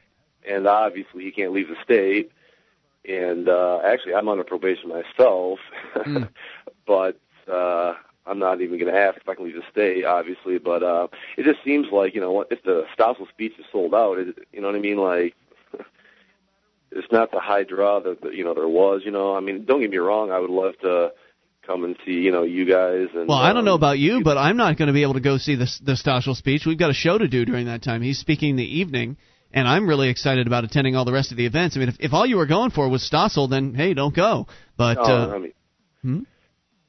and 0.48 0.68
obviously 0.68 1.24
he 1.24 1.32
can't 1.32 1.52
leave 1.52 1.68
the 1.68 1.76
state. 1.84 2.32
And 3.08 3.50
uh, 3.50 3.82
actually, 3.86 4.16
I'm 4.16 4.30
under 4.30 4.44
probation 4.44 4.90
myself, 4.90 5.60
Mm. 5.96 6.30
but 6.88 7.20
uh, 7.52 7.94
I'm 8.26 8.40
not 8.40 8.62
even 8.62 8.80
going 8.80 8.92
to 8.92 8.98
ask 8.98 9.18
if 9.18 9.28
I 9.28 9.36
can 9.36 9.46
leave 9.46 9.56
the 9.56 9.64
state, 9.72 10.06
obviously. 10.06 10.58
But 10.58 10.84
uh, 10.84 11.08
it 11.38 11.44
just 11.44 11.64
seems 11.64 11.88
like 11.92 12.16
you 12.16 12.22
know 12.22 12.46
if 12.50 12.64
the 12.64 12.86
Stossel 12.98 13.28
speech 13.30 13.54
is 13.60 13.66
sold 13.72 13.94
out, 13.94 14.18
it, 14.18 14.38
you 14.52 14.62
know 14.62 14.68
what 14.68 14.76
I 14.76 14.80
mean? 14.80 14.98
Like 14.98 15.36
it's 16.92 17.12
not 17.12 17.32
the 17.32 17.40
high 17.40 17.64
draw 17.64 18.00
that 18.00 18.22
that, 18.22 18.34
you 18.34 18.44
know 18.44 18.54
there 18.54 18.68
was. 18.68 19.02
You 19.04 19.12
know, 19.12 19.36
I 19.36 19.42
mean, 19.42 19.66
don't 19.66 19.82
get 19.82 19.92
me 19.92 19.98
wrong, 19.98 20.32
I 20.32 20.40
would 20.40 20.50
love 20.50 20.74
to 20.82 21.12
come 21.66 21.84
and 21.84 21.96
see 22.06 22.14
you 22.14 22.32
know 22.32 22.44
you 22.44 22.66
guys. 22.66 23.08
And 23.14 23.28
Well, 23.28 23.38
I 23.38 23.52
don't 23.54 23.66
know 23.66 23.74
um, 23.74 23.80
about 23.80 24.00
you, 24.00 24.22
but 24.24 24.38
I'm 24.38 24.58
not 24.58 24.78
going 24.78 24.88
to 24.88 24.94
be 24.94 25.04
able 25.04 25.16
to 25.16 25.20
go 25.20 25.38
see 25.38 25.56
the 25.56 25.70
the 25.82 25.94
Stossel 25.94 26.36
speech. 26.36 26.66
We've 26.66 26.80
got 26.80 26.90
a 26.92 26.96
show 26.96 27.18
to 27.18 27.28
do 27.28 27.44
during 27.44 27.66
that 27.66 27.84
time. 27.84 28.02
He's 28.02 28.20
speaking 28.20 28.56
the 28.56 28.80
evening, 28.80 29.18
and 29.54 29.68
I'm 29.68 29.88
really 29.88 30.10
excited 30.10 30.48
about 30.48 30.64
attending 30.64 30.96
all 30.96 31.06
the 31.06 31.14
rest 31.14 31.32
of 31.32 31.38
the 31.38 31.46
events. 31.46 31.76
I 31.76 31.80
mean, 31.80 31.90
if, 31.90 31.98
if 32.00 32.14
all 32.14 32.26
you 32.26 32.38
were 32.38 32.46
going 32.46 32.72
for 32.72 32.90
was 32.90 33.08
Stossel, 33.10 33.50
then 33.50 33.74
hey, 33.74 33.94
don't 33.94 34.16
go. 34.16 34.48
But 34.78 34.96
No, 34.96 35.04
uh, 35.04 35.36
I 35.36 35.38
mean, 35.40 35.54
hmm? 36.02 36.20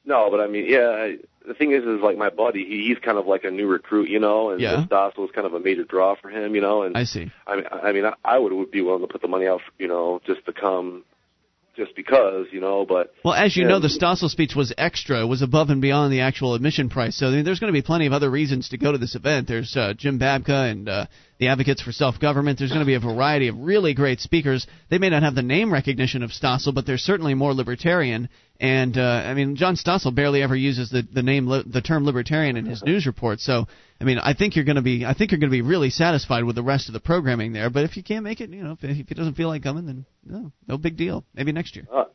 No, 0.05 0.29
but 0.29 0.39
I 0.39 0.47
mean, 0.47 0.65
yeah. 0.67 0.89
I, 0.89 1.17
the 1.47 1.53
thing 1.53 1.71
is, 1.71 1.83
is 1.83 2.01
like 2.01 2.17
my 2.17 2.29
buddy, 2.29 2.65
he, 2.65 2.87
he's 2.87 2.97
kind 2.97 3.17
of 3.17 3.27
like 3.27 3.43
a 3.43 3.51
new 3.51 3.67
recruit, 3.67 4.09
you 4.09 4.19
know, 4.19 4.49
and 4.49 4.59
Yeah. 4.59 4.85
Stossel 4.89 5.25
is 5.25 5.31
kind 5.31 5.45
of 5.45 5.53
a 5.53 5.59
major 5.59 5.83
draw 5.83 6.15
for 6.15 6.29
him, 6.29 6.55
you 6.55 6.61
know. 6.61 6.83
And 6.83 6.97
I 6.97 7.03
see. 7.03 7.31
I 7.45 7.55
mean, 7.55 7.65
I 7.71 7.91
mean, 7.91 8.05
I, 8.05 8.13
I 8.23 8.39
would 8.39 8.51
would 8.51 8.71
be 8.71 8.81
willing 8.81 9.01
to 9.01 9.07
put 9.07 9.21
the 9.21 9.27
money 9.27 9.47
out, 9.47 9.61
you 9.77 9.87
know, 9.87 10.21
just 10.25 10.45
to 10.45 10.53
come, 10.53 11.03
just 11.75 11.95
because, 11.95 12.47
you 12.51 12.59
know. 12.61 12.85
But 12.87 13.13
Well, 13.23 13.33
as 13.33 13.55
you 13.55 13.63
Yeah. 13.63 13.69
know, 13.69 13.79
the 13.79 13.87
Stossel 13.87 14.29
speech 14.29 14.55
was 14.55 14.73
extra, 14.77 15.21
it 15.21 15.25
was 15.25 15.41
above 15.41 15.69
and 15.69 15.81
beyond 15.81 16.11
the 16.13 16.21
actual 16.21 16.53
admission 16.53 16.89
price. 16.89 17.15
So 17.15 17.27
I 17.27 17.31
mean, 17.31 17.45
there's 17.45 17.59
going 17.59 17.71
to 17.71 17.77
be 17.77 17.81
plenty 17.81 18.05
of 18.05 18.13
other 18.13 18.29
reasons 18.29 18.69
to 18.69 18.77
go 18.77 18.91
to 18.91 18.97
this 18.97 19.15
event. 19.15 19.47
There's 19.47 19.75
uh, 19.75 19.93
Jim 19.97 20.19
Babka 20.19 20.71
and 20.71 20.87
uh, 20.89 21.05
the 21.39 21.47
Advocates 21.47 21.81
for 21.81 21.91
Self 21.91 22.19
Government. 22.19 22.57
There's 22.59 22.71
going 22.71 22.79
to 22.81 22.85
be 22.85 22.93
a 22.95 22.99
variety 22.99 23.47
of 23.47 23.57
really 23.59 23.93
great 23.93 24.19
speakers. 24.21 24.65
They 24.89 24.97
may 24.97 25.09
not 25.09 25.23
have 25.23 25.35
the 25.35 25.41
name 25.41 25.71
recognition 25.71 26.23
of 26.23 26.31
Stossel, 26.31 26.73
but 26.73 26.85
they're 26.85 26.97
certainly 26.97 27.33
more 27.33 27.53
libertarian. 27.53 28.29
And 28.59 28.97
uh, 28.97 29.01
I 29.01 29.33
mean, 29.33 29.55
John 29.57 29.75
Stossel 29.75 30.15
barely 30.15 30.41
ever 30.41 30.55
uses 30.55 30.89
the 30.89 31.01
the 31.01 31.21
name 31.23 31.47
li- 31.47 31.63
the 31.65 31.81
term 31.81 32.05
libertarian 32.05 32.55
in 32.55 32.65
his 32.65 32.83
news 32.83 33.05
report. 33.05 33.41
So 33.41 33.67
I 33.99 34.03
mean, 34.05 34.17
I 34.17 34.33
think 34.33 34.55
you're 34.55 34.63
going 34.65 34.77
to 34.77 34.81
be 34.81 35.05
I 35.05 35.13
think 35.13 35.31
you're 35.31 35.39
going 35.39 35.49
to 35.51 35.55
be 35.55 35.61
really 35.61 35.89
satisfied 35.89 36.43
with 36.45 36.55
the 36.55 36.63
rest 36.63 36.87
of 36.87 36.93
the 36.93 37.01
programming 37.01 37.51
there. 37.51 37.69
But 37.69 37.83
if 37.83 37.97
you 37.97 38.03
can't 38.03 38.23
make 38.23 38.39
it, 38.39 38.49
you 38.51 38.63
know, 38.63 38.71
if, 38.71 38.83
if 38.83 39.11
it 39.11 39.15
doesn't 39.17 39.35
feel 39.35 39.49
like 39.49 39.63
coming, 39.63 39.85
then 39.85 40.05
no, 40.25 40.51
no 40.67 40.77
big 40.77 40.95
deal. 40.95 41.25
Maybe 41.33 41.51
next 41.51 41.75
year. 41.75 41.85
uh, 41.91 42.05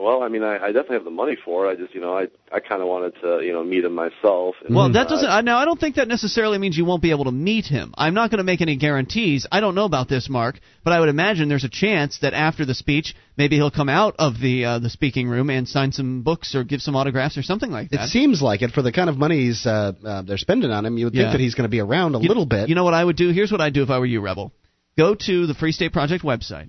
well, 0.00 0.22
I 0.22 0.28
mean, 0.28 0.42
I, 0.42 0.54
I 0.56 0.66
definitely 0.72 0.96
have 0.96 1.04
the 1.04 1.10
money 1.10 1.36
for 1.44 1.66
it. 1.66 1.72
I 1.72 1.74
just, 1.76 1.94
you 1.94 2.00
know, 2.00 2.16
I 2.16 2.26
I 2.52 2.60
kind 2.60 2.80
of 2.82 2.88
wanted 2.88 3.14
to, 3.22 3.40
you 3.44 3.52
know, 3.52 3.62
meet 3.62 3.84
him 3.84 3.94
myself. 3.94 4.54
And, 4.64 4.74
Well, 4.74 4.90
that 4.92 5.06
uh, 5.06 5.10
doesn't. 5.10 5.28
I 5.28 5.40
now 5.42 5.58
I 5.58 5.64
don't 5.64 5.78
think 5.78 5.96
that 5.96 6.08
necessarily 6.08 6.58
means 6.58 6.76
you 6.76 6.84
won't 6.84 7.02
be 7.02 7.10
able 7.10 7.24
to 7.24 7.32
meet 7.32 7.66
him. 7.66 7.92
I'm 7.96 8.14
not 8.14 8.30
going 8.30 8.38
to 8.38 8.44
make 8.44 8.60
any 8.60 8.76
guarantees. 8.76 9.46
I 9.52 9.60
don't 9.60 9.74
know 9.74 9.84
about 9.84 10.08
this, 10.08 10.28
Mark, 10.28 10.58
but 10.84 10.92
I 10.92 11.00
would 11.00 11.08
imagine 11.08 11.48
there's 11.48 11.64
a 11.64 11.68
chance 11.68 12.18
that 12.22 12.32
after 12.34 12.64
the 12.64 12.74
speech, 12.74 13.14
maybe 13.36 13.56
he'll 13.56 13.70
come 13.70 13.88
out 13.88 14.14
of 14.18 14.40
the 14.40 14.64
uh, 14.64 14.78
the 14.78 14.90
speaking 14.90 15.28
room 15.28 15.50
and 15.50 15.68
sign 15.68 15.92
some 15.92 16.22
books 16.22 16.54
or 16.54 16.64
give 16.64 16.80
some 16.80 16.96
autographs 16.96 17.36
or 17.36 17.42
something 17.42 17.70
like 17.70 17.90
that. 17.90 18.04
It 18.04 18.08
seems 18.08 18.40
like 18.42 18.62
it 18.62 18.70
for 18.70 18.82
the 18.82 18.92
kind 18.92 19.10
of 19.10 19.16
money 19.18 19.40
he's, 19.46 19.66
uh, 19.66 19.92
uh, 20.04 20.22
they're 20.22 20.38
spending 20.38 20.70
on 20.70 20.86
him. 20.86 20.98
You 20.98 21.06
would 21.06 21.14
Yeah. 21.14 21.24
think 21.24 21.32
that 21.32 21.40
he's 21.40 21.54
going 21.54 21.64
to 21.68 21.70
be 21.70 21.80
around 21.80 22.14
a 22.14 22.20
You- 22.20 22.28
little 22.28 22.46
bit. 22.46 22.68
You 22.68 22.74
know 22.74 22.84
what 22.84 22.94
I 22.94 23.04
would 23.04 23.16
do? 23.16 23.30
Here's 23.30 23.52
what 23.52 23.60
I'd 23.60 23.74
do 23.74 23.82
if 23.82 23.90
I 23.90 23.98
were 23.98 24.06
you, 24.06 24.20
Rebel. 24.20 24.52
Go 24.98 25.14
to 25.14 25.46
the 25.46 25.54
Free 25.54 25.72
State 25.72 25.92
Project 25.92 26.24
website 26.24 26.68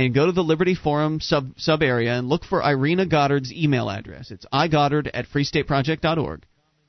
and 0.00 0.14
go 0.14 0.24
to 0.24 0.32
the 0.32 0.42
Liberty 0.42 0.74
Forum 0.74 1.20
sub 1.20 1.52
sub 1.58 1.82
area 1.82 2.14
and 2.14 2.28
look 2.28 2.44
for 2.44 2.62
Irina 2.62 3.04
Goddard's 3.04 3.52
email 3.52 3.90
address. 3.90 4.30
It's 4.30 4.46
igoddard 4.50 5.10
at 5.12 5.26
freestateproject.org. 5.28 6.42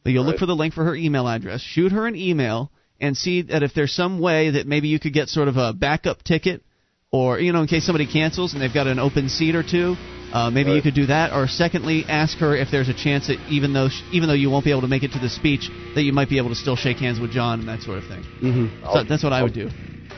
But 0.03 0.13
you'll 0.13 0.23
look 0.23 0.39
for 0.39 0.45
the 0.45 0.55
link 0.55 0.73
for 0.73 0.85
her 0.85 0.95
email 0.95 1.27
address. 1.27 1.61
Shoot 1.61 1.91
her 1.91 2.07
an 2.07 2.15
email 2.15 2.71
and 3.01 3.17
see 3.17 3.41
that 3.43 3.63
if 3.63 3.73
there's 3.73 3.93
some 3.93 4.19
way 4.19 4.51
that 4.51 4.65
maybe 4.65 4.87
you 4.87 4.97
could 4.97 5.13
get 5.13 5.27
sort 5.27 5.49
of 5.49 5.57
a 5.57 5.73
backup 5.73 6.23
ticket, 6.23 6.63
or 7.11 7.39
you 7.39 7.51
know, 7.51 7.61
in 7.61 7.67
case 7.67 7.85
somebody 7.85 8.07
cancels 8.07 8.53
and 8.53 8.61
they've 8.61 8.73
got 8.73 8.87
an 8.87 8.99
open 8.99 9.29
seat 9.29 9.55
or 9.55 9.63
two. 9.63 9.95
Uh, 10.33 10.49
maybe 10.49 10.71
you 10.71 10.81
could 10.81 10.93
do 10.95 11.07
that, 11.07 11.33
or 11.33 11.45
secondly, 11.45 12.05
ask 12.07 12.37
her 12.37 12.55
if 12.55 12.71
there's 12.71 12.87
a 12.87 12.93
chance 12.93 13.27
that 13.27 13.37
even 13.49 13.73
though 13.73 13.89
sh- 13.89 14.01
even 14.13 14.29
though 14.29 14.33
you 14.33 14.49
won't 14.49 14.63
be 14.63 14.71
able 14.71 14.79
to 14.79 14.87
make 14.87 15.03
it 15.03 15.11
to 15.11 15.19
the 15.19 15.27
speech, 15.27 15.69
that 15.93 16.03
you 16.03 16.13
might 16.13 16.29
be 16.29 16.37
able 16.37 16.47
to 16.49 16.55
still 16.55 16.77
shake 16.77 16.99
hands 16.99 17.19
with 17.19 17.31
John 17.31 17.59
and 17.59 17.67
that 17.67 17.81
sort 17.81 17.97
of 17.97 18.05
thing. 18.05 18.23
hmm 18.39 18.67
So 18.93 19.03
that's 19.03 19.23
what 19.23 19.33
I 19.33 19.43
would 19.43 19.53
do. 19.53 19.67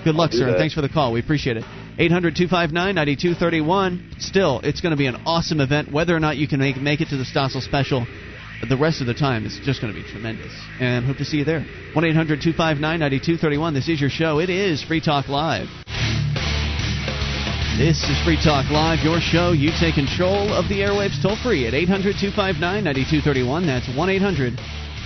Good 0.03 0.13
luck, 0.13 0.29
do 0.29 0.37
sir, 0.37 0.49
and 0.49 0.57
thanks 0.57 0.75
for 0.75 0.81
the 0.81 0.89
call. 0.89 1.13
We 1.13 1.19
appreciate 1.19 1.57
it. 1.57 1.63
800 1.97 2.35
259 2.35 2.93
9231. 2.93 4.03
Still, 4.19 4.61
it's 4.63 4.81
going 4.81 4.91
to 4.91 4.97
be 4.97 5.07
an 5.07 5.17
awesome 5.25 5.61
event. 5.61 5.91
Whether 5.91 6.15
or 6.15 6.19
not 6.19 6.37
you 6.37 6.47
can 6.47 6.59
make, 6.59 6.77
make 6.77 7.01
it 7.01 7.09
to 7.09 7.17
the 7.17 7.23
Stossel 7.23 7.61
special, 7.63 8.07
the 8.67 8.77
rest 8.77 9.01
of 9.01 9.07
the 9.07 9.13
time 9.15 9.45
it's 9.47 9.59
just 9.59 9.81
going 9.81 9.91
to 9.93 9.99
be 9.99 10.03
tremendous. 10.07 10.53
And 10.79 11.05
hope 11.05 11.17
to 11.17 11.25
see 11.25 11.37
you 11.37 11.43
there. 11.45 11.65
1 11.93 12.05
800 12.05 12.39
259 12.41 12.99
9231. 12.99 13.73
This 13.73 13.89
is 13.89 13.99
your 13.99 14.11
show. 14.11 14.39
It 14.39 14.51
is 14.51 14.83
Free 14.83 15.01
Talk 15.01 15.27
Live. 15.27 15.67
This 17.77 18.03
is 18.03 18.21
Free 18.23 18.37
Talk 18.37 18.69
Live, 18.69 18.99
your 19.03 19.19
show. 19.19 19.51
You 19.51 19.71
take 19.79 19.95
control 19.95 20.53
of 20.53 20.69
the 20.69 20.81
airwaves 20.81 21.19
toll 21.19 21.35
free 21.41 21.65
at 21.65 21.73
800 21.73 22.13
259 22.21 22.61
9231. 22.61 23.65
That's 23.65 23.89
1 23.97 24.09
800 24.09 24.57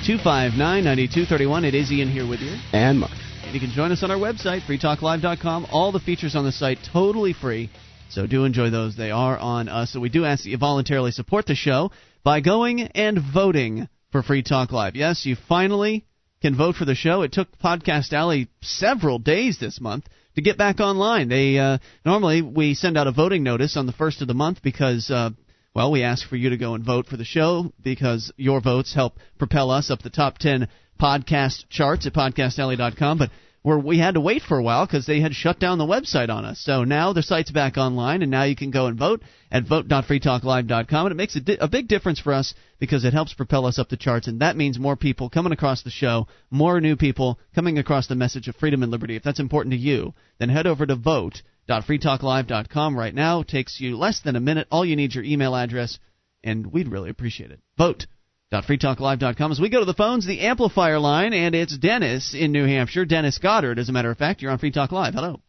259 0.04 0.84
9231. 0.84 1.64
It 1.64 1.74
is 1.74 1.90
Ian 1.94 2.12
here 2.12 2.28
with 2.28 2.42
you. 2.42 2.60
And 2.74 3.00
Mark. 3.00 3.14
And 3.44 3.54
you 3.54 3.62
can 3.62 3.70
join 3.70 3.94
us 3.94 4.04
on 4.04 4.12
our 4.12 4.18
website, 4.18 4.68
freetalklive.com. 4.68 5.68
All 5.72 5.94
the 5.94 6.02
features 6.02 6.36
on 6.36 6.44
the 6.44 6.52
site 6.52 6.80
totally 6.92 7.32
free. 7.32 7.70
So 8.10 8.28
do 8.28 8.44
enjoy 8.44 8.70
those. 8.70 8.98
They 8.98 9.12
are 9.12 9.38
on 9.38 9.70
us. 9.70 9.94
So 9.94 10.02
we 10.02 10.10
do 10.10 10.26
ask 10.26 10.44
that 10.44 10.50
you 10.50 10.58
voluntarily 10.58 11.12
support 11.12 11.46
the 11.46 11.56
show 11.56 11.92
by 12.26 12.42
going 12.42 12.82
and 12.82 13.18
voting 13.34 13.88
for 14.12 14.22
Free 14.22 14.44
Talk 14.44 14.74
Live. 14.74 14.98
Yes, 14.98 15.26
you 15.26 15.38
finally 15.48 16.06
can 16.42 16.54
vote 16.54 16.76
for 16.76 16.84
the 16.84 16.96
show. 16.96 17.22
It 17.22 17.32
took 17.32 17.48
Podcast 17.60 18.12
Alley 18.12 18.50
several 18.62 19.20
days 19.20 19.58
this 19.58 19.80
month 19.80 20.04
to 20.38 20.42
get 20.42 20.58
back 20.58 20.80
online. 20.80 21.30
They 21.30 21.58
uh, 21.58 21.80
normally 22.06 22.44
we 22.44 22.76
send 22.76 22.98
out 22.98 23.08
a 23.08 23.12
voting 23.12 23.44
notice 23.44 23.76
on 23.76 23.88
the 23.88 23.92
first 23.92 24.22
of 24.22 24.28
the 24.28 24.36
month 24.36 24.62
because 24.62 25.10
uh, 25.12 25.32
well, 25.74 25.92
we 25.92 26.04
ask 26.04 26.28
for 26.28 26.36
you 26.36 26.52
to 26.52 26.58
go 26.58 26.76
and 26.76 26.84
vote 26.84 27.08
for 27.08 27.18
the 27.18 27.26
show 27.26 27.72
because 27.84 28.32
your 28.38 28.62
votes 28.62 28.94
help 28.94 29.18
propel 29.40 29.72
us 29.72 29.90
up 29.90 30.02
the 30.02 30.10
top 30.10 30.38
10 30.38 30.68
podcast 31.00 31.66
charts 31.70 32.06
at 32.06 32.14
podcastalley.com. 32.14 33.18
But 33.18 33.32
where 33.62 33.78
we 33.78 33.98
had 33.98 34.14
to 34.14 34.22
wait 34.22 34.42
for 34.42 34.58
a 34.58 34.64
while 34.64 34.86
because 34.86 35.06
they 35.06 35.20
had 35.20 35.34
shut 35.34 35.60
down 35.60 35.78
the 35.78 35.86
website 35.86 36.30
on 36.30 36.46
us. 36.46 36.60
So 36.60 36.84
now 36.84 37.14
the 37.14 37.22
site's 37.22 37.52
back 37.52 37.78
online, 37.78 38.22
and 38.22 38.32
now 38.32 38.44
you 38.44 38.56
can 38.56 38.72
go 38.72 38.88
and 38.88 38.98
vote 38.98 39.22
at 39.52 39.68
vote.freetalklive.com. 39.68 41.06
And 41.06 41.12
it 41.12 41.18
makes 41.18 41.36
a, 41.36 41.42
di- 41.42 41.58
a 41.60 41.68
big 41.68 41.88
difference 41.88 42.20
for 42.20 42.34
us 42.34 42.54
because 42.80 43.04
it 43.04 43.14
helps 43.14 43.34
propel 43.34 43.66
us 43.66 43.78
up 43.78 43.90
the 43.90 43.98
charts, 43.98 44.28
and 44.28 44.42
that 44.42 44.56
means 44.56 44.80
more 44.80 44.96
people 44.96 45.30
coming 45.30 45.52
across 45.52 45.84
the 45.84 45.90
show, 45.90 46.28
more 46.50 46.80
new 46.80 46.96
people 46.96 47.40
coming 47.56 47.78
across 47.78 48.08
the 48.08 48.16
message 48.16 48.48
of 48.48 48.56
freedom 48.56 48.84
and 48.84 48.92
liberty. 48.92 49.16
If 49.16 49.24
that's 49.24 49.40
important 49.40 49.74
to 49.74 49.80
you, 49.80 50.14
then 50.40 50.50
head 50.50 50.68
over 50.68 50.86
to 50.86 50.96
vote.freetalklive.com 50.96 52.98
right 52.98 53.14
now. 53.14 53.42
It 53.42 53.48
takes 53.48 53.82
you 53.82 53.98
less 53.98 54.22
than 54.22 54.36
a 54.36 54.42
minute. 54.42 54.68
All 54.72 54.86
you 54.86 54.96
need 54.96 55.12
is 55.12 55.16
your 55.16 55.24
email 55.24 55.56
address, 55.56 56.00
and 56.44 56.68
we'd 56.68 56.88
really 56.88 57.10
appreciate 57.10 57.52
it. 57.52 57.60
Vote 57.78 58.06
freetalklive.com. 58.52 59.52
As 59.52 59.60
we 59.60 59.70
go 59.70 59.80
to 59.80 59.86
the 59.86 59.94
phones, 59.94 60.26
the 60.26 60.42
amplifier 60.42 61.00
line, 61.00 61.34
and 61.34 61.54
it's 61.54 61.78
Dennis 61.78 62.34
in 62.34 62.52
New 62.52 62.66
Hampshire. 62.66 63.06
Dennis 63.06 63.38
Goddard, 63.38 63.80
as 63.80 63.90
a 63.90 63.92
matter 63.92 64.12
of 64.12 64.18
fact. 64.18 64.42
You're 64.42 64.52
on 64.52 64.58
Free 64.58 64.72
Talk 64.72 64.92
Live. 64.92 65.14
Hello. 65.14 65.42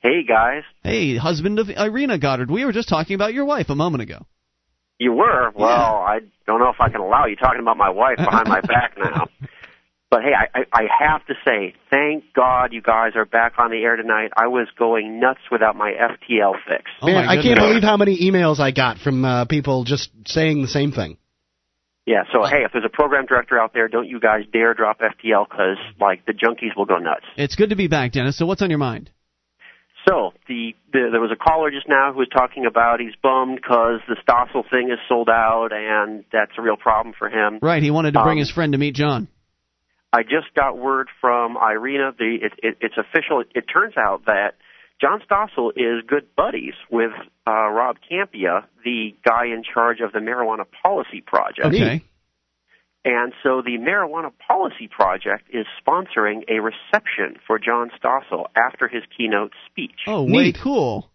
Hey, 0.00 0.24
guys. 0.26 0.64
Hey, 0.82 1.16
husband 1.16 1.58
of 1.58 1.70
Irina 1.70 2.18
Goddard. 2.18 2.50
We 2.50 2.64
were 2.64 2.72
just 2.72 2.88
talking 2.88 3.14
about 3.14 3.32
your 3.32 3.44
wife 3.44 3.70
a 3.70 3.74
moment 3.74 4.02
ago. 4.02 4.26
You 4.98 5.12
were? 5.12 5.50
Well, 5.54 5.68
I 5.68 6.20
don't 6.46 6.60
know 6.60 6.68
if 6.68 6.80
I 6.80 6.88
can 6.88 7.00
allow 7.00 7.26
you 7.26 7.36
talking 7.36 7.60
about 7.60 7.76
my 7.76 7.90
wife 7.90 8.16
behind 8.16 8.48
my 8.48 8.60
back 8.60 8.94
now. 8.98 9.26
But 10.10 10.22
hey, 10.22 10.30
I, 10.32 10.60
I, 10.60 10.64
I 10.72 11.08
have 11.08 11.26
to 11.26 11.34
say, 11.44 11.74
thank 11.90 12.24
God 12.34 12.72
you 12.72 12.80
guys 12.80 13.12
are 13.16 13.24
back 13.24 13.54
on 13.58 13.70
the 13.70 13.78
air 13.78 13.96
tonight. 13.96 14.30
I 14.36 14.46
was 14.46 14.68
going 14.78 15.18
nuts 15.18 15.40
without 15.50 15.74
my 15.74 15.90
FTL 15.90 16.52
fix. 16.68 16.84
Oh, 17.02 17.06
Man, 17.06 17.28
I 17.28 17.42
can't 17.42 17.58
believe 17.58 17.82
how 17.82 17.96
many 17.96 18.30
emails 18.30 18.60
I 18.60 18.70
got 18.70 18.98
from 18.98 19.24
uh, 19.24 19.46
people 19.46 19.84
just 19.84 20.10
saying 20.26 20.62
the 20.62 20.68
same 20.68 20.92
thing. 20.92 21.16
Yeah, 22.06 22.24
so 22.32 22.44
hey, 22.44 22.64
if 22.64 22.72
there's 22.72 22.84
a 22.84 22.90
program 22.94 23.24
director 23.24 23.58
out 23.58 23.72
there, 23.72 23.88
don't 23.88 24.06
you 24.06 24.20
guys 24.20 24.42
dare 24.52 24.74
drop 24.74 25.00
FTL 25.00 25.48
because, 25.48 25.78
like, 25.98 26.26
the 26.26 26.32
junkies 26.32 26.76
will 26.76 26.84
go 26.84 26.98
nuts. 26.98 27.24
It's 27.36 27.56
good 27.56 27.70
to 27.70 27.76
be 27.76 27.88
back, 27.88 28.12
Dennis. 28.12 28.36
So 28.36 28.44
what's 28.44 28.60
on 28.60 28.68
your 28.68 28.78
mind? 28.78 29.10
So 30.06 30.32
the, 30.46 30.74
the 30.92 31.08
there 31.12 31.20
was 31.20 31.30
a 31.32 31.42
caller 31.42 31.70
just 31.70 31.88
now 31.88 32.12
who 32.12 32.18
was 32.18 32.28
talking 32.28 32.66
about 32.66 33.00
he's 33.00 33.14
bummed 33.22 33.56
because 33.56 34.00
the 34.06 34.16
Stossel 34.16 34.68
thing 34.68 34.90
is 34.90 34.98
sold 35.08 35.30
out 35.30 35.70
and 35.72 36.24
that's 36.30 36.52
a 36.58 36.62
real 36.62 36.76
problem 36.76 37.14
for 37.18 37.30
him. 37.30 37.58
Right, 37.62 37.82
he 37.82 37.90
wanted 37.90 38.12
to 38.12 38.22
bring 38.22 38.36
Um, 38.36 38.40
his 38.40 38.50
friend 38.50 38.72
to 38.72 38.78
meet 38.78 38.94
John. 38.94 39.28
I 40.12 40.22
just 40.22 40.54
got 40.54 40.76
word 40.76 41.08
from 41.22 41.56
Irina. 41.56 42.12
The 42.18 42.36
it, 42.42 42.52
it, 42.62 42.76
it's 42.82 42.96
official. 42.98 43.40
It, 43.40 43.48
it 43.54 43.62
turns 43.62 43.94
out 43.96 44.26
that 44.26 44.56
John 45.00 45.20
Stossel 45.28 45.70
is 45.76 46.04
good 46.06 46.34
buddies 46.36 46.74
with 46.90 47.10
uh, 47.46 47.50
Rob 47.50 47.96
Kampia, 48.10 48.64
the 48.84 49.14
guy 49.24 49.46
in 49.46 49.62
charge 49.62 50.00
of 50.00 50.12
the 50.12 50.20
Marijuana 50.20 50.64
Policy 50.82 51.20
Project. 51.20 51.66
Okay. 51.66 52.04
And 53.04 53.34
so 53.42 53.60
the 53.60 53.76
Marijuana 53.78 54.32
Policy 54.48 54.88
Project 54.88 55.50
is 55.50 55.66
sponsoring 55.86 56.44
a 56.48 56.60
reception 56.60 57.38
for 57.46 57.58
John 57.58 57.90
Stossel 58.02 58.46
after 58.56 58.88
his 58.88 59.02
keynote 59.16 59.52
speech. 59.70 60.00
Oh, 60.06 60.22
way 60.22 60.44
Neat. 60.44 60.58
cool. 60.62 61.10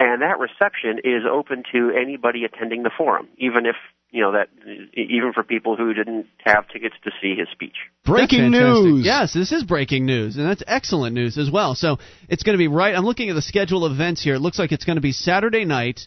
And 0.00 0.22
that 0.22 0.40
reception 0.40 0.98
is 1.04 1.22
open 1.30 1.62
to 1.72 1.92
anybody 1.96 2.44
attending 2.44 2.82
the 2.82 2.90
forum, 2.96 3.28
even 3.38 3.64
if, 3.64 3.76
you 4.10 4.22
know, 4.22 4.32
that, 4.32 4.48
even 4.94 5.32
for 5.32 5.44
people 5.44 5.76
who 5.76 5.94
didn't 5.94 6.26
have 6.44 6.66
tickets 6.68 6.96
to 7.04 7.12
see 7.22 7.36
his 7.36 7.46
speech. 7.52 7.76
Breaking 8.04 8.50
news. 8.50 9.04
Yes, 9.04 9.32
this 9.32 9.50
is 9.50 9.64
breaking 9.64 10.04
news, 10.04 10.36
and 10.36 10.46
that's 10.46 10.62
excellent 10.66 11.14
news 11.14 11.38
as 11.38 11.50
well. 11.50 11.74
So 11.74 11.98
it's 12.28 12.42
going 12.42 12.54
to 12.54 12.58
be 12.58 12.68
right. 12.68 12.94
I'm 12.94 13.04
looking 13.04 13.30
at 13.30 13.34
the 13.34 13.42
schedule 13.42 13.84
of 13.84 13.92
events 13.92 14.22
here. 14.22 14.34
It 14.34 14.40
looks 14.40 14.58
like 14.58 14.72
it's 14.72 14.84
going 14.84 14.96
to 14.96 15.02
be 15.02 15.12
Saturday 15.12 15.64
night, 15.64 16.06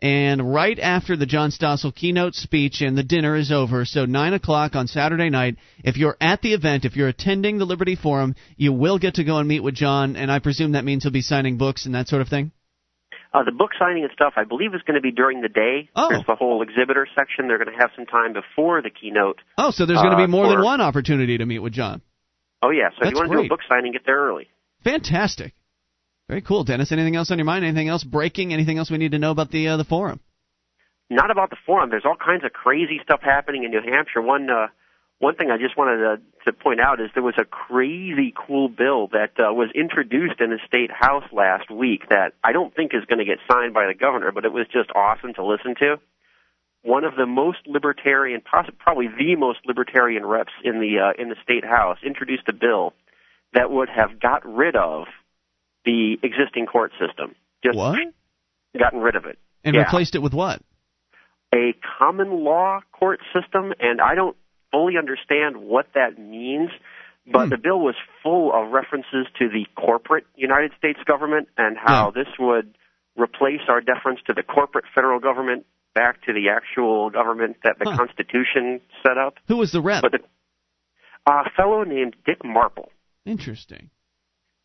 and 0.00 0.54
right 0.54 0.78
after 0.78 1.16
the 1.16 1.26
John 1.26 1.50
Stossel 1.50 1.94
keynote 1.94 2.34
speech 2.34 2.80
and 2.80 2.96
the 2.96 3.02
dinner 3.02 3.36
is 3.36 3.52
over. 3.52 3.84
So 3.84 4.06
nine 4.06 4.32
o'clock 4.32 4.74
on 4.74 4.86
Saturday 4.86 5.28
night. 5.28 5.56
If 5.84 5.98
you're 5.98 6.16
at 6.18 6.40
the 6.40 6.54
event, 6.54 6.86
if 6.86 6.96
you're 6.96 7.08
attending 7.08 7.58
the 7.58 7.66
Liberty 7.66 7.94
Forum, 7.94 8.34
you 8.56 8.72
will 8.72 8.98
get 8.98 9.14
to 9.14 9.24
go 9.24 9.36
and 9.36 9.46
meet 9.46 9.60
with 9.60 9.74
John, 9.74 10.16
and 10.16 10.32
I 10.32 10.38
presume 10.38 10.72
that 10.72 10.84
means 10.84 11.02
he'll 11.02 11.12
be 11.12 11.20
signing 11.20 11.58
books 11.58 11.84
and 11.84 11.94
that 11.94 12.08
sort 12.08 12.22
of 12.22 12.28
thing. 12.28 12.52
Uh, 13.34 13.42
the 13.42 13.50
book 13.50 13.70
signing 13.76 14.04
and 14.04 14.12
stuff, 14.12 14.34
I 14.36 14.44
believe, 14.44 14.74
is 14.74 14.82
going 14.86 14.94
to 14.94 15.00
be 15.00 15.10
during 15.10 15.42
the 15.42 15.48
day. 15.48 15.90
Oh. 15.96 16.08
There's 16.08 16.24
the 16.24 16.36
whole 16.36 16.62
exhibitor 16.62 17.08
section. 17.16 17.48
They're 17.48 17.58
going 17.58 17.72
to 17.74 17.76
have 17.80 17.90
some 17.96 18.06
time 18.06 18.32
before 18.32 18.80
the 18.80 18.90
keynote. 18.90 19.40
Oh, 19.58 19.72
so 19.72 19.86
there's 19.86 19.98
going 19.98 20.12
to 20.12 20.16
be 20.16 20.22
Uh, 20.22 20.28
more 20.28 20.48
than 20.48 20.62
one 20.62 20.80
opportunity 20.80 21.36
to 21.38 21.44
meet 21.44 21.58
with 21.58 21.72
John. 21.72 22.00
Oh, 22.62 22.70
yeah. 22.70 22.90
So 22.96 23.06
if 23.06 23.10
you 23.10 23.16
want 23.18 23.32
to 23.32 23.38
do 23.38 23.44
a 23.44 23.48
book 23.48 23.60
signing, 23.68 23.90
get 23.92 24.06
there 24.06 24.18
early. 24.18 24.46
Fantastic. 24.84 25.52
Very 26.28 26.42
cool, 26.42 26.62
Dennis. 26.62 26.92
Anything 26.92 27.16
else 27.16 27.32
on 27.32 27.38
your 27.38 27.44
mind? 27.44 27.64
Anything 27.64 27.88
else 27.88 28.04
breaking? 28.04 28.52
Anything 28.52 28.78
else 28.78 28.88
we 28.90 28.98
need 28.98 29.10
to 29.10 29.18
know 29.18 29.32
about 29.32 29.50
the 29.50 29.66
uh, 29.68 29.76
the 29.78 29.84
forum? 29.84 30.20
Not 31.10 31.30
about 31.30 31.50
the 31.50 31.56
forum. 31.66 31.90
There's 31.90 32.04
all 32.06 32.16
kinds 32.16 32.44
of 32.44 32.52
crazy 32.52 33.00
stuff 33.02 33.20
happening 33.20 33.64
in 33.64 33.72
New 33.72 33.82
Hampshire. 33.82 34.22
One 34.22 34.48
uh, 34.48 34.68
one 35.24 35.36
thing 35.36 35.50
I 35.50 35.56
just 35.56 35.74
wanted 35.74 35.96
to, 36.04 36.20
to 36.44 36.52
point 36.52 36.80
out 36.80 37.00
is 37.00 37.08
there 37.14 37.22
was 37.22 37.38
a 37.38 37.46
crazy 37.46 38.34
cool 38.36 38.68
bill 38.68 39.08
that 39.08 39.32
uh, 39.40 39.54
was 39.54 39.70
introduced 39.74 40.38
in 40.38 40.50
the 40.50 40.58
state 40.66 40.90
house 40.92 41.24
last 41.32 41.70
week 41.70 42.10
that 42.10 42.34
I 42.44 42.52
don't 42.52 42.76
think 42.76 42.92
is 42.92 43.06
going 43.06 43.20
to 43.20 43.24
get 43.24 43.38
signed 43.50 43.72
by 43.72 43.86
the 43.86 43.94
governor, 43.94 44.32
but 44.32 44.44
it 44.44 44.52
was 44.52 44.66
just 44.70 44.90
awesome 44.94 45.32
to 45.34 45.44
listen 45.44 45.76
to. 45.80 45.96
One 46.82 47.04
of 47.04 47.16
the 47.16 47.24
most 47.24 47.60
libertarian, 47.66 48.42
possi 48.42 48.76
probably 48.78 49.08
the 49.08 49.36
most 49.36 49.60
libertarian 49.64 50.26
reps 50.26 50.52
in 50.62 50.80
the 50.80 50.98
uh, 51.00 51.20
in 51.20 51.30
the 51.30 51.36
state 51.42 51.64
house 51.64 51.96
introduced 52.04 52.46
a 52.48 52.52
bill 52.52 52.92
that 53.54 53.70
would 53.70 53.88
have 53.88 54.20
got 54.20 54.44
rid 54.44 54.76
of 54.76 55.06
the 55.86 56.16
existing 56.22 56.66
court 56.66 56.92
system. 57.00 57.34
Just 57.64 57.78
What? 57.78 57.98
gotten 58.78 59.00
rid 59.00 59.16
of 59.16 59.24
it. 59.24 59.38
And 59.64 59.74
Yeah 59.74 59.84
replaced 59.84 60.14
it 60.14 60.20
with 60.20 60.34
what? 60.34 60.60
a 61.54 61.74
common 61.98 62.44
law 62.44 62.80
court 62.92 63.20
system, 63.32 63.72
and 63.78 64.00
I 64.00 64.14
don't 64.16 64.36
fully 64.74 64.94
understand 64.98 65.56
what 65.58 65.86
that 65.94 66.18
means. 66.18 66.70
But 67.26 67.44
Hmm. 67.44 67.50
the 67.50 67.56
bill 67.58 67.78
was 67.80 67.94
full 68.22 68.52
of 68.52 68.72
references 68.72 69.26
to 69.38 69.48
the 69.48 69.64
corporate 69.76 70.26
United 70.36 70.72
States 70.76 70.98
government 71.06 71.48
and 71.56 71.76
how 71.78 72.10
this 72.10 72.26
would 72.38 72.76
replace 73.16 73.62
our 73.68 73.80
deference 73.80 74.20
to 74.26 74.34
the 74.34 74.42
corporate 74.42 74.84
federal 74.94 75.20
government 75.20 75.64
back 75.94 76.20
to 76.26 76.32
the 76.34 76.48
actual 76.50 77.08
government 77.10 77.56
that 77.62 77.78
the 77.78 77.88
Huh. 77.88 77.96
Constitution 77.96 78.80
set 79.06 79.16
up. 79.16 79.38
Who 79.48 79.56
was 79.56 79.70
the 79.70 79.80
rep? 79.80 80.02
But 80.02 80.12
the, 80.12 80.18
a 81.26 81.48
fellow 81.56 81.84
named 81.84 82.16
Dick 82.26 82.44
Marple. 82.44 82.90
Interesting. 83.24 83.90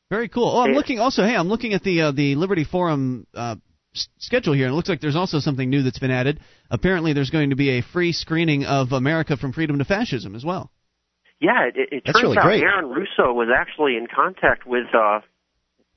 Very 0.10 0.28
cool. 0.28 0.50
Oh, 0.50 0.62
I'm 0.64 0.72
Yeah. 0.72 0.76
looking 0.78 1.00
also. 1.00 1.24
Hey, 1.24 1.36
I'm 1.36 1.48
looking 1.48 1.74
at 1.74 1.84
the 1.84 2.02
uh, 2.02 2.12
the 2.12 2.36
Liberty 2.36 2.64
Forum 2.66 3.28
uh, 3.36 3.56
schedule 3.94 4.54
here, 4.54 4.66
and 4.66 4.74
it 4.74 4.76
looks 4.76 4.90
like 4.90 5.02
there's 5.02 5.16
also 5.16 5.40
something 5.40 5.70
new 5.70 5.84
that's 5.84 6.00
been 6.00 6.12
added. 6.12 6.40
Apparently, 6.70 7.14
there's 7.14 7.30
going 7.30 7.50
to 7.52 7.56
be 7.56 7.80
a 7.80 7.82
free 7.82 8.12
screening 8.12 8.66
of 8.66 8.92
America 8.92 9.38
from 9.38 9.54
Freedom 9.54 9.78
to 9.80 9.86
Fascism 9.86 10.36
as 10.36 10.44
well. 10.44 10.72
Yeah, 11.42 11.68
it, 11.68 11.76
it 11.76 12.04
That's 12.06 12.20
turns 12.20 12.24
really 12.24 12.38
out 12.38 12.44
great. 12.44 12.64
Aaron 12.64 12.90
Russo 12.90 13.32
was 13.34 13.48
actually 13.56 13.96
in 13.96 14.08
contact 14.14 14.68
with 14.68 14.88
uh, 14.94 15.22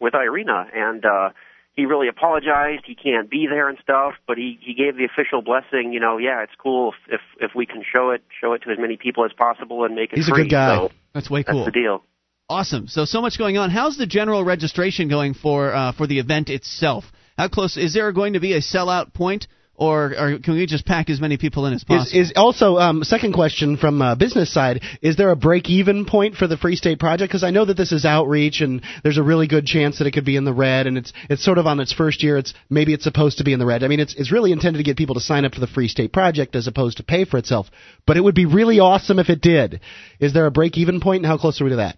with 0.01 0.15
Irina, 0.15 0.67
and 0.73 1.05
uh, 1.05 1.31
he 1.75 1.87
really 1.87 2.09
apologized. 2.09 2.85
He 2.87 2.95
can't 2.95 3.29
be 3.31 3.47
there 3.51 3.69
and 3.69 3.79
stuff, 3.83 4.15
but 4.27 4.37
he 4.37 4.59
he 4.61 4.75
gave 4.75 4.97
the 4.97 5.05
official 5.05 5.43
blessing. 5.43 5.93
You 5.93 6.01
know, 6.01 6.19
yeah, 6.19 6.43
it's 6.43 6.53
cool 6.57 6.93
if 7.09 7.15
if, 7.15 7.51
if 7.51 7.55
we 7.57 7.67
can 7.67 7.83
show 7.83 8.11
it 8.11 8.23
show 8.41 8.53
it 8.53 8.63
to 8.63 8.71
as 8.71 8.79
many 8.79 8.97
people 8.97 9.25
as 9.25 9.33
possible 9.33 9.85
and 9.85 9.95
make 9.95 10.13
it 10.13 10.17
He's 10.17 10.29
a 10.29 10.33
good 10.33 10.51
guy. 10.51 10.77
So 10.77 10.91
That's 11.13 11.29
way 11.29 11.43
cool. 11.43 11.55
that's 11.55 11.57
cool. 11.57 11.65
the 11.65 11.71
deal. 11.73 12.05
Awesome. 12.49 12.87
So 12.87 13.05
so 13.05 13.21
much 13.21 13.39
going 13.39 13.59
on. 13.59 13.71
How's 13.71 13.97
the 13.97 14.07
general 14.07 14.45
registration 14.45 15.09
going 15.09 15.35
for 15.35 15.75
uh, 15.75 15.93
for 15.93 16.07
the 16.07 16.19
event 16.19 16.51
itself? 16.51 17.05
How 17.37 17.49
close 17.49 17.77
is 17.77 17.95
there 17.95 18.13
going 18.13 18.35
to 18.35 18.41
be 18.41 18.55
a 18.55 18.61
sellout 18.61 19.15
point, 19.15 19.47
or, 19.75 20.13
or 20.19 20.39
can 20.39 20.55
we 20.55 20.67
just 20.67 20.85
pack 20.85 21.09
as 21.09 21.21
many 21.21 21.39
people 21.39 21.67
in 21.67 21.73
as 21.73 21.81
Is, 21.81 21.85
possible? 21.85 22.21
is 22.21 22.33
also 22.37 22.77
um, 22.77 23.03
second 23.05 23.33
question 23.33 23.77
from 23.77 24.03
uh, 24.03 24.15
business 24.15 24.53
side? 24.53 24.83
Is 25.01 25.17
there 25.17 25.31
a 25.31 25.37
break-even 25.37 26.05
point 26.05 26.37
for 26.37 26.47
the 26.47 26.57
Free 26.57 26.77
State 26.77 26.99
Project? 26.99 27.31
Because 27.31 27.43
I 27.43 27.51
know 27.51 27.65
that 27.65 27.77
this 27.77 27.91
is 27.91 28.05
outreach, 28.05 28.61
and 28.61 28.83
there's 29.03 29.19
a 29.19 29.23
really 29.23 29.49
good 29.49 29.65
chance 29.65 29.99
that 29.99 30.07
it 30.07 30.13
could 30.13 30.27
be 30.27 30.37
in 30.37 30.45
the 30.45 30.53
red, 30.53 30.87
and 30.87 30.99
it's 30.99 31.13
it's 31.31 31.45
sort 31.45 31.59
of 31.59 31.67
on 31.67 31.81
its 31.81 31.93
first 31.93 32.23
year. 32.23 32.37
It's 32.37 32.53
maybe 32.69 32.93
it's 32.93 33.05
supposed 33.05 33.39
to 33.39 33.45
be 33.45 33.53
in 33.55 33.59
the 33.59 33.67
red. 33.67 33.83
I 33.83 33.89
mean, 33.89 34.01
it's 34.01 34.15
it's 34.15 34.31
really 34.31 34.53
intended 34.53 34.79
to 34.79 34.85
get 34.85 34.97
people 34.97 35.15
to 35.15 35.21
sign 35.21 35.45
up 35.45 35.55
for 35.55 35.61
the 35.61 35.67
Free 35.67 35.89
State 35.89 36.13
Project 36.13 36.55
as 36.55 36.67
opposed 36.67 36.99
to 36.99 37.03
pay 37.03 37.25
for 37.25 37.39
itself. 37.39 37.69
But 38.07 38.17
it 38.17 38.21
would 38.21 38.35
be 38.35 38.47
really 38.47 38.79
awesome 38.79 39.19
if 39.19 39.31
it 39.31 39.41
did. 39.41 39.81
Is 40.21 40.35
there 40.35 40.47
a 40.47 40.51
break-even 40.51 41.01
point, 41.01 41.23
and 41.23 41.27
how 41.27 41.39
close 41.39 41.61
are 41.61 41.65
we 41.65 41.71
to 41.71 41.77
that? 41.77 41.97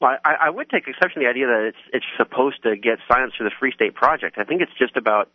Well, 0.00 0.16
I, 0.24 0.46
I 0.46 0.50
would 0.50 0.70
take 0.70 0.88
exception 0.88 1.20
to 1.20 1.26
the 1.26 1.30
idea 1.30 1.46
that 1.46 1.64
it's 1.68 1.82
it's 1.92 2.06
supposed 2.16 2.62
to 2.62 2.76
get 2.76 2.98
silence 3.06 3.34
for 3.36 3.44
the 3.44 3.50
Free 3.60 3.72
State 3.72 3.94
Project. 3.94 4.36
I 4.38 4.44
think 4.44 4.62
it's 4.62 4.72
just 4.78 4.96
about 4.96 5.30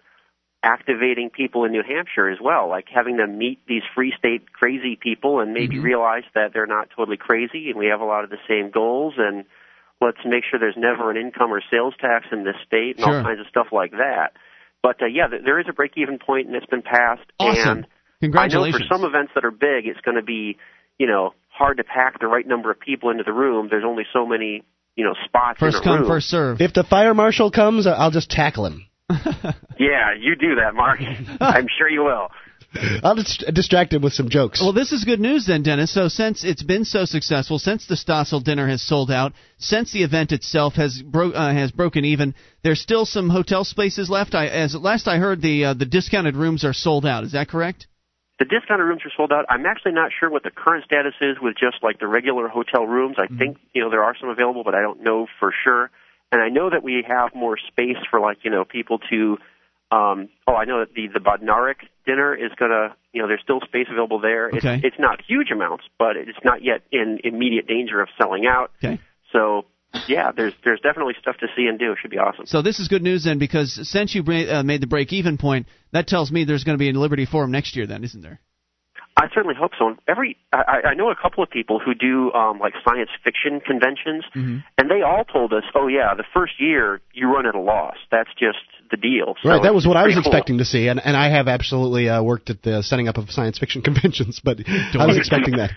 activating 0.64 1.30
people 1.30 1.64
in 1.66 1.72
New 1.72 1.84
Hampshire 1.88 2.28
as 2.30 2.40
well, 2.42 2.68
like 2.68 2.86
having 2.94 3.18
them 3.18 3.38
meet 3.38 3.60
these 3.68 3.84
Free 3.94 4.14
State 4.18 4.52
crazy 4.52 4.96
people 5.00 5.40
and 5.40 5.54
maybe 5.54 5.78
realize 5.78 6.24
that 6.34 6.54
they're 6.54 6.66
not 6.66 6.90
totally 6.96 7.18
crazy 7.18 7.70
and 7.70 7.78
we 7.78 7.86
have 7.88 8.02
a 8.02 8.06
lot 8.06 8.24
of 8.24 8.32
the 8.32 8.40
same 8.48 8.72
goals 8.72 9.14
and 9.18 9.46
let's 10.02 10.18
make 10.26 10.44
sure 10.50 10.60
there's 10.60 10.76
never 10.78 11.12
an 11.12 11.18
income 11.18 11.54
or 11.54 11.62
sales 11.70 11.94
tax 12.02 12.26
in 12.32 12.44
this 12.44 12.56
state 12.66 12.96
and 12.98 13.06
Sure. 13.06 13.18
all 13.20 13.24
kinds 13.24 13.40
of 13.40 13.46
stuff 13.48 13.68
like 13.72 13.92
that. 13.92 14.34
But 14.82 15.02
uh, 15.02 15.06
yeah, 15.06 15.28
th- 15.28 15.44
there 15.46 15.60
is 15.60 15.68
a 15.70 15.74
break-even 15.74 16.18
point 16.18 16.48
and 16.48 16.56
it's 16.56 16.66
been 16.66 16.82
passed. 16.82 17.30
Awesome. 17.40 17.78
And 17.80 17.88
Congratulations. 18.22 18.76
I 18.76 18.80
know 18.80 18.88
for 18.88 18.94
some 18.96 19.06
events 19.06 19.34
that 19.36 19.46
are 19.46 19.52
big, 19.52 19.86
it's 19.86 20.02
going 20.02 20.18
to 20.18 20.24
be, 20.24 20.58
you 20.98 21.06
know, 21.06 21.34
hard 21.58 21.78
to 21.78 21.84
pack 21.84 22.20
the 22.20 22.28
right 22.28 22.46
number 22.46 22.72
of 22.72 22.80
people 22.80 23.10
into 23.10 23.24
the 23.24 23.34
room. 23.34 23.68
There's 23.70 23.86
only 23.86 24.04
so 24.14 24.26
many, 24.26 24.64
you 24.96 25.06
know, 25.06 25.14
spots 25.26 25.60
first 25.60 25.78
in 25.78 25.84
come, 25.84 26.00
room. 26.02 26.10
first 26.10 26.28
serve. 26.28 26.60
If 26.62 26.74
the 26.74 26.84
fire 26.84 27.14
marshal 27.14 27.52
comes, 27.52 27.88
I'll 27.88 28.12
just 28.12 28.30
tackle 28.30 28.66
him. 28.66 28.86
Yeah, 29.78 30.14
you 30.18 30.38
do 30.38 30.56
that, 30.56 30.74
Mark. 30.74 31.00
I'm 31.42 31.68
sure 31.78 31.90
you 31.90 32.06
will. 32.06 32.30
I'll 33.04 33.16
just 33.16 33.44
distract 33.54 33.92
him 33.94 34.02
with 34.02 34.14
some 34.14 34.30
jokes. 34.30 34.62
Well, 34.62 34.72
this 34.72 34.94
is 34.94 35.04
good 35.04 35.20
news 35.20 35.46
then, 35.46 35.64
Dennis. 35.64 35.94
So 35.94 36.08
since 36.08 36.46
it's 36.46 36.64
been 36.64 36.86
so 36.86 37.04
successful, 37.04 37.60
since 37.60 37.86
the 37.88 37.96
Stossel 37.96 38.42
dinner 38.42 38.70
has 38.70 38.82
sold 38.82 39.12
out, 39.12 39.34
since 39.58 39.92
the 39.92 40.04
event 40.04 40.32
itself 40.32 40.76
has 40.76 41.02
bro- 41.02 41.32
uh, 41.32 41.54
has 41.54 41.72
broken 41.72 42.06
even, 42.06 42.36
there's 42.64 42.80
still 42.80 43.06
some 43.06 43.30
hotel 43.30 43.66
spaces 43.66 44.10
left. 44.10 44.34
I, 44.34 44.48
as 44.48 44.76
last 44.76 45.10
I 45.10 45.18
heard, 45.18 45.42
the 45.42 45.66
uh, 45.66 45.74
the 45.74 45.86
discounted 45.86 46.38
rooms 46.38 46.64
are 46.64 46.74
sold 46.74 47.06
out. 47.06 47.26
Is 47.26 47.34
that 47.34 47.50
correct? 47.50 47.88
The 48.38 48.46
discounted 48.46 48.86
rooms 48.86 49.02
are 49.06 49.12
sold 49.16 49.32
out. 49.32 49.46
I'm 49.48 49.66
actually 49.66 49.94
not 49.94 50.12
sure 50.18 50.30
what 50.30 50.44
the 50.44 50.52
current 50.52 50.84
status 50.84 51.14
is 51.22 51.38
with 51.42 51.56
just 51.56 51.82
like 51.82 52.00
the 52.00 52.08
regular 52.08 52.48
hotel 52.50 52.86
rooms. 52.86 53.16
I 53.18 53.26
mm-hmm. 53.26 53.38
think 53.38 53.58
you 53.74 53.82
know 53.82 53.90
there 53.90 54.04
are 54.04 54.16
some 54.20 54.30
available, 54.30 54.64
but 54.64 54.76
I 54.76 54.82
don't 54.82 55.04
know 55.04 55.28
for 55.40 55.54
sure. 55.64 55.90
And 56.32 56.42
I 56.42 56.50
know 56.50 56.70
that 56.70 56.84
we 56.84 57.06
have 57.08 57.34
more 57.34 57.58
space 57.58 57.98
for 58.10 58.20
like 58.20 58.40
you 58.44 58.52
know 58.52 58.66
people 58.66 59.00
to 59.10 59.38
um, 59.92 60.30
oh, 60.48 60.56
I 60.56 60.66
know 60.66 60.80
that 60.80 60.94
the 60.94 61.08
the 61.08 61.20
Badnarik 61.20 61.88
dinner 62.06 62.34
is 62.34 62.52
gonna, 62.58 62.96
you 63.14 63.22
know, 63.22 63.28
there's 63.28 63.42
still 63.42 63.62
space 63.62 63.88
available 63.90 64.20
there. 64.20 64.48
Okay. 64.48 64.76
It's, 64.76 64.86
it's 64.86 65.00
not 65.00 65.22
huge 65.28 65.52
amounts, 65.52 65.86
but 65.98 66.18
it's 66.18 66.44
not 66.44 66.64
yet 66.64 66.82
in 66.92 67.20
immediate 67.24 67.68
danger 67.68 68.02
of 68.02 68.10
selling 68.20 68.46
out. 68.48 68.72
Okay. 68.84 69.00
So 69.32 69.66
yeah, 70.08 70.32
there's 70.36 70.54
there's 70.64 70.80
definitely 70.82 71.16
stuff 71.20 71.38
to 71.38 71.48
see 71.56 71.68
and 71.68 71.80
do. 71.80 71.92
It 71.92 71.98
should 72.02 72.12
be 72.12 72.18
awesome. 72.18 72.46
So 72.46 72.62
this 72.62 72.80
is 72.80 72.88
good 72.88 73.04
news 73.04 73.24
then, 73.24 73.40
because 73.40 73.80
since 73.90 74.16
you 74.16 74.24
uh, 74.24 74.64
made 74.64 74.82
the 74.82 74.88
break 74.88 75.14
even 75.14 75.38
point, 75.38 75.68
that 75.92 76.08
tells 76.08 76.32
me 76.32 76.44
there's 76.44 76.64
going 76.64 76.78
to 76.78 76.80
be 76.80 76.90
a 76.90 76.94
Liberty 76.94 77.26
Forum 77.26 77.52
next 77.52 77.76
year, 77.76 77.88
then, 77.88 78.04
isn't 78.04 78.22
there? 78.22 78.40
I 79.18 79.28
certainly 79.34 79.56
hope 79.58 79.72
so. 79.80 79.96
Every 80.10 80.36
I, 80.52 80.82
I 80.88 80.94
know 80.94 81.10
a 81.10 81.16
couple 81.16 81.42
of 81.42 81.50
people 81.50 81.80
who 81.80 81.94
do 81.94 82.34
um, 82.34 82.60
like 82.60 82.74
science 82.86 83.10
fiction 83.24 83.62
conventions, 83.62 84.26
mm-hmm. 84.36 84.58
and 84.78 84.92
they 84.92 85.02
all 85.04 85.24
told 85.24 85.54
us, 85.54 85.64
"Oh 85.74 85.88
yeah, 85.88 86.14
the 86.16 86.26
first 86.34 86.60
year 86.60 87.00
you 87.14 87.34
run 87.34 87.46
at 87.46 87.56
a 87.56 87.60
loss. 87.60 87.96
That's 88.12 88.30
just 88.38 88.60
the 88.92 88.98
deal." 88.98 89.36
So 89.42 89.50
right. 89.50 89.64
That 89.64 89.74
was 89.74 89.88
what 89.88 89.96
I 89.96 90.04
was 90.04 90.16
cool. 90.16 90.22
expecting 90.22 90.58
to 90.58 90.66
see, 90.66 90.90
and 90.90 91.00
and 91.04 91.16
I 91.16 91.30
have 91.30 91.48
absolutely 91.48 92.10
uh, 92.10 92.22
worked 92.24 92.50
at 92.50 92.62
the 92.62 92.84
setting 92.84 93.08
up 93.08 93.18
of 93.18 93.32
science 93.32 93.58
fiction 93.58 93.82
conventions, 93.84 94.42
but 94.44 94.60
I 94.68 95.06
was 95.06 95.18
expecting 95.18 95.58
that. 95.58 95.72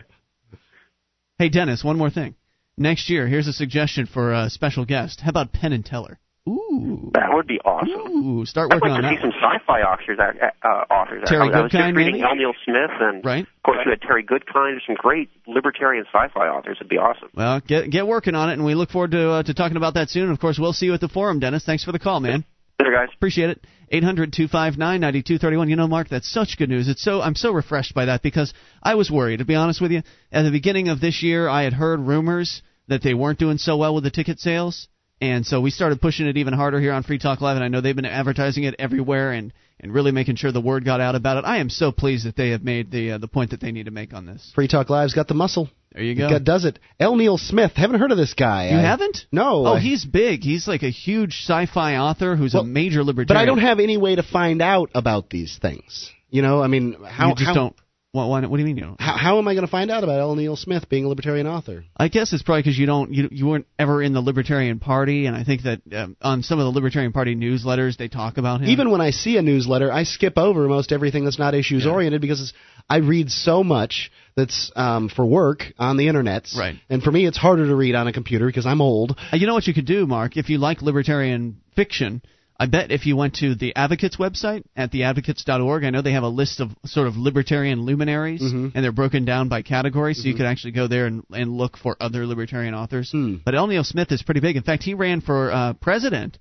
Hey 1.38 1.48
Dennis, 1.48 1.84
one 1.84 1.96
more 1.96 2.10
thing. 2.10 2.34
Next 2.78 3.10
year, 3.10 3.26
here's 3.26 3.48
a 3.48 3.52
suggestion 3.52 4.06
for 4.06 4.32
a 4.32 4.48
special 4.48 4.84
guest. 4.84 5.20
How 5.20 5.30
about 5.30 5.52
Penn 5.52 5.72
and 5.72 5.84
Teller? 5.84 6.20
Ooh, 6.48 7.10
that 7.12 7.28
would 7.32 7.46
be 7.46 7.58
awesome. 7.64 7.90
Ooh, 7.90 8.46
start 8.46 8.70
working 8.70 8.90
I'd 8.90 9.02
like 9.02 9.04
on 9.04 9.10
to 9.10 9.16
that. 9.16 9.16
see 9.16 9.20
some 9.20 9.32
sci-fi 9.32 9.80
authors. 9.82 10.18
Uh, 10.18 10.66
uh 10.66 10.94
authors. 10.94 11.24
Terry 11.26 11.52
I, 11.52 11.58
I 11.58 11.62
was 11.62 11.72
just 11.72 11.96
reading 11.96 12.12
maybe? 12.12 12.22
L. 12.22 12.36
Neil 12.36 12.52
Smith, 12.64 12.90
and 13.00 13.24
right. 13.24 13.42
of 13.42 13.62
course 13.64 13.78
you 13.84 13.90
had 13.90 14.00
Terry 14.00 14.24
Goodkind. 14.24 14.78
Some 14.86 14.94
great 14.94 15.28
libertarian 15.46 16.06
sci-fi 16.06 16.46
authors. 16.48 16.78
It'd 16.80 16.88
be 16.88 16.96
awesome. 16.96 17.28
Well, 17.34 17.60
get 17.60 17.90
get 17.90 18.06
working 18.06 18.34
on 18.34 18.48
it, 18.48 18.54
and 18.54 18.64
we 18.64 18.74
look 18.74 18.90
forward 18.90 19.10
to 19.10 19.30
uh, 19.30 19.42
to 19.42 19.52
talking 19.52 19.76
about 19.76 19.94
that 19.94 20.08
soon. 20.08 20.30
Of 20.30 20.38
course, 20.38 20.58
we'll 20.58 20.72
see 20.72 20.86
you 20.86 20.94
at 20.94 21.00
the 21.00 21.08
forum, 21.08 21.40
Dennis. 21.40 21.64
Thanks 21.64 21.84
for 21.84 21.92
the 21.92 21.98
call, 21.98 22.20
man. 22.20 22.44
Later, 22.80 22.92
guys. 22.92 23.08
Appreciate 23.14 23.50
it. 23.50 23.60
Eight 23.90 24.04
hundred 24.04 24.32
two 24.32 24.48
five 24.48 24.78
nine 24.78 25.00
ninety 25.00 25.22
two 25.22 25.36
thirty 25.36 25.56
one. 25.56 25.68
You 25.68 25.76
know, 25.76 25.88
Mark, 25.88 26.08
that's 26.08 26.30
such 26.30 26.56
good 26.56 26.70
news. 26.70 26.88
It's 26.88 27.02
so 27.02 27.20
I'm 27.20 27.34
so 27.34 27.52
refreshed 27.52 27.94
by 27.94 28.06
that 28.06 28.22
because 28.22 28.54
I 28.82 28.94
was 28.94 29.10
worried. 29.10 29.38
To 29.38 29.44
be 29.44 29.54
honest 29.54 29.80
with 29.80 29.90
you, 29.90 30.02
at 30.30 30.44
the 30.44 30.50
beginning 30.50 30.88
of 30.88 31.00
this 31.00 31.22
year, 31.22 31.48
I 31.48 31.64
had 31.64 31.72
heard 31.72 32.00
rumors 32.00 32.62
that 32.88 33.02
they 33.02 33.14
weren't 33.14 33.38
doing 33.38 33.58
so 33.58 33.76
well 33.76 33.94
with 33.94 34.04
the 34.04 34.10
ticket 34.10 34.40
sales 34.40 34.88
and 35.20 35.44
so 35.44 35.60
we 35.60 35.70
started 35.70 36.00
pushing 36.00 36.26
it 36.26 36.36
even 36.36 36.52
harder 36.52 36.80
here 36.80 36.92
on 36.92 37.02
Free 37.02 37.18
Talk 37.18 37.40
Live, 37.40 37.56
and 37.56 37.64
I 37.64 37.68
know 37.68 37.80
they've 37.80 37.96
been 37.96 38.04
advertising 38.04 38.64
it 38.64 38.76
everywhere 38.78 39.32
and, 39.32 39.52
and 39.80 39.92
really 39.92 40.12
making 40.12 40.36
sure 40.36 40.52
the 40.52 40.60
word 40.60 40.84
got 40.84 41.00
out 41.00 41.16
about 41.16 41.38
it. 41.38 41.44
I 41.44 41.58
am 41.58 41.70
so 41.70 41.90
pleased 41.90 42.24
that 42.26 42.36
they 42.36 42.50
have 42.50 42.62
made 42.62 42.92
the 42.92 43.12
uh, 43.12 43.18
the 43.18 43.26
point 43.26 43.50
that 43.50 43.60
they 43.60 43.72
need 43.72 43.86
to 43.86 43.90
make 43.90 44.14
on 44.14 44.26
this. 44.26 44.52
Free 44.54 44.68
Talk 44.68 44.90
Live's 44.90 45.14
got 45.14 45.26
the 45.26 45.34
muscle. 45.34 45.68
There 45.92 46.04
you 46.04 46.14
go. 46.14 46.28
It 46.28 46.44
does 46.44 46.64
it. 46.64 46.78
L. 47.00 47.16
Neil 47.16 47.36
Smith. 47.36 47.72
Haven't 47.74 47.98
heard 47.98 48.12
of 48.12 48.18
this 48.18 48.34
guy. 48.34 48.68
You 48.68 48.76
I, 48.76 48.82
haven't? 48.82 49.26
No. 49.32 49.66
Oh, 49.66 49.74
I, 49.74 49.80
he's 49.80 50.04
big. 50.04 50.42
He's 50.42 50.68
like 50.68 50.82
a 50.82 50.90
huge 50.90 51.42
sci-fi 51.42 51.96
author 51.96 52.36
who's 52.36 52.54
well, 52.54 52.62
a 52.62 52.66
major 52.66 53.02
libertarian. 53.02 53.26
But 53.26 53.36
I 53.38 53.46
don't 53.46 53.58
have 53.58 53.80
any 53.80 53.96
way 53.96 54.14
to 54.14 54.22
find 54.22 54.62
out 54.62 54.90
about 54.94 55.30
these 55.30 55.58
things. 55.60 56.12
You 56.30 56.42
know, 56.42 56.62
I 56.62 56.68
mean, 56.68 56.96
how 57.04 57.30
you 57.30 57.34
just 57.34 57.46
how, 57.46 57.54
don't 57.54 57.76
what, 58.12 58.28
what, 58.28 58.48
what 58.48 58.56
do 58.56 58.62
you 58.62 58.66
mean 58.66 58.78
you 58.78 58.84
don't? 58.84 59.00
How, 59.00 59.16
how 59.18 59.38
am 59.38 59.46
I 59.48 59.54
going 59.54 59.66
to 59.66 59.70
find 59.70 59.90
out 59.90 60.02
about 60.02 60.18
L. 60.18 60.34
Neil 60.34 60.56
Smith 60.56 60.88
being 60.88 61.04
a 61.04 61.08
libertarian 61.08 61.46
author? 61.46 61.84
I 61.96 62.08
guess 62.08 62.32
it's 62.32 62.42
probably 62.42 62.62
because 62.62 62.78
you 62.78 62.86
don't 62.86 63.12
you 63.12 63.28
you 63.30 63.46
weren't 63.46 63.66
ever 63.78 64.02
in 64.02 64.14
the 64.14 64.20
Libertarian 64.22 64.78
Party, 64.78 65.26
and 65.26 65.36
I 65.36 65.44
think 65.44 65.62
that 65.62 65.82
um, 65.92 66.16
on 66.22 66.42
some 66.42 66.58
of 66.58 66.64
the 66.64 66.70
Libertarian 66.70 67.12
Party 67.12 67.36
newsletters 67.36 67.98
they 67.98 68.08
talk 68.08 68.38
about 68.38 68.62
him. 68.62 68.68
Even 68.70 68.90
when 68.90 69.02
I 69.02 69.10
see 69.10 69.36
a 69.36 69.42
newsletter, 69.42 69.92
I 69.92 70.04
skip 70.04 70.38
over 70.38 70.66
most 70.68 70.90
everything 70.90 71.24
that's 71.24 71.38
not 71.38 71.54
issues 71.54 71.84
Yeah. 71.84 71.92
oriented 71.92 72.22
because 72.22 72.54
I 72.88 72.98
read 72.98 73.30
so 73.30 73.62
much 73.62 74.10
that's 74.36 74.72
um, 74.74 75.10
for 75.10 75.26
work 75.26 75.64
on 75.78 75.98
the 75.98 76.08
internet. 76.08 76.48
Right. 76.56 76.76
And 76.88 77.02
for 77.02 77.10
me, 77.10 77.26
it's 77.26 77.36
harder 77.36 77.66
to 77.66 77.74
read 77.74 77.94
on 77.94 78.06
a 78.08 78.12
computer 78.14 78.46
because 78.46 78.64
I'm 78.64 78.80
old. 78.80 79.18
Uh, 79.32 79.36
you 79.36 79.46
know 79.46 79.54
what 79.54 79.66
you 79.66 79.74
could 79.74 79.86
do, 79.86 80.06
Mark, 80.06 80.36
if 80.38 80.48
you 80.48 80.56
like 80.56 80.80
libertarian 80.80 81.60
fiction. 81.76 82.22
I 82.60 82.66
bet 82.66 82.90
if 82.90 83.06
you 83.06 83.16
went 83.16 83.34
to 83.36 83.54
the 83.54 83.74
Advocates 83.76 84.16
website 84.16 84.64
at 84.76 84.90
theadvocates.org, 84.90 85.84
I 85.84 85.90
know 85.90 86.02
they 86.02 86.12
have 86.12 86.24
a 86.24 86.28
list 86.28 86.58
of 86.58 86.70
sort 86.86 87.06
of 87.06 87.16
libertarian 87.16 87.82
luminaries, 87.82 88.42
Mhm. 88.42 88.72
and 88.74 88.84
they're 88.84 88.90
broken 88.90 89.24
down 89.24 89.48
by 89.48 89.62
category, 89.62 90.14
so 90.14 90.26
you 90.26 90.34
Mhm. 90.34 90.38
could 90.38 90.46
actually 90.46 90.72
go 90.72 90.88
there 90.88 91.06
and, 91.06 91.22
and 91.32 91.56
look 91.56 91.76
for 91.76 91.96
other 92.00 92.26
libertarian 92.26 92.74
authors. 92.74 93.12
Hmm. 93.12 93.36
But 93.44 93.54
L. 93.54 93.68
Neil 93.68 93.84
Smith 93.84 94.10
is 94.10 94.22
pretty 94.22 94.40
big. 94.40 94.56
In 94.56 94.62
fact, 94.64 94.82
he 94.82 94.94
ran 94.94 95.20
for 95.20 95.52
uh, 95.52 95.72
president 95.74 96.38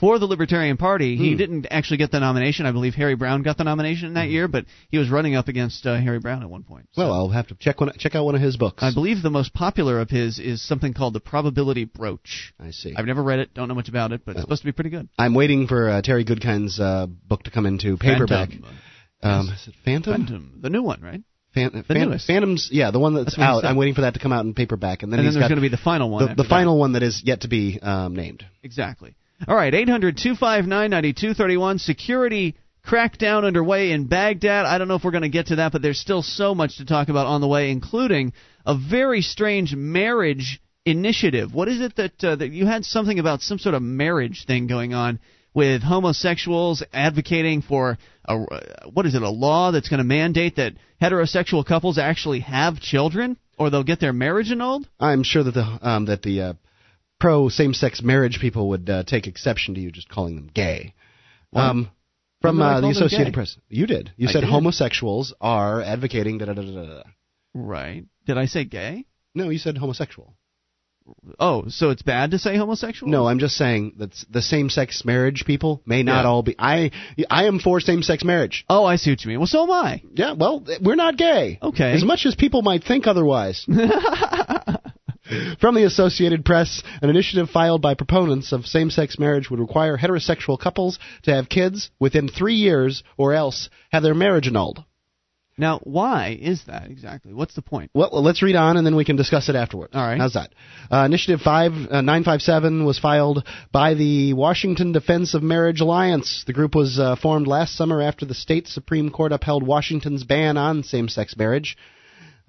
for 0.00 0.18
the 0.18 0.26
Libertarian 0.26 0.76
Party. 0.76 1.16
He 1.16 1.32
Hmm. 1.32 1.36
didn't 1.38 1.66
actually 1.70 1.96
get 1.98 2.10
the 2.10 2.20
nomination. 2.20 2.66
I 2.66 2.72
believe 2.72 2.94
Harry 2.94 3.14
Browne 3.16 3.42
got 3.42 3.56
the 3.56 3.64
nomination 3.64 4.14
that 4.14 4.28
year, 4.30 4.48
but 4.48 4.64
he 4.90 4.98
was 4.98 5.08
running 5.10 5.34
up 5.34 5.48
against 5.48 5.86
uh, 5.86 5.96
Harry 5.96 6.18
Browne 6.18 6.42
at 6.42 6.50
one 6.50 6.62
point. 6.62 6.88
Well, 6.96 7.12
I'll 7.12 7.28
have 7.30 7.48
to 7.48 7.54
check 7.56 7.80
one, 7.80 7.92
check 7.98 8.14
out 8.14 8.24
one 8.24 8.34
of 8.34 8.40
his 8.40 8.56
books. 8.56 8.82
I 8.82 8.92
believe 8.92 9.22
the 9.22 9.30
most 9.30 9.52
popular 9.54 10.00
of 10.00 10.10
his 10.10 10.38
is 10.38 10.62
something 10.62 10.94
called 10.94 11.14
the 11.14 11.20
Probability 11.20 11.84
Broach. 11.84 12.52
I 12.60 12.70
see. 12.70 12.94
I've 12.96 13.06
never 13.06 13.22
read 13.22 13.38
it, 13.40 13.54
don't 13.54 13.68
know 13.68 13.74
much 13.74 13.88
about 13.88 14.12
it, 14.12 14.22
but 14.24 14.32
it's 14.32 14.40
Oh. 14.40 14.42
supposed 14.42 14.62
to 14.62 14.66
be 14.66 14.72
pretty 14.72 14.90
good. 14.90 15.08
I'm 15.18 15.34
waiting 15.34 15.66
for 15.66 15.88
uh, 15.88 16.02
Terry 16.02 16.24
Goodkind's 16.24 16.78
uh, 16.80 17.06
book 17.06 17.42
to 17.44 17.50
come 17.50 17.66
into 17.66 17.96
paperback. 17.96 18.50
Phantom. 18.50 18.64
Um, 19.22 19.48
is 19.48 19.66
it 19.68 19.74
Phantom? 19.84 20.12
Phantom, 20.14 20.58
the 20.62 20.70
new 20.70 20.82
one, 20.82 21.00
right? 21.02 21.22
The 21.54 21.82
Fan- 21.82 22.18
Phantom's, 22.24 22.68
yeah, 22.70 22.90
the 22.92 23.00
one 23.00 23.14
that's, 23.14 23.34
That's 23.36 23.38
out. 23.38 23.64
I'm 23.64 23.76
waiting 23.76 23.94
for 23.94 24.02
that 24.02 24.14
to 24.14 24.20
come 24.20 24.32
out 24.32 24.44
in 24.44 24.54
paperback, 24.54 25.02
and 25.02 25.10
then 25.12 25.18
and 25.18 25.26
then 25.26 25.32
he's 25.32 25.34
there's 25.40 25.48
going 25.48 25.56
to 25.56 25.62
be 25.62 25.68
the 25.68 25.76
final 25.82 26.08
one. 26.08 26.22
the, 26.26 26.34
the 26.36 26.42
that. 26.44 26.48
final 26.48 26.78
one 26.78 26.92
that 26.92 27.02
is 27.02 27.22
yet 27.24 27.40
to 27.40 27.48
be 27.48 27.80
um, 27.82 28.14
named. 28.14 28.44
Exactly. 28.62 29.16
All 29.46 29.54
right, 29.54 29.72
800 29.72 30.16
259 30.16 30.90
9231. 30.90 31.78
Security 31.78 32.56
crackdown 32.84 33.44
underway 33.44 33.92
in 33.92 34.06
Baghdad. 34.06 34.66
I 34.66 34.78
don't 34.78 34.88
know 34.88 34.96
if 34.96 35.04
we're 35.04 35.12
going 35.12 35.22
to 35.22 35.28
get 35.28 35.48
to 35.48 35.56
that, 35.56 35.70
but 35.70 35.80
there's 35.80 36.00
still 36.00 36.22
so 36.22 36.56
much 36.56 36.78
to 36.78 36.84
talk 36.84 37.08
about 37.08 37.26
on 37.26 37.40
the 37.40 37.46
way, 37.46 37.70
including 37.70 38.32
a 38.66 38.76
very 38.76 39.20
strange 39.22 39.76
marriage 39.76 40.60
initiative. 40.84 41.54
What 41.54 41.68
is 41.68 41.80
it 41.80 41.94
that, 41.96 42.24
uh, 42.24 42.36
that 42.36 42.50
you 42.50 42.66
had 42.66 42.84
something 42.84 43.18
about 43.20 43.42
some 43.42 43.58
sort 43.58 43.76
of 43.76 43.82
marriage 43.82 44.44
thing 44.46 44.66
going 44.66 44.92
on? 44.92 45.20
With 45.54 45.82
homosexuals 45.82 46.84
advocating 46.92 47.62
for 47.62 47.98
a 48.24 48.32
uh, 48.32 48.60
what 48.92 49.06
is 49.06 49.14
it 49.16 49.22
a 49.22 49.30
law 49.30 49.72
that's 49.72 49.88
going 49.88 49.98
to 49.98 50.04
mandate 50.04 50.56
that 50.56 50.74
heterosexual 51.02 51.66
couples 51.66 51.98
actually 51.98 52.40
have 52.40 52.78
children 52.78 53.36
or 53.58 53.70
they'll 53.70 53.82
get 53.82 53.98
their 53.98 54.12
marriage 54.12 54.52
annulled? 54.52 54.86
I'm 55.00 55.24
sure 55.24 55.42
that 55.42 55.54
the 55.54 55.78
um, 55.82 56.04
that 56.04 56.22
the 56.22 56.40
uh, 56.42 56.52
pro 57.20 57.48
same-sex 57.48 58.02
marriage 58.02 58.38
people 58.40 58.68
would 58.70 58.88
uh, 58.88 59.02
take 59.04 59.26
exception 59.26 59.74
to 59.74 59.80
you 59.80 59.90
just 59.90 60.08
calling 60.08 60.36
them 60.36 60.50
gay. 60.52 60.94
Um, 61.54 61.90
from 62.40 62.58
When 62.58 62.66
did 62.68 62.72
I 62.74 62.76
uh, 62.78 62.80
the 62.82 62.88
Associated? 62.90 63.34
Press, 63.34 63.56
you 63.68 63.86
did. 63.86 64.12
You 64.16 64.28
I 64.28 64.32
said 64.32 64.40
did. 64.40 64.50
homosexuals 64.50 65.34
are 65.40 65.82
advocating 65.82 66.38
da 66.38 66.46
da 66.46 66.52
da 66.54 66.62
da 66.62 66.84
da. 66.84 67.02
Right. 67.54 68.04
Did 68.26 68.38
I 68.38 68.46
say 68.46 68.64
gay? 68.64 69.06
No, 69.34 69.48
you 69.48 69.58
said 69.58 69.76
homosexual. 69.78 70.34
Oh, 71.40 71.64
so 71.68 71.88
it's 71.88 72.02
bad 72.02 72.32
to 72.32 72.38
say 72.38 72.56
homosexual? 72.58 73.10
No, 73.10 73.26
I'm 73.26 73.38
just 73.38 73.56
saying 73.56 73.94
that 73.96 74.10
the 74.28 74.42
same-sex 74.42 75.06
marriage 75.06 75.44
people 75.46 75.80
may 75.86 76.02
not 76.02 76.24
Yeah. 76.24 76.28
all 76.28 76.42
be. 76.42 76.54
I 76.58 76.90
I 77.30 77.46
am 77.46 77.60
for 77.60 77.80
same-sex 77.80 78.24
marriage. 78.24 78.66
Oh, 78.68 78.84
I 78.84 78.96
see 78.96 79.10
what 79.10 79.24
you 79.24 79.30
mean. 79.30 79.38
Well, 79.38 79.46
so 79.46 79.62
am 79.62 79.70
I. 79.70 80.02
Yeah, 80.12 80.32
well, 80.34 80.62
we're 80.82 80.96
not 80.96 81.16
gay. 81.16 81.58
Okay. 81.62 81.92
As 81.92 82.04
much 82.04 82.26
as 82.26 82.34
people 82.34 82.60
might 82.60 82.84
think 82.84 83.06
otherwise. 83.06 83.64
From 85.60 85.74
the 85.74 85.84
Associated 85.84 86.44
Press, 86.44 86.82
an 87.02 87.10
initiative 87.10 87.50
filed 87.50 87.82
by 87.82 87.94
proponents 87.94 88.52
of 88.52 88.66
same 88.66 88.90
sex 88.90 89.18
marriage 89.18 89.50
would 89.50 89.60
require 89.60 89.96
heterosexual 89.96 90.58
couples 90.58 90.98
to 91.22 91.34
have 91.34 91.48
kids 91.48 91.90
within 91.98 92.28
three 92.28 92.54
years 92.54 93.02
or 93.16 93.34
else 93.34 93.68
have 93.90 94.02
their 94.02 94.14
marriage 94.14 94.46
annulled. 94.46 94.84
Now, 95.60 95.80
why 95.82 96.38
is 96.40 96.62
that 96.68 96.88
exactly? 96.88 97.34
What's 97.34 97.56
the 97.56 97.62
point? 97.62 97.90
Well, 97.92 98.22
let's 98.22 98.42
read 98.42 98.54
on 98.54 98.76
and 98.76 98.86
then 98.86 98.94
we 98.94 99.04
can 99.04 99.16
discuss 99.16 99.48
it 99.48 99.56
afterwards. 99.56 99.94
All 99.94 100.06
right. 100.06 100.18
How's 100.18 100.34
that? 100.34 100.52
Uh, 100.90 101.04
Initiative 101.04 101.40
5, 101.40 101.72
uh, 101.72 102.00
957 102.00 102.84
was 102.84 103.00
filed 103.00 103.44
by 103.72 103.94
the 103.94 104.34
Washington 104.34 104.92
Defense 104.92 105.34
of 105.34 105.42
Marriage 105.42 105.80
Alliance. 105.80 106.44
The 106.46 106.52
group 106.52 106.76
was 106.76 107.00
uh, 107.00 107.16
formed 107.16 107.48
last 107.48 107.74
summer 107.74 108.00
after 108.00 108.24
the 108.24 108.34
state 108.34 108.68
Supreme 108.68 109.10
Court 109.10 109.32
upheld 109.32 109.66
Washington's 109.66 110.22
ban 110.22 110.56
on 110.56 110.84
same 110.84 111.08
sex 111.08 111.36
marriage. 111.36 111.76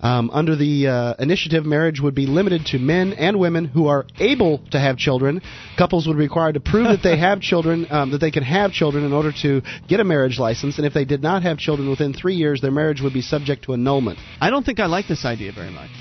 Um, 0.02 0.30
under 0.32 0.56
the 0.56 0.88
uh, 0.88 1.14
initiative, 1.20 1.66
marriage 1.66 2.00
would 2.00 2.16
be 2.16 2.26
limited 2.26 2.68
to 2.68 2.80
men 2.80 3.12
and 3.14 3.38
women 3.38 3.66
who 3.66 3.88
are 3.88 4.06
able 4.18 4.60
to 4.72 4.80
have 4.80 4.98
children. 4.98 5.42
Couples 5.78 6.08
would 6.08 6.16
be 6.16 6.24
required 6.24 6.54
to 6.54 6.62
prove 6.62 6.86
that 6.86 7.04
they 7.04 7.18
have 7.20 7.42
children, 7.42 7.86
um, 7.90 8.12
that 8.12 8.20
they 8.20 8.32
can 8.32 8.44
have 8.44 8.72
children 8.72 9.04
in 9.04 9.12
order 9.12 9.34
to 9.42 9.62
get 9.90 10.00
a 10.00 10.06
marriage 10.06 10.40
license. 10.40 10.78
And 10.78 10.88
if 10.88 10.94
they 10.94 11.04
did 11.04 11.22
not 11.22 11.44
have 11.44 11.58
children 11.58 11.90
within 11.90 12.14
three 12.14 12.36
years, 12.36 12.62
their 12.62 12.72
marriage 12.72 13.02
would 13.02 13.14
be 13.14 13.22
subject 13.22 13.66
to 13.66 13.74
annulment. 13.74 14.20
I 14.40 14.50
don't 14.50 14.66
think 14.66 14.80
I 14.80 14.86
like 14.86 15.08
this 15.08 15.26
idea 15.26 15.52
very 15.52 15.72
much. 15.72 15.92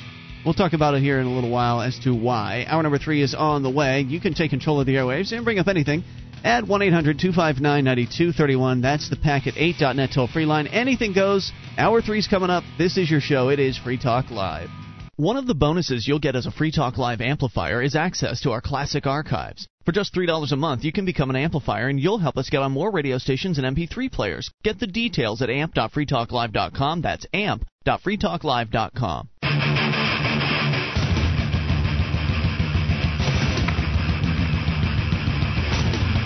We'll 0.45 0.55
talk 0.55 0.73
about 0.73 0.95
it 0.95 1.03
here 1.03 1.19
in 1.19 1.27
a 1.27 1.35
little 1.35 1.51
while 1.51 1.81
as 1.81 1.99
to 2.01 2.15
why. 2.15 2.65
Hour 2.69 2.83
number 2.85 2.99
three 2.99 3.21
is 3.21 3.35
on 3.35 3.65
the 3.65 3.71
way. 3.71 4.03
You 4.03 4.21
can 4.21 4.35
take 4.35 4.51
control 4.51 4.81
of 4.81 4.87
the 4.87 4.95
airwaves 4.95 5.33
and 5.33 5.45
bring 5.45 5.59
up 5.59 5.67
anything 5.67 6.05
at 6.45 6.67
1 6.67 6.83
800 6.83 7.19
259 7.19 7.85
9231. 7.85 8.81
That's 8.81 9.09
the 9.11 9.17
Packet 9.17 9.55
8.net 9.55 10.11
toll 10.15 10.27
free 10.29 10.47
line. 10.47 10.67
Anything 10.67 11.13
goes. 11.13 11.53
Hour 11.77 12.03
three's 12.03 12.29
coming 12.29 12.51
up. 12.51 12.65
This 12.79 12.97
is 12.97 13.11
your 13.11 13.21
show. 13.21 13.49
It 13.49 13.59
is 13.59 13.79
Free 13.79 13.99
Talk 13.99 14.31
Live. 14.31 14.71
One 15.17 15.37
of 15.37 15.47
the 15.49 15.55
bonuses 15.55 16.07
you'll 16.07 16.21
get 16.21 16.37
as 16.37 16.47
a 16.47 16.53
Free 16.53 16.71
Talk 16.71 16.97
Live 16.97 17.21
amplifier 17.21 17.83
is 17.83 17.97
access 17.97 18.41
to 18.43 18.53
our 18.53 18.61
classic 18.61 19.05
archives. 19.05 19.67
For 19.85 19.91
just 19.91 20.15
$3 20.15 20.53
a 20.53 20.57
month, 20.57 20.85
you 20.85 20.93
can 20.93 21.05
become 21.05 21.31
an 21.31 21.35
amplifier 21.37 21.89
and 21.89 21.99
you'll 21.99 22.19
help 22.19 22.37
us 22.37 22.51
get 22.51 22.63
on 22.63 22.71
more 22.71 22.93
radio 22.93 23.19
stations 23.19 23.59
and 23.59 23.67
MP3 23.77 24.13
players. 24.13 24.49
Get 24.63 24.79
the 24.79 24.87
details 24.87 25.43
at 25.43 25.51
amp.freetalklive.com. 25.51 27.01
That's 27.01 27.27
amp.freetalklive.com. 27.33 29.29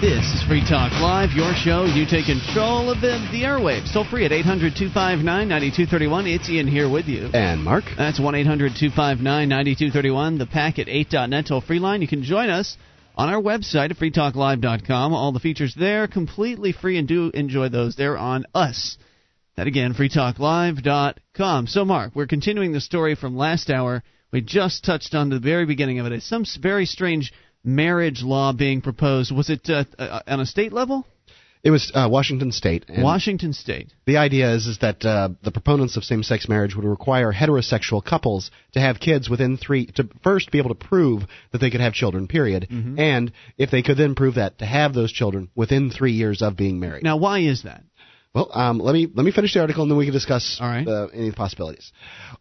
This 0.02 0.34
is 0.34 0.42
Free 0.48 0.64
Talk 0.68 0.90
Live, 1.00 1.30
your 1.30 1.54
show. 1.54 1.84
You 1.84 2.04
take 2.04 2.26
control 2.26 2.90
of 2.90 3.00
the, 3.00 3.24
the 3.30 3.44
airwaves. 3.44 3.92
Toll 3.92 4.04
free 4.04 4.24
at 4.24 4.32
800 4.32 4.74
259 4.74 5.22
9231. 5.22 6.26
It's 6.26 6.50
Ian 6.50 6.66
here 6.66 6.90
with 6.90 7.06
you. 7.06 7.30
And 7.32 7.62
Mark. 7.62 7.84
That's 7.96 8.18
1 8.18 8.34
800 8.34 8.72
259 8.74 9.22
9231. 9.48 10.38
The 10.38 10.46
Packet 10.46 10.88
8.net 10.88 11.46
toll 11.46 11.60
free 11.60 11.78
line. 11.78 12.02
You 12.02 12.08
can 12.08 12.24
join 12.24 12.50
us 12.50 12.76
on 13.14 13.28
our 13.28 13.40
website 13.40 13.92
at 13.92 13.96
freetalklive.com. 13.96 15.14
All 15.14 15.30
the 15.30 15.38
features 15.38 15.76
there 15.78 16.08
completely 16.08 16.72
free, 16.72 16.98
and 16.98 17.06
do 17.06 17.30
enjoy 17.32 17.68
those. 17.68 17.94
They're 17.94 18.18
on 18.18 18.44
us. 18.56 18.98
That 19.56 19.68
again, 19.68 19.94
freetalklive.com. 19.94 21.68
So, 21.68 21.84
Mark, 21.84 22.16
we're 22.16 22.26
continuing 22.26 22.72
the 22.72 22.80
story 22.80 23.14
from 23.14 23.36
last 23.36 23.70
hour. 23.70 24.02
We 24.32 24.40
just 24.40 24.84
touched 24.84 25.14
on 25.14 25.30
the 25.30 25.38
very 25.38 25.64
beginning 25.64 26.00
of 26.00 26.06
it. 26.06 26.12
It's 26.12 26.28
some 26.28 26.44
very 26.60 26.86
strange 26.86 27.32
marriage 27.64 28.22
law 28.22 28.52
being 28.52 28.80
proposed. 28.80 29.34
Was 29.34 29.50
it 29.50 29.68
uh, 29.68 29.84
uh, 29.98 30.20
on 30.26 30.40
a 30.40 30.46
state 30.46 30.72
level? 30.72 31.06
It 31.64 31.70
was 31.70 31.92
uh, 31.94 32.08
Washington 32.10 32.50
State. 32.50 32.86
Washington 32.88 33.52
State. 33.52 33.92
The 34.04 34.16
idea 34.16 34.52
is 34.52 34.66
is 34.66 34.78
that 34.78 35.04
uh, 35.04 35.28
the 35.44 35.52
proponents 35.52 35.96
of 35.96 36.02
same-sex 36.02 36.48
marriage 36.48 36.74
would 36.74 36.84
require 36.84 37.32
heterosexual 37.32 38.04
couples 38.04 38.50
to 38.72 38.80
have 38.80 38.98
kids 38.98 39.30
within 39.30 39.56
three 39.56 39.86
to 39.94 40.08
first 40.24 40.50
be 40.50 40.58
able 40.58 40.74
to 40.74 40.86
prove 40.86 41.22
that 41.52 41.58
they 41.58 41.70
could 41.70 41.80
have 41.80 41.92
children. 41.92 42.26
Period. 42.26 42.66
Mhm. 42.68 42.98
And 42.98 43.32
if 43.58 43.70
they 43.70 43.82
could 43.82 43.96
then 43.96 44.16
prove 44.16 44.34
that 44.34 44.58
to 44.58 44.66
have 44.66 44.92
those 44.92 45.12
children 45.12 45.50
within 45.54 45.90
three 45.90 46.12
years 46.12 46.42
of 46.42 46.56
being 46.56 46.80
married. 46.80 47.04
Now, 47.04 47.16
why 47.16 47.38
is 47.40 47.62
that? 47.62 47.84
Well, 48.34 48.48
um, 48.54 48.78
let 48.78 48.94
me 48.94 49.06
let 49.12 49.24
me 49.24 49.30
finish 49.32 49.52
the 49.52 49.60
article 49.60 49.82
and 49.82 49.90
then 49.90 49.98
we 49.98 50.06
can 50.06 50.14
discuss 50.14 50.58
uh, 50.88 51.08
any 51.12 51.32
possibilities. 51.32 51.92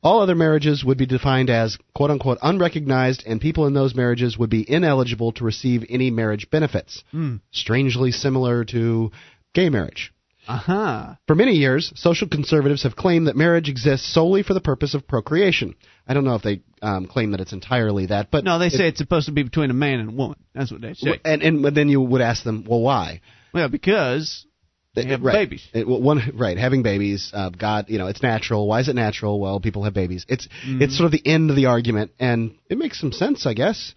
All 0.02 0.22
other 0.22 0.36
marriages 0.36 0.86
would 0.86 0.98
be 0.98 1.06
defined 1.06 1.50
as 1.50 1.78
"quote 1.94 2.12
unquote" 2.12 2.38
unrecognized, 2.42 3.24
and 3.28 3.42
people 3.42 3.68
in 3.68 3.74
those 3.74 3.94
marriages 3.94 4.38
would 4.38 4.50
be 4.50 4.64
ineligible 4.70 5.34
to 5.34 5.44
receive 5.44 5.84
any 5.90 6.10
marriage 6.10 6.50
benefits. 6.50 7.04
Hmm. 7.12 7.38
Strangely 7.52 8.12
similar 8.12 8.64
to 8.66 9.12
gay 9.54 9.70
marriage. 9.70 10.14
Aha. 10.48 11.18
For 11.28 11.36
many 11.36 11.52
years, 11.54 11.92
social 11.96 12.28
conservatives 12.28 12.84
have 12.84 12.96
claimed 12.96 13.28
that 13.28 13.36
marriage 13.36 13.70
exists 13.70 14.12
solely 14.12 14.42
for 14.44 14.54
the 14.56 14.62
purpose 14.62 14.94
of 14.96 15.08
procreation. 15.08 15.76
I 16.08 16.14
don't 16.16 16.24
know 16.26 16.34
if 16.36 16.42
they 16.42 16.62
um, 16.82 17.06
claim 17.06 17.32
that 17.32 17.42
it's 17.42 17.54
entirely 17.54 18.08
that, 18.08 18.32
but 18.32 18.44
No, 18.44 18.58
they 18.58 18.68
it- 18.68 18.72
say 18.74 18.88
it's 18.88 18.98
supposed 18.98 19.28
to 19.28 19.34
be 19.34 19.44
between 19.44 19.70
a 19.70 19.74
man 19.76 20.00
and 20.00 20.10
a 20.10 20.14
woman. 20.14 20.38
That's 20.56 20.72
what 20.72 20.82
they 20.82 20.94
say. 20.94 21.20
and 21.26 21.44
and 21.44 21.76
then 21.76 21.90
you 21.90 22.02
would 22.02 22.22
ask 22.22 22.44
them, 22.44 22.66
well, 22.68 22.80
why? 22.82 23.22
Well, 23.54 23.68
because 23.70 24.46
they 24.94 25.06
have 25.06 25.22
right. 25.22 25.34
babies. 25.34 25.68
It, 25.74 25.88
well, 25.88 26.02
one 26.02 26.34
right, 26.36 26.58
having 26.58 26.84
babies. 26.84 27.32
Uh, 27.34 27.50
God, 27.50 27.86
you 27.88 27.98
know, 27.98 28.08
it's 28.08 28.22
natural. 28.22 28.68
Why 28.68 28.82
is 28.82 28.90
it 28.90 28.96
natural? 28.96 29.40
Well, 29.40 29.60
people 29.60 29.84
have 29.84 29.94
babies. 29.94 30.26
It's 30.28 30.48
Mhm. 30.68 30.82
it's 30.82 30.98
sort 30.98 31.06
of 31.06 31.12
the 31.12 31.26
end 31.26 31.50
of 31.50 31.56
the 31.56 31.68
argument, 31.68 32.12
and 32.20 32.56
it 32.70 32.78
makes 32.78 33.00
some 33.00 33.12
sense, 33.12 33.46
I 33.46 33.54
guess. 33.54 33.94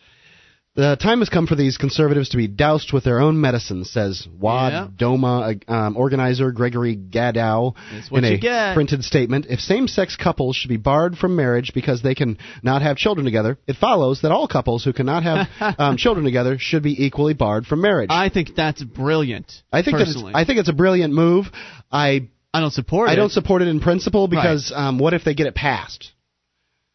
The 0.76 0.96
time 0.96 1.20
has 1.20 1.28
come 1.28 1.46
for 1.46 1.54
these 1.54 1.76
conservatives 1.76 2.30
to 2.30 2.36
be 2.36 2.48
doused 2.48 2.92
with 2.92 3.04
their 3.04 3.20
own 3.20 3.40
medicine, 3.40 3.84
says 3.84 4.26
Wad 4.40 4.72
Yeah. 4.72 4.88
Doma 5.06 5.60
uh, 5.68 5.72
um, 5.72 5.96
organizer 5.96 6.50
Gregory 6.50 6.96
Gadow 6.96 7.74
in 8.10 8.24
a 8.24 8.38
get. 8.38 8.74
printed 8.74 9.04
statement. 9.04 9.46
If 9.48 9.60
same-sex 9.60 10.16
couples 10.16 10.56
should 10.56 10.70
be 10.70 10.76
barred 10.76 11.16
from 11.16 11.36
marriage 11.36 11.70
because 11.74 12.02
they 12.02 12.16
can 12.16 12.38
not 12.64 12.82
have 12.82 12.96
children 12.96 13.24
together, 13.24 13.56
it 13.68 13.76
follows 13.76 14.22
that 14.22 14.32
all 14.32 14.48
couples 14.48 14.82
who 14.82 14.92
cannot 14.92 15.22
have 15.22 15.46
um, 15.78 15.96
children 15.96 16.24
together 16.24 16.58
should 16.58 16.82
be 16.82 17.04
equally 17.04 17.34
barred 17.34 17.66
from 17.66 17.80
marriage. 17.80 18.10
I 18.10 18.28
think 18.28 18.56
that's 18.56 18.82
brilliant. 18.82 19.52
I 19.72 19.82
think 19.82 19.98
that 19.98 20.08
it's. 20.08 20.24
I 20.34 20.44
think 20.44 20.58
it's 20.58 20.68
a 20.68 20.72
brilliant 20.74 21.14
move. 21.14 21.46
I 21.92 22.30
I 22.52 22.60
don't 22.60 22.72
support 22.72 23.08
I 23.08 23.12
it. 23.12 23.14
I 23.14 23.16
don't 23.16 23.30
support 23.30 23.62
it 23.62 23.68
in 23.68 23.78
principle 23.78 24.26
because 24.26 24.72
um, 24.74 24.98
what 24.98 25.14
if 25.14 25.22
they 25.22 25.34
get 25.34 25.46
it 25.46 25.54
passed? 25.54 26.13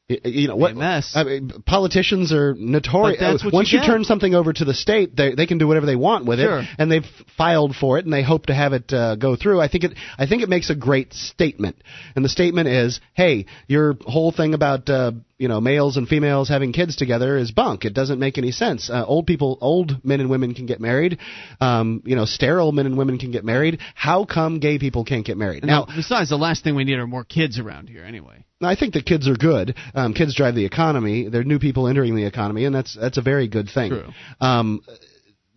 You 0.09 0.47
know 0.47 0.55
what? 0.55 0.75
Mess. 0.75 1.11
I 1.15 1.23
mean, 1.23 1.51
politicians 1.67 2.33
are 2.33 2.55
notorious. 2.55 3.45
Once 3.53 3.71
you 3.71 3.79
you, 3.79 3.85
turn 3.85 4.03
something 4.03 4.33
over 4.33 4.51
to 4.51 4.65
the 4.65 4.73
state, 4.73 5.15
they 5.15 5.35
they 5.35 5.45
can 5.45 5.59
do 5.59 5.67
whatever 5.67 5.85
they 5.85 5.95
want 5.95 6.25
with 6.25 6.39
Sure. 6.39 6.61
it, 6.61 6.67
and 6.79 6.91
they've 6.91 7.05
filed 7.37 7.75
for 7.75 7.99
it, 7.99 8.05
and 8.05 8.13
they 8.13 8.23
hope 8.23 8.47
to 8.47 8.55
have 8.55 8.73
it 8.73 8.91
uh, 8.91 9.15
go 9.17 9.35
through. 9.35 9.61
I 9.61 9.67
think 9.67 9.83
it 9.83 9.93
I 10.17 10.25
think 10.25 10.41
it 10.41 10.49
makes 10.49 10.71
a 10.71 10.75
great 10.75 11.13
statement, 11.13 11.75
and 12.15 12.25
the 12.25 12.29
statement 12.29 12.67
is, 12.69 12.99
hey, 13.13 13.45
your 13.67 13.97
whole 14.01 14.31
thing 14.31 14.55
about 14.55 14.89
uh, 14.89 15.11
you 15.37 15.47
know 15.47 15.61
males 15.61 15.95
and 15.95 16.07
females 16.07 16.49
having 16.49 16.73
kids 16.73 16.95
together 16.95 17.37
is 17.37 17.51
bunk. 17.51 17.85
It 17.85 17.93
doesn't 17.93 18.17
make 18.17 18.39
any 18.39 18.51
sense. 18.51 18.89
Uh, 18.89 19.05
old 19.05 19.27
people, 19.27 19.59
old 19.61 20.03
men 20.03 20.21
and 20.21 20.29
women 20.31 20.55
can 20.55 20.65
get 20.65 20.81
married. 20.81 21.19
Um, 21.61 22.01
you 22.03 22.15
know, 22.15 22.25
sterile 22.25 22.71
men 22.71 22.87
and 22.87 22.97
women 22.97 23.19
can 23.19 23.29
get 23.29 23.45
married. 23.45 23.79
How 23.93 24.25
come 24.25 24.59
gay 24.59 24.79
people 24.79 25.05
can't 25.05 25.25
get 25.25 25.37
married? 25.37 25.63
now, 25.63 25.85
besides, 25.85 26.29
the 26.29 26.37
last 26.37 26.63
thing 26.63 26.73
we 26.73 26.83
need 26.83 26.97
are 26.97 27.05
more 27.05 27.25
kids 27.25 27.59
around 27.59 27.89
here 27.89 28.03
anyway. 28.03 28.43
I 28.61 28.75
think 28.75 28.93
the 28.93 29.01
kids 29.01 29.27
are 29.27 29.35
good. 29.35 29.75
Um, 29.95 30.13
kids 30.13 30.35
drive 30.35 30.55
the 30.55 30.65
economy. 30.65 31.29
They're 31.29 31.43
new 31.43 31.59
people 31.59 31.87
entering 31.87 32.15
the 32.15 32.25
economy, 32.25 32.65
and 32.65 32.75
that's 32.75 32.95
that's 32.99 33.17
a 33.17 33.21
very 33.21 33.47
good 33.47 33.69
thing. 33.73 33.91
True. 33.91 34.09
Um, 34.41 34.81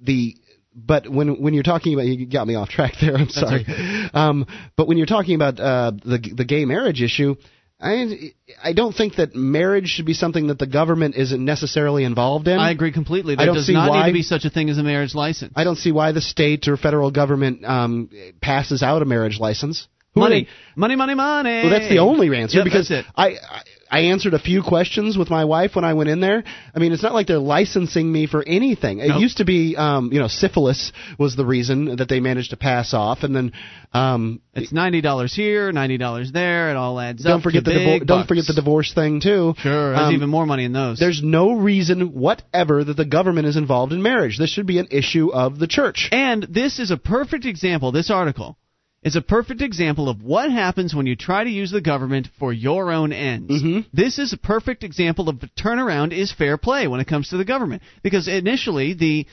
the 0.01 0.37
but 0.75 1.09
when 1.09 1.41
when 1.43 1.55
you're 1.55 1.63
talking 1.63 1.95
about 1.95 2.07
you 2.07 2.27
got 2.27 2.47
me 2.47 2.55
off 2.55 2.69
track 2.69 2.95
there. 3.01 3.17
I'm 3.17 3.29
sorry. 3.29 3.67
Um, 4.15 4.47
but 4.77 4.87
when 4.89 4.97
you're 4.99 5.07
talking 5.07 5.35
about 5.35 5.59
uh, 5.59 5.93
the 6.05 6.19
the 6.37 6.45
gay 6.45 6.65
marriage 6.65 7.03
issue. 7.03 7.37
I 7.85 8.31
I 8.63 8.75
don't 8.75 8.93
think 8.93 9.17
that 9.17 9.35
marriage 9.35 9.89
should 9.89 10.07
be 10.07 10.15
something 10.15 10.47
that 10.47 10.59
the 10.61 10.69
government 10.69 11.17
isn't 11.17 11.45
necessarily 11.45 12.05
involved 12.05 12.47
in. 12.47 12.57
I 12.57 12.71
agree 12.71 12.93
completely. 12.93 13.35
I 13.35 13.39
There 13.39 13.47
don't 13.47 13.55
does 13.57 13.67
see 13.67 13.73
not 13.73 13.91
why- 13.91 14.03
need 14.03 14.13
to 14.13 14.15
be 14.15 14.23
such 14.23 14.45
a 14.45 14.51
thing 14.51 14.71
as 14.71 14.79
a 14.79 14.85
marriage 14.85 15.17
license. 15.17 15.53
I 15.57 15.65
don't 15.65 15.75
see 15.75 15.91
why 15.91 16.13
the 16.13 16.21
state 16.21 16.69
or 16.69 16.77
federal 16.77 17.11
government 17.11 17.65
um, 17.65 18.09
passes 18.41 18.85
out 18.85 19.03
a 19.03 19.05
marriage 19.05 19.41
license. 19.41 19.89
Who 20.15 20.21
money, 20.21 20.47
money, 20.77 20.97
money, 20.97 21.15
money. 21.15 21.61
Well, 21.63 21.71
that's 21.71 21.89
the 21.89 21.99
only 21.99 22.35
answer 22.37 22.59
Yep, 22.59 22.65
because. 22.65 22.91
I, 22.91 23.05
I 23.17 23.63
I 23.95 23.99
answered 24.05 24.33
a 24.33 24.39
few 24.39 24.63
questions 24.63 25.19
with 25.19 25.29
my 25.29 25.45
wife 25.45 25.75
when 25.77 25.85
I 25.85 25.93
went 25.93 26.09
in 26.09 26.21
there. 26.21 26.45
I 26.75 26.79
mean, 26.79 26.93
it's 26.93 27.03
not 27.03 27.13
like 27.13 27.27
they're 27.27 27.39
licensing 27.39 28.11
me 28.11 28.27
for 28.27 28.43
anything. 28.43 29.01
It 29.01 29.09
Nope. 29.09 29.21
used 29.21 29.37
to 29.37 29.45
be, 29.45 29.77
um, 29.77 30.11
you 30.15 30.19
know, 30.19 30.29
syphilis 30.29 30.93
was 31.19 31.37
the 31.37 31.45
reason 31.45 31.97
that 31.97 32.09
they 32.09 32.19
managed 32.19 32.51
to 32.51 32.57
pass 32.57 32.95
off, 32.95 33.23
and 33.23 33.37
then 33.37 33.53
um, 33.93 34.41
It's 34.55 34.73
ninety 34.73 35.03
dollars 35.03 35.35
here, 35.35 35.73
ninety 35.73 35.99
dollars 35.99 36.33
there. 36.33 36.71
It 36.71 36.77
all 36.77 36.99
adds 36.99 37.23
don't 37.23 37.37
up. 37.39 37.43
forget 37.43 37.67
to 37.67 37.71
the 37.71 37.77
divor- 37.79 38.07
don't 38.07 38.27
forget 38.27 38.47
the 38.47 38.55
divorce 38.55 38.95
thing 38.95 39.21
too. 39.21 39.53
Sure, 39.59 39.93
there's 39.93 40.07
Um, 40.09 40.15
even 40.15 40.31
more 40.31 40.47
money 40.47 40.65
in 40.65 40.73
those. 40.73 40.99
There's 40.99 41.23
no 41.23 41.53
reason 41.53 42.15
whatever 42.15 42.83
that 42.85 42.97
the 42.97 43.05
government 43.05 43.47
is 43.47 43.59
involved 43.59 43.93
in 43.93 44.01
marriage. 44.03 44.39
This 44.39 44.49
should 44.51 44.67
be 44.67 44.79
an 44.79 44.89
issue 44.91 45.31
of 45.35 45.59
the 45.59 45.67
church. 45.67 46.09
And 46.13 46.45
this 46.45 46.79
is 46.79 46.91
a 46.91 46.97
perfect 46.97 47.45
example. 47.45 47.93
This 47.93 48.11
article 48.11 48.57
is 49.03 49.17
a 49.17 49.21
perfect 49.21 49.63
example 49.63 50.09
of 50.09 50.23
what 50.23 50.51
happens 50.51 50.95
when 50.95 51.07
you 51.07 51.17
try 51.17 51.43
to 51.43 51.51
use 51.51 51.71
the 51.71 51.81
government 51.81 52.29
for 52.39 52.53
your 52.53 52.93
own 52.93 53.13
ends. 53.13 53.51
Mm-hmm. 53.51 53.81
This 53.93 54.19
is 54.19 54.33
a 54.33 54.39
perfect 54.39 54.85
example 54.85 55.29
of 55.29 55.43
turnaround 55.59 56.13
is 56.13 56.33
fair 56.33 56.57
play 56.57 56.87
when 56.87 57.01
it 57.01 57.09
comes 57.09 57.31
to 57.31 57.37
the 57.37 57.45
government. 57.45 57.83
Because 58.03 58.29
initially 58.29 58.95
the 58.95 59.27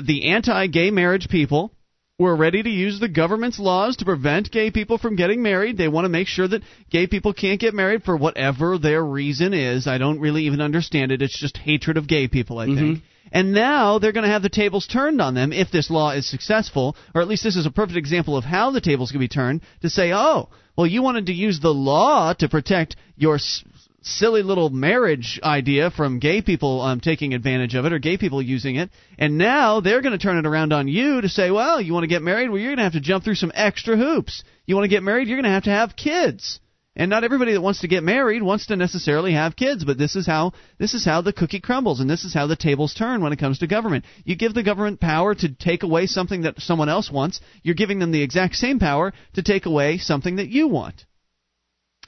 the 0.00 0.30
anti-gay 0.30 0.90
marriage 0.90 1.28
people 1.28 1.72
were 2.18 2.36
ready 2.36 2.62
to 2.62 2.70
use 2.70 3.00
the 3.00 3.08
government's 3.08 3.58
laws 3.58 3.96
to 3.96 4.04
prevent 4.04 4.50
gay 4.50 4.70
people 4.70 4.98
from 4.98 5.16
getting 5.16 5.42
married. 5.42 5.76
They 5.76 5.88
want 5.88 6.04
to 6.04 6.08
make 6.08 6.28
sure 6.28 6.46
that 6.46 6.62
gay 6.90 7.06
people 7.06 7.32
can't 7.32 7.60
get 7.60 7.74
married 7.74 8.04
for 8.04 8.16
whatever 8.16 8.78
their 8.78 9.04
reason 9.04 9.52
is. 9.52 9.86
I 9.86 9.98
don't 9.98 10.20
really 10.20 10.42
even 10.44 10.60
understand 10.60 11.12
it. 11.12 11.22
It's 11.22 11.38
just 11.38 11.56
hatred 11.56 11.96
of 11.96 12.06
gay 12.06 12.28
people, 12.28 12.58
I 12.58 12.66
think. 12.66 13.02
And 13.32 13.52
now 13.52 13.98
they're 13.98 14.12
going 14.12 14.24
to 14.24 14.30
have 14.30 14.42
the 14.42 14.48
tables 14.48 14.86
turned 14.86 15.20
on 15.20 15.34
them 15.34 15.52
if 15.52 15.70
this 15.70 15.90
law 15.90 16.10
is 16.10 16.28
successful, 16.28 16.96
or 17.14 17.20
at 17.20 17.28
least 17.28 17.42
this 17.42 17.56
is 17.56 17.66
a 17.66 17.70
perfect 17.70 17.96
example 17.96 18.36
of 18.36 18.44
how 18.44 18.70
the 18.70 18.80
tables 18.80 19.10
can 19.10 19.20
be 19.20 19.28
turned 19.28 19.62
to 19.82 19.90
say, 19.90 20.12
oh, 20.12 20.48
well, 20.76 20.86
you 20.86 21.02
wanted 21.02 21.26
to 21.26 21.32
use 21.32 21.60
the 21.60 21.72
law 21.72 22.32
to 22.34 22.48
protect 22.48 22.96
your 23.16 23.36
s- 23.36 23.64
silly 24.02 24.42
little 24.42 24.70
marriage 24.70 25.40
idea 25.42 25.90
from 25.90 26.18
gay 26.18 26.42
people 26.42 26.80
um, 26.82 27.00
taking 27.00 27.32
advantage 27.32 27.74
of 27.74 27.86
it 27.86 27.92
or 27.92 27.98
gay 27.98 28.18
people 28.18 28.42
using 28.42 28.76
it, 28.76 28.90
and 29.18 29.38
now 29.38 29.80
they're 29.80 30.02
going 30.02 30.16
to 30.16 30.18
turn 30.18 30.36
it 30.36 30.46
around 30.46 30.72
on 30.72 30.88
you 30.88 31.20
to 31.20 31.28
say, 31.28 31.50
well, 31.50 31.80
you 31.80 31.92
want 31.92 32.04
to 32.04 32.08
get 32.08 32.22
married? 32.22 32.50
Well, 32.50 32.58
you're 32.58 32.70
going 32.70 32.78
to 32.78 32.84
have 32.84 32.92
to 32.92 33.00
jump 33.00 33.24
through 33.24 33.36
some 33.36 33.52
extra 33.54 33.96
hoops. 33.96 34.44
You 34.66 34.74
want 34.74 34.84
to 34.84 34.94
get 34.94 35.02
married? 35.02 35.28
You're 35.28 35.38
going 35.38 35.44
to 35.44 35.50
have 35.50 35.64
to 35.64 35.70
have 35.70 35.96
kids. 35.96 36.60
And 36.96 37.10
not 37.10 37.24
everybody 37.24 37.52
that 37.52 37.60
wants 37.60 37.80
to 37.80 37.88
get 37.88 38.04
married 38.04 38.42
wants 38.42 38.66
to 38.66 38.76
necessarily 38.76 39.32
have 39.32 39.56
kids, 39.56 39.84
but 39.84 39.98
this 39.98 40.14
is 40.14 40.26
how 40.26 40.52
this 40.78 40.94
is 40.94 41.04
how 41.04 41.22
the 41.22 41.32
cookie 41.32 41.60
crumbles 41.60 41.98
and 41.98 42.08
this 42.08 42.24
is 42.24 42.32
how 42.32 42.46
the 42.46 42.54
tables 42.54 42.94
turn 42.94 43.20
when 43.20 43.32
it 43.32 43.38
comes 43.38 43.58
to 43.58 43.66
government. 43.66 44.04
You 44.24 44.36
give 44.36 44.54
the 44.54 44.62
government 44.62 45.00
power 45.00 45.34
to 45.34 45.48
take 45.48 45.82
away 45.82 46.06
something 46.06 46.42
that 46.42 46.60
someone 46.60 46.88
else 46.88 47.10
wants, 47.10 47.40
you're 47.62 47.74
giving 47.74 47.98
them 47.98 48.12
the 48.12 48.22
exact 48.22 48.54
same 48.54 48.78
power 48.78 49.12
to 49.34 49.42
take 49.42 49.66
away 49.66 49.98
something 49.98 50.36
that 50.36 50.48
you 50.48 50.68
want. 50.68 51.04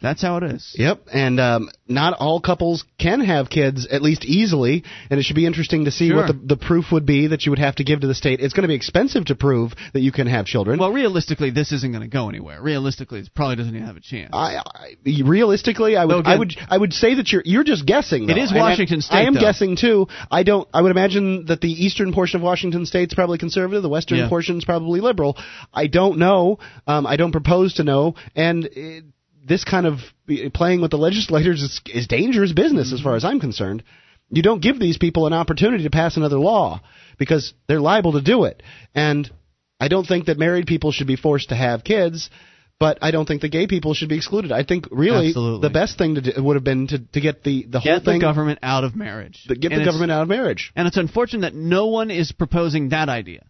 That's 0.03 0.21
how 0.23 0.37
it 0.37 0.43
is. 0.45 0.75
Yep, 0.79 1.03
and 1.13 1.41
um, 1.41 1.71
not 1.89 2.15
all 2.15 2.41
couples 2.41 2.85
can 2.99 3.21
have 3.21 3.49
kids 3.49 3.87
at 3.91 4.03
least 4.03 4.25
easily, 4.25 4.85
and 5.11 5.19
it 5.19 5.23
should 5.23 5.37
be 5.37 5.47
interesting 5.47 5.87
to 5.87 5.91
see 5.91 6.09
Sure. 6.09 6.17
what 6.19 6.27
the, 6.27 6.55
the 6.55 6.57
proof 6.57 6.87
would 6.93 7.07
be 7.07 7.29
that 7.29 7.47
you 7.47 7.51
would 7.53 7.59
have 7.59 7.77
to 7.77 7.85
give 7.85 8.01
to 8.01 8.07
the 8.07 8.15
state. 8.15 8.41
It's 8.41 8.53
going 8.53 8.63
to 8.63 8.69
be 8.69 8.75
expensive 8.75 9.25
to 9.27 9.35
prove 9.35 9.73
that 9.95 10.01
you 10.01 10.13
can 10.13 10.27
have 10.27 10.45
children. 10.47 10.79
Well, 10.79 10.93
realistically, 10.93 11.51
this 11.51 11.73
isn't 11.73 11.91
going 11.93 12.03
to 12.03 12.09
go 12.09 12.29
anywhere. 12.29 12.61
Realistically, 12.61 13.21
it 13.21 13.31
probably 13.35 13.57
doesn't 13.57 13.75
even 13.75 13.87
have 13.87 13.97
a 13.97 14.01
chance. 14.01 14.31
I, 14.33 14.57
I, 14.65 15.23
realistically, 15.25 15.97
I 15.97 16.05
would, 16.05 16.17
again- 16.21 16.33
I 16.33 16.39
would, 16.39 16.53
I 16.69 16.77
would 16.79 16.93
say 16.93 17.15
that 17.15 17.33
you're 17.33 17.43
you're 17.45 17.65
just 17.65 17.87
guessing. 17.87 18.25
It 18.25 18.35
though. 18.35 18.43
is 18.43 18.51
And 18.51 18.59
I- 18.61 18.69
Washington 18.71 19.01
State, 19.01 19.17
I 19.17 19.23
am 19.27 19.35
though. 19.35 19.41
guessing 19.41 19.77
too. 19.77 20.09
I 20.31 20.43
don't. 20.43 20.69
I 20.75 20.83
would 20.83 20.91
imagine 20.91 21.47
that 21.47 21.61
the 21.61 21.71
eastern 21.73 22.13
portion 22.13 22.37
of 22.39 22.43
Washington 22.43 22.87
State's 22.87 23.15
probably 23.15 23.39
conservative. 23.39 23.83
The 23.83 23.89
western 23.89 24.19
Yeah. 24.19 24.29
portion's 24.29 24.65
probably 24.65 25.01
liberal. 25.01 25.37
I 25.73 25.87
don't 25.87 26.19
know. 26.19 26.59
Um, 26.87 27.07
I 27.07 27.17
don't 27.17 27.33
propose 27.33 27.75
to 27.75 27.85
know. 27.85 28.15
And 28.35 28.65
it, 28.67 29.05
this 29.47 29.65
kind 29.65 29.87
of 29.87 30.01
playing 30.53 30.81
with 30.81 30.91
the 30.91 30.99
legislators 30.99 31.63
is, 31.63 31.81
is 31.87 32.07
dangerous 32.07 32.53
business, 32.53 32.93
as 32.93 33.01
far 33.01 33.15
as 33.15 33.25
I'm 33.25 33.41
concerned. 33.41 33.85
You 34.29 34.43
don't 34.43 34.61
give 34.61 34.81
these 34.81 34.99
people 34.99 35.27
an 35.27 35.33
opportunity 35.33 35.85
to 35.85 35.91
pass 35.91 36.17
another 36.17 36.39
law 36.39 36.81
because 37.17 37.55
they're 37.69 37.81
liable 37.81 38.13
to 38.13 38.21
do 38.21 38.45
it. 38.45 38.63
And 38.95 39.31
I 39.79 39.89
don't 39.89 40.07
think 40.07 40.27
that 40.27 40.39
married 40.39 40.67
people 40.67 40.91
should 40.91 41.07
be 41.07 41.17
forced 41.17 41.51
to 41.51 41.55
have 41.55 41.85
kids, 41.85 42.29
but 42.81 42.99
I 43.03 43.13
don't 43.13 43.27
think 43.27 43.43
that 43.43 43.49
gay 43.49 43.69
people 43.69 43.95
should 43.95 44.09
be 44.09 44.17
excluded. 44.17 44.51
I 44.51 44.65
think 44.65 44.89
really 44.91 45.29
Absolutely. 45.29 45.69
the 45.69 45.73
best 45.73 45.97
thing 45.97 46.17
to 46.17 46.21
do 46.21 46.43
would 46.43 46.57
have 46.57 46.65
been 46.65 46.89
to, 46.89 46.99
to 46.99 47.21
get 47.21 47.45
the, 47.45 47.67
the 47.69 47.79
whole 47.79 47.95
Get 47.95 48.05
the 48.05 48.13
thing 48.13 48.21
government 48.21 48.59
out 48.63 48.83
of 48.83 48.97
marriage. 48.97 49.45
get 49.47 49.71
And 49.71 49.81
the 49.81 49.85
government 49.85 50.11
out 50.11 50.23
of 50.23 50.29
marriage. 50.29 50.73
And 50.75 50.89
it's 50.89 50.97
unfortunate 50.97 51.53
that 51.53 51.55
no 51.55 51.87
one 51.87 52.11
is 52.11 52.33
proposing 52.33 52.89
that 52.89 53.09
idea. 53.09 53.47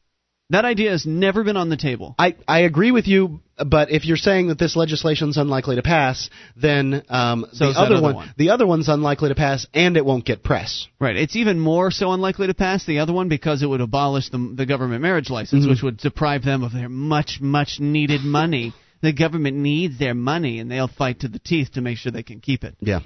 That 0.50 0.64
idea 0.64 0.92
has 0.92 1.04
never 1.04 1.42
been 1.42 1.56
on 1.56 1.70
the 1.70 1.76
table. 1.76 2.14
I, 2.20 2.36
I 2.46 2.60
agree 2.60 2.92
with 2.92 3.08
you, 3.08 3.40
but 3.66 3.90
if 3.90 4.04
you're 4.04 4.16
saying 4.16 4.46
that 4.48 4.58
this 4.60 4.76
legislation's 4.76 5.36
unlikely 5.38 5.74
to 5.74 5.82
pass, 5.82 6.30
then 6.54 7.02
um, 7.08 7.46
So 7.52 7.72
the 7.72 7.78
other 7.80 7.94
other 7.96 8.02
one, 8.02 8.14
one. 8.14 8.34
the 8.36 8.50
other 8.50 8.64
one's 8.64 8.88
unlikely 8.88 9.30
to 9.30 9.34
pass, 9.34 9.66
and 9.74 9.96
it 9.96 10.04
won't 10.04 10.24
get 10.24 10.44
press. 10.44 10.86
Right. 11.00 11.16
It's 11.16 11.34
even 11.34 11.58
more 11.58 11.90
so 11.90 12.12
unlikely 12.12 12.46
to 12.46 12.54
pass 12.54 12.86
the 12.86 13.00
other 13.00 13.12
one 13.12 13.28
because 13.28 13.64
it 13.64 13.66
would 13.66 13.80
abolish 13.80 14.30
the, 14.30 14.38
the 14.56 14.66
government 14.66 15.02
marriage 15.02 15.30
license, 15.30 15.66
Mhm. 15.66 15.70
which 15.70 15.82
would 15.82 15.96
deprive 15.96 16.44
them 16.44 16.62
of 16.62 16.72
their 16.72 16.88
much, 16.88 17.38
much 17.40 17.80
needed 17.80 18.22
money. 18.22 18.72
The 19.02 19.12
government 19.12 19.58
needs 19.58 19.98
their 19.98 20.14
money, 20.14 20.58
and 20.58 20.70
they'll 20.70 20.88
fight 20.88 21.20
to 21.20 21.28
the 21.28 21.38
teeth 21.38 21.72
to 21.74 21.82
make 21.82 21.98
sure 21.98 22.10
they 22.10 22.22
can 22.22 22.40
keep 22.40 22.64
it. 22.64 22.76
Yeah. 22.80 23.00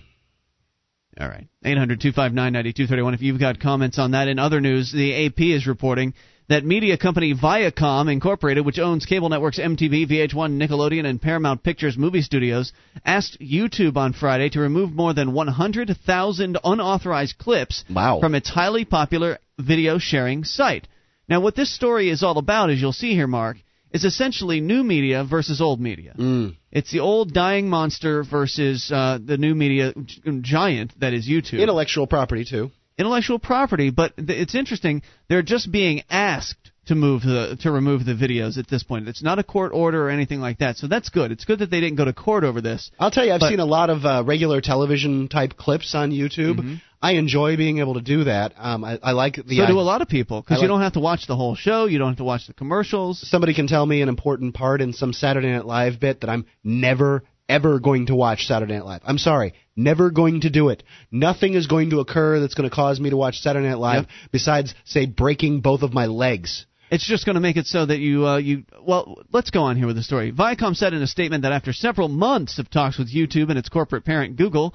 All 1.21 1.27
right. 1.29 1.49
800 1.65 2.01
259 2.01 2.53
9231. 2.53 3.15
If 3.15 3.23
you've 3.23 3.41
got 3.41 3.59
comments 3.61 3.99
on 3.99 4.13
that. 4.13 4.29
In 4.29 4.39
other 4.39 4.61
news, 4.61 4.93
the 4.93 5.27
AP 5.27 5.41
is 5.41 5.67
reporting 5.67 6.15
that 6.51 6.65
media 6.65 6.99
company 6.99 7.33
Viacom 7.33 8.13
Incorporated, 8.13 8.67
which 8.67 8.81
owns 8.81 9.07
cable 9.07 9.29
networks 9.29 9.59
MTV, 9.59 10.07
VH1, 10.11 10.59
Nickelodeon, 10.61 11.07
and 11.07 11.23
Paramount 11.23 11.63
Pictures 11.63 11.97
movie 11.97 12.23
studios, 12.23 12.73
asked 13.05 13.39
YouTube 13.41 13.97
on 13.97 14.13
Friday 14.13 14.51
to 14.51 14.61
remove 14.61 14.93
more 14.93 15.15
than 15.15 15.33
100,000 15.33 16.59
unauthorized 16.65 17.39
clips 17.39 17.85
Wow. 17.89 18.19
from 18.21 18.35
its 18.35 18.51
highly 18.51 18.85
popular 18.85 19.39
video 19.59 19.99
sharing 19.99 20.43
site. 20.45 20.89
Now, 21.29 21.41
what 21.41 21.55
this 21.55 21.73
story 21.73 22.11
is 22.11 22.25
all 22.25 22.37
about, 22.37 22.71
as 22.71 22.81
you'll 22.81 22.93
see 22.93 23.15
here, 23.15 23.29
Mark, 23.29 23.57
is 23.93 24.05
essentially 24.05 24.61
new 24.61 24.83
media 24.83 25.25
versus 25.25 25.61
old 25.61 25.81
media. 25.81 26.15
Mm. 26.19 26.57
It's 26.73 26.91
the 26.91 27.01
old 27.01 27.33
dying 27.33 27.69
monster 27.69 28.25
versus 28.25 28.91
uh, 28.93 29.19
the 29.25 29.37
new 29.37 29.55
media 29.55 29.93
gi- 29.95 30.41
giant 30.43 30.99
that 31.01 31.13
is 31.13 31.29
YouTube. 31.29 31.61
Intellectual 31.61 32.07
property 32.09 32.45
too. 32.45 32.71
Intellectual 33.01 33.39
property, 33.39 33.91
but 33.91 34.15
th- 34.17 34.29
it's 34.29 34.55
interesting. 34.55 35.03
They're 35.29 35.43
just 35.43 35.73
being 35.73 36.03
asked 36.11 36.71
to 36.87 36.95
move 36.95 37.23
the 37.23 37.57
to 37.63 37.71
remove 37.71 38.05
the 38.05 38.13
videos 38.15 38.59
at 38.59 38.69
this 38.69 38.83
point. 38.83 39.09
It's 39.09 39.23
not 39.23 39.39
a 39.39 39.43
court 39.43 39.73
order 39.73 40.07
or 40.07 40.11
anything 40.11 40.41
like 40.41 40.59
that. 40.59 40.77
So 40.77 40.87
that's 40.87 41.09
good. 41.09 41.33
It's 41.33 41.45
good 41.47 41.61
that 41.61 41.71
they 41.71 41.81
didn't 41.81 41.97
go 41.97 42.05
to 42.05 42.13
court 42.13 42.45
over 42.45 42.61
this. 42.61 42.91
I'll 42.99 43.11
tell 43.11 43.25
you, 43.25 43.33
I've 43.33 43.41
But- 43.41 43.49
seen 43.51 43.61
a 43.61 43.65
lot 43.65 43.89
of 43.91 44.05
uh, 44.05 44.23
regular 44.27 44.61
television 44.61 45.29
type 45.29 45.57
clips 45.57 45.95
on 45.95 46.11
YouTube. 46.11 46.57
Mhm. 46.59 46.81
I 47.03 47.13
enjoy 47.13 47.57
being 47.57 47.79
able 47.79 47.95
to 47.95 48.03
do 48.03 48.25
that. 48.25 48.53
Um, 48.59 48.85
I, 48.85 48.99
I 49.03 49.13
like 49.13 49.37
the 49.37 49.57
so 49.57 49.67
do 49.67 49.81
a 49.81 49.89
lot 49.93 50.03
of 50.03 50.09
people 50.09 50.43
because 50.43 50.61
you 50.61 50.69
don't 50.69 50.83
have 50.83 50.93
to 50.93 51.01
watch 51.01 51.27
the 51.27 51.37
whole 51.37 51.55
show. 51.55 51.87
You 51.87 51.99
don't 51.99 52.09
have 52.09 52.19
to 52.19 52.25
watch 52.25 52.47
the 52.47 52.53
commercials. 52.53 53.27
somebody 53.27 53.55
can 53.55 53.67
tell 53.67 53.87
me 53.87 54.03
an 54.03 54.11
important 54.11 54.53
part 54.53 54.83
in 54.83 54.93
some 54.93 55.15
Saturday 55.15 55.51
Night 55.51 55.65
Live 55.65 55.99
bit 55.99 56.21
that 56.21 56.29
I'm 56.29 56.45
never 56.63 57.23
ever 57.51 57.81
going 57.81 58.07
to 58.07 58.15
watch 58.15 58.47
Saturday 58.47 58.75
Night 58.75 58.85
Live. 58.85 59.03
I'm 59.05 59.19
sorry, 59.19 59.55
never 59.77 60.11
going 60.11 60.43
to 60.43 60.51
do 60.51 60.69
it. 60.71 60.83
Nothing 61.11 61.55
is 61.55 61.67
going 61.67 61.91
to 61.91 62.01
occur 62.01 62.41
that's 62.41 62.55
going 62.55 62.69
to 62.71 62.75
cause 62.75 63.01
me 63.01 63.11
to 63.11 63.17
watch 63.17 63.41
Saturday 63.41 63.69
Night 63.69 63.79
Live 63.79 64.05
Yep. 64.05 64.31
besides 64.33 64.75
say 64.85 65.07
breaking 65.07 65.61
both 65.61 65.83
of 65.83 65.93
my 65.93 66.07
legs. 66.07 66.67
It's 66.91 67.07
just 67.07 67.25
going 67.25 67.35
to 67.35 67.41
make 67.41 67.57
it 67.57 67.67
so 67.67 67.87
that 67.87 67.99
you 67.99 68.27
uh, 68.27 68.39
you 68.39 68.65
well. 68.83 69.23
Let's 69.33 69.51
go 69.51 69.63
on 69.63 69.77
here 69.77 69.87
with 69.87 69.97
the 69.97 70.03
story. 70.03 70.33
Viacom 70.33 70.75
said 70.75 70.93
in 70.93 71.03
a 71.03 71.07
statement 71.07 71.43
that 71.43 71.53
after 71.53 71.73
several 71.73 72.09
months 72.09 72.59
of 72.59 72.69
talks 72.71 72.99
with 72.99 73.15
YouTube 73.15 73.49
and 73.49 73.59
its 73.59 73.69
corporate 73.69 74.05
parent 74.05 74.37
Google, 74.37 74.75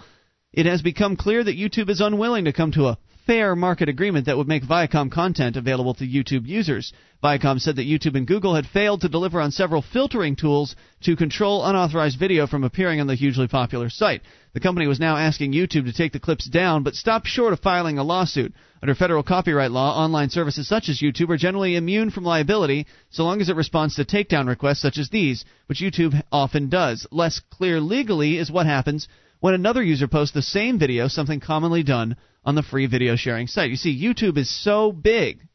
it 0.53 0.65
has 0.65 0.81
become 0.81 1.17
clear 1.17 1.43
that 1.43 1.57
YouTube 1.57 1.89
is 1.89 1.99
unwilling 1.99 2.45
to 2.45 2.53
come 2.53 2.71
to 2.73 2.87
a 2.87 2.97
fair 3.25 3.55
market 3.55 3.89
agreement 3.89 4.27
that 4.27 4.37
would 4.37 4.47
make 4.47 4.63
Viacom 4.63 5.11
content 5.11 5.57
available 5.57 5.93
to 5.95 6.07
YouTube 6.07 6.45
users. 6.45 6.93
Viacom 7.23 7.59
said 7.59 7.77
that 7.77 7.87
YouTube 7.87 8.15
and 8.15 8.27
Google 8.27 8.53
had 8.53 8.67
failed 8.67 9.01
to 9.01 9.09
deliver 9.09 9.41
on 9.41 9.51
several 9.51 9.81
filtering 9.81 10.35
tools 10.35 10.75
to 11.01 11.15
control 11.15 11.65
unauthorized 11.65 12.19
video 12.19 12.45
from 12.45 12.63
appearing 12.63 13.01
on 13.01 13.07
the 13.07 13.15
hugely 13.15 13.47
popular 13.47 13.89
site. 13.89 14.21
The 14.53 14.59
company 14.59 14.85
was 14.85 14.99
now 14.99 15.17
asking 15.17 15.53
YouTube 15.53 15.85
to 15.85 15.93
take 15.93 16.13
the 16.13 16.19
clips 16.19 16.45
down, 16.45 16.83
but 16.83 16.93
stopped 16.93 17.27
short 17.27 17.51
of 17.51 17.59
filing 17.59 17.97
a 17.97 18.03
lawsuit. 18.03 18.53
Under 18.81 18.93
federal 18.93 19.23
copyright 19.23 19.71
law, 19.71 19.97
online 19.97 20.29
services 20.29 20.67
such 20.67 20.89
as 20.89 21.01
YouTube 21.01 21.29
are 21.31 21.37
generally 21.37 21.75
immune 21.75 22.11
from 22.11 22.23
liability 22.23 22.85
so 23.09 23.23
long 23.23 23.41
as 23.41 23.49
it 23.49 23.55
responds 23.55 23.95
to 23.95 24.05
takedown 24.05 24.47
requests 24.47 24.81
such 24.81 24.99
as 24.99 25.09
these, 25.09 25.45
which 25.65 25.79
YouTube 25.79 26.21
often 26.31 26.69
does. 26.69 27.07
Less 27.11 27.41
clear 27.49 27.81
legally 27.81 28.37
is 28.37 28.51
what 28.51 28.67
happens 28.67 29.07
when 29.45 29.53
another 29.53 29.83
user 29.83 30.07
posts 30.07 30.33
the 30.33 30.41
same 30.41 30.79
video, 30.79 31.07
something 31.07 31.39
commonly 31.39 31.83
done 31.83 32.17
on 32.43 32.55
the 32.55 32.63
free 32.63 32.87
video 32.87 33.15
sharing 33.15 33.45
site. 33.45 33.69
You 33.69 33.75
see, 33.75 33.95
YouTube 33.95 34.39
is 34.39 34.49
so 34.49 34.91
big. 34.91 35.47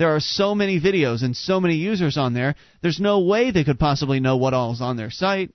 There 0.00 0.16
are 0.16 0.18
so 0.18 0.56
many 0.56 0.80
videos 0.80 1.22
and 1.22 1.36
so 1.36 1.60
many 1.60 1.76
users 1.76 2.16
on 2.16 2.34
there. 2.34 2.56
There's 2.82 2.98
no 2.98 3.20
way 3.20 3.52
they 3.52 3.62
could 3.62 3.78
possibly 3.78 4.18
know 4.18 4.36
what 4.36 4.52
all 4.52 4.72
is 4.72 4.80
on 4.80 4.96
their 4.96 5.12
site. 5.12 5.54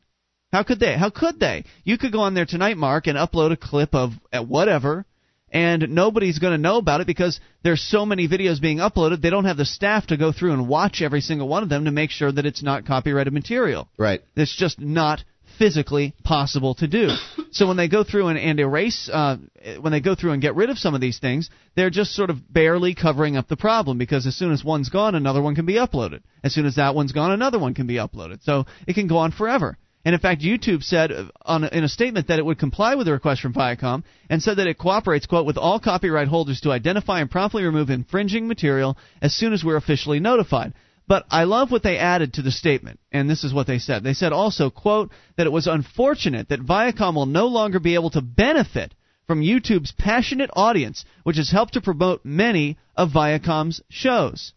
How 0.53 0.63
could 0.63 0.80
they? 0.80 0.97
How 0.97 1.09
could 1.09 1.38
they? 1.41 1.65
You 1.84 1.97
could 1.97 2.13
go 2.13 2.22
on 2.22 2.34
there 2.34 2.45
tonight, 2.45 2.77
Mark, 2.77 3.07
and 3.07 3.18
upload 3.18 3.51
a 3.51 3.57
clip 3.57 3.93
of 3.93 4.13
whatever, 4.31 5.05
and 5.51 5.89
nobody's 5.89 6.39
going 6.39 6.53
to 6.53 6.57
know 6.57 6.77
about 6.77 7.01
it 7.01 7.07
because 7.07 7.41
there's 7.61 7.81
so 7.81 8.05
many 8.05 8.30
videos 8.30 8.61
being 8.61 8.77
uploaded. 8.77 9.22
They 9.22 9.30
don't 9.30 9.43
have 9.43 9.57
the 9.57 9.65
staff 9.65 10.07
to 10.07 10.15
go 10.15 10.31
through 10.31 10.53
and 10.53 10.69
watch 10.69 11.01
every 11.01 11.19
single 11.19 11.49
one 11.49 11.61
of 11.61 11.68
them 11.68 11.84
to 11.84 11.91
make 11.91 12.11
sure 12.11 12.31
that 12.31 12.45
it's 12.45 12.63
not 12.63 12.85
copyrighted 12.85 13.34
material. 13.34 13.89
Right. 13.97 14.22
It's 14.38 14.55
just 14.55 14.80
not 14.80 15.26
physically 15.57 16.14
possible 16.23 16.76
to 16.76 16.88
do. 16.88 17.10
so 17.52 17.68
when 17.68 17.78
they 17.78 17.88
go 17.88 18.03
through 18.03 18.28
and, 18.28 18.40
and 18.40 18.60
erase, 18.60 19.10
uh, 19.11 19.38
when 19.80 19.91
they 19.91 20.02
go 20.02 20.15
through 20.15 20.32
and 20.32 20.41
get 20.41 20.56
rid 20.56 20.69
of 20.69 20.78
some 20.78 20.95
of 20.95 21.02
these 21.02 21.19
things, 21.19 21.49
they're 21.76 21.90
just 21.90 22.14
sort 22.15 22.30
of 22.30 22.52
barely 22.52 22.95
covering 22.95 23.38
up 23.38 23.48
the 23.48 23.57
problem 23.57 23.98
because 23.98 24.26
as 24.28 24.36
soon 24.36 24.52
as 24.52 24.64
one's 24.64 24.90
gone, 24.90 25.15
another 25.15 25.41
one 25.41 25.56
can 25.56 25.65
be 25.65 25.76
uploaded. 25.76 26.22
As 26.44 26.53
soon 26.53 26.65
as 26.65 26.76
that 26.76 26.95
one's 26.95 27.11
gone, 27.11 27.32
another 27.32 27.60
one 27.60 27.73
can 27.73 27.88
be 27.88 27.95
uploaded. 27.95 28.44
So 28.44 28.65
it 28.88 28.94
can 28.94 29.07
go 29.07 29.18
on 29.18 29.32
forever. 29.32 29.78
And 30.03 30.15
in 30.15 30.22
fact, 30.22 30.41
YouTube 30.41 30.84
said 30.84 31.11
uh, 31.11 31.26
on, 31.44 31.64
in 31.64 31.84
a 31.84 31.90
statement 31.90 32.28
that 32.28 32.40
it 32.40 32.45
would 32.45 32.57
comply 32.57 32.95
with 32.95 33.06
the 33.06 33.14
request 33.14 33.41
from 33.41 33.53
Viacom 33.53 34.03
and 34.30 34.41
said 34.41 34.57
that 34.57 34.68
it 34.68 34.80
cooperates, 34.80 35.28
quote, 35.28 35.45
with 35.45 35.57
all 35.57 35.80
copyright 35.80 36.28
holders 36.28 36.61
to 36.61 36.72
identify 36.72 37.22
and 37.22 37.30
promptly 37.30 37.64
remove 37.64 37.90
infringing 37.90 38.48
material 38.48 38.98
as 39.22 39.36
soon 39.36 39.53
as 39.53 39.64
we're 39.64 39.76
officially 39.76 40.19
notified. 40.19 40.73
But 41.07 41.26
I 41.30 41.44
love 41.44 41.72
what 41.72 41.84
they 41.84 41.98
added 41.98 42.34
to 42.34 42.41
the 42.41 42.52
statement, 42.52 42.99
and 43.11 43.30
this 43.30 43.44
is 43.44 43.53
what 43.53 43.68
they 43.68 43.80
said. 43.80 44.03
They 44.03 44.14
said 44.14 44.32
also, 44.32 44.69
quote, 44.69 45.11
that 45.36 45.48
it 45.48 45.52
was 45.52 45.68
unfortunate 45.68 46.49
that 46.49 46.65
Viacom 46.65 47.15
will 47.15 47.26
no 47.26 47.48
longer 47.48 47.80
be 47.80 47.95
able 47.95 48.11
to 48.11 48.22
benefit 48.22 48.94
from 49.28 49.41
YouTube's 49.41 49.91
passionate 49.91 50.49
audience, 50.53 51.06
which 51.23 51.38
has 51.38 51.49
helped 51.49 51.73
to 51.73 51.82
promote 51.82 52.26
many 52.26 52.78
of 52.95 53.11
Viacom's 53.11 53.82
shows. 53.90 54.53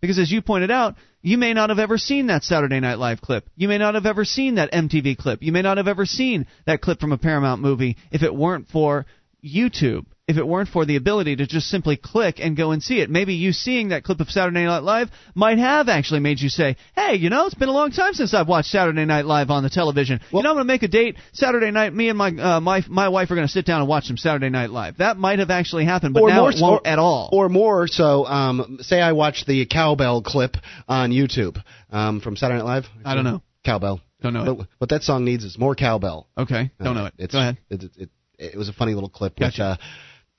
Because 0.00 0.18
as 0.18 0.30
you 0.30 0.42
pointed 0.42 0.70
out, 0.70 0.96
you 1.22 1.38
may 1.38 1.54
not 1.54 1.70
have 1.70 1.78
ever 1.78 1.98
seen 1.98 2.26
that 2.26 2.44
Saturday 2.44 2.78
Night 2.78 2.98
Live 2.98 3.20
clip. 3.20 3.48
You 3.56 3.66
may 3.66 3.78
not 3.78 3.94
have 3.94 4.06
ever 4.06 4.24
seen 4.24 4.56
that 4.56 4.72
MTV 4.72 5.18
clip. 5.18 5.42
You 5.42 5.50
may 5.50 5.62
not 5.62 5.78
have 5.78 5.88
ever 5.88 6.06
seen 6.06 6.46
that 6.66 6.80
clip 6.80 7.00
from 7.00 7.12
a 7.12 7.18
Paramount 7.18 7.60
movie 7.62 7.96
if 8.12 8.22
it 8.22 8.34
weren't 8.34 8.68
for 8.68 9.06
YouTube. 9.44 10.06
If 10.28 10.38
it 10.38 10.46
weren't 10.46 10.68
for 10.68 10.84
the 10.84 10.96
ability 10.96 11.36
to 11.36 11.46
just 11.46 11.68
simply 11.68 11.96
click 11.96 12.40
and 12.40 12.56
go 12.56 12.72
and 12.72 12.82
see 12.82 12.98
it. 13.00 13.08
Maybe 13.08 13.34
you 13.34 13.52
seeing 13.52 13.90
that 13.90 14.02
clip 14.02 14.18
of 14.18 14.28
Saturday 14.28 14.64
Night 14.64 14.82
Live 14.82 15.08
might 15.36 15.58
have 15.58 15.88
actually 15.88 16.18
made 16.18 16.40
you 16.40 16.48
say, 16.48 16.76
hey, 16.96 17.14
you 17.14 17.30
know, 17.30 17.46
it's 17.46 17.54
been 17.54 17.68
a 17.68 17.72
long 17.72 17.92
time 17.92 18.12
since 18.12 18.34
I've 18.34 18.48
watched 18.48 18.70
Saturday 18.70 19.04
Night 19.04 19.24
Live 19.24 19.50
on 19.50 19.62
the 19.62 19.70
television. 19.70 20.18
you 20.32 20.42
know, 20.42 20.48
I'm 20.50 20.56
going 20.56 20.66
to 20.66 20.72
make 20.72 20.82
a 20.82 20.88
date 20.88 21.14
Saturday 21.32 21.70
night. 21.70 21.94
Me 21.94 22.08
and 22.08 22.18
my 22.18 22.30
uh, 22.30 22.58
my 22.60 22.82
my 22.88 23.08
wife 23.08 23.30
are 23.30 23.36
going 23.36 23.46
to 23.46 23.52
sit 23.52 23.66
down 23.66 23.82
and 23.82 23.88
watch 23.88 24.06
some 24.06 24.16
Saturday 24.16 24.48
Night 24.48 24.70
Live. 24.70 24.96
That 24.98 25.16
might 25.16 25.38
have 25.38 25.50
actually 25.50 25.84
happened, 25.84 26.12
but 26.14 26.26
now 26.26 26.48
it 26.48 26.56
won't 26.60 26.82
or, 26.84 26.88
at 26.88 26.98
all. 26.98 27.28
Or 27.32 27.48
more 27.48 27.86
so, 27.86 28.26
um, 28.26 28.78
say 28.80 29.00
I 29.00 29.12
watch 29.12 29.44
the 29.46 29.64
cowbell 29.66 30.22
clip 30.22 30.56
on 30.88 31.12
YouTube 31.12 31.62
um, 31.92 32.20
from 32.20 32.34
Saturday 32.34 32.58
Night 32.58 32.64
Live. 32.64 32.84
I 33.04 33.14
don't 33.14 33.22
know. 33.22 33.42
Cowbell. 33.64 34.00
Don't 34.22 34.32
know. 34.34 34.56
But 34.56 34.66
what 34.78 34.90
that 34.90 35.02
song 35.04 35.24
needs 35.24 35.44
is 35.44 35.56
more 35.56 35.74
cowbell. 35.76 36.26
Okay, 36.36 36.70
don't 36.82 36.96
Uh, 36.96 37.00
know 37.00 37.06
it. 37.06 37.14
It's, 37.18 37.32
Go 37.32 37.38
ahead. 37.38 37.58
It, 37.70 37.82
it, 37.84 37.90
it, 37.96 38.10
it 38.38 38.56
was 38.56 38.68
a 38.68 38.72
funny 38.72 38.94
little 38.94 39.08
clip. 39.08 39.36
Gotcha. 39.38 39.46
Which, 39.46 39.60
uh, 39.60 39.76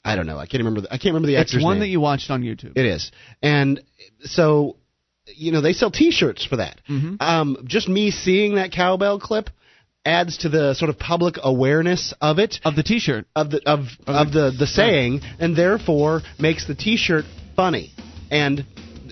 I 0.06 0.15
don't 0.15 0.26
know. 0.28 0.38
I 0.38 0.45
can't 0.45 0.61
remember. 0.64 0.82
The, 0.82 0.88
I 0.94 0.98
can't 0.98 1.14
remember 1.14 1.28
the 1.28 1.36
It's 1.36 1.52
actor's 1.52 1.64
one 1.64 1.76
name. 1.76 1.82
that 1.82 1.88
you 1.90 1.99
watched 1.99 2.30
on 2.32 2.41
YouTube. 2.41 2.74
It 2.78 2.86
is, 2.86 3.11
and 3.41 3.82
so 4.22 4.78
you 5.28 5.52
know 5.52 5.60
they 5.61 5.74
sell 5.74 5.91
T-shirts 5.91 6.45
for 6.45 6.57
that. 6.57 6.80
Mhm. 6.90 7.22
Um, 7.22 7.57
just 7.65 7.90
me 7.90 8.11
seeing 8.11 8.56
that 8.56 8.72
cowbell 8.72 9.19
clip 9.19 9.49
adds 10.06 10.38
to 10.40 10.49
the 10.49 10.74
sort 10.76 10.88
of 10.90 10.98
public 10.98 11.36
awareness 11.44 12.14
of 12.22 12.40
it 12.40 12.60
of 12.64 12.76
the 12.78 12.84
T-shirt 12.84 13.26
of 13.36 13.49
the 13.52 13.61
of 13.69 13.88
of 14.06 14.32
the 14.32 14.52
the 14.57 14.68
saying, 14.68 15.22
and 15.40 15.56
therefore 15.56 16.22
makes 16.40 16.65
the 16.65 16.76
T-shirt 16.76 17.26
funny 17.57 17.91
and 18.32 18.65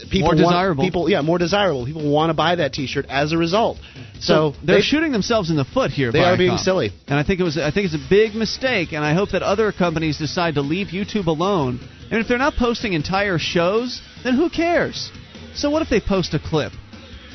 people 0.09 0.19
More 0.21 0.29
want- 0.29 0.37
desirable. 0.39 0.83
people, 0.83 1.09
yeah, 1.09 1.21
more 1.21 1.37
desirable. 1.37 1.85
People 1.85 2.09
want 2.09 2.29
to 2.29 2.33
buy 2.33 2.55
that 2.55 2.73
T-shirt 2.73 3.05
as 3.09 3.31
a 3.31 3.37
result. 3.37 3.77
So, 4.19 4.19
So, 4.19 4.53
they're 4.63 4.77
they- 4.77 4.81
shooting 4.81 5.11
themselves 5.11 5.49
in 5.49 5.55
the 5.57 5.65
foot 5.65 5.91
here. 5.91 6.11
They 6.11 6.23
are 6.23 6.37
being 6.37 6.57
silly. 6.57 6.91
and 7.07 7.19
I 7.19 7.23
think 7.23 7.39
it 7.39 7.43
was. 7.43 7.57
I 7.57 7.71
think 7.71 7.85
it's 7.85 7.95
a 7.95 8.09
big 8.09 8.35
mistake, 8.35 8.93
and 8.93 9.03
I 9.03 9.13
hope 9.13 9.31
that 9.31 9.41
other 9.43 9.71
companies 9.71 10.17
decide 10.17 10.55
to 10.55 10.61
leave 10.61 10.87
YouTube 10.87 11.27
alone. 11.27 11.79
And 12.11 12.19
if 12.21 12.27
they're 12.27 12.37
not 12.37 12.55
posting 12.55 12.93
entire 12.93 13.37
shows, 13.39 14.01
then 14.23 14.35
who 14.35 14.49
cares? 14.49 15.11
So 15.55 15.69
what 15.69 15.81
if 15.81 15.89
they 15.89 15.99
post 15.99 16.33
a 16.33 16.39
clip? 16.39 16.71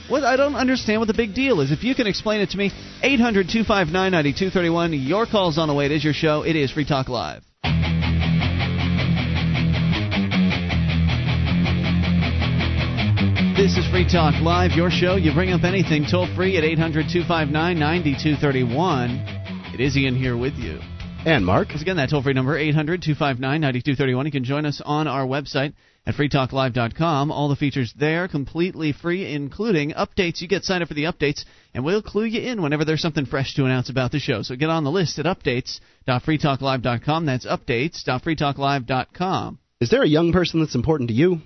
What 0.08 0.24
I 0.24 0.36
don't 0.36 0.54
understand 0.56 1.00
what 1.00 1.06
the 1.08 1.14
big 1.14 1.34
deal 1.34 1.60
is. 1.60 1.70
If 1.70 1.84
you 1.84 1.94
can 1.94 2.06
explain 2.08 2.40
it 2.40 2.50
to 2.50 2.56
me, 2.58 2.72
800-259-9231. 3.02 5.06
Your 5.06 5.26
call's 5.26 5.56
on 5.58 5.68
the 5.68 5.74
way. 5.74 5.86
It 5.86 5.92
is 5.92 6.02
your 6.04 6.14
show. 6.14 6.42
It 6.42 6.56
is 6.56 6.70
Free 6.72 6.84
Talk 6.84 7.08
Live. 7.08 7.42
This 13.70 13.84
is 13.84 13.90
Free 13.92 14.04
Talk 14.04 14.34
Live, 14.42 14.72
your 14.72 14.90
show. 14.90 15.14
You 15.14 15.32
bring 15.32 15.52
up 15.52 15.62
anything 15.62 16.04
toll 16.04 16.26
free 16.34 16.56
at 16.56 16.64
800 16.64 17.06
259 17.06 17.78
9231. 17.78 19.10
It 19.72 19.80
is 19.80 19.96
Ian 19.96 20.16
here 20.16 20.36
with 20.36 20.54
you. 20.54 20.80
and 21.24 21.46
Mark. 21.46 21.68
Once 21.68 21.80
again, 21.80 21.96
that 21.98 22.10
toll 22.10 22.20
free 22.20 22.32
number 22.32 22.58
800 22.58 23.00
259 23.00 23.60
9231. 23.60 24.26
You 24.26 24.32
can 24.32 24.42
join 24.42 24.66
us 24.66 24.82
on 24.84 25.06
our 25.06 25.24
website 25.24 25.74
at 26.04 26.16
freetalklive.com. 26.16 27.30
All 27.30 27.48
the 27.48 27.54
features 27.54 27.94
there 27.96 28.26
completely 28.26 28.92
free, 28.92 29.32
including 29.32 29.92
updates. 29.92 30.40
You 30.40 30.48
get 30.48 30.64
signed 30.64 30.82
up 30.82 30.88
for 30.88 30.94
the 30.94 31.04
updates, 31.04 31.44
and 31.72 31.84
we'll 31.84 32.02
clue 32.02 32.24
you 32.24 32.40
in 32.40 32.62
whenever 32.62 32.84
there's 32.84 33.00
something 33.00 33.24
fresh 33.24 33.54
to 33.54 33.66
announce 33.66 33.88
about 33.88 34.10
the 34.10 34.18
show. 34.18 34.42
So 34.42 34.56
get 34.56 34.70
on 34.70 34.82
the 34.82 34.90
list 34.90 35.20
at 35.20 35.26
updates.freetalklive.com. 35.26 37.24
That's 37.24 37.46
updates.freetalklive.com. 37.46 39.58
Is 39.80 39.90
there 39.90 40.02
a 40.02 40.08
young 40.08 40.32
person 40.32 40.58
that's 40.58 40.74
important 40.74 41.10
to 41.10 41.14
you? 41.14 41.42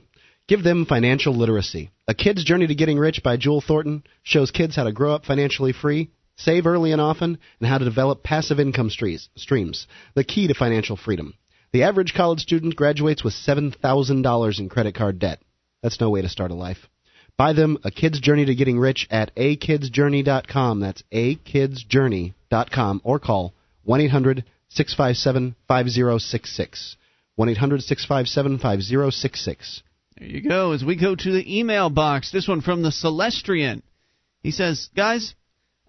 Give 0.47 0.63
them 0.63 0.85
financial 0.85 1.35
literacy. 1.35 1.91
A 2.07 2.13
Kid's 2.13 2.45
Journey 2.45 2.67
to 2.67 2.75
Getting 2.75 2.99
Rich 2.99 3.23
by 3.23 3.39
Jewel 3.39 3.63
Thornton 3.63 4.05
shows 4.23 4.51
kids 4.51 4.77
how 4.77 4.85
to 4.85 4.93
grow 4.93 5.15
up 5.15 5.25
financially 5.25 5.73
free, 5.73 6.11
save 6.37 6.67
early 6.67 6.93
and 6.93 7.01
often, 7.01 7.39
and 7.61 7.69
how 7.69 7.79
to 7.79 7.85
develop 7.87 8.23
passive 8.23 8.61
income 8.61 8.91
streams. 8.91 9.87
The 10.15 10.25
key 10.25 10.47
to 10.47 10.55
financial 10.55 10.99
freedom. 10.99 11.33
The 11.73 11.85
average 11.85 12.13
college 12.13 12.41
student 12.41 12.77
graduates 12.77 13.25
with 13.25 13.33
$7,000 13.33 14.59
in 14.59 14.69
credit 14.69 14.95
card 14.95 15.19
debt. 15.19 15.41
That's 15.83 15.99
no 15.99 16.11
way 16.11 16.21
to 16.21 16.29
start 16.29 16.51
a 16.51 16.55
life. 16.55 16.91
Buy 17.39 17.55
them 17.55 17.79
A 17.83 17.91
Kid's 17.91 18.21
Journey 18.21 18.45
to 18.45 18.55
Getting 18.55 18.79
Rich 18.79 19.09
at 19.11 19.35
akidsjourney.com. 19.37 20.81
That's 20.81 21.03
akidsjourney.com 21.11 23.01
or 23.03 23.19
call 23.19 23.55
1 23.85 24.01
800 24.03 24.45
657 24.69 25.57
5066. 25.67 26.97
1 27.37 27.49
800 27.49 27.83
657 27.83 28.59
5066. 28.59 29.83
There 30.19 30.29
you 30.29 30.43
go. 30.43 30.73
As 30.73 30.85
we 30.85 30.97
go 30.97 31.15
to 31.15 31.33
the 31.33 31.59
email 31.59 31.91
box, 31.91 32.31
this 32.31 32.47
one 32.47 32.61
from 32.61 32.83
the 32.83 32.91
Celestrian. 32.91 33.83
He 34.43 34.53
says, 34.53 34.89
Guys, 34.95 35.35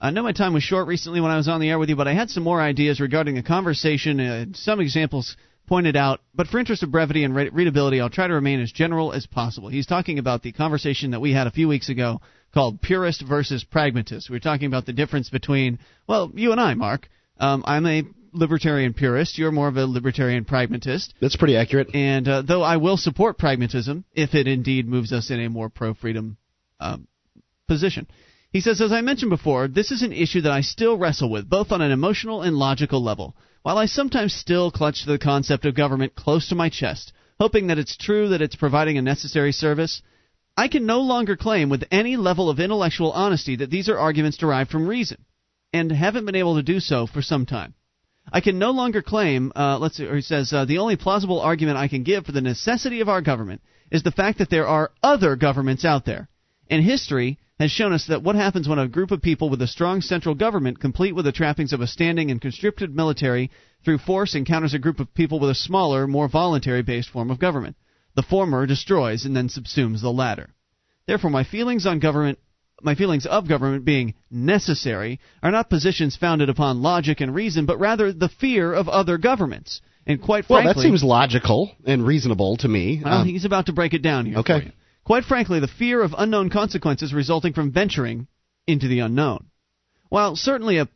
I 0.01 0.09
know 0.11 0.23
my 0.23 0.31
time 0.31 0.53
was 0.53 0.63
short 0.63 0.87
recently 0.87 1.21
when 1.21 1.31
I 1.31 1.37
was 1.37 1.47
on 1.47 1.61
the 1.61 1.69
air 1.69 1.77
with 1.77 1.89
you, 1.89 1.95
but 1.95 2.07
I 2.07 2.13
had 2.13 2.29
some 2.29 2.43
more 2.43 2.61
ideas 2.61 2.99
regarding 2.99 3.35
the 3.35 3.43
conversation 3.43 4.19
and 4.19 4.55
some 4.55 4.79
examples 4.79 5.37
pointed 5.67 5.95
out. 5.95 6.21
But 6.33 6.47
for 6.47 6.59
interest 6.59 6.83
of 6.83 6.91
brevity 6.91 7.23
and 7.23 7.35
readability, 7.35 8.01
I'll 8.01 8.09
try 8.09 8.27
to 8.27 8.33
remain 8.33 8.61
as 8.61 8.71
general 8.71 9.13
as 9.13 9.27
possible. 9.27 9.69
He's 9.69 9.87
talking 9.87 10.19
about 10.19 10.41
the 10.41 10.51
conversation 10.51 11.11
that 11.11 11.21
we 11.21 11.31
had 11.33 11.47
a 11.47 11.51
few 11.51 11.67
weeks 11.67 11.89
ago 11.89 12.21
called 12.53 12.81
purist 12.81 13.23
versus 13.27 13.63
pragmatist. 13.63 14.29
We 14.29 14.35
were 14.35 14.41
talking 14.41 14.67
about 14.67 14.85
the 14.85 14.93
difference 14.93 15.29
between, 15.29 15.79
well, 16.07 16.31
you 16.33 16.51
and 16.51 16.59
I, 16.59 16.73
Mark. 16.73 17.09
Um, 17.37 17.63
I'm 17.67 17.85
a 17.85 18.03
libertarian 18.35 18.93
purist. 18.93 19.37
You're 19.37 19.51
more 19.51 19.67
of 19.67 19.77
a 19.77 19.85
libertarian 19.85 20.45
pragmatist. 20.45 21.13
That's 21.21 21.35
pretty 21.35 21.57
accurate. 21.57 21.95
And 21.95 22.27
uh, 22.27 22.41
though 22.41 22.61
I 22.61 22.77
will 22.77 22.97
support 22.97 23.37
pragmatism 23.37 24.05
if 24.13 24.35
it 24.35 24.47
indeed 24.47 24.87
moves 24.87 25.11
us 25.11 25.31
in 25.31 25.39
a 25.39 25.49
more 25.49 25.69
pro 25.69 25.93
freedom 25.93 26.37
um, 26.79 27.07
position. 27.67 28.07
He 28.51 28.61
says, 28.61 28.79
as 28.79 28.91
I 28.91 29.01
mentioned 29.01 29.31
before, 29.31 29.67
this 29.67 29.91
is 29.91 30.01
an 30.01 30.13
issue 30.13 30.41
that 30.41 30.51
I 30.51 30.61
still 30.61 30.97
wrestle 30.97 31.29
with, 31.29 31.49
both 31.49 31.71
on 31.71 31.81
an 31.81 31.91
emotional 31.91 32.41
and 32.41 32.55
logical 32.55 33.03
level. 33.03 33.35
While 33.63 33.77
I 33.77 33.87
sometimes 33.87 34.33
still 34.33 34.71
clutch 34.71 35.03
to 35.03 35.11
the 35.11 35.17
concept 35.17 35.65
of 35.65 35.75
government 35.75 36.15
close 36.15 36.49
to 36.49 36.55
my 36.55 36.69
chest, 36.69 37.11
hoping 37.39 37.67
that 37.67 37.77
it's 37.77 37.97
true 37.97 38.29
that 38.29 38.41
it's 38.41 38.55
providing 38.55 38.97
a 38.97 39.01
necessary 39.01 39.51
service, 39.51 40.01
I 40.55 40.69
can 40.69 40.85
no 40.85 41.01
longer 41.01 41.35
claim 41.35 41.69
with 41.69 41.83
any 41.91 42.15
level 42.15 42.49
of 42.49 42.59
intellectual 42.59 43.11
honesty 43.11 43.57
that 43.57 43.69
these 43.69 43.89
are 43.89 43.97
arguments 43.97 44.37
derived 44.37 44.71
from 44.71 44.87
reason, 44.87 45.25
and 45.73 45.91
haven't 45.91 46.25
been 46.25 46.35
able 46.35 46.55
to 46.55 46.63
do 46.63 46.79
so 46.79 47.07
for 47.07 47.21
some 47.21 47.45
time. 47.45 47.73
I 48.31 48.41
can 48.41 48.57
no 48.59 48.71
longer 48.71 49.01
claim, 49.01 49.51
uh, 49.55 49.77
let's 49.79 49.97
see, 49.97 50.05
or 50.05 50.15
he 50.15 50.21
says, 50.21 50.51
uh, 50.51 50.65
the 50.65 50.79
only 50.79 50.95
plausible 50.95 51.39
argument 51.39 51.77
I 51.77 51.87
can 51.87 52.03
give 52.03 52.25
for 52.25 52.31
the 52.31 52.41
necessity 52.41 53.01
of 53.01 53.09
our 53.09 53.21
government 53.21 53.61
is 53.91 54.03
the 54.03 54.11
fact 54.11 54.39
that 54.39 54.49
there 54.49 54.67
are 54.67 54.91
other 55.03 55.35
governments 55.35 55.85
out 55.85 56.05
there. 56.05 56.27
And 56.69 56.83
history 56.83 57.37
has 57.59 57.71
shown 57.71 57.93
us 57.93 58.07
that 58.07 58.23
what 58.23 58.35
happens 58.35 58.67
when 58.67 58.79
a 58.79 58.87
group 58.87 59.11
of 59.11 59.21
people 59.21 59.49
with 59.49 59.61
a 59.61 59.67
strong 59.67 60.01
central 60.01 60.35
government, 60.35 60.79
complete 60.79 61.13
with 61.13 61.25
the 61.25 61.31
trappings 61.31 61.71
of 61.71 61.81
a 61.81 61.87
standing 61.87 62.31
and 62.31 62.41
conscripted 62.41 62.95
military, 62.95 63.51
through 63.83 63.99
force 63.99 64.35
encounters 64.35 64.73
a 64.73 64.79
group 64.79 64.99
of 64.99 65.13
people 65.13 65.39
with 65.39 65.51
a 65.51 65.55
smaller, 65.55 66.07
more 66.07 66.27
voluntary 66.27 66.81
based 66.81 67.09
form 67.09 67.29
of 67.29 67.39
government. 67.39 67.75
The 68.15 68.23
former 68.23 68.65
destroys 68.65 69.25
and 69.25 69.35
then 69.35 69.47
subsumes 69.47 70.01
the 70.01 70.11
latter. 70.11 70.53
Therefore, 71.05 71.29
my 71.29 71.43
feelings 71.43 71.85
on 71.85 71.99
government 71.99 72.39
my 72.81 72.95
feelings 72.95 73.25
of 73.25 73.47
government 73.47 73.85
being 73.85 74.13
necessary 74.29 75.19
are 75.41 75.51
not 75.51 75.69
positions 75.69 76.15
founded 76.17 76.49
upon 76.49 76.81
logic 76.81 77.21
and 77.21 77.33
reason, 77.33 77.65
but 77.65 77.79
rather 77.79 78.11
the 78.11 78.29
fear 78.29 78.73
of 78.73 78.89
other 78.89 79.17
governments. 79.17 79.81
And 80.05 80.21
quite 80.21 80.45
frankly, 80.45 80.65
Well, 80.67 80.73
that 80.75 80.81
seems 80.81 81.03
logical 81.03 81.71
and 81.85 82.05
reasonable 82.05 82.57
to 82.57 82.67
me. 82.67 83.01
well, 83.03 83.21
Um, 83.21 83.27
he's 83.27 83.45
about 83.45 83.67
to 83.67 83.73
break 83.73 83.93
it 83.93 84.01
down 84.01 84.25
here. 84.25 84.37
Okay. 84.39 84.71
Quite 85.03 85.25
frankly, 85.25 85.59
the 85.59 85.67
fear 85.67 86.01
of 86.01 86.15
unknown 86.17 86.49
consequences 86.49 87.13
resulting 87.13 87.53
from 87.53 87.71
venturing 87.71 88.27
into 88.67 88.87
the 88.87 88.99
unknown. 88.99 89.45
While 90.09 90.35
certainly 90.35 90.77
a 90.77 90.87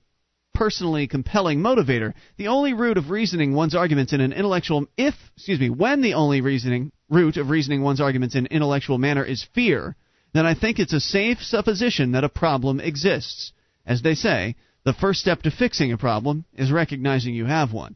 personally 0.54 1.08
compelling 1.08 1.60
motivator, 1.62 2.14
the 2.38 2.48
only 2.48 2.74
root 2.74 2.98
of 2.98 3.10
reasoning 3.10 3.54
one's 3.54 3.76
arguments 3.76 4.14
in 4.14 4.22
an 4.22 4.34
intellectual 4.34 4.88
if 4.98 5.16
excuse 5.36 5.60
me, 5.60 5.70
when 5.70 6.02
the 6.02 6.16
only 6.16 6.42
reasoning 6.42 6.92
root 7.10 7.38
of 7.38 7.50
reasoning 7.50 7.82
one's 7.82 8.02
arguments 8.02 8.36
in 8.36 8.46
intellectual 8.48 8.98
manner 8.98 9.24
is 9.24 9.44
fear, 9.54 9.96
then 10.34 10.46
I 10.46 10.54
think 10.54 10.80
it's 10.80 10.94
a 10.94 11.00
safe 11.00 11.42
supposition 11.42 12.12
that 12.12 12.24
a 12.24 12.30
problem 12.30 12.80
exists. 12.80 13.52
As 13.86 14.02
they 14.02 14.16
say, 14.16 14.56
the 14.84 14.94
first 14.94 15.20
step 15.20 15.42
to 15.44 15.52
fixing 15.52 15.92
a 15.92 15.98
problem 15.98 16.46
is 16.56 16.72
recognizing 16.72 17.34
you 17.34 17.46
have 17.46 17.74
one. 17.74 17.96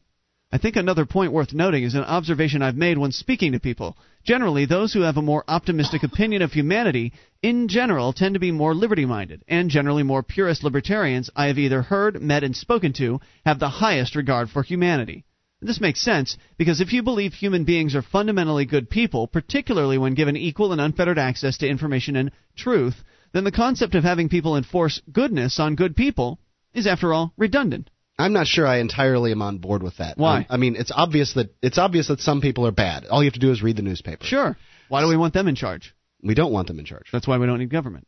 I 0.51 0.59
think 0.59 0.75
another 0.75 1.07
point 1.07 1.31
worth 1.31 1.51
noting 1.51 1.83
is 1.83 1.95
an 1.95 2.03
observation 2.03 2.61
I've 2.61 2.75
made 2.75 2.99
when 2.99 3.11
speaking 3.11 3.53
to 3.53 3.59
people. 3.59 3.97
Generally, 4.23 4.65
those 4.65 4.93
who 4.93 5.01
have 5.01 5.17
a 5.17 5.21
more 5.21 5.43
optimistic 5.47 6.03
opinion 6.11 6.43
of 6.43 6.51
humanity, 6.51 7.13
in 7.41 7.67
general, 7.67 8.13
tend 8.13 8.35
to 8.35 8.39
be 8.39 8.51
more 8.51 8.75
liberty 8.75 9.05
minded, 9.05 9.43
and 9.47 9.71
generally 9.71 10.03
more 10.03 10.21
purist 10.21 10.63
libertarians 10.63 11.31
I 11.35 11.47
have 11.47 11.57
either 11.57 11.81
heard, 11.81 12.21
met, 12.21 12.43
and 12.43 12.55
spoken 12.55 12.93
to 12.93 13.19
have 13.45 13.57
the 13.57 13.69
highest 13.69 14.15
regard 14.15 14.51
for 14.51 14.61
humanity. 14.61 15.25
This 15.65 15.81
makes 15.81 16.01
sense 16.01 16.37
because 16.57 16.81
if 16.81 16.93
you 16.93 17.03
believe 17.03 17.33
human 17.33 17.63
beings 17.63 17.95
are 17.95 18.01
fundamentally 18.01 18.65
good 18.65 18.89
people, 18.89 19.27
particularly 19.27 19.97
when 19.97 20.13
given 20.13 20.35
equal 20.35 20.71
and 20.71 20.81
unfettered 20.81 21.17
access 21.17 21.57
to 21.59 21.67
information 21.67 22.15
and 22.15 22.31
truth, 22.55 22.95
then 23.33 23.43
the 23.43 23.51
concept 23.51 23.95
of 23.95 24.03
having 24.03 24.29
people 24.29 24.57
enforce 24.57 25.01
goodness 25.11 25.59
on 25.59 25.75
good 25.75 25.95
people 25.95 26.39
is, 26.73 26.87
after 26.87 27.13
all, 27.13 27.33
redundant. 27.37 27.89
I'm 28.17 28.33
not 28.33 28.45
sure 28.47 28.67
I 28.67 28.77
entirely 28.77 29.31
am 29.31 29.41
on 29.41 29.57
board 29.57 29.81
with 29.81 29.97
that. 29.97 30.17
Why? 30.17 30.39
Um, 30.39 30.45
I 30.49 30.57
mean, 30.57 30.75
it's 30.75 30.91
obvious 30.93 31.33
that 31.33 31.55
it's 31.61 31.79
obvious 31.79 32.09
that 32.09 32.19
some 32.19 32.41
people 32.41 32.67
are 32.67 32.71
bad. 32.71 33.05
All 33.05 33.23
you 33.23 33.27
have 33.27 33.33
to 33.33 33.39
do 33.39 33.51
is 33.51 33.63
read 33.63 33.75
the 33.75 33.81
newspaper. 33.81 34.23
Sure. 34.23 34.55
Why 34.87 35.01
do 35.01 35.07
we 35.07 35.17
want 35.17 35.33
them 35.33 35.47
in 35.47 35.55
charge? 35.55 35.95
We 36.21 36.35
don't 36.35 36.53
want 36.53 36.67
them 36.67 36.77
in 36.77 36.85
charge. 36.85 37.07
That's 37.11 37.27
why 37.27 37.37
we 37.37 37.47
don't 37.47 37.59
need 37.59 37.71
government. 37.71 38.07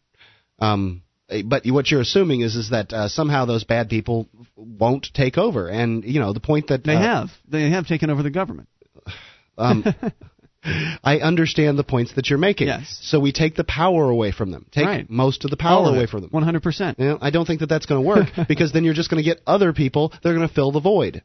Um, 0.60 1.02
but 1.46 1.66
what 1.66 1.90
you're 1.90 2.02
assuming 2.02 2.42
is 2.42 2.56
is 2.56 2.70
that 2.70 2.94
uh, 2.94 3.08
somehow 3.08 3.46
those 3.46 3.64
bad 3.64 3.90
people 3.90 4.28
won't 4.56 5.08
take 5.14 5.38
over, 5.38 5.68
and 5.68 6.04
you 6.04 6.20
know 6.20 6.34
the 6.34 6.40
point 6.40 6.68
that 6.68 6.84
They 6.84 6.96
uh, 6.96 7.00
have. 7.02 7.30
They 7.48 7.70
have 7.70 7.88
taken 7.88 8.10
over 8.10 8.24
the 8.24 8.32
government. 8.32 8.70
Um, 9.58 9.86
I 11.04 11.20
understand 11.20 11.78
the 11.78 11.84
points 11.84 12.16
that 12.16 12.30
you're 12.30 12.40
making. 12.40 12.68
Yes. 12.68 13.00
So 13.04 13.20
we 13.20 13.32
take 13.32 13.56
the 13.56 13.64
power 13.64 14.10
away 14.10 14.32
from 14.32 14.52
them. 14.52 14.66
Take 14.72 14.86
Right. 14.86 15.10
most 15.10 15.46
of 15.46 15.52
the 15.52 15.58
power 15.58 15.88
of 15.88 15.96
away 15.96 16.08
from 16.08 16.22
them. 16.22 16.32
100%. 16.32 17.00
You 17.00 17.06
know, 17.06 17.18
I 17.22 17.30
don't 17.30 17.46
think 17.46 17.60
that 17.60 17.70
that's 17.70 17.86
going 17.86 18.04
to 18.04 18.08
work 18.08 18.28
because 18.48 18.72
then 18.74 18.84
you're 18.84 18.94
just 18.94 19.10
going 19.10 19.24
to 19.24 19.30
get 19.30 19.42
other 19.46 19.74
people 19.74 20.10
that 20.10 20.30
are 20.30 20.34
going 20.34 20.48
to 20.48 20.54
fill 20.54 20.72
the 20.72 20.80
void. 20.80 21.24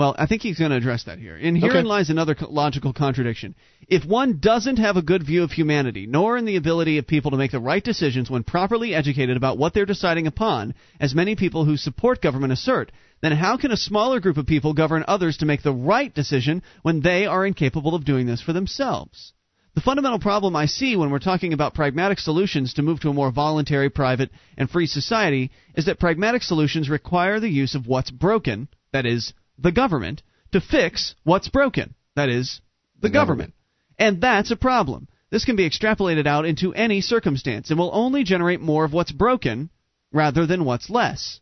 Well, 0.00 0.16
I 0.18 0.24
think 0.24 0.40
he's 0.40 0.58
going 0.58 0.70
to 0.70 0.78
address 0.78 1.04
that 1.04 1.18
here. 1.18 1.36
And 1.36 1.58
herein 1.58 1.80
Okay. 1.80 1.86
lies 1.86 2.08
another 2.08 2.34
logical 2.48 2.94
contradiction. 2.94 3.54
If 3.86 4.02
one 4.06 4.38
doesn't 4.40 4.78
have 4.78 4.96
a 4.96 5.02
good 5.02 5.22
view 5.22 5.42
of 5.42 5.52
humanity, 5.52 6.06
nor 6.06 6.38
in 6.38 6.46
the 6.46 6.56
ability 6.56 6.96
of 6.96 7.06
people 7.06 7.32
to 7.32 7.36
make 7.36 7.50
the 7.50 7.60
right 7.60 7.84
decisions 7.84 8.30
when 8.30 8.42
properly 8.42 8.94
educated 8.94 9.36
about 9.36 9.58
what 9.58 9.74
they're 9.74 9.84
deciding 9.84 10.26
upon, 10.26 10.72
as 10.98 11.14
many 11.14 11.36
people 11.36 11.66
who 11.66 11.76
support 11.76 12.22
government 12.22 12.50
assert, 12.50 12.90
then 13.20 13.32
how 13.32 13.58
can 13.58 13.72
a 13.72 13.76
smaller 13.76 14.20
group 14.20 14.38
of 14.38 14.46
people 14.46 14.72
govern 14.72 15.04
others 15.06 15.36
to 15.36 15.44
make 15.44 15.62
the 15.62 15.74
right 15.74 16.14
decision 16.14 16.62
when 16.80 17.02
they 17.02 17.26
are 17.26 17.44
incapable 17.44 17.94
of 17.94 18.06
doing 18.06 18.26
this 18.26 18.40
for 18.40 18.54
themselves? 18.54 19.34
The 19.74 19.82
fundamental 19.82 20.18
problem 20.18 20.56
I 20.56 20.64
see 20.64 20.96
when 20.96 21.10
we're 21.10 21.18
talking 21.18 21.52
about 21.52 21.74
pragmatic 21.74 22.20
solutions 22.20 22.72
to 22.72 22.82
move 22.82 23.00
to 23.00 23.10
a 23.10 23.12
more 23.12 23.30
voluntary, 23.30 23.90
private, 23.90 24.30
and 24.56 24.70
free 24.70 24.86
society 24.86 25.50
is 25.74 25.84
that 25.84 26.00
pragmatic 26.00 26.42
solutions 26.42 26.88
require 26.88 27.38
the 27.38 27.50
use 27.50 27.74
of 27.74 27.86
what's 27.86 28.10
broken, 28.10 28.68
that 28.94 29.04
is, 29.04 29.34
the 29.60 29.72
government, 29.72 30.22
to 30.52 30.60
fix 30.60 31.14
what's 31.24 31.48
broken, 31.48 31.94
that 32.16 32.28
is, 32.28 32.60
the, 32.96 33.08
the 33.08 33.12
government. 33.12 33.52
government. 33.52 33.54
And 33.98 34.20
that's 34.20 34.50
a 34.50 34.56
problem. 34.56 35.08
This 35.30 35.44
can 35.44 35.56
be 35.56 35.68
extrapolated 35.68 36.26
out 36.26 36.44
into 36.44 36.74
any 36.74 37.00
circumstance 37.00 37.70
and 37.70 37.78
will 37.78 37.90
only 37.92 38.24
generate 38.24 38.60
more 38.60 38.84
of 38.84 38.92
what's 38.92 39.12
broken 39.12 39.70
rather 40.12 40.46
than 40.46 40.64
what's 40.64 40.90
less 40.90 41.40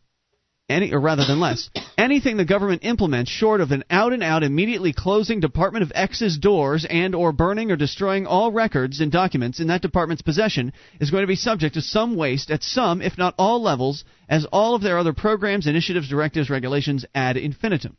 any 0.69 0.93
or 0.93 1.01
rather 1.01 1.25
than 1.25 1.41
less 1.41 1.71
anything 1.99 2.37
the 2.37 2.45
government 2.45 2.85
implements 2.85 3.31
short 3.31 3.61
of 3.61 3.71
an 3.71 3.85
out 3.89 4.13
and 4.13 4.23
out 4.23 4.43
immediately 4.43 4.93
closing 4.93 5.41
department 5.41 5.83
of 5.83 5.93
x's 5.95 6.37
doors 6.37 6.85
and 6.89 7.15
or 7.15 7.33
burning 7.33 7.71
or 7.71 7.77
destroying 7.77 8.27
all 8.27 8.53
records 8.53 9.01
and 9.01 9.11
documents 9.11 9.61
in 9.61 9.69
that 9.69 9.81
department's 9.81 10.23
possession 10.23 10.73
is 11.01 11.11
going 11.11 11.23
to 11.23 11.27
be 11.27 11.37
subject 11.37 11.75
to 11.75 11.81
some 11.81 12.17
waste 12.17 12.51
at 12.51 12.63
some 12.63 13.01
if 13.01 13.17
not 13.17 13.35
all 13.39 13.63
levels 13.63 14.05
as 14.29 14.45
all 14.53 14.75
of 14.75 14.83
their 14.83 14.99
other 14.99 15.15
programs 15.15 15.67
initiatives 15.67 16.09
directives 16.09 16.51
regulations 16.51 17.07
ad 17.15 17.37
infinitum 17.37 17.97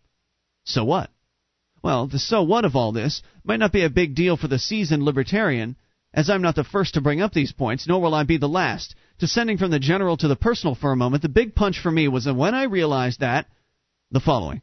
so 0.69 0.83
what 0.83 1.09
well 1.83 2.07
the 2.07 2.19
so 2.19 2.41
what 2.43 2.65
of 2.65 2.75
all 2.75 2.91
this 2.91 3.21
might 3.43 3.59
not 3.59 3.71
be 3.71 3.83
a 3.83 3.89
big 3.89 4.15
deal 4.15 4.37
for 4.37 4.47
the 4.47 4.59
seasoned 4.59 5.03
libertarian 5.03 5.75
as 6.13 6.29
I'm 6.29 6.41
not 6.41 6.55
the 6.55 6.63
first 6.63 6.95
to 6.95 7.01
bring 7.01 7.21
up 7.21 7.33
these 7.33 7.51
points, 7.51 7.87
nor 7.87 8.01
will 8.01 8.15
I 8.15 8.23
be 8.23 8.37
the 8.37 8.49
last. 8.49 8.95
Descending 9.19 9.57
from 9.57 9.71
the 9.71 9.79
general 9.79 10.17
to 10.17 10.27
the 10.27 10.35
personal 10.35 10.75
for 10.75 10.91
a 10.91 10.97
moment, 10.97 11.21
the 11.21 11.29
big 11.29 11.53
punch 11.53 11.79
for 11.79 11.91
me 11.91 12.07
was 12.07 12.27
when 12.27 12.55
I 12.55 12.63
realized 12.63 13.19
that 13.19 13.47
the 14.11 14.19
following. 14.19 14.61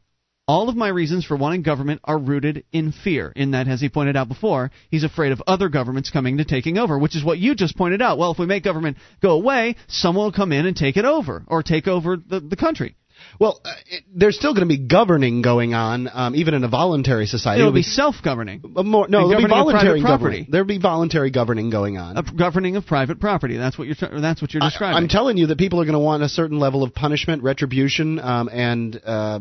All 0.49 0.69
of 0.69 0.77
my 0.77 0.89
reasons 0.89 1.24
for 1.24 1.37
wanting 1.37 1.62
government 1.62 2.01
are 2.05 2.19
rooted 2.19 2.65
in 2.73 2.93
fear, 2.93 3.33
in 3.35 3.51
that, 3.51 3.66
as 3.66 3.81
he 3.81 3.89
pointed 3.89 4.16
out 4.16 4.28
before, 4.28 4.70
he's 4.91 5.03
afraid 5.03 5.33
of 5.33 5.43
other 5.45 5.69
governments 5.69 6.11
coming 6.11 6.39
to 6.39 6.45
taking 6.45 6.78
over, 6.78 6.99
which 6.99 7.16
is 7.16 7.24
what 7.24 7.39
you 7.39 7.57
just 7.57 7.77
pointed 7.77 8.01
out. 8.01 8.16
Well, 8.16 8.31
if 8.31 8.39
we 8.39 8.47
make 8.47 8.62
government 8.62 8.97
go 9.20 9.33
away, 9.33 9.74
someone 9.89 10.27
will 10.27 10.33
come 10.33 10.53
in 10.53 10.66
and 10.66 10.77
take 10.77 10.97
it 10.97 11.05
over, 11.05 11.45
or 11.49 11.65
take 11.65 11.89
over 11.89 12.16
the, 12.16 12.39
the 12.39 12.55
country. 12.55 12.95
Well, 13.39 13.61
uh, 13.65 13.73
it, 13.87 14.05
there's 14.15 14.37
still 14.37 14.55
going 14.55 14.69
to 14.69 14.75
be 14.75 14.79
governing 14.79 15.43
going 15.43 15.75
on, 15.75 16.09
um, 16.13 16.35
even 16.35 16.55
in 16.55 16.65
a 16.65 16.69
voluntary 16.69 17.27
society. 17.27 17.61
It'll, 17.61 17.69
It'll 17.69 17.75
be, 17.75 17.83
self-governing. 17.83 18.63
Uh, 18.77 18.83
more, 18.83 19.09
no, 19.09 19.29
there'll 19.29 19.45
be 19.45 19.49
voluntary 19.49 20.01
property. 20.01 20.47
There'll 20.49 20.67
be 20.67 20.79
voluntary 20.79 21.31
governing 21.31 21.71
going 21.71 21.99
on. 21.99 22.17
A 22.17 22.23
governing 22.23 22.77
of 22.77 22.87
private 22.87 23.21
property. 23.21 23.57
That's 23.57 23.79
what 23.79 23.87
you're. 23.87 24.21
That's 24.21 24.41
what 24.41 24.55
you're 24.55 24.61
describing. 24.61 24.97
I, 24.97 24.99
am 24.99 25.09
telling 25.09 25.37
you 25.37 25.49
that 25.49 25.59
people 25.59 25.81
are 25.81 25.85
going 25.85 25.95
to 25.95 25.99
want 25.99 26.23
a 26.23 26.29
certain 26.29 26.59
level 26.59 26.83
of 26.83 26.95
punishment, 26.95 27.43
retribution, 27.43 28.19
um, 28.19 28.49
and 28.53 29.01
uh, 29.05 29.41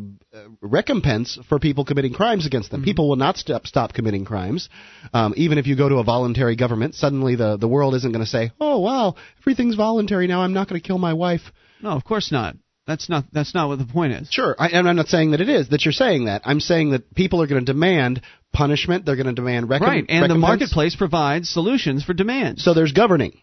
recompense 0.62 1.40
for 1.48 1.60
people 1.60 1.86
committing 1.86 2.14
crimes 2.14 2.46
against 2.46 2.72
them. 2.72 2.82
Mm-hmm. 2.82 2.86
People 2.86 3.10
will 3.10 3.16
not 3.16 3.38
stop 3.38 3.66
stop 3.68 3.94
committing 3.94 4.26
crimes, 4.26 4.70
um, 5.14 5.34
even 5.38 5.58
if 5.58 5.68
you 5.68 5.76
go 5.76 5.90
to 5.90 5.96
a 5.96 6.04
voluntary 6.04 6.56
government. 6.56 6.96
Suddenly, 6.96 7.36
the 7.36 7.58
the 7.58 7.68
world 7.68 7.96
isn't 7.96 8.12
going 8.12 8.24
to 8.24 8.30
say, 8.30 8.52
"Oh 8.60 8.80
wow, 8.80 9.16
everything's 9.40 9.76
voluntary 9.76 10.28
now. 10.28 10.42
I'm 10.42 10.54
not 10.54 10.68
going 10.68 10.82
to 10.82 10.86
kill 10.86 10.98
my 10.98 11.14
wife." 11.14 11.42
No, 11.82 11.92
of 11.92 12.04
course 12.04 12.32
not. 12.32 12.56
That's 12.88 13.10
not 13.10 13.26
that's 13.32 13.56
not 13.56 13.68
what 13.68 13.80
the 13.80 13.86
point 13.86 14.14
is. 14.14 14.28
Sure, 14.32 14.56
I, 14.60 14.68
and 14.68 14.88
I'm 14.88 14.96
not 14.96 15.08
saying 15.08 15.32
that 15.32 15.42
it 15.42 15.50
is 15.50 15.70
that 15.70 15.86
you're 15.86 15.92
saying 15.92 16.26
that. 16.26 16.44
I'm 16.46 16.60
saying 16.60 16.92
that 16.92 17.14
people 17.16 17.42
are 17.42 17.48
going 17.48 17.66
to 17.66 17.74
demand 17.74 18.22
punishment. 18.54 19.06
They're 19.06 19.16
going 19.16 19.28
to 19.28 19.34
demand 19.34 19.68
recom- 19.70 19.82
right, 19.82 20.06
and 20.08 20.30
the 20.30 20.36
marketplace 20.36 20.96
provides 20.96 21.50
solutions 21.50 22.04
for 22.04 22.14
demand. 22.14 22.60
So 22.60 22.74
there's 22.74 22.92
governing. 22.92 23.40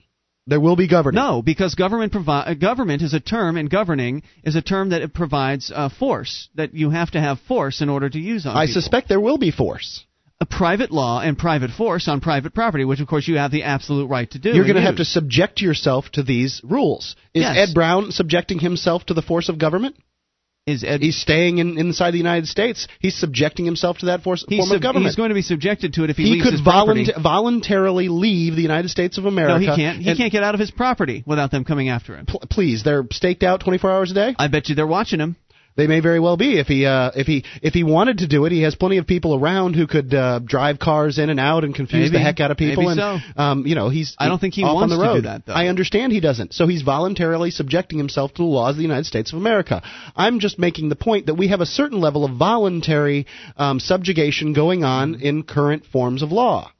There 0.46 0.60
will 0.60 0.76
be 0.76 0.88
governing. 0.88 1.22
No, 1.22 1.42
because 1.42 1.74
government 1.74 2.12
provi- 2.12 2.50
uh, 2.50 2.54
government 2.54 3.02
is 3.02 3.14
a 3.14 3.20
term, 3.20 3.56
and 3.56 3.68
governing 3.68 4.22
is 4.44 4.56
a 4.56 4.62
term 4.62 4.90
that 4.90 5.02
it 5.02 5.12
provides 5.12 5.72
uh, 5.74 5.88
force. 5.88 6.48
That 6.54 6.74
you 6.74 6.90
have 6.90 7.10
to 7.12 7.20
have 7.20 7.38
force 7.48 7.80
in 7.80 7.88
order 7.88 8.08
to 8.08 8.18
use 8.18 8.46
on. 8.46 8.56
I 8.56 8.66
people. 8.66 8.80
suspect 8.80 9.08
there 9.08 9.20
will 9.20 9.38
be 9.38 9.50
force 9.50 10.04
private 10.46 10.90
law 10.90 11.20
and 11.20 11.36
private 11.36 11.70
force 11.70 12.08
on 12.08 12.20
private 12.20 12.54
property, 12.54 12.84
which 12.84 13.00
of 13.00 13.06
course 13.06 13.26
you 13.28 13.36
have 13.36 13.50
the 13.50 13.64
absolute 13.64 14.08
right 14.08 14.30
to 14.30 14.38
do. 14.38 14.50
You're 14.50 14.64
going 14.64 14.76
to 14.76 14.82
have 14.82 14.96
to 14.96 15.04
subject 15.04 15.60
yourself 15.60 16.10
to 16.12 16.22
these 16.22 16.60
rules. 16.64 17.16
Is 17.34 17.42
yes. 17.42 17.68
Ed 17.68 17.74
Brown 17.74 18.12
subjecting 18.12 18.58
himself 18.58 19.06
to 19.06 19.14
the 19.14 19.22
force 19.22 19.48
of 19.48 19.58
government? 19.58 19.96
Is 20.64 20.84
Ed? 20.84 21.00
He's 21.00 21.20
staying 21.20 21.58
in, 21.58 21.76
inside 21.76 22.12
the 22.12 22.18
United 22.18 22.46
States. 22.46 22.86
He's 23.00 23.16
subjecting 23.16 23.64
himself 23.64 23.98
to 23.98 24.06
that 24.06 24.22
force, 24.22 24.44
form 24.44 24.68
sub, 24.68 24.76
of 24.76 24.82
government. 24.82 25.06
He's 25.06 25.16
going 25.16 25.30
to 25.30 25.34
be 25.34 25.42
subjected 25.42 25.94
to 25.94 26.04
it 26.04 26.10
if 26.10 26.16
he, 26.16 26.22
he 26.22 26.30
leaves 26.34 26.44
could 26.44 26.52
his 26.52 26.60
property. 26.60 27.08
voluntarily 27.20 28.06
leave 28.06 28.54
the 28.54 28.62
United 28.62 28.88
States 28.88 29.18
of 29.18 29.26
America. 29.26 29.54
No, 29.54 29.72
he 29.72 29.76
can't. 29.76 29.98
He 30.00 30.16
can't 30.16 30.30
get 30.30 30.44
out 30.44 30.54
of 30.54 30.60
his 30.60 30.70
property 30.70 31.24
without 31.26 31.50
them 31.50 31.64
coming 31.64 31.88
after 31.88 32.16
him. 32.16 32.26
Pl- 32.26 32.44
please, 32.48 32.84
they're 32.84 33.04
staked 33.10 33.42
out 33.42 33.58
24 33.58 33.90
hours 33.90 34.10
a 34.12 34.14
day. 34.14 34.36
I 34.38 34.46
bet 34.46 34.68
you 34.68 34.76
they're 34.76 34.86
watching 34.86 35.18
him. 35.18 35.34
They 35.74 35.86
may 35.86 36.00
very 36.00 36.20
well 36.20 36.36
be 36.36 36.58
if 36.58 36.66
he 36.66 36.84
uh, 36.84 37.12
if 37.14 37.26
he 37.26 37.44
if 37.62 37.72
he 37.72 37.82
wanted 37.82 38.18
to 38.18 38.28
do 38.28 38.44
it. 38.44 38.52
He 38.52 38.62
has 38.62 38.74
plenty 38.74 38.98
of 38.98 39.06
people 39.06 39.34
around 39.34 39.74
who 39.74 39.86
could 39.86 40.12
uh, 40.12 40.40
drive 40.40 40.78
cars 40.78 41.18
in 41.18 41.30
and 41.30 41.40
out 41.40 41.64
and 41.64 41.74
confuse 41.74 42.10
maybe, 42.10 42.18
the 42.18 42.24
heck 42.24 42.40
out 42.40 42.50
of 42.50 42.56
people. 42.56 42.88
and 42.88 42.98
so. 42.98 43.18
um, 43.42 43.66
you 43.66 43.74
know, 43.74 43.88
he's 43.88 44.14
I 44.18 44.28
don't 44.28 44.38
think 44.38 44.54
he 44.54 44.64
wants 44.64 44.82
on 44.82 44.88
the 44.98 45.02
road. 45.02 45.14
to 45.14 45.20
do 45.20 45.28
that. 45.28 45.46
Though. 45.46 45.54
I 45.54 45.68
understand 45.68 46.12
he 46.12 46.20
doesn't. 46.20 46.52
So 46.52 46.66
he's 46.66 46.82
voluntarily 46.82 47.50
subjecting 47.50 47.98
himself 47.98 48.34
to 48.34 48.42
the 48.42 48.48
laws 48.48 48.72
of 48.72 48.76
the 48.76 48.82
United 48.82 49.06
States 49.06 49.32
of 49.32 49.38
America. 49.38 49.82
I'm 50.14 50.40
just 50.40 50.58
making 50.58 50.90
the 50.90 50.96
point 50.96 51.26
that 51.26 51.34
we 51.34 51.48
have 51.48 51.60
a 51.60 51.66
certain 51.66 52.00
level 52.00 52.24
of 52.24 52.36
voluntary 52.36 53.26
um, 53.56 53.80
subjugation 53.80 54.52
going 54.52 54.84
on 54.84 55.20
in 55.20 55.42
current 55.42 55.86
forms 55.86 56.22
of 56.22 56.32
law. 56.32 56.70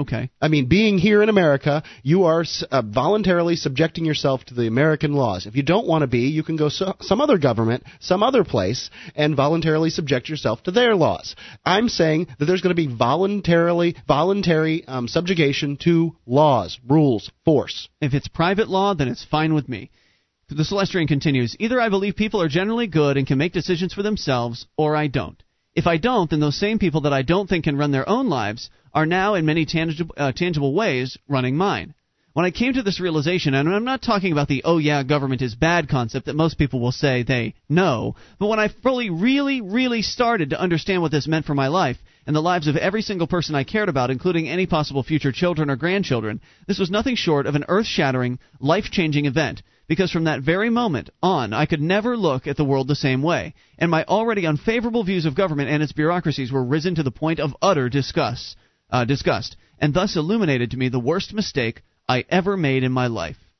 Okay. 0.00 0.30
I 0.40 0.48
mean, 0.48 0.64
being 0.64 0.96
here 0.96 1.22
in 1.22 1.28
America, 1.28 1.82
you 2.02 2.24
are 2.24 2.42
uh, 2.70 2.80
voluntarily 2.80 3.54
subjecting 3.54 4.06
yourself 4.06 4.42
to 4.46 4.54
the 4.54 4.66
American 4.66 5.12
laws. 5.12 5.44
If 5.44 5.56
you 5.56 5.62
don't 5.62 5.86
want 5.86 6.00
to 6.02 6.06
be, 6.06 6.28
you 6.28 6.42
can 6.42 6.56
go 6.56 6.70
so, 6.70 6.96
some 7.00 7.20
other 7.20 7.36
government, 7.36 7.84
some 8.00 8.22
other 8.22 8.42
place, 8.42 8.88
and 9.14 9.36
voluntarily 9.36 9.90
subject 9.90 10.30
yourself 10.30 10.62
to 10.62 10.70
their 10.70 10.96
laws. 10.96 11.36
I'm 11.66 11.90
saying 11.90 12.28
that 12.38 12.46
there's 12.46 12.62
going 12.62 12.74
to 12.74 12.86
be 12.86 12.94
voluntarily 12.94 13.94
voluntary 14.08 14.86
um, 14.86 15.06
subjugation 15.06 15.76
to 15.82 16.16
laws, 16.24 16.80
rules, 16.88 17.30
force. 17.44 17.90
If 18.00 18.14
it's 18.14 18.26
private 18.26 18.68
law, 18.68 18.94
then 18.94 19.08
it's 19.08 19.26
fine 19.26 19.52
with 19.52 19.68
me. 19.68 19.90
The 20.48 20.64
Celestrian 20.64 21.08
continues 21.08 21.54
Either 21.60 21.78
I 21.78 21.90
believe 21.90 22.16
people 22.16 22.40
are 22.40 22.48
generally 22.48 22.86
good 22.86 23.18
and 23.18 23.26
can 23.26 23.36
make 23.36 23.52
decisions 23.52 23.92
for 23.92 24.02
themselves, 24.02 24.66
or 24.78 24.96
I 24.96 25.08
don't. 25.08 25.40
If 25.74 25.86
I 25.86 25.98
don't, 25.98 26.28
then 26.28 26.40
those 26.40 26.56
same 26.58 26.80
people 26.80 27.02
that 27.02 27.12
I 27.12 27.22
don't 27.22 27.48
think 27.48 27.64
can 27.64 27.76
run 27.76 27.92
their 27.92 28.08
own 28.08 28.28
lives 28.28 28.70
are 28.92 29.06
now, 29.06 29.34
in 29.34 29.46
many 29.46 29.64
tangible, 29.66 30.14
uh, 30.16 30.32
tangible 30.32 30.74
ways, 30.74 31.16
running 31.28 31.56
mine. 31.56 31.94
When 32.32 32.44
I 32.44 32.50
came 32.50 32.72
to 32.74 32.82
this 32.82 33.00
realization, 33.00 33.54
and 33.54 33.68
I'm 33.68 33.84
not 33.84 34.02
talking 34.02 34.32
about 34.32 34.48
the 34.48 34.62
oh 34.64 34.78
yeah, 34.78 35.02
government 35.04 35.42
is 35.42 35.54
bad 35.54 35.88
concept 35.88 36.26
that 36.26 36.36
most 36.36 36.58
people 36.58 36.80
will 36.80 36.92
say 36.92 37.22
they 37.22 37.54
know, 37.68 38.16
but 38.38 38.48
when 38.48 38.58
I 38.58 38.68
fully, 38.68 39.10
really, 39.10 39.60
really 39.60 40.02
started 40.02 40.50
to 40.50 40.60
understand 40.60 41.02
what 41.02 41.12
this 41.12 41.28
meant 41.28 41.46
for 41.46 41.54
my 41.54 41.68
life 41.68 41.98
and 42.26 42.34
the 42.34 42.40
lives 42.40 42.66
of 42.66 42.76
every 42.76 43.02
single 43.02 43.26
person 43.26 43.54
I 43.54 43.64
cared 43.64 43.88
about, 43.88 44.10
including 44.10 44.48
any 44.48 44.66
possible 44.66 45.02
future 45.02 45.32
children 45.32 45.70
or 45.70 45.76
grandchildren, 45.76 46.40
this 46.66 46.78
was 46.78 46.90
nothing 46.90 47.16
short 47.16 47.46
of 47.46 47.54
an 47.54 47.64
earth 47.68 47.86
shattering, 47.86 48.38
life 48.60 48.90
changing 48.90 49.26
event 49.26 49.62
because 49.90 50.12
from 50.12 50.22
that 50.22 50.40
very 50.40 50.70
moment 50.70 51.10
on, 51.20 51.52
I 51.52 51.66
could 51.66 51.80
never 51.80 52.16
look 52.16 52.46
at 52.46 52.56
the 52.56 52.64
world 52.64 52.86
the 52.86 52.94
same 52.94 53.22
way, 53.22 53.54
and 53.76 53.90
my 53.90 54.04
already 54.04 54.46
unfavorable 54.46 55.02
views 55.02 55.26
of 55.26 55.34
government 55.34 55.68
and 55.68 55.82
its 55.82 55.90
bureaucracies 55.90 56.52
were 56.52 56.64
risen 56.64 56.94
to 56.94 57.02
the 57.02 57.10
point 57.10 57.40
of 57.40 57.56
utter 57.60 57.88
disgust, 57.88 58.56
uh, 58.88 59.04
disgust, 59.04 59.56
and 59.80 59.92
thus 59.92 60.14
illuminated 60.14 60.70
to 60.70 60.76
me 60.76 60.88
the 60.88 61.00
worst 61.00 61.34
mistake 61.34 61.82
I 62.08 62.24
ever 62.28 62.56
made 62.56 62.84
in 62.84 62.92
my 62.92 63.08
life. 63.08 63.50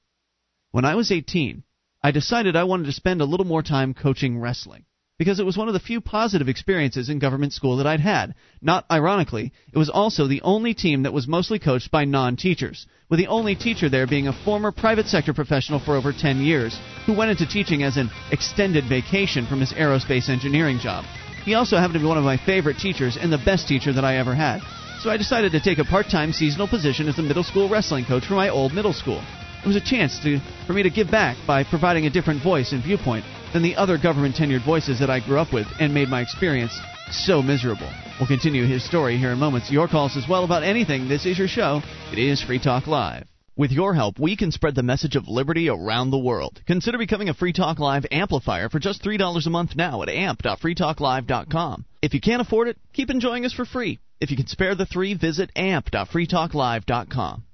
When 0.70 0.84
I 0.84 0.94
was 0.94 1.10
18, 1.10 1.64
I 2.00 2.12
decided 2.12 2.54
I 2.54 2.62
wanted 2.62 2.86
to 2.86 2.92
spend 2.92 3.20
a 3.20 3.24
little 3.24 3.44
more 3.44 3.64
time 3.64 3.92
coaching 3.92 4.38
wrestling 4.38 4.84
because 5.20 5.38
it 5.38 5.44
was 5.44 5.58
one 5.58 5.68
of 5.68 5.74
the 5.74 5.80
few 5.80 6.00
positive 6.00 6.48
experiences 6.48 7.10
in 7.10 7.18
government 7.18 7.52
school 7.52 7.76
that 7.76 7.86
I'd 7.86 8.00
had. 8.00 8.34
Not 8.62 8.86
ironically, 8.90 9.52
it 9.70 9.76
was 9.76 9.90
also 9.90 10.26
the 10.26 10.40
only 10.40 10.72
team 10.72 11.02
that 11.02 11.12
was 11.12 11.28
mostly 11.28 11.58
coached 11.58 11.90
by 11.90 12.06
non 12.06 12.36
teachers, 12.38 12.86
with 13.10 13.18
the 13.18 13.26
only 13.26 13.54
teacher 13.54 13.90
there 13.90 14.06
being 14.06 14.28
a 14.28 14.44
former 14.46 14.72
private 14.72 15.08
sector 15.08 15.34
professional 15.34 15.78
for 15.78 15.94
over 15.94 16.14
10 16.14 16.40
years, 16.40 16.74
who 17.04 17.12
went 17.12 17.30
into 17.30 17.44
teaching 17.46 17.82
as 17.82 17.98
an 17.98 18.08
extended 18.32 18.84
vacation 18.88 19.46
from 19.46 19.60
his 19.60 19.74
aerospace 19.74 20.30
engineering 20.30 20.78
job. 20.78 21.04
He 21.44 21.52
also 21.52 21.76
happened 21.76 21.96
to 21.96 22.00
be 22.00 22.06
one 22.06 22.16
of 22.16 22.24
my 22.24 22.38
favorite 22.38 22.78
teachers 22.78 23.18
and 23.20 23.30
the 23.30 23.44
best 23.44 23.68
teacher 23.68 23.92
that 23.92 24.06
I 24.06 24.16
ever 24.16 24.34
had. 24.34 24.62
So 25.02 25.10
I 25.10 25.18
decided 25.18 25.52
to 25.52 25.60
take 25.60 25.76
a 25.76 25.84
part 25.84 26.06
time 26.08 26.32
seasonal 26.32 26.66
position 26.66 27.08
as 27.08 27.18
a 27.18 27.22
middle 27.22 27.44
school 27.44 27.68
wrestling 27.68 28.06
coach 28.06 28.24
for 28.24 28.36
my 28.36 28.48
old 28.48 28.72
middle 28.72 28.94
school. 28.94 29.22
It 29.62 29.66
was 29.66 29.76
a 29.76 29.80
chance 29.80 30.18
to, 30.20 30.40
for 30.66 30.72
me 30.72 30.82
to 30.82 30.90
give 30.90 31.10
back 31.10 31.36
by 31.46 31.64
providing 31.64 32.06
a 32.06 32.10
different 32.10 32.42
voice 32.42 32.72
and 32.72 32.82
viewpoint 32.82 33.24
than 33.52 33.62
the 33.62 33.76
other 33.76 33.98
government 33.98 34.36
tenured 34.36 34.64
voices 34.64 34.98
that 35.00 35.10
I 35.10 35.20
grew 35.20 35.38
up 35.38 35.52
with 35.52 35.66
and 35.78 35.92
made 35.92 36.08
my 36.08 36.22
experience 36.22 36.78
so 37.10 37.42
miserable. 37.42 37.90
We'll 38.18 38.26
continue 38.26 38.66
his 38.66 38.84
story 38.84 39.18
here 39.18 39.32
in 39.32 39.38
moments. 39.38 39.70
Your 39.70 39.88
calls 39.88 40.16
as 40.16 40.26
well 40.28 40.44
about 40.44 40.62
anything. 40.62 41.08
This 41.08 41.26
is 41.26 41.38
your 41.38 41.48
show. 41.48 41.82
It 42.12 42.18
is 42.18 42.42
Free 42.42 42.58
Talk 42.58 42.86
Live. 42.86 43.26
With 43.56 43.70
your 43.72 43.94
help, 43.94 44.18
we 44.18 44.36
can 44.36 44.52
spread 44.52 44.74
the 44.74 44.82
message 44.82 45.16
of 45.16 45.28
liberty 45.28 45.68
around 45.68 46.10
the 46.10 46.18
world. 46.18 46.62
Consider 46.66 46.96
becoming 46.96 47.28
a 47.28 47.34
Free 47.34 47.52
Talk 47.52 47.78
Live 47.78 48.06
amplifier 48.10 48.70
for 48.70 48.78
just 48.78 49.02
$3 49.02 49.46
a 49.46 49.50
month 49.50 49.76
now 49.76 50.02
at 50.02 50.08
amp.freetalklive.com. 50.08 51.84
If 52.00 52.14
you 52.14 52.20
can't 52.22 52.40
afford 52.40 52.68
it, 52.68 52.78
keep 52.94 53.10
enjoying 53.10 53.44
us 53.44 53.52
for 53.52 53.66
free. 53.66 53.98
If 54.20 54.30
you 54.30 54.36
can 54.38 54.46
spare 54.46 54.74
the 54.74 54.86
three, 54.86 55.12
visit 55.14 55.50
amp.freetalklive.com. 55.56 57.44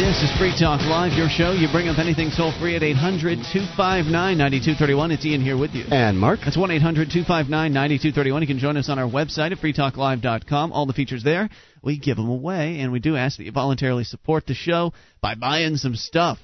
This 0.00 0.22
is 0.22 0.38
Free 0.38 0.54
Talk 0.58 0.80
Live, 0.80 1.12
your 1.12 1.28
show. 1.28 1.52
You 1.52 1.68
bring 1.70 1.88
up 1.88 1.98
anything 1.98 2.30
toll 2.34 2.58
free 2.58 2.74
at 2.74 2.82
800 2.82 3.36
259 3.52 4.08
9231. 4.10 5.10
It's 5.10 5.26
Ian 5.26 5.42
here 5.42 5.58
with 5.58 5.72
you. 5.72 5.84
And 5.90 6.18
Mark. 6.18 6.40
That's 6.42 6.56
1 6.56 6.70
800 6.70 7.10
259 7.10 7.50
9231. 7.70 8.40
You 8.40 8.48
can 8.48 8.58
join 8.58 8.78
us 8.78 8.88
on 8.88 8.98
our 8.98 9.06
website 9.06 9.52
at 9.52 9.58
freetalklive.com. 9.58 10.72
All 10.72 10.86
the 10.86 10.94
features 10.94 11.22
there, 11.22 11.50
we 11.82 11.98
give 11.98 12.16
them 12.16 12.30
away, 12.30 12.80
and 12.80 12.92
we 12.92 12.98
do 12.98 13.14
ask 13.14 13.36
that 13.36 13.44
you 13.44 13.52
voluntarily 13.52 14.04
support 14.04 14.46
the 14.46 14.54
show 14.54 14.94
by 15.20 15.34
buying 15.34 15.76
some 15.76 15.94
stuff 15.94 16.38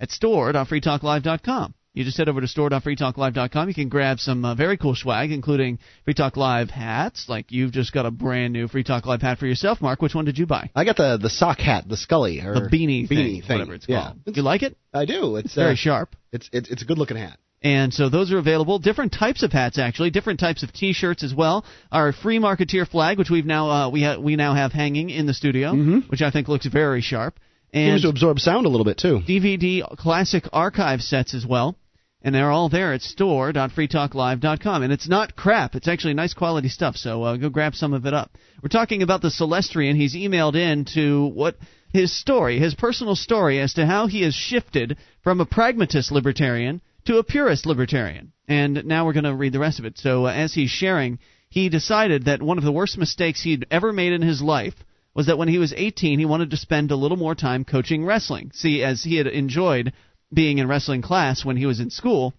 at 0.00 0.10
store.freetalklive.com. 0.10 1.74
You 1.98 2.04
just 2.04 2.16
head 2.16 2.28
over 2.28 2.40
to 2.40 2.46
store.freetalklive.com. 2.46 3.66
You 3.66 3.74
can 3.74 3.88
grab 3.88 4.20
some 4.20 4.44
uh, 4.44 4.54
very 4.54 4.76
cool 4.76 4.94
swag, 4.94 5.32
including 5.32 5.80
Free 6.04 6.14
Talk 6.14 6.36
Live 6.36 6.70
hats. 6.70 7.28
Like 7.28 7.50
you've 7.50 7.72
just 7.72 7.92
got 7.92 8.06
a 8.06 8.12
brand 8.12 8.52
new 8.52 8.68
Free 8.68 8.84
Talk 8.84 9.04
Live 9.04 9.20
hat 9.20 9.38
for 9.38 9.46
yourself, 9.48 9.80
Mark. 9.80 10.00
Which 10.00 10.14
one 10.14 10.24
did 10.24 10.38
you 10.38 10.46
buy? 10.46 10.70
I 10.76 10.84
got 10.84 10.96
the 10.96 11.18
the 11.20 11.28
sock 11.28 11.58
hat, 11.58 11.88
the 11.88 11.96
Scully 11.96 12.40
or 12.40 12.54
the 12.54 12.60
beanie, 12.60 13.10
beanie 13.10 13.44
thing, 13.44 13.58
whatever 13.58 13.74
it's 13.74 13.88
yeah. 13.88 14.12
called. 14.24 14.36
You 14.36 14.42
like 14.42 14.62
it? 14.62 14.76
I 14.94 15.06
do. 15.06 15.34
It's, 15.34 15.46
It's 15.46 15.54
very 15.56 15.72
uh, 15.72 15.74
sharp. 15.74 16.14
It's 16.30 16.48
it's 16.52 16.70
it's 16.70 16.82
a 16.82 16.84
good 16.84 16.98
looking 16.98 17.16
hat. 17.16 17.36
And 17.62 17.92
so 17.92 18.08
those 18.08 18.30
are 18.30 18.38
available. 18.38 18.78
Different 18.78 19.12
types 19.12 19.42
of 19.42 19.50
hats, 19.50 19.76
actually. 19.76 20.10
Different 20.10 20.38
types 20.38 20.62
of 20.62 20.72
T-shirts 20.72 21.24
as 21.24 21.34
well. 21.34 21.64
Our 21.90 22.12
free 22.12 22.38
marketeer 22.38 22.86
flag, 22.86 23.18
which 23.18 23.30
we've 23.30 23.44
now 23.44 23.70
uh, 23.70 23.90
we 23.90 24.04
ha- 24.04 24.18
we 24.20 24.36
now 24.36 24.54
have 24.54 24.70
hanging 24.70 25.10
in 25.10 25.26
the 25.26 25.34
studio, 25.34 25.74
which 26.06 26.22
I 26.22 26.30
think 26.30 26.46
looks 26.46 26.66
very 26.66 27.00
sharp. 27.00 27.40
And 27.72 27.94
Seems 27.94 28.02
to 28.02 28.08
absorb 28.08 28.38
sound 28.38 28.66
a 28.66 28.68
little 28.68 28.84
bit 28.84 28.98
too. 28.98 29.20
DVD 29.28 29.82
classic 29.96 30.44
archive 30.52 31.00
sets 31.00 31.34
as 31.34 31.44
well. 31.44 31.76
And 32.22 32.34
they're 32.34 32.50
all 32.50 32.68
there 32.68 32.92
at 32.92 33.02
store.freetalklive.com. 33.02 34.82
And 34.82 34.92
it's 34.92 35.08
not 35.08 35.36
crap. 35.36 35.76
It's 35.76 35.86
actually 35.86 36.14
nice 36.14 36.34
quality 36.34 36.68
stuff. 36.68 36.96
So 36.96 37.22
uh, 37.22 37.36
go 37.36 37.48
grab 37.48 37.74
some 37.74 37.92
of 37.92 38.06
it 38.06 38.14
up. 38.14 38.32
We're 38.62 38.68
talking 38.68 39.02
about 39.02 39.22
the 39.22 39.28
Celestrian. 39.28 39.94
He's 39.94 40.16
emailed 40.16 40.56
in 40.56 40.84
to 40.94 41.26
what 41.28 41.56
his 41.92 42.16
story, 42.18 42.58
his 42.58 42.74
personal 42.74 43.14
story 43.14 43.60
as 43.60 43.74
to 43.74 43.86
how 43.86 44.08
he 44.08 44.22
has 44.22 44.34
shifted 44.34 44.98
from 45.22 45.40
a 45.40 45.46
pragmatist 45.46 46.10
libertarian 46.10 46.80
to 47.06 47.18
a 47.18 47.24
purist 47.24 47.66
libertarian. 47.66 48.32
And 48.48 48.84
now 48.84 49.06
we're 49.06 49.12
going 49.12 49.24
to 49.24 49.34
read 49.34 49.52
the 49.52 49.58
rest 49.60 49.78
of 49.78 49.84
it. 49.84 49.96
So 49.98 50.26
uh, 50.26 50.32
as 50.32 50.52
he's 50.52 50.70
sharing, 50.70 51.20
he 51.48 51.68
decided 51.68 52.24
that 52.24 52.42
one 52.42 52.58
of 52.58 52.64
the 52.64 52.72
worst 52.72 52.98
mistakes 52.98 53.42
he'd 53.42 53.66
ever 53.70 53.92
made 53.92 54.12
in 54.12 54.22
his 54.22 54.42
life 54.42 54.74
was 55.14 55.26
that 55.26 55.38
when 55.38 55.48
he 55.48 55.58
was 55.58 55.72
18, 55.74 56.18
he 56.18 56.24
wanted 56.24 56.50
to 56.50 56.56
spend 56.56 56.90
a 56.90 56.96
little 56.96 57.16
more 57.16 57.34
time 57.34 57.64
coaching 57.64 58.04
wrestling. 58.04 58.50
See, 58.54 58.82
as 58.82 59.02
he 59.02 59.16
had 59.16 59.26
enjoyed 59.26 59.92
being 60.32 60.58
in 60.58 60.68
wrestling 60.68 61.02
class 61.02 61.44
when 61.44 61.56
he 61.56 61.66
was 61.66 61.80
in 61.80 61.90
school, 61.90 62.34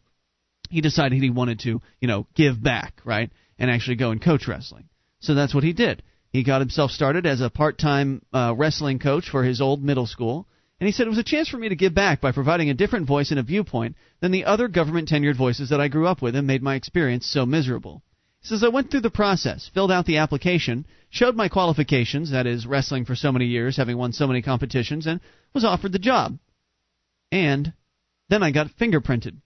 he 0.70 0.82
decided 0.82 1.22
he 1.22 1.30
wanted 1.30 1.60
to, 1.60 1.82
you 1.99 2.07
know, 2.07 2.28
give 2.36 2.61
back, 2.61 3.02
right? 3.03 3.32
And 3.57 3.70
actually 3.70 3.95
go 3.95 4.11
and 4.11 4.22
coach 4.22 4.48
wrestling. 4.48 4.86
So 5.20 5.34
that's 5.34 5.53
what 5.53 5.64
he 5.64 5.74
did. 5.74 6.03
He 6.32 6.44
got 6.44 6.61
himself 6.61 6.91
started 6.91 7.26
as 7.26 7.41
a 7.41 7.49
part 7.49 7.78
time 7.78 8.22
uh, 8.32 8.53
wrestling 8.56 8.99
coach 8.99 9.30
for 9.30 9.44
his 9.44 9.61
old 9.61 9.84
middle 9.84 10.06
school. 10.06 10.48
And 10.80 10.88
he 10.88 10.94
said 10.94 11.07
it 11.07 11.10
was 11.10 11.20
a 11.20 11.24
chance 11.24 11.49
for 11.49 11.57
me 11.57 11.70
to 11.70 11.76
give 11.76 11.94
back 11.94 12.22
by 12.22 12.32
providing 12.32 12.70
a 12.70 12.76
different 12.76 13.07
voice 13.07 13.32
and 13.32 13.40
a 13.40 13.44
viewpoint 13.44 13.98
than 14.22 14.32
the 14.32 14.45
other 14.45 14.68
government 14.68 15.10
tenured 15.10 15.36
voices 15.36 15.70
that 15.70 15.82
I 15.82 15.90
grew 15.90 16.07
up 16.07 16.22
with 16.22 16.36
and 16.36 16.48
made 16.48 16.64
my 16.64 16.76
experience 16.76 17.26
so 17.26 17.45
miserable. 17.45 18.02
He 18.41 18.48
says, 18.48 18.64
I 18.64 18.70
went 18.70 18.90
through 18.90 19.02
the 19.02 19.10
process, 19.10 19.70
filled 19.74 19.91
out 19.91 20.06
the 20.06 20.18
application, 20.18 20.86
showed 21.10 21.36
my 21.36 21.49
qualifications, 21.49 22.32
that 22.32 22.48
is, 22.48 22.66
wrestling 22.66 23.03
for 23.03 23.16
so 23.16 23.34
many 23.34 23.45
years, 23.45 23.76
having 23.76 23.98
won 23.98 24.14
so 24.14 24.28
many 24.28 24.41
competitions, 24.41 25.07
and 25.07 25.20
was 25.53 25.66
offered 25.66 25.91
the 25.91 25.99
job. 25.99 26.38
And 27.32 27.74
then 28.30 28.44
I 28.44 28.52
got 28.52 28.76
fingerprinted 28.80 29.38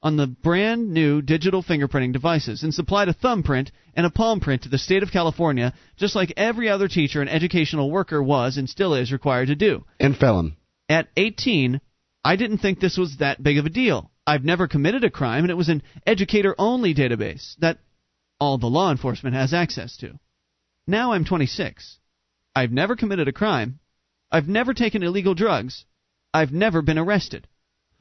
on 0.00 0.16
the 0.16 0.26
brand 0.26 0.90
new 0.90 1.20
digital 1.20 1.62
fingerprinting 1.62 2.12
devices 2.12 2.62
and 2.62 2.72
supplied 2.72 3.08
a 3.08 3.12
thumbprint 3.12 3.72
and 3.94 4.06
a 4.06 4.10
palm 4.10 4.40
print 4.40 4.62
to 4.62 4.68
the 4.68 4.78
state 4.78 5.02
of 5.02 5.10
California, 5.10 5.74
just 5.96 6.14
like 6.14 6.32
every 6.36 6.68
other 6.68 6.88
teacher 6.88 7.20
and 7.20 7.28
educational 7.28 7.90
worker 7.90 8.22
was 8.22 8.56
and 8.56 8.70
still 8.70 8.94
is 8.94 9.12
required 9.12 9.48
to 9.48 9.56
do. 9.56 9.84
And 9.98 10.16
felon. 10.16 10.56
At 10.88 11.08
18, 11.16 11.80
I 12.24 12.36
didn't 12.36 12.58
think 12.58 12.78
this 12.78 12.96
was 12.96 13.16
that 13.16 13.42
big 13.42 13.58
of 13.58 13.66
a 13.66 13.70
deal. 13.70 14.10
I've 14.26 14.44
never 14.44 14.68
committed 14.68 15.04
a 15.04 15.10
crime, 15.10 15.44
and 15.44 15.50
it 15.50 15.56
was 15.56 15.68
an 15.68 15.82
educator 16.06 16.54
only 16.58 16.94
database 16.94 17.56
that 17.58 17.78
all 18.38 18.58
the 18.58 18.66
law 18.66 18.90
enforcement 18.90 19.34
has 19.34 19.52
access 19.52 19.96
to. 19.98 20.18
Now 20.86 21.12
I'm 21.12 21.24
26. 21.24 21.98
I've 22.54 22.70
never 22.70 22.94
committed 22.94 23.26
a 23.28 23.32
crime. 23.32 23.80
I've 24.30 24.48
never 24.48 24.74
taken 24.74 25.02
illegal 25.02 25.34
drugs. 25.34 25.84
I've 26.32 26.52
never 26.52 26.82
been 26.82 26.98
arrested. 26.98 27.48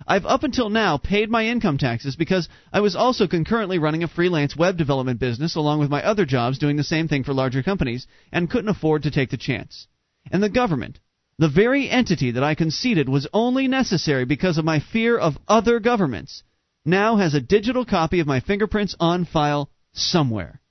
I've 0.09 0.25
up 0.25 0.43
until 0.43 0.69
now 0.69 0.97
paid 0.97 1.29
my 1.29 1.47
income 1.47 1.77
taxes 1.77 2.15
because 2.15 2.47
I 2.71 2.79
was 2.79 2.95
also 2.95 3.27
concurrently 3.27 3.77
running 3.77 4.03
a 4.03 4.07
freelance 4.07 4.55
web 4.55 4.77
development 4.77 5.19
business 5.19 5.55
along 5.55 5.79
with 5.79 5.89
my 5.89 6.01
other 6.01 6.25
jobs 6.25 6.59
doing 6.59 6.77
the 6.77 6.83
same 6.83 7.09
thing 7.09 7.25
for 7.25 7.33
larger 7.33 7.61
companies 7.61 8.07
and 8.31 8.49
couldn't 8.49 8.69
afford 8.69 9.03
to 9.03 9.11
take 9.11 9.31
the 9.31 9.37
chance. 9.37 9.87
And 10.31 10.41
the 10.41 10.49
government, 10.49 10.99
the 11.37 11.49
very 11.49 11.89
entity 11.89 12.31
that 12.31 12.43
I 12.43 12.55
conceded 12.55 13.09
was 13.09 13.27
only 13.33 13.67
necessary 13.67 14.23
because 14.23 14.57
of 14.57 14.63
my 14.63 14.79
fear 14.79 15.17
of 15.17 15.37
other 15.45 15.81
governments, 15.81 16.41
now 16.85 17.17
has 17.17 17.33
a 17.33 17.41
digital 17.41 17.83
copy 17.83 18.21
of 18.21 18.27
my 18.27 18.39
fingerprints 18.39 18.95
on 19.01 19.25
file 19.25 19.69
somewhere. 19.91 20.61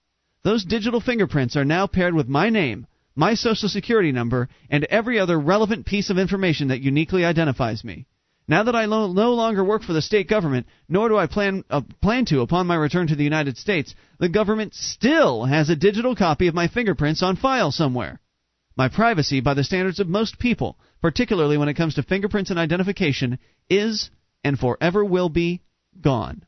Those 0.44 0.64
digital 0.64 1.00
fingerprints 1.00 1.56
are 1.56 1.64
now 1.64 1.86
paired 1.86 2.14
with 2.14 2.26
my 2.26 2.48
name, 2.48 2.86
my 3.14 3.34
social 3.34 3.68
security 3.68 4.12
number, 4.12 4.48
and 4.70 4.84
every 4.84 5.18
other 5.18 5.38
relevant 5.38 5.84
piece 5.84 6.08
of 6.08 6.18
information 6.18 6.68
that 6.68 6.80
uniquely 6.80 7.22
identifies 7.22 7.84
me. 7.84 8.06
Now 8.48 8.62
that 8.62 8.76
I 8.76 8.84
lo- 8.84 9.12
no 9.12 9.34
longer 9.34 9.64
work 9.64 9.82
for 9.82 9.92
the 9.92 10.02
state 10.02 10.28
government, 10.28 10.66
nor 10.88 11.08
do 11.08 11.16
I 11.16 11.26
plan 11.26 11.64
uh, 11.68 11.80
plan 12.00 12.24
to 12.26 12.42
upon 12.42 12.66
my 12.66 12.76
return 12.76 13.08
to 13.08 13.16
the 13.16 13.24
United 13.24 13.58
States, 13.58 13.94
the 14.20 14.28
government 14.28 14.74
still 14.74 15.44
has 15.44 15.68
a 15.68 15.76
digital 15.76 16.14
copy 16.14 16.46
of 16.46 16.54
my 16.54 16.68
fingerprints 16.68 17.22
on 17.22 17.36
file 17.36 17.72
somewhere. 17.72 18.20
My 18.76 18.88
privacy, 18.88 19.40
by 19.40 19.54
the 19.54 19.64
standards 19.64 20.00
of 20.00 20.08
most 20.08 20.38
people, 20.38 20.78
particularly 21.00 21.56
when 21.56 21.68
it 21.68 21.74
comes 21.74 21.94
to 21.94 22.02
fingerprints 22.02 22.50
and 22.50 22.58
identification, 22.58 23.38
is 23.68 24.10
and 24.44 24.58
forever 24.58 25.04
will 25.04 25.28
be 25.28 25.62
gone. 26.00 26.44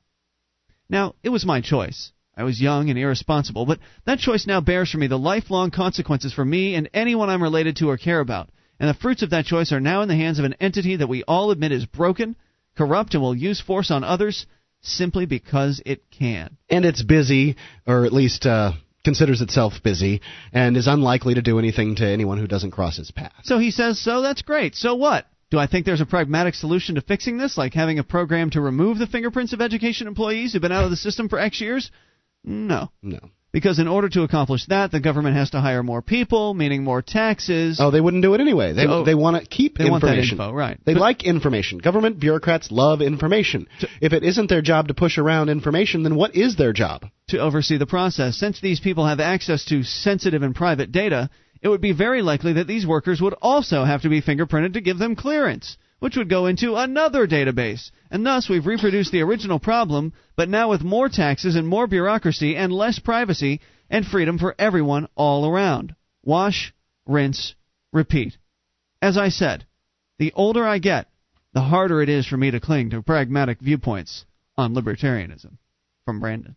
Now, 0.88 1.14
it 1.22 1.30
was 1.30 1.44
my 1.44 1.60
choice. 1.60 2.12
I 2.36 2.44
was 2.44 2.60
young 2.60 2.90
and 2.90 2.98
irresponsible, 2.98 3.66
but 3.66 3.80
that 4.04 4.20
choice 4.20 4.46
now 4.46 4.60
bears 4.60 4.92
for 4.92 4.98
me 4.98 5.08
the 5.08 5.18
lifelong 5.18 5.72
consequences 5.72 6.32
for 6.32 6.44
me 6.44 6.76
and 6.76 6.88
anyone 6.94 7.28
I'm 7.28 7.42
related 7.42 7.76
to 7.76 7.90
or 7.90 7.96
care 7.96 8.20
about. 8.20 8.50
And 8.80 8.88
the 8.88 8.94
fruits 8.94 9.22
of 9.22 9.30
that 9.30 9.44
choice 9.44 9.72
are 9.72 9.80
now 9.80 10.02
in 10.02 10.08
the 10.08 10.16
hands 10.16 10.38
of 10.38 10.44
an 10.44 10.54
entity 10.60 10.96
that 10.96 11.08
we 11.08 11.24
all 11.24 11.50
admit 11.50 11.72
is 11.72 11.86
broken, 11.86 12.36
corrupt, 12.76 13.14
and 13.14 13.22
will 13.22 13.34
use 13.34 13.60
force 13.60 13.90
on 13.90 14.04
others 14.04 14.46
simply 14.80 15.26
because 15.26 15.82
it 15.84 16.10
can. 16.10 16.56
And 16.68 16.84
it's 16.84 17.02
busy, 17.02 17.56
or 17.86 18.04
at 18.04 18.12
least 18.12 18.46
uh, 18.46 18.72
considers 19.04 19.40
itself 19.40 19.74
busy, 19.82 20.20
and 20.52 20.76
is 20.76 20.86
unlikely 20.86 21.34
to 21.34 21.42
do 21.42 21.58
anything 21.58 21.96
to 21.96 22.06
anyone 22.06 22.38
who 22.38 22.46
doesn't 22.46 22.70
cross 22.70 22.98
its 22.98 23.10
path. 23.10 23.32
So 23.42 23.58
he 23.58 23.70
says, 23.70 24.00
so 24.00 24.22
that's 24.22 24.42
great. 24.42 24.74
So 24.76 24.94
what? 24.94 25.26
Do 25.50 25.58
I 25.58 25.66
think 25.66 25.86
there's 25.86 26.02
a 26.02 26.06
pragmatic 26.06 26.54
solution 26.54 26.96
to 26.96 27.00
fixing 27.00 27.38
this, 27.38 27.56
like 27.56 27.72
having 27.72 27.98
a 27.98 28.04
program 28.04 28.50
to 28.50 28.60
remove 28.60 28.98
the 28.98 29.06
fingerprints 29.06 29.54
of 29.54 29.62
education 29.62 30.06
employees 30.06 30.52
who've 30.52 30.62
been 30.62 30.72
out 30.72 30.84
of 30.84 30.90
the 30.90 30.96
system 30.96 31.28
for 31.28 31.38
X 31.38 31.60
years? 31.60 31.90
No. 32.44 32.90
No. 33.02 33.18
Because 33.50 33.78
in 33.78 33.88
order 33.88 34.10
to 34.10 34.22
accomplish 34.24 34.66
that, 34.66 34.90
the 34.90 35.00
government 35.00 35.34
has 35.36 35.50
to 35.50 35.60
hire 35.60 35.82
more 35.82 36.02
people, 36.02 36.52
meaning 36.52 36.84
more 36.84 37.00
taxes. 37.00 37.78
Oh, 37.80 37.90
they 37.90 38.00
wouldn't 38.00 38.22
do 38.22 38.34
it 38.34 38.40
anyway. 38.42 38.74
They 38.74 38.86
Oh. 38.86 39.04
they 39.04 39.14
want 39.14 39.40
to 39.40 39.46
keep 39.48 39.78
They 39.78 39.88
want 39.88 40.02
that 40.02 40.08
information. 40.18 40.38
info, 40.38 40.52
right. 40.52 40.78
They 40.84 40.92
But- 40.92 41.00
like 41.00 41.24
information. 41.24 41.78
Government 41.78 42.20
bureaucrats 42.20 42.70
love 42.70 43.00
information. 43.00 43.66
if 44.02 44.12
it 44.12 44.22
isn't 44.22 44.48
their 44.50 44.60
job 44.62 44.88
to 44.88 44.94
push 44.94 45.16
around 45.16 45.48
information, 45.48 46.02
then 46.02 46.14
what 46.14 46.34
is 46.36 46.56
their 46.56 46.72
job? 46.72 47.06
to 47.28 47.38
oversee 47.38 47.76
the 47.76 47.84
process. 47.86 48.38
Since 48.38 48.60
these 48.60 48.80
people 48.80 49.04
have 49.06 49.20
access 49.20 49.62
to 49.66 49.82
sensitive 49.82 50.42
and 50.42 50.54
private 50.54 50.90
data, 50.92 51.28
it 51.60 51.68
would 51.68 51.82
be 51.82 51.92
very 51.92 52.22
likely 52.22 52.54
that 52.54 52.66
these 52.66 52.86
workers 52.86 53.20
would 53.20 53.34
also 53.42 53.84
have 53.84 54.00
to 54.02 54.08
be 54.08 54.22
fingerprinted 54.22 54.72
to 54.74 54.80
give 54.80 54.96
them 54.98 55.14
clearance, 55.14 55.76
which 55.98 56.16
would 56.16 56.28
go 56.28 56.46
into 56.46 56.76
another 56.76 57.26
database. 57.26 57.90
And 58.10 58.24
thus, 58.24 58.48
we've 58.48 58.66
reproduced 58.66 59.12
the 59.12 59.22
original 59.22 59.58
problem, 59.58 60.12
but 60.36 60.48
now 60.48 60.70
with 60.70 60.82
more 60.82 61.08
taxes 61.08 61.56
and 61.56 61.66
more 61.66 61.86
bureaucracy 61.86 62.56
and 62.56 62.72
less 62.72 62.98
privacy 62.98 63.60
and 63.90 64.06
freedom 64.06 64.38
for 64.38 64.54
everyone 64.58 65.08
all 65.14 65.48
around. 65.48 65.94
Wash, 66.22 66.72
rinse, 67.06 67.54
repeat. 67.92 68.36
As 69.00 69.16
I 69.16 69.28
said, 69.28 69.64
the 70.18 70.32
older 70.34 70.66
I 70.66 70.78
get, 70.78 71.08
the 71.54 71.60
harder 71.60 72.02
it 72.02 72.08
is 72.08 72.26
for 72.26 72.36
me 72.36 72.50
to 72.50 72.60
cling 72.60 72.90
to 72.90 73.02
pragmatic 73.02 73.60
viewpoints 73.60 74.24
on 74.56 74.74
libertarianism. 74.74 75.56
From 76.04 76.20
Brandon. 76.20 76.56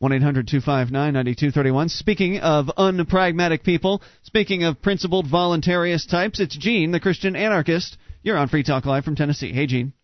1 0.00 0.12
800 0.12 0.46
259 0.46 1.12
9231. 1.12 1.88
Speaking 1.88 2.38
of 2.38 2.70
unpragmatic 2.78 3.64
people, 3.64 4.00
speaking 4.22 4.62
of 4.62 4.80
principled 4.80 5.26
voluntarist 5.26 6.08
types, 6.08 6.38
it's 6.38 6.56
Gene, 6.56 6.92
the 6.92 7.00
Christian 7.00 7.34
anarchist. 7.34 7.96
You're 8.28 8.36
on 8.36 8.48
Free 8.48 8.62
Talk 8.62 8.84
Live 8.84 9.06
from 9.06 9.16
Tennessee. 9.16 9.54
Hey, 9.54 9.66
Gene. 9.66 9.94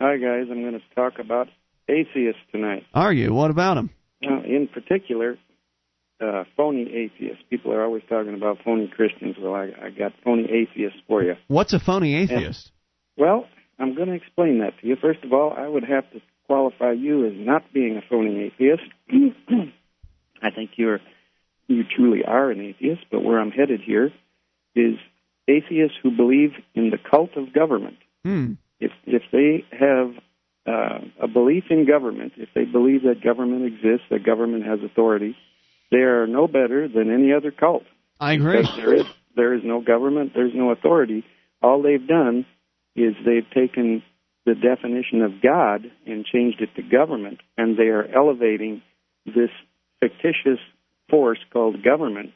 Hi, 0.00 0.16
guys. 0.16 0.46
I'm 0.50 0.62
going 0.62 0.80
to 0.80 0.94
talk 0.94 1.18
about 1.18 1.48
atheists 1.86 2.40
tonight. 2.50 2.84
Are 2.94 3.12
you? 3.12 3.34
What 3.34 3.50
about 3.50 3.74
them? 3.74 3.90
Uh, 4.24 4.40
in 4.42 4.70
particular, 4.72 5.36
uh, 6.18 6.44
phony 6.56 6.84
atheists. 6.90 7.44
People 7.50 7.74
are 7.74 7.84
always 7.84 8.02
talking 8.08 8.32
about 8.32 8.56
phony 8.64 8.88
Christians. 8.88 9.36
Well, 9.38 9.52
I, 9.52 9.64
I 9.84 9.90
got 9.90 10.14
phony 10.24 10.44
atheists 10.44 10.98
for 11.06 11.22
you. 11.22 11.34
What's 11.48 11.74
a 11.74 11.78
phony 11.78 12.14
atheist? 12.14 12.72
Well, 13.18 13.44
I'm 13.78 13.94
going 13.94 14.08
to 14.08 14.14
explain 14.14 14.60
that 14.60 14.80
to 14.80 14.86
you. 14.86 14.96
First 14.96 15.22
of 15.22 15.34
all, 15.34 15.52
I 15.54 15.68
would 15.68 15.84
have 15.84 16.10
to 16.12 16.22
qualify 16.46 16.92
you 16.92 17.26
as 17.26 17.34
not 17.36 17.70
being 17.74 17.98
a 17.98 18.02
phony 18.08 18.44
atheist. 18.44 18.84
I 20.42 20.50
think 20.52 20.70
you're 20.76 21.00
you 21.66 21.82
truly 21.84 22.24
are 22.26 22.50
an 22.50 22.62
atheist, 22.62 23.04
but 23.10 23.22
where 23.22 23.38
I'm 23.38 23.50
headed 23.50 23.82
here 23.84 24.10
is 24.74 24.94
atheists 25.48 25.96
who 26.02 26.10
believe 26.10 26.52
in 26.74 26.90
the 26.90 26.98
cult 26.98 27.36
of 27.36 27.52
government. 27.52 27.96
Hmm. 28.24 28.52
If 28.80 28.92
if 29.06 29.22
they 29.32 29.64
have 29.72 30.12
uh, 30.66 30.98
a 31.20 31.28
belief 31.28 31.64
in 31.70 31.86
government, 31.86 32.34
if 32.36 32.48
they 32.54 32.64
believe 32.64 33.02
that 33.02 33.22
government 33.24 33.64
exists, 33.64 34.06
that 34.10 34.24
government 34.24 34.66
has 34.66 34.80
authority, 34.84 35.36
they 35.90 35.98
are 35.98 36.26
no 36.26 36.46
better 36.46 36.88
than 36.88 37.12
any 37.12 37.32
other 37.32 37.50
cult. 37.50 37.84
I 38.20 38.34
agree. 38.34 38.58
Because 38.58 38.76
there 38.76 38.94
is 38.94 39.06
there 39.34 39.54
is 39.54 39.62
no 39.64 39.80
government, 39.80 40.32
there's 40.34 40.54
no 40.54 40.70
authority. 40.70 41.24
All 41.62 41.82
they've 41.82 42.06
done 42.06 42.46
is 42.94 43.14
they've 43.24 43.48
taken 43.54 44.02
the 44.44 44.54
definition 44.54 45.22
of 45.22 45.42
God 45.42 45.90
and 46.06 46.24
changed 46.24 46.60
it 46.60 46.74
to 46.76 46.82
government, 46.82 47.40
and 47.56 47.76
they 47.76 47.88
are 47.88 48.06
elevating 48.06 48.82
this 49.26 49.50
fictitious 50.00 50.58
force 51.10 51.38
called 51.52 51.82
government 51.82 52.30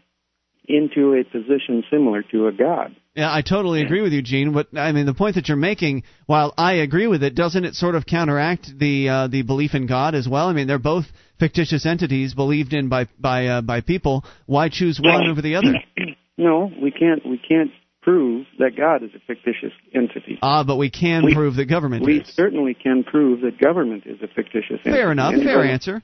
into 0.66 1.14
a 1.14 1.24
position 1.24 1.84
similar 1.90 2.22
to 2.22 2.47
a 2.47 2.52
god. 2.52 2.94
Yeah, 3.14 3.30
I 3.32 3.43
totally 3.43 3.82
agree 3.82 4.01
with 4.01 4.12
you, 4.12 4.22
Gene. 4.22 4.52
But 4.52 4.68
I 4.76 4.93
mean, 4.93 5.05
the 5.05 5.12
point 5.12 5.34
that 5.34 5.47
you're 5.48 5.56
making, 5.56 6.05
while 6.26 6.55
I 6.56 6.74
agree 6.74 7.06
with 7.06 7.22
it, 7.22 7.34
doesn't 7.34 7.64
it 7.64 7.74
sort 7.74 7.94
of 7.94 8.06
counteract 8.06 8.78
the 8.78 9.09
uh, 9.09 9.26
the 9.28 9.43
belief 9.43 9.74
in 9.74 9.86
God 9.86 10.14
as 10.14 10.26
well? 10.26 10.48
I 10.48 10.55
mean, 10.55 10.66
they're 10.66 10.78
both 10.78 11.05
fictitious 11.39 11.84
entities 11.84 12.32
believed 12.34 12.72
in 12.72 12.89
by 12.89 13.09
by 13.18 13.47
uh, 13.47 13.60
by 13.60 13.82
people. 13.82 14.24
Why 14.47 14.70
choose 14.70 14.98
one 15.02 15.28
over 15.28 15.43
the 15.43 15.56
other? 15.56 15.74
No, 16.39 16.72
we 16.82 16.90
can't. 16.90 17.24
We 17.28 17.36
can't 17.39 17.70
prove 18.01 18.47
that 18.59 18.70
God 18.76 19.02
is 19.05 19.10
a 19.14 19.20
fictitious 19.26 19.70
entity. 19.94 20.39
Ah, 20.43 20.64
but 20.64 20.76
we 20.76 20.90
can 20.90 21.24
We- 21.26 21.34
prove 21.34 21.56
that 21.56 21.66
government 21.66 22.06
We 22.06 22.20
is. 22.20 22.28
certainly 22.34 22.74
can 22.74 23.05
prove 23.05 23.43
that 23.43 23.60
government 23.60 24.05
is 24.06 24.18
a 24.22 24.28
fictitious 24.28 24.80
entity. 24.84 24.90
Fair 24.93 25.12
enough. 25.12 25.34
Fair 25.34 25.62
answer. 25.62 26.02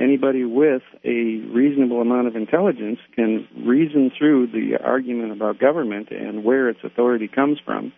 Anybody 0.00 0.44
with 0.44 0.82
a 1.04 1.42
reasonable 1.52 2.00
amount 2.00 2.26
of 2.26 2.34
intelligence 2.34 2.98
can 3.14 3.46
reason 3.66 4.10
through 4.16 4.46
the 4.46 4.78
argument 4.82 5.32
about 5.32 5.58
government 5.58 6.08
and 6.10 6.42
where 6.42 6.70
its 6.70 6.80
authority 6.82 7.28
comes 7.28 7.58
from. 7.64 7.92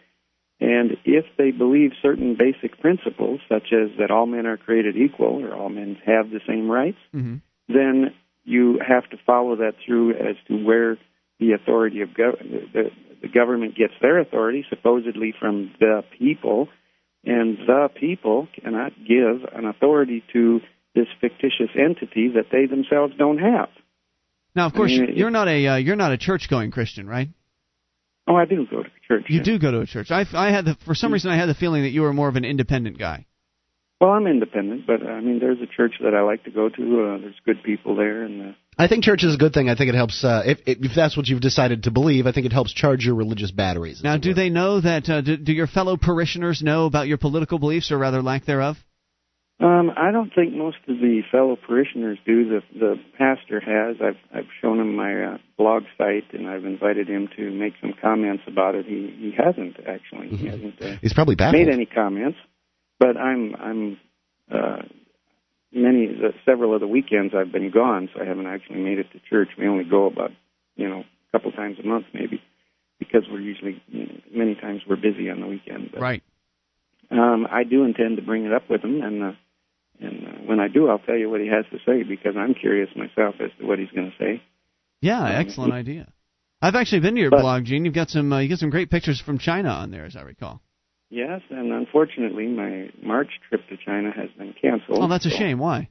And 0.61 0.97
if 1.05 1.25
they 1.39 1.51
believe 1.53 1.93
certain 2.01 2.37
basic 2.37 2.81
principles, 2.81 3.41
such 3.49 3.73
as 3.73 3.91
that 3.99 4.11
all 4.11 4.27
men 4.27 4.47
are 4.47 4.57
created 4.57 4.97
equal 4.97 5.45
or 5.45 5.55
all 5.55 5.69
men 5.69 5.97
have 6.05 6.31
the 6.31 6.41
same 6.47 6.71
rights, 6.71 6.99
hmm 7.13 7.37
then 7.69 8.13
you 8.45 8.81
have 8.87 9.09
to 9.11 9.17
follow 9.25 9.57
that 9.57 9.75
through 9.87 10.11
as 10.11 10.37
to 10.49 10.63
where 10.63 10.99
the 11.39 11.53
authority 11.53 12.03
of 12.03 12.11
gov- 12.11 12.39
the, 12.73 12.91
the 13.23 13.29
government 13.29 13.77
gets 13.77 13.95
their 14.03 14.19
authority, 14.19 14.67
supposedly 14.69 15.33
from 15.39 15.73
the 15.79 16.03
people, 16.19 16.69
and 17.25 17.57
the 17.67 17.89
people 17.95 18.49
cannot 18.61 18.93
give 18.99 19.49
an 19.55 19.65
authority 19.65 20.25
to 20.33 20.61
this 20.95 21.07
fictitious 21.21 21.71
entity 21.75 22.29
that 22.35 22.47
they 22.53 22.67
themselves 22.67 23.15
don't 23.19 23.39
have. 23.39 23.69
Now, 24.55 24.67
of 24.67 24.75
course, 24.75 24.93
I 24.93 25.07
mean, 25.07 25.17
you're 25.17 25.31
not 25.31 25.49
a 25.49 25.67
uh, 25.67 25.77
you're 25.77 25.97
not 25.97 26.13
a 26.13 26.19
church 26.19 26.49
going 26.51 26.71
Christian, 26.71 27.07
right? 27.07 27.29
Oh, 28.29 28.37
I 28.37 28.45
do 28.45 28.67
go 28.71 28.83
to 28.83 28.91
church. 29.09 29.25
You 29.29 29.43
do 29.43 29.59
go 29.59 29.71
to 29.73 29.81
a 29.81 29.87
church. 29.87 30.11
I, 30.11 30.25
I 30.35 30.51
had 30.51 30.65
the 30.65 30.77
for 30.85 30.95
some 30.95 31.13
reason 31.13 31.31
I 31.31 31.37
had 31.37 31.49
the 31.49 31.55
feeling 31.55 31.83
that 31.83 31.91
you 31.91 32.03
were 32.03 32.13
more 32.13 32.29
of 32.29 32.37
an 32.37 32.45
independent 32.45 32.99
guy. 32.99 33.27
Well, 34.01 34.11
I'm 34.11 34.27
independent, 34.27 34.85
but 34.87 35.07
I 35.07 35.21
mean, 35.21 35.39
there's 35.39 35.59
a 35.61 35.67
church 35.67 35.95
that 36.03 36.13
I 36.13 36.23
like 36.23 36.43
to 36.45 36.51
go 36.51 36.69
to. 36.69 36.75
Uh, 36.75 37.19
there's 37.19 37.37
good 37.47 37.63
people 37.63 37.95
there, 37.95 38.25
and 38.25 38.51
uh, 38.51 38.53
I 38.77 38.89
think 38.89 39.05
church 39.05 39.23
is 39.23 39.35
a 39.35 39.39
good 39.39 39.55
thing. 39.55 39.69
I 39.71 39.77
think 39.77 39.91
it 39.91 39.95
helps 39.95 40.25
uh, 40.25 40.43
if 40.45 40.59
if 40.67 40.93
that's 40.95 41.17
what 41.17 41.29
you've 41.29 41.41
decided 41.41 41.85
to 41.85 41.91
believe. 41.91 42.27
I 42.27 42.33
think 42.33 42.47
it 42.47 42.53
helps 42.53 42.73
charge 42.73 43.05
your 43.05 43.15
religious 43.15 43.53
batteries. 43.53 44.03
Now, 44.03 44.17
do 44.19 44.35
they 44.35 44.51
know 44.51 44.81
that? 44.81 45.09
Uh, 45.09 45.21
do, 45.21 45.37
do 45.37 45.53
your 45.53 45.69
fellow 45.69 45.97
parishioners 45.97 46.63
know 46.63 46.87
about 46.87 47.07
your 47.07 47.19
political 47.19 47.59
beliefs, 47.59 47.93
or 47.93 47.99
rather 47.99 48.23
lack 48.23 48.45
thereof? 48.45 48.77
Um, 49.63 49.93
I 49.97 50.11
don't 50.11 50.33
think 50.35 50.55
most 50.55 50.79
of 50.89 50.99
the 50.99 51.23
fellow 51.31 51.57
parishioners 51.57 52.19
do. 52.27 52.49
The 52.49 52.63
the 52.79 52.95
pastor 53.17 53.61
has. 53.61 53.97
I've 54.03 54.19
I've 54.37 54.49
shown 54.61 54.81
him 54.81 54.97
my 54.97 55.23
uh, 55.35 55.39
blog 55.57 55.85
site, 55.97 56.33
and 56.33 56.49
I've 56.49 56.65
invited 56.65 57.09
him 57.09 57.29
to 57.37 57.51
make 57.53 57.75
some 57.81 57.95
comments 58.01 58.43
about 58.49 58.75
it. 58.75 58.87
He 58.87 59.15
he 59.17 59.33
hasn't 59.37 59.77
actually. 59.87 60.37
He 60.37 60.47
hasn't 60.47 60.83
uh, 60.83 60.97
He's 61.01 61.13
probably 61.15 61.37
baffled. 61.37 61.65
made 61.65 61.73
any 61.73 61.87
comments. 61.87 62.39
But 62.99 63.17
I'm 63.17 63.55
I'm 63.55 63.99
uh, 64.51 64.83
many 65.73 66.07
the, 66.09 66.33
several 66.45 66.75
of 66.75 66.81
the 66.81 66.89
weekends 66.89 67.33
I've 67.35 67.53
been 67.53 67.71
gone, 67.71 68.09
so 68.13 68.21
I 68.21 68.25
haven't 68.25 68.47
actually 68.47 68.81
made 68.81 68.99
it 68.99 69.13
to 69.13 69.21
church. 69.31 69.51
We 69.57 69.69
only 69.69 69.85
go 69.85 70.07
about 70.07 70.31
you 70.75 70.89
know 70.89 71.01
a 71.29 71.39
couple 71.39 71.53
times 71.53 71.77
a 71.83 71.87
month 71.87 72.07
maybe, 72.13 72.43
because 72.99 73.23
we're 73.31 73.41
usually 73.41 73.81
you 73.89 74.07
know, 74.07 74.13
many 74.35 74.55
times 74.57 74.83
we're 74.89 74.97
busy 74.97 75.31
on 75.31 75.41
the 75.41 75.47
weekend. 75.47 75.91
But, 75.93 76.01
Right. 76.01 76.23
um, 77.13 77.47
I 77.51 77.63
do 77.65 77.85
intend 77.85 78.17
to 78.17 78.23
bring 78.23 78.45
it 78.45 78.53
up 78.53 78.69
with 78.69 78.83
him, 78.83 79.01
and 79.03 79.23
uh, 79.23 79.33
and 80.01 80.27
uh, 80.27 80.31
when 80.47 80.61
I 80.61 80.69
do, 80.69 80.89
I'll 80.89 80.99
tell 80.99 81.17
you 81.17 81.31
what 81.31 81.41
he 81.41 81.49
has 81.49 81.65
to 81.71 81.79
say 81.87 82.03
because 82.03 82.35
I'm 82.37 82.55
curious 82.55 82.89
myself 82.97 83.37
as 83.41 83.51
to 83.59 83.67
what 83.67 83.79
he's 83.79 83.91
going 83.91 84.11
to 84.11 84.17
say. 84.25 84.43
Yeah, 85.01 85.25
excellent 85.29 85.73
idea. 85.73 86.13
I've 86.61 86.75
actually 86.77 87.01
been 87.01 87.15
to 87.17 87.21
your 87.21 87.31
But- 87.31 87.41
blog, 87.41 87.65
Gene. 87.65 87.85
You've 87.85 87.95
got 87.95 88.11
some 88.11 88.33
uh, 88.33 88.39
you 88.41 88.49
got 88.49 88.59
some 88.59 88.71
great 88.71 88.91
pictures 88.91 89.21
from 89.21 89.39
China 89.39 89.69
on 89.71 89.91
there, 89.91 90.05
as 90.05 90.17
I 90.17 90.23
recall. 90.23 90.61
Yes, 91.11 91.43
and 91.51 91.73
unfortunately, 91.73 92.47
my 92.47 92.89
March 93.03 93.29
trip 93.49 93.69
to 93.69 93.77
China 93.77 94.11
has 94.17 94.31
been 94.39 94.55
canceled. 94.61 94.99
Oh, 95.01 95.09
that's 95.09 95.27
a 95.27 95.31
shame. 95.31 95.59
Why? 95.59 95.91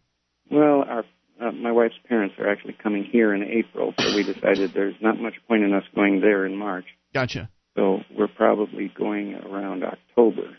Well, 0.50 0.84
our 0.88 1.04
uh, 1.42 1.52
my 1.52 1.72
wife's 1.72 1.96
parents 2.08 2.36
are 2.40 2.48
actually 2.50 2.76
coming 2.82 3.04
here 3.04 3.34
in 3.34 3.44
April, 3.44 3.94
so 4.00 4.16
we 4.16 4.24
decided 4.24 4.72
there's 4.74 4.96
not 5.02 5.20
much 5.20 5.34
point 5.48 5.64
in 5.64 5.74
us 5.74 5.84
going 5.96 6.22
there 6.22 6.46
in 6.46 6.56
March. 6.56 6.86
Gotcha. 7.14 7.50
So 7.76 8.00
we're 8.18 8.28
probably 8.28 8.92
going 8.98 9.34
around 9.36 9.84
October. 9.84 10.56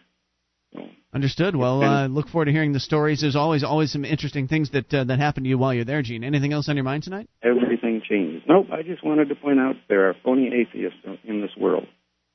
Understood. 1.14 1.54
Well, 1.54 1.82
uh, 1.82 2.06
look 2.08 2.28
forward 2.28 2.46
to 2.46 2.52
hearing 2.52 2.72
the 2.72 2.80
stories. 2.80 3.20
There's 3.20 3.36
always 3.36 3.62
always 3.62 3.92
some 3.92 4.02
interesting 4.04 4.48
things 4.48 4.70
that 4.70 4.92
uh, 4.94 5.04
that 5.04 5.18
happen 5.18 5.42
to 5.42 5.48
you 5.48 5.58
while 5.58 5.74
you're 5.74 5.84
there, 5.84 6.00
Gene. 6.00 6.24
Anything 6.24 6.54
else 6.54 6.70
on 6.70 6.76
your 6.76 6.84
mind 6.84 7.02
tonight? 7.02 7.28
Everything 7.42 8.00
changes. 8.08 8.42
Nope, 8.48 8.68
I 8.72 8.82
just 8.82 9.04
wanted 9.04 9.28
to 9.28 9.34
point 9.34 9.60
out 9.60 9.74
there 9.88 10.08
are 10.08 10.14
phony 10.24 10.46
atheists 10.54 10.98
in 11.24 11.42
this 11.42 11.50
world. 11.60 11.86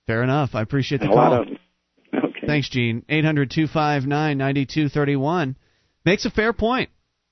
Fair 0.06 0.22
enough. 0.22 0.52
I 0.54 0.62
appreciate 0.62 1.00
the 1.00 1.06
And 1.06 1.14
a 1.14 1.16
lot 1.16 1.30
call. 1.32 1.42
of 1.42 1.48
them. 1.48 1.58
Okay. 2.14 2.48
Thanks, 2.48 2.70
Gene. 2.70 3.04
Eight 3.10 3.26
hundred 3.26 3.52
two 3.52 3.68
five 3.68 4.04
nine 4.06 4.38
ninety 4.38 4.66
two 4.66 4.90
thirty 4.90 5.16
one 5.16 5.56
makes 6.06 6.26
a 6.26 6.32
fair 6.32 6.54
point. 6.54 6.90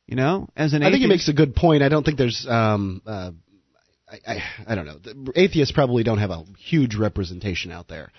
You 0.07 0.15
know, 0.15 0.49
as 0.57 0.73
an 0.73 0.81
I 0.83 0.87
think 0.87 0.97
he 0.99 1.05
atheist- 1.05 1.09
makes 1.09 1.29
a 1.29 1.33
good 1.33 1.55
point. 1.55 1.81
I 1.83 1.89
don't 1.89 2.03
think 2.03 2.17
there's. 2.17 2.45
Um, 2.49 3.01
uh, 3.05 3.31
I, 4.07 4.33
I 4.33 4.43
I 4.67 4.75
don't 4.75 4.85
know. 4.85 4.97
The 4.99 5.31
atheists 5.35 5.71
probably 5.73 6.03
don't 6.03 6.17
have 6.19 6.29
a 6.31 6.43
huge 6.59 6.95
representation 6.95 7.71
out 7.71 7.87
there. 7.87 8.11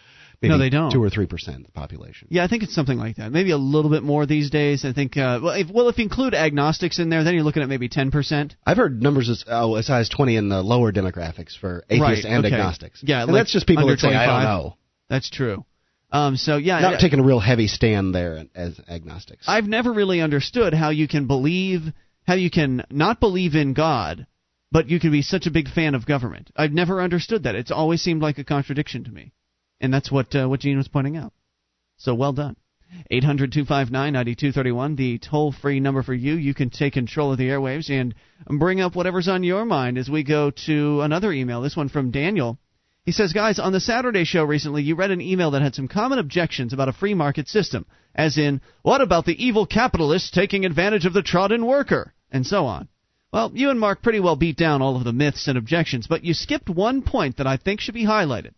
Maybe 0.42 0.52
No, 0.52 0.58
they 0.58 0.68
don't. 0.70 0.90
Two 0.90 1.02
or 1.02 1.08
three 1.08 1.26
percent 1.26 1.58
of 1.58 1.64
the 1.64 1.72
population. 1.72 2.28
Yeah, 2.30 2.44
I 2.44 2.48
think 2.48 2.62
it's 2.62 2.74
something 2.74 2.98
like 2.98 3.16
that. 3.16 3.32
Maybe 3.32 3.52
a 3.52 3.56
little 3.56 3.90
bit 3.90 4.02
more 4.02 4.26
these 4.26 4.50
days. 4.50 4.84
I 4.84 4.92
think. 4.92 5.16
Uh, 5.16 5.40
well, 5.42 5.54
if, 5.54 5.70
well, 5.70 5.88
if 5.88 5.96
you 5.98 6.04
include 6.04 6.34
agnostics 6.34 6.98
in 6.98 7.08
there, 7.08 7.24
then 7.24 7.34
you're 7.34 7.42
looking 7.42 7.62
at 7.62 7.68
maybe 7.68 7.88
ten 7.88 8.10
percent. 8.10 8.54
I've 8.66 8.76
heard 8.76 9.02
numbers 9.02 9.28
as 9.30 9.44
oh, 9.48 9.76
as 9.76 9.86
high 9.88 10.00
as 10.00 10.08
twenty 10.08 10.36
in 10.36 10.48
the 10.48 10.62
lower 10.62 10.92
demographics 10.92 11.56
for 11.58 11.84
atheists 11.88 12.24
Right, 12.24 12.32
and 12.32 12.44
okay. 12.44 12.54
agnostics. 12.54 13.00
Yeah, 13.02 13.22
and 13.22 13.32
like 13.32 13.40
that's 13.40 13.52
just 13.52 13.66
people 13.66 13.86
that 13.88 13.98
say 13.98 14.08
I 14.08 14.26
don't 14.26 14.40
25. 14.40 14.42
know. 14.44 14.76
That's 15.08 15.30
true. 15.30 15.64
Um, 16.12 16.36
so 16.36 16.56
yeah, 16.56 16.78
Not 16.80 16.94
I- 16.94 17.00
taking 17.00 17.18
a 17.18 17.24
real 17.24 17.40
heavy 17.40 17.66
stand 17.66 18.14
there 18.14 18.44
as 18.54 18.78
agnostics. 18.88 19.44
I've 19.48 19.66
never 19.66 19.92
really 19.92 20.20
understood 20.20 20.72
how 20.74 20.90
you 20.90 21.08
can 21.08 21.26
believe, 21.26 21.82
how 22.26 22.34
you 22.34 22.50
can 22.50 22.84
not 22.90 23.20
believe 23.20 23.54
in 23.54 23.72
God, 23.72 24.26
but 24.70 24.88
you 24.88 25.00
can 25.00 25.10
be 25.10 25.22
such 25.22 25.46
a 25.46 25.50
big 25.50 25.68
fan 25.68 25.94
of 25.94 26.06
government. 26.06 26.50
I've 26.56 26.72
never 26.72 27.00
understood 27.02 27.42
that. 27.44 27.54
It's 27.56 27.70
always 27.72 28.02
seemed 28.02 28.22
like 28.22 28.38
a 28.38 28.44
contradiction 28.44 29.04
to 29.04 29.10
me, 29.10 29.32
and 29.80 29.92
that's 29.92 30.10
what 30.10 30.34
uh, 30.34 30.48
what 30.48 30.60
Gene 30.60 30.76
was 30.76 30.88
pointing 30.88 31.16
out. 31.16 31.32
So 31.96 32.14
well 32.14 32.32
done. 32.32 32.56
800-259-9231, 33.10 34.96
the 34.96 35.18
toll-free 35.18 35.80
number 35.80 36.02
for 36.02 36.14
you. 36.14 36.34
You 36.34 36.54
can 36.54 36.70
take 36.70 36.92
control 36.92 37.32
of 37.32 37.38
the 37.38 37.48
airwaves 37.48 37.90
and 37.90 38.14
bring 38.46 38.80
up 38.80 38.94
whatever's 38.94 39.28
on 39.28 39.42
your 39.42 39.64
mind 39.64 39.98
as 39.98 40.08
we 40.08 40.22
go 40.22 40.50
to 40.66 41.00
another 41.00 41.32
email. 41.32 41.60
This 41.60 41.76
one 41.76 41.88
from 41.88 42.12
Daniel. 42.12 42.58
He 43.04 43.12
says, 43.12 43.32
guys, 43.32 43.58
on 43.58 43.72
the 43.72 43.80
Saturday 43.80 44.24
show 44.24 44.44
recently, 44.44 44.82
you 44.82 44.96
read 44.96 45.10
an 45.10 45.20
email 45.20 45.52
that 45.52 45.62
had 45.62 45.74
some 45.74 45.88
common 45.88 46.18
objections 46.18 46.72
about 46.72 46.88
a 46.88 46.92
free 46.92 47.14
market 47.14 47.48
system, 47.48 47.86
as 48.14 48.36
in, 48.38 48.60
what 48.82 49.00
about 49.00 49.26
the 49.26 49.44
evil 49.44 49.66
capitalists 49.66 50.30
taking 50.30 50.64
advantage 50.64 51.06
of 51.06 51.12
the 51.12 51.22
trodden 51.22 51.66
worker, 51.66 52.14
and 52.32 52.46
so 52.46 52.66
on. 52.66 52.88
Well, 53.32 53.52
you 53.54 53.70
and 53.70 53.78
Mark 53.78 54.02
pretty 54.02 54.20
well 54.20 54.36
beat 54.36 54.56
down 54.56 54.82
all 54.82 54.96
of 54.96 55.04
the 55.04 55.12
myths 55.12 55.46
and 55.46 55.58
objections, 55.58 56.06
but 56.06 56.24
you 56.24 56.34
skipped 56.34 56.68
one 56.68 57.02
point 57.02 57.36
that 57.36 57.46
I 57.46 57.58
think 57.58 57.80
should 57.80 57.94
be 57.94 58.06
highlighted. 58.06 58.54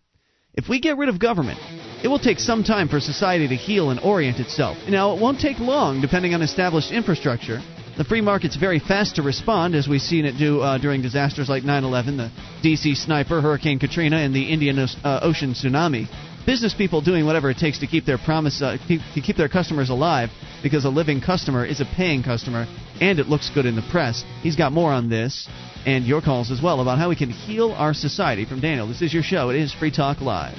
If 0.58 0.68
we 0.68 0.80
get 0.80 0.96
rid 0.98 1.08
of 1.08 1.20
government, 1.20 1.60
it 2.02 2.08
will 2.08 2.18
take 2.18 2.40
some 2.40 2.64
time 2.64 2.88
for 2.88 2.98
society 2.98 3.46
to 3.46 3.54
heal 3.54 3.90
and 3.90 4.00
orient 4.00 4.40
itself. 4.40 4.76
Now, 4.88 5.14
it 5.14 5.22
won't 5.22 5.38
take 5.38 5.60
long, 5.60 6.00
depending 6.00 6.34
on 6.34 6.42
established 6.42 6.90
infrastructure. 6.90 7.62
The 7.96 8.02
free 8.02 8.20
market's 8.20 8.56
very 8.56 8.80
fast 8.80 9.14
to 9.16 9.22
respond, 9.22 9.76
as 9.76 9.86
we've 9.86 10.02
seen 10.02 10.24
it 10.24 10.36
do 10.36 10.60
uh, 10.60 10.78
during 10.78 11.00
disasters 11.00 11.48
like 11.48 11.62
9 11.62 11.84
11, 11.84 12.16
the 12.16 12.30
DC 12.64 12.96
sniper, 12.96 13.40
Hurricane 13.40 13.78
Katrina, 13.78 14.16
and 14.16 14.34
the 14.34 14.50
Indian 14.50 14.80
uh, 14.80 15.20
Ocean 15.22 15.54
tsunami. 15.54 16.08
Business 16.48 16.72
people 16.72 17.02
doing 17.02 17.26
whatever 17.26 17.50
it 17.50 17.58
takes 17.58 17.80
to 17.80 17.86
keep 17.86 18.06
their 18.06 18.16
promise, 18.16 18.62
uh, 18.62 18.78
to 18.88 19.20
keep 19.20 19.36
their 19.36 19.50
customers 19.50 19.90
alive, 19.90 20.30
because 20.62 20.86
a 20.86 20.88
living 20.88 21.20
customer 21.20 21.66
is 21.66 21.82
a 21.82 21.84
paying 21.94 22.22
customer, 22.22 22.64
and 23.02 23.18
it 23.18 23.26
looks 23.28 23.50
good 23.50 23.66
in 23.66 23.76
the 23.76 23.86
press. 23.90 24.24
He's 24.42 24.56
got 24.56 24.72
more 24.72 24.90
on 24.90 25.10
this, 25.10 25.46
and 25.84 26.06
your 26.06 26.22
calls 26.22 26.50
as 26.50 26.62
well 26.62 26.80
about 26.80 26.96
how 26.96 27.10
we 27.10 27.16
can 27.16 27.28
heal 27.28 27.72
our 27.72 27.92
society. 27.92 28.46
From 28.46 28.60
Daniel, 28.60 28.88
this 28.88 29.02
is 29.02 29.12
your 29.12 29.22
show. 29.22 29.50
It 29.50 29.56
is 29.56 29.74
Free 29.74 29.90
Talk 29.90 30.22
Live. 30.22 30.56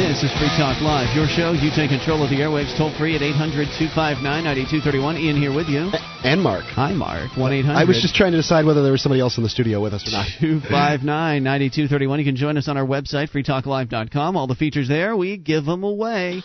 This 0.00 0.22
is 0.22 0.32
Free 0.38 0.48
Talk 0.56 0.80
Live, 0.80 1.14
your 1.14 1.28
show. 1.28 1.52
You 1.52 1.70
take 1.76 1.90
control 1.90 2.24
of 2.24 2.30
the 2.30 2.36
airwaves 2.36 2.74
toll 2.74 2.90
free 2.96 3.14
at 3.16 3.20
800 3.20 3.68
259 3.76 4.24
9231. 4.24 5.18
Ian 5.18 5.36
here 5.36 5.52
with 5.54 5.68
you. 5.68 5.92
And 6.24 6.40
Mark. 6.40 6.64
Hi, 6.72 6.94
Mark. 6.94 7.36
1 7.36 7.52
800. 7.52 7.76
I 7.76 7.84
was 7.84 8.00
just 8.00 8.14
trying 8.14 8.32
to 8.32 8.38
decide 8.38 8.64
whether 8.64 8.82
there 8.82 8.92
was 8.92 9.02
somebody 9.02 9.20
else 9.20 9.36
in 9.36 9.42
the 9.42 9.50
studio 9.50 9.78
with 9.78 9.92
us 9.92 10.08
or 10.08 10.12
not. 10.12 10.26
259 10.40 11.04
9231. 11.44 12.18
You 12.18 12.24
can 12.24 12.36
join 12.36 12.56
us 12.56 12.66
on 12.66 12.78
our 12.78 12.86
website, 12.86 13.28
freetalklive.com. 13.28 14.38
All 14.38 14.46
the 14.46 14.54
features 14.54 14.88
there, 14.88 15.14
we 15.14 15.36
give 15.36 15.66
them 15.66 15.84
away. 15.84 16.42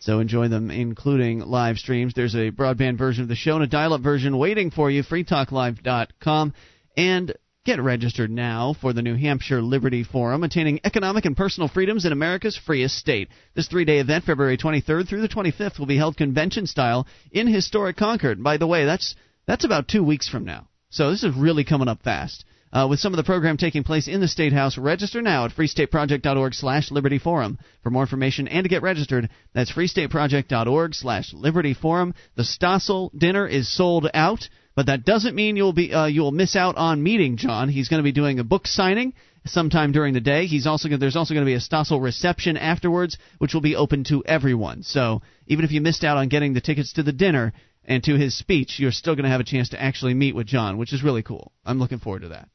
So 0.00 0.20
enjoy 0.20 0.48
them, 0.48 0.70
including 0.70 1.40
live 1.40 1.76
streams. 1.76 2.14
There's 2.16 2.34
a 2.34 2.52
broadband 2.52 2.96
version 2.96 3.22
of 3.22 3.28
the 3.28 3.36
show 3.36 3.56
and 3.56 3.64
a 3.64 3.66
dial 3.66 3.92
up 3.92 4.00
version 4.00 4.38
waiting 4.38 4.70
for 4.70 4.90
you, 4.90 5.02
freetalklive.com. 5.02 6.54
And 6.96 7.34
Get 7.64 7.80
registered 7.80 8.30
now 8.30 8.74
for 8.78 8.92
the 8.92 9.00
New 9.00 9.14
Hampshire 9.14 9.62
Liberty 9.62 10.04
Forum, 10.04 10.44
attaining 10.44 10.80
economic 10.84 11.24
and 11.24 11.34
personal 11.34 11.66
freedoms 11.66 12.04
in 12.04 12.12
America's 12.12 12.58
freest 12.58 12.94
state. 12.94 13.30
This 13.54 13.68
three 13.68 13.86
day 13.86 14.00
event, 14.00 14.24
February 14.24 14.58
23rd 14.58 15.08
through 15.08 15.22
the 15.22 15.30
25th, 15.30 15.78
will 15.78 15.86
be 15.86 15.96
held 15.96 16.14
convention 16.18 16.66
style 16.66 17.06
in 17.32 17.46
historic 17.46 17.96
Concord. 17.96 18.42
By 18.42 18.58
the 18.58 18.66
way, 18.66 18.84
that's, 18.84 19.16
that's 19.46 19.64
about 19.64 19.88
two 19.88 20.04
weeks 20.04 20.28
from 20.28 20.44
now. 20.44 20.68
So 20.90 21.10
this 21.10 21.24
is 21.24 21.34
really 21.34 21.64
coming 21.64 21.88
up 21.88 22.02
fast. 22.02 22.44
Uh, 22.70 22.86
with 22.86 23.00
some 23.00 23.14
of 23.14 23.16
the 23.16 23.24
program 23.24 23.56
taking 23.56 23.82
place 23.82 24.08
in 24.08 24.20
the 24.20 24.28
State 24.28 24.52
House, 24.52 24.76
register 24.76 25.22
now 25.22 25.46
at 25.46 25.52
freestateproject.org 25.52 26.52
slash 26.52 26.90
Liberty 26.90 27.18
Forum. 27.18 27.56
For 27.82 27.88
more 27.88 28.02
information 28.02 28.46
and 28.46 28.64
to 28.64 28.68
get 28.68 28.82
registered, 28.82 29.30
that's 29.54 29.72
freestateproject.org 29.72 30.94
slash 30.94 31.32
Liberty 31.32 31.72
Forum. 31.72 32.12
The 32.36 32.42
Stossel 32.42 33.10
dinner 33.16 33.46
is 33.46 33.74
sold 33.74 34.10
out. 34.12 34.50
But 34.76 34.86
that 34.86 35.04
doesn't 35.04 35.36
mean 35.36 35.56
you'll 35.56 35.72
be 35.72 35.92
uh, 35.92 36.06
you'll 36.06 36.32
miss 36.32 36.56
out 36.56 36.76
on 36.76 37.02
meeting 37.02 37.36
John. 37.36 37.68
He's 37.68 37.88
going 37.88 37.98
to 37.98 38.04
be 38.04 38.12
doing 38.12 38.40
a 38.40 38.44
book 38.44 38.66
signing 38.66 39.14
sometime 39.46 39.92
during 39.92 40.14
the 40.14 40.20
day. 40.20 40.46
He's 40.46 40.66
also 40.66 40.88
there's 40.88 41.16
also 41.16 41.34
going 41.34 41.44
to 41.46 41.50
be 41.50 41.54
a 41.54 41.60
Stossel 41.60 42.02
reception 42.02 42.56
afterwards, 42.56 43.16
which 43.38 43.54
will 43.54 43.60
be 43.60 43.76
open 43.76 44.04
to 44.04 44.24
everyone. 44.24 44.82
So 44.82 45.22
even 45.46 45.64
if 45.64 45.70
you 45.70 45.80
missed 45.80 46.04
out 46.04 46.16
on 46.16 46.28
getting 46.28 46.54
the 46.54 46.60
tickets 46.60 46.94
to 46.94 47.02
the 47.02 47.12
dinner 47.12 47.52
and 47.84 48.02
to 48.04 48.16
his 48.16 48.36
speech, 48.36 48.78
you're 48.78 48.90
still 48.90 49.14
going 49.14 49.24
to 49.24 49.30
have 49.30 49.40
a 49.40 49.44
chance 49.44 49.68
to 49.70 49.80
actually 49.80 50.14
meet 50.14 50.34
with 50.34 50.46
John, 50.46 50.78
which 50.78 50.92
is 50.92 51.04
really 51.04 51.22
cool. 51.22 51.52
I'm 51.64 51.78
looking 51.78 51.98
forward 51.98 52.22
to 52.22 52.28
that. 52.28 52.48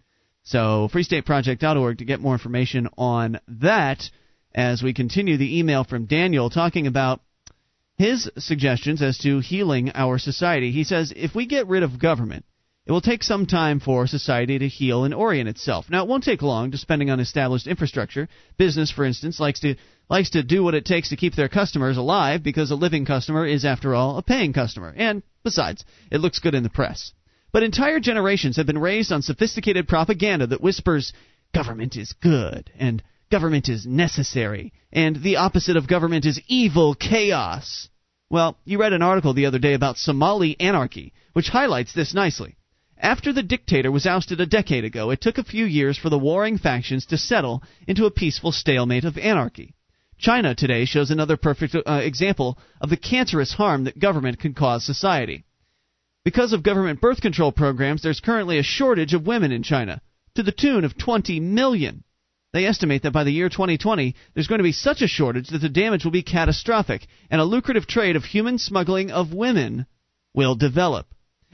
So 0.43 0.89
freestateproject.org 0.91 1.99
to 1.99 2.05
get 2.05 2.19
more 2.19 2.33
information 2.33 2.89
on 2.97 3.39
that 3.47 4.09
as 4.53 4.81
we 4.81 4.93
continue 4.93 5.37
the 5.37 5.59
email 5.59 5.83
from 5.83 6.05
Daniel 6.05 6.49
talking 6.49 6.87
about 6.87 7.21
his 7.99 8.31
suggestions 8.37 9.01
as 9.01 9.17
to 9.19 9.39
healing 9.39 9.91
our 9.93 10.17
society. 10.17 10.71
He 10.71 10.85
says 10.85 11.13
if 11.15 11.35
we 11.35 11.45
get 11.45 11.67
rid 11.67 11.83
of 11.83 11.99
government, 11.99 12.45
it 12.85 12.91
will 12.91 13.01
take 13.01 13.21
some 13.21 13.45
time 13.45 13.81
for 13.81 14.07
society 14.07 14.57
to 14.57 14.67
heal 14.67 15.03
and 15.03 15.13
orient 15.13 15.49
itself. 15.49 15.91
Now, 15.91 16.01
it 16.03 16.07
won't 16.07 16.23
take 16.23 16.41
long, 16.41 16.71
depending 16.71 17.11
on 17.11 17.19
established 17.19 17.67
infrastructure. 17.67 18.27
Business, 18.57 18.89
for 18.89 19.05
instance, 19.05 19.39
likes 19.39 19.59
to 19.59 19.75
likes 20.09 20.31
to 20.31 20.41
do 20.41 20.63
what 20.63 20.73
it 20.73 20.85
takes 20.85 21.09
to 21.09 21.17
keep 21.17 21.35
their 21.35 21.49
customers 21.49 21.97
alive 21.97 22.41
because 22.41 22.71
a 22.71 22.75
living 22.75 23.05
customer 23.05 23.45
is, 23.45 23.63
after 23.63 23.93
all, 23.93 24.17
a 24.17 24.23
paying 24.23 24.53
customer. 24.53 24.91
And 24.97 25.21
besides, 25.43 25.85
it 26.09 26.19
looks 26.19 26.39
good 26.39 26.55
in 26.55 26.63
the 26.63 26.69
press. 26.69 27.13
But 27.51 27.63
entire 27.63 27.99
generations 27.99 28.55
have 28.57 28.65
been 28.65 28.79
raised 28.79 29.11
on 29.11 29.21
sophisticated 29.21 29.87
propaganda 29.87 30.47
that 30.47 30.61
whispers 30.61 31.13
government 31.53 31.95
is 31.95 32.13
good 32.13 32.71
and 32.79 33.03
government 33.31 33.69
is 33.69 33.85
necessary, 33.85 34.73
and 34.91 35.21
the 35.21 35.37
opposite 35.37 35.77
of 35.77 35.87
government 35.87 36.25
is 36.25 36.41
evil 36.47 36.95
chaos. 36.95 37.87
Well, 38.29 38.57
you 38.65 38.79
read 38.79 38.93
an 38.93 39.01
article 39.01 39.33
the 39.33 39.45
other 39.45 39.59
day 39.59 39.73
about 39.73 39.97
Somali 39.97 40.59
anarchy, 40.59 41.13
which 41.33 41.49
highlights 41.49 41.93
this 41.93 42.13
nicely. 42.13 42.55
After 42.97 43.31
the 43.31 43.43
dictator 43.43 43.91
was 43.91 44.05
ousted 44.05 44.41
a 44.41 44.45
decade 44.45 44.83
ago, 44.83 45.09
it 45.09 45.21
took 45.21 45.37
a 45.37 45.43
few 45.43 45.65
years 45.65 45.97
for 45.97 46.09
the 46.09 46.19
warring 46.19 46.57
factions 46.57 47.05
to 47.07 47.17
settle 47.17 47.63
into 47.87 48.05
a 48.05 48.11
peaceful 48.11 48.51
stalemate 48.51 49.05
of 49.05 49.17
anarchy. 49.17 49.73
China 50.17 50.53
today 50.53 50.83
shows 50.83 51.09
another 51.09 51.37
perfect 51.37 51.75
uh, 51.75 51.93
example 51.93 52.57
of 52.81 52.89
the 52.89 52.97
cancerous 52.97 53.53
harm 53.53 53.85
that 53.85 53.99
government 53.99 54.39
can 54.39 54.53
cause 54.53 54.85
society. 54.85 55.45
Because 56.25 56.51
of 56.51 56.61
government 56.61 56.99
birth 56.99 57.21
control 57.21 57.53
programs, 57.53 58.01
there's 58.01 58.19
currently 58.19 58.57
a 58.57 58.63
shortage 58.63 59.13
of 59.13 59.25
women 59.25 59.53
in 59.53 59.63
China, 59.63 60.01
to 60.35 60.43
the 60.43 60.51
tune 60.51 60.83
of 60.83 60.97
20 60.97 61.39
million. 61.39 62.03
They 62.51 62.65
estimate 62.65 63.03
that 63.03 63.11
by 63.11 63.23
the 63.23 63.31
year 63.31 63.49
2020, 63.49 64.15
there's 64.33 64.47
going 64.47 64.59
to 64.59 64.63
be 64.63 64.71
such 64.71 65.01
a 65.01 65.07
shortage 65.07 65.49
that 65.49 65.59
the 65.59 65.69
damage 65.69 66.03
will 66.03 66.11
be 66.11 66.23
catastrophic, 66.23 67.05
and 67.29 67.39
a 67.39 67.45
lucrative 67.45 67.85
trade 67.85 68.15
of 68.15 68.25
human 68.25 68.57
smuggling 68.57 69.11
of 69.11 69.33
women 69.33 69.85
will 70.33 70.55
develop. 70.55 71.07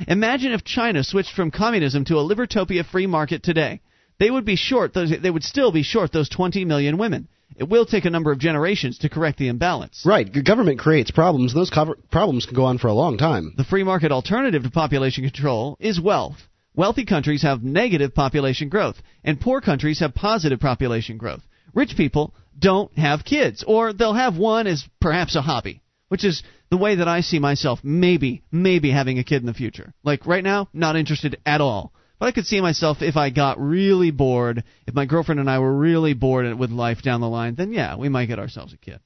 Imagine 0.08 0.54
if 0.54 0.64
China 0.64 1.04
switched 1.04 1.34
from 1.34 1.52
communism 1.52 2.06
to 2.06 2.18
a 2.18 2.24
libertopia 2.24 2.86
free 2.86 3.08
market 3.08 3.44
today. 3.44 3.82
They 4.20 4.32
would 4.32 4.46
be 4.46 4.56
short 4.56 4.94
those, 4.94 5.12
they 5.22 5.32
would 5.32 5.44
still 5.44 5.72
be 5.72 5.84
short 5.84 6.14
those 6.14 6.30
20 6.30 6.64
million 6.64 6.98
women. 6.98 7.28
It 7.58 7.70
will 7.70 7.86
take 7.86 8.06
a 8.06 8.10
number 8.10 8.32
of 8.32 8.40
generations 8.40 8.98
to 9.00 9.10
correct 9.10 9.38
the 9.38 9.48
imbalance. 9.48 10.04
Right. 10.06 10.32
The 10.32 10.42
government 10.42 10.80
creates 10.80 11.12
problems, 11.12 11.54
and 11.54 11.62
those 11.62 11.70
co- 11.70 11.96
problems 12.12 12.46
can 12.46 12.56
go 12.56 12.66
on 12.66 12.78
for 12.78 12.88
a 12.88 12.94
long 12.94 13.18
time. 13.18 13.54
The 13.56 13.64
free 13.64 13.84
market 13.84 14.12
alternative 14.12 14.64
to 14.64 14.72
population 14.72 15.24
control 15.24 15.78
is 15.80 16.00
wealth. 16.00 16.38
Wealthy 16.76 17.06
countries 17.06 17.44
have 17.44 17.64
negative 17.64 18.14
population 18.14 18.68
growth, 18.68 19.02
and 19.24 19.40
poor 19.40 19.62
countries 19.62 20.00
have 20.00 20.14
positive 20.14 20.60
population 20.60 21.18
growth. 21.18 21.42
Rich 21.74 21.96
people 21.96 22.34
don't 22.58 22.98
have 22.98 23.24
kids, 23.24 23.64
or 23.66 23.94
they'll 23.94 24.14
have 24.14 24.38
one 24.38 24.68
as 24.68 24.86
perhaps 25.00 25.36
a 25.36 25.42
hobby, 25.42 25.82
which 26.10 26.26
is 26.26 26.44
the 26.70 26.78
way 26.78 26.96
that 26.96 27.08
I 27.08 27.22
see 27.22 27.40
myself 27.40 27.80
maybe, 27.82 28.44
maybe 28.52 28.92
having 28.92 29.20
a 29.20 29.24
kid 29.24 29.42
in 29.42 29.46
the 29.46 29.54
future. 29.54 29.94
Like 30.04 30.26
right 30.26 30.44
now, 30.44 30.68
not 30.74 30.98
interested 30.98 31.40
at 31.46 31.62
all. 31.62 31.94
But 32.20 32.28
I 32.28 32.32
could 32.32 32.46
see 32.46 32.60
myself 32.60 33.02
if 33.02 33.16
I 33.16 33.30
got 33.30 33.60
really 33.60 34.12
bored, 34.12 34.64
if 34.86 34.94
my 34.94 35.06
girlfriend 35.06 35.40
and 35.40 35.50
I 35.50 35.60
were 35.60 35.78
really 35.78 36.14
bored 36.14 36.58
with 36.58 36.72
life 36.72 37.02
down 37.02 37.22
the 37.22 37.30
line, 37.30 37.56
then 37.56 37.72
yeah, 37.72 37.96
we 37.96 38.10
might 38.10 38.28
get 38.28 38.40
ourselves 38.40 38.74
a 38.74 38.78
kid. 38.78 39.00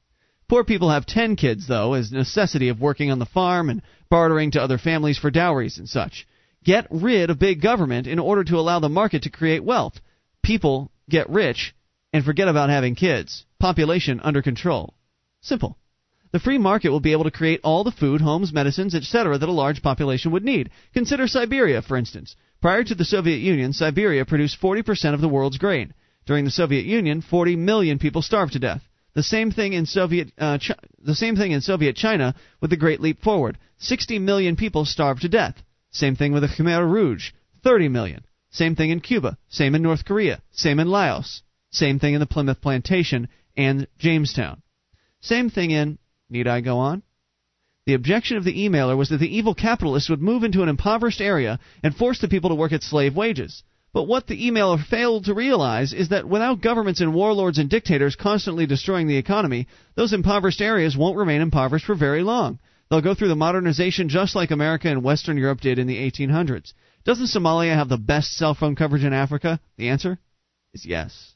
Poor 0.48 0.64
people 0.64 0.90
have 0.90 1.06
10 1.06 1.36
kids, 1.36 1.68
though, 1.68 1.94
as 1.94 2.12
necessity 2.12 2.70
of 2.70 2.82
working 2.82 3.12
on 3.12 3.20
the 3.20 3.26
farm 3.26 3.70
and 3.70 3.84
bartering 4.10 4.52
to 4.52 4.62
other 4.62 4.80
families 4.80 5.20
for 5.20 5.30
dowries 5.30 5.78
and 5.78 5.88
such. 5.88 6.26
Get 6.64 6.88
rid 6.92 7.30
of 7.30 7.40
big 7.40 7.62
government 7.62 8.08
in 8.08 8.20
order 8.20 8.44
to 8.44 8.58
allow 8.58 8.80
the 8.80 8.90
market 8.90 9.24
to 9.24 9.30
create 9.30 9.64
wealth. 9.64 10.00
People 10.44 10.92
get 11.10 11.30
rich 11.30 11.74
and 12.12 12.24
forget 12.26 12.48
about 12.48 12.70
having 12.70 12.96
kids. 12.96 13.46
Population 13.60 14.20
under 14.22 14.42
control. 14.42 14.94
Simple. 15.42 15.78
The 16.32 16.40
free 16.40 16.58
market 16.58 16.90
will 16.90 17.00
be 17.00 17.14
able 17.14 17.24
to 17.24 17.32
create 17.32 17.62
all 17.64 17.84
the 17.84 17.92
food, 17.92 18.22
homes, 18.22 18.54
medicines, 18.54 18.94
etc. 18.94 19.38
that 19.38 19.50
a 19.50 19.52
large 19.52 19.82
population 19.82 20.32
would 20.32 20.44
need. 20.44 20.70
Consider 20.94 21.28
Siberia, 21.28 21.82
for 21.82 21.98
instance. 21.98 22.36
Prior 22.62 22.84
to 22.84 22.94
the 22.94 23.06
Soviet 23.06 23.38
Union, 23.38 23.74
Siberia 23.74 24.26
produced 24.26 24.62
40% 24.62 25.14
of 25.14 25.22
the 25.22 25.30
world's 25.30 25.58
grain. 25.58 25.94
During 26.26 26.46
the 26.46 26.52
Soviet 26.52 26.86
Union, 26.86 27.22
40 27.22 27.56
million 27.56 27.98
people 27.98 28.22
starved 28.22 28.54
to 28.54 28.60
death. 28.60 28.84
The 29.16 29.24
same 29.24 29.52
thing 29.52 29.74
in 29.74 29.88
Soviet 29.88 30.32
uh, 30.38 30.60
the 31.00 31.16
same 31.16 31.36
thing 31.36 31.52
in 31.52 31.62
Soviet 31.62 31.96
China 31.96 32.36
with 32.62 32.70
the 32.70 32.78
Great 32.78 33.02
Leap 33.02 33.24
Forward. 33.24 33.58
60 33.80 34.20
million 34.20 34.56
people 34.56 34.86
starved 34.86 35.22
to 35.24 35.30
death. 35.30 35.56
Same 35.92 36.16
thing 36.16 36.34
with 36.34 36.44
the 36.44 36.50
Khmer 36.50 36.90
Rouge, 36.90 37.32
30 37.64 37.90
million. 37.90 38.24
Same 38.52 38.76
thing 38.76 38.90
in 38.90 39.00
Cuba. 39.00 39.38
Same 39.50 39.76
in 39.76 39.82
North 39.82 40.06
Korea. 40.06 40.42
Same 40.52 40.80
in 40.80 40.88
Laos. 40.88 41.42
Same 41.72 42.00
thing 42.00 42.14
in 42.14 42.20
the 42.20 42.26
Plymouth 42.26 42.62
Plantation 42.62 43.28
and 43.56 43.88
Jamestown. 43.98 44.62
Same 45.22 45.50
thing 45.50 45.72
in. 45.72 45.98
Need 46.30 46.48
I 46.48 46.62
go 46.62 46.78
on? 46.80 47.04
The 47.86 47.96
objection 47.96 48.38
of 48.38 48.44
the 48.44 48.68
emailer 48.68 48.96
was 48.96 49.10
that 49.10 49.18
the 49.18 49.36
evil 49.36 49.56
capitalists 49.56 50.10
would 50.10 50.22
move 50.22 50.44
into 50.44 50.62
an 50.62 50.70
impoverished 50.70 51.22
area 51.22 51.60
and 51.84 51.96
force 51.96 52.20
the 52.20 52.28
people 52.28 52.50
to 52.50 52.56
work 52.56 52.72
at 52.72 52.84
slave 52.84 53.16
wages. 53.16 53.64
But 53.92 54.04
what 54.04 54.28
the 54.28 54.48
emailer 54.48 54.84
failed 54.84 55.26
to 55.26 55.34
realize 55.34 55.94
is 55.94 56.10
that 56.10 56.30
without 56.30 56.62
governments 56.62 57.02
and 57.02 57.16
warlords 57.16 57.58
and 57.58 57.68
dictators 57.68 58.16
constantly 58.16 58.68
destroying 58.68 59.08
the 59.08 59.18
economy, 59.18 59.68
those 59.96 60.14
impoverished 60.14 60.62
areas 60.62 60.96
won't 60.96 61.18
remain 61.18 61.42
impoverished 61.42 61.86
for 61.86 61.96
very 61.96 62.22
long. 62.22 62.60
They'll 62.90 63.02
go 63.02 63.14
through 63.14 63.28
the 63.28 63.36
modernization 63.36 64.10
just 64.10 64.36
like 64.36 64.52
America 64.52 64.90
and 64.90 65.04
Western 65.04 65.38
Europe 65.38 65.62
did 65.62 65.78
in 65.78 65.88
the 65.88 65.98
1800s. 65.98 66.74
Doesn't 67.06 67.28
Somalia 67.28 67.76
have 67.76 67.90
the 67.90 67.98
best 67.98 68.36
cell 68.36 68.56
phone 68.56 68.76
coverage 68.76 69.04
in 69.04 69.14
Africa? 69.14 69.60
The 69.78 69.90
answer 69.90 70.18
is 70.74 70.86
yes. 70.86 71.36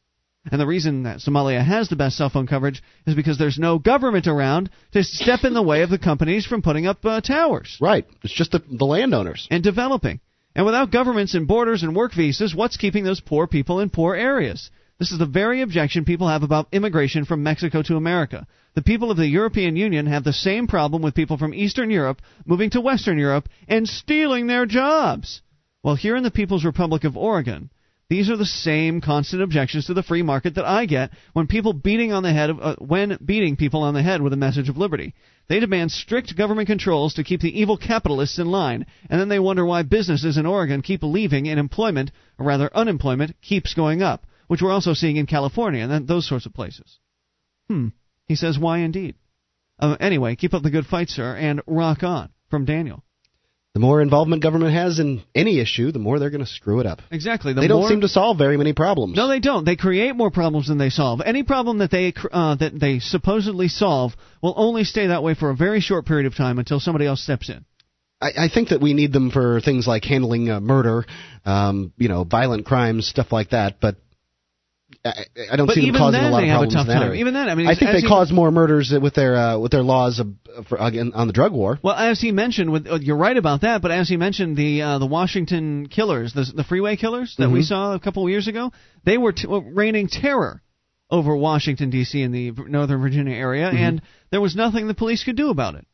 And 0.51 0.59
the 0.59 0.67
reason 0.67 1.03
that 1.03 1.19
Somalia 1.19 1.63
has 1.63 1.87
the 1.87 1.95
best 1.95 2.17
cell 2.17 2.29
phone 2.29 2.47
coverage 2.47 2.83
is 3.05 3.15
because 3.15 3.37
there's 3.37 3.59
no 3.59 3.79
government 3.79 4.27
around 4.27 4.69
to 4.91 5.03
step 5.03 5.45
in 5.45 5.53
the 5.53 5.61
way 5.61 5.83
of 5.83 5.89
the 5.89 5.97
companies 5.97 6.45
from 6.45 6.61
putting 6.61 6.85
up 6.85 7.05
uh, 7.05 7.21
towers. 7.21 7.77
Right. 7.79 8.05
It's 8.23 8.33
just 8.33 8.51
the, 8.51 8.61
the 8.69 8.85
landowners. 8.85 9.47
And 9.49 9.63
developing. 9.63 10.19
And 10.55 10.65
without 10.65 10.91
governments 10.91 11.33
and 11.33 11.47
borders 11.47 11.83
and 11.83 11.95
work 11.95 12.13
visas, 12.13 12.53
what's 12.53 12.77
keeping 12.77 13.03
those 13.03 13.21
poor 13.21 13.47
people 13.47 13.79
in 13.79 13.89
poor 13.89 14.15
areas? 14.15 14.69
This 15.03 15.11
is 15.11 15.19
the 15.19 15.25
very 15.25 15.61
objection 15.61 16.05
people 16.05 16.29
have 16.29 16.43
about 16.43 16.69
immigration 16.71 17.25
from 17.25 17.43
Mexico 17.43 17.81
to 17.81 17.97
America. 17.97 18.47
The 18.73 18.81
people 18.81 19.11
of 19.11 19.17
the 19.17 19.27
European 19.27 19.75
Union 19.75 20.05
have 20.05 20.23
the 20.23 20.31
same 20.31 20.65
problem 20.65 21.01
with 21.01 21.13
people 21.13 21.37
from 21.37 21.53
Eastern 21.53 21.89
Europe 21.89 22.21
moving 22.45 22.69
to 22.69 22.79
Western 22.79 23.19
Europe 23.19 23.49
and 23.67 23.85
stealing 23.85 24.47
their 24.47 24.65
jobs. 24.65 25.41
Well, 25.83 25.95
here 25.95 26.15
in 26.15 26.23
the 26.23 26.31
People's 26.31 26.63
Republic 26.63 27.03
of 27.03 27.17
Oregon, 27.17 27.69
these 28.07 28.29
are 28.29 28.37
the 28.37 28.45
same 28.45 29.01
constant 29.01 29.41
objections 29.41 29.87
to 29.87 29.93
the 29.93 30.03
free 30.03 30.21
market 30.21 30.55
that 30.55 30.63
I 30.63 30.85
get 30.85 31.11
when 31.33 31.47
people 31.47 31.73
beating 31.73 32.13
on 32.13 32.23
the 32.23 32.31
head 32.31 32.49
of, 32.49 32.61
uh, 32.61 32.75
when 32.77 33.17
beating 33.25 33.57
people 33.57 33.81
on 33.81 33.93
the 33.93 34.03
head 34.03 34.21
with 34.21 34.31
a 34.31 34.37
message 34.37 34.69
of 34.69 34.77
liberty. 34.77 35.13
They 35.49 35.59
demand 35.59 35.91
strict 35.91 36.37
government 36.37 36.67
controls 36.67 37.15
to 37.15 37.25
keep 37.25 37.41
the 37.41 37.59
evil 37.59 37.75
capitalists 37.75 38.39
in 38.39 38.49
line, 38.49 38.85
and 39.09 39.19
then 39.19 39.27
they 39.27 39.39
wonder 39.39 39.65
why 39.65 39.83
businesses 39.83 40.37
in 40.37 40.45
Oregon 40.45 40.81
keep 40.81 41.03
leaving 41.03 41.49
and 41.49 41.59
employment, 41.59 42.13
or 42.39 42.45
rather 42.45 42.73
unemployment, 42.73 43.35
keeps 43.41 43.73
going 43.73 44.01
up 44.01 44.25
which 44.53 44.61
we're 44.61 44.71
also 44.71 44.93
seeing 44.93 45.17
in 45.17 45.25
California 45.25 45.83
and 45.83 46.07
those 46.07 46.29
sorts 46.29 46.45
of 46.45 46.53
places. 46.53 46.99
Hmm. 47.67 47.87
He 48.27 48.35
says, 48.35 48.59
"Why 48.59 48.81
indeed?" 48.81 49.15
Uh, 49.79 49.97
anyway, 49.99 50.35
keep 50.35 50.53
up 50.53 50.61
the 50.61 50.69
good 50.69 50.85
fight, 50.85 51.09
sir, 51.09 51.35
and 51.35 51.59
rock 51.65 52.03
on. 52.03 52.29
From 52.51 52.65
Daniel. 52.65 53.03
The 53.73 53.79
more 53.79 53.99
involvement 53.99 54.43
government 54.43 54.75
has 54.75 54.99
in 54.99 55.23
any 55.33 55.59
issue, 55.59 55.91
the 55.91 55.97
more 55.97 56.19
they're 56.19 56.29
going 56.29 56.45
to 56.45 56.55
screw 56.59 56.81
it 56.81 56.85
up. 56.85 57.01
Exactly. 57.09 57.53
The 57.53 57.61
they 57.61 57.67
more, 57.67 57.81
don't 57.81 57.89
seem 57.89 58.01
to 58.01 58.07
solve 58.07 58.37
very 58.37 58.57
many 58.57 58.73
problems. 58.73 59.17
No, 59.17 59.27
they 59.27 59.39
don't. 59.39 59.65
They 59.65 59.75
create 59.75 60.15
more 60.15 60.29
problems 60.29 60.67
than 60.67 60.77
they 60.77 60.91
solve. 60.91 61.19
Any 61.25 61.41
problem 61.41 61.79
that 61.79 61.89
they 61.89 62.13
uh, 62.31 62.53
that 62.57 62.79
they 62.79 62.99
supposedly 62.99 63.69
solve 63.69 64.13
will 64.43 64.53
only 64.55 64.83
stay 64.83 65.07
that 65.07 65.23
way 65.23 65.33
for 65.33 65.49
a 65.49 65.55
very 65.55 65.79
short 65.79 66.05
period 66.05 66.27
of 66.27 66.35
time 66.35 66.59
until 66.59 66.79
somebody 66.79 67.07
else 67.07 67.23
steps 67.23 67.49
in. 67.49 67.65
I, 68.21 68.45
I 68.45 68.49
think 68.49 68.69
that 68.69 68.79
we 68.79 68.93
need 68.93 69.11
them 69.11 69.31
for 69.31 69.59
things 69.59 69.87
like 69.87 70.05
handling 70.05 70.51
uh, 70.51 70.59
murder, 70.59 71.05
um, 71.43 71.91
you 71.97 72.07
know, 72.07 72.23
violent 72.23 72.67
crimes, 72.67 73.07
stuff 73.07 73.31
like 73.31 73.49
that. 73.49 73.77
But 73.81 73.95
I, 75.05 75.25
I 75.51 75.55
don't 75.55 75.67
but 75.67 75.75
see 75.75 75.81
them 75.81 75.89
even 75.89 75.99
causing 75.99 76.21
then 76.21 76.29
a 76.29 76.33
lot 76.33 76.39
they 76.41 76.43
of 76.45 76.49
have 76.49 76.57
problems 76.69 76.73
a 76.73 76.77
tough 76.77 76.83
in 76.85 76.87
that 76.89 76.99
time. 76.99 77.07
area. 77.09 77.19
Even 77.21 77.33
then, 77.33 77.49
I 77.49 77.55
mean, 77.55 77.67
I 77.67 77.75
think 77.75 77.91
they 77.91 78.01
he- 78.01 78.07
cause 78.07 78.31
more 78.31 78.51
murders 78.51 78.93
with 79.01 79.13
their 79.13 79.35
uh, 79.35 79.57
with 79.59 79.71
their 79.71 79.83
laws 79.83 80.19
of, 80.19 80.27
for, 80.67 80.77
again, 80.77 81.11
on 81.15 81.27
the 81.27 81.33
drug 81.33 81.51
war. 81.51 81.79
Well, 81.83 81.95
as 81.95 82.19
he 82.21 82.31
mentioned, 82.31 82.71
with, 82.71 82.87
uh, 82.87 82.95
you're 83.01 83.17
right 83.17 83.35
about 83.37 83.61
that. 83.61 83.81
But 83.81 83.91
as 83.91 84.07
he 84.09 84.17
mentioned, 84.17 84.55
the 84.57 84.81
uh, 84.81 84.99
the 84.99 85.05
Washington 85.05 85.87
killers, 85.87 86.33
the, 86.33 86.45
the 86.55 86.63
freeway 86.63 86.95
killers 86.95 87.35
that 87.37 87.49
we 87.49 87.59
Mhm. 87.61 87.65
saw 87.67 87.93
a 87.93 87.99
couple 87.99 88.23
of 88.23 88.29
years 88.29 88.47
ago, 88.47 88.71
they 89.05 89.17
were 89.17 89.31
t- 89.33 89.47
were 89.47 89.61
raining 89.61 90.07
terror 90.07 90.61
over 91.09 91.35
Washington 91.35 91.89
D.C. 91.89 92.21
and 92.21 92.33
the 92.33 92.51
Northern 92.51 93.01
Virginia 93.01 93.35
area, 93.35 93.69
Mhm. 93.71 93.77
and 93.77 94.01
there 94.31 94.41
was 94.41 94.55
nothing 94.55 94.87
the 94.87 94.93
police 94.93 95.23
could 95.23 95.35
do 95.35 95.49
about 95.49 95.75
it. 95.75 95.85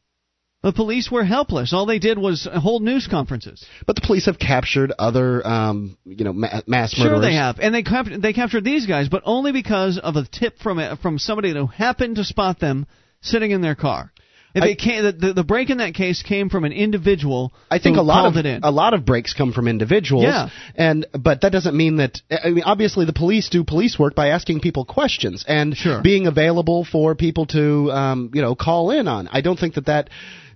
The 0.62 0.74
police 0.74 1.10
were 1.10 1.24
helpless. 1.24 1.72
All 1.72 1.86
they 1.86 2.00
did 2.00 2.18
was 2.18 2.46
hold 2.52 2.82
news 2.84 3.08
conferences. 3.08 3.66
But 3.88 3.96
the 3.96 4.02
police 4.02 4.26
have 4.26 4.38
captured 4.38 4.92
other, 5.00 5.46
um, 5.48 5.98
you 6.04 6.26
know, 6.26 6.34
ma- 6.34 6.62
mass 6.68 6.98
murderers. 6.98 7.16
Sure, 7.16 7.22
they 7.22 7.36
have, 7.36 7.60
and 7.60 7.74
they 7.74 7.84
cap- 7.84 8.08
they 8.20 8.34
captured 8.34 8.66
these 8.66 8.86
guys, 8.86 9.08
but 9.08 9.22
only 9.26 9.54
because 9.54 9.98
of 9.98 10.18
a 10.18 10.26
tip 10.30 10.60
from 10.60 10.80
a, 10.80 10.98
from 10.98 11.18
somebody 11.18 11.54
who 11.54 11.68
happened 11.68 12.18
to 12.18 12.26
spot 12.26 12.60
them 12.60 12.88
sitting 13.22 13.52
in 13.52 13.62
their 13.62 13.76
car. 13.76 14.12
If 14.54 14.64
I- 14.64 14.74
came, 14.76 15.04
the, 15.04 15.34
the, 15.34 15.44
break 15.44 15.70
in 15.70 15.78
that 15.78 15.94
case 15.94 16.24
came 16.24 16.50
from 16.50 16.66
an 16.66 16.74
individual. 16.74 17.54
I 17.70 17.80
think 17.80 17.96
who 17.96 18.02
a 18.02 18.04
lot 18.04 18.26
of 18.26 18.46
it 18.46 18.60
a 18.64 18.72
lot 18.72 18.94
of 18.94 19.06
breaks 19.06 19.34
come 19.34 19.54
from 19.54 19.68
individuals. 19.68 20.24
Yeah. 20.24 20.50
And 20.76 21.06
but 21.14 21.42
that 21.42 21.52
doesn't 21.52 21.78
mean 21.78 21.98
that 21.98 22.20
I 22.32 22.50
mean 22.50 22.64
obviously 22.66 23.06
the 23.06 23.14
police 23.14 23.48
do 23.50 23.64
police 23.64 23.98
work 23.98 24.16
by 24.16 24.30
asking 24.30 24.60
people 24.62 24.86
questions 24.86 25.46
and 25.48 25.78
Sure. 25.78 26.02
being 26.02 26.26
available 26.28 26.84
for 26.84 27.16
people 27.16 27.46
to 27.48 27.92
um, 27.92 28.32
you 28.34 28.42
know 28.42 28.56
call 28.56 28.92
in 28.92 29.08
on. 29.08 29.30
I 29.32 29.42
don't 29.42 29.58
think 29.60 29.76
that 29.76 29.86
that 29.86 30.10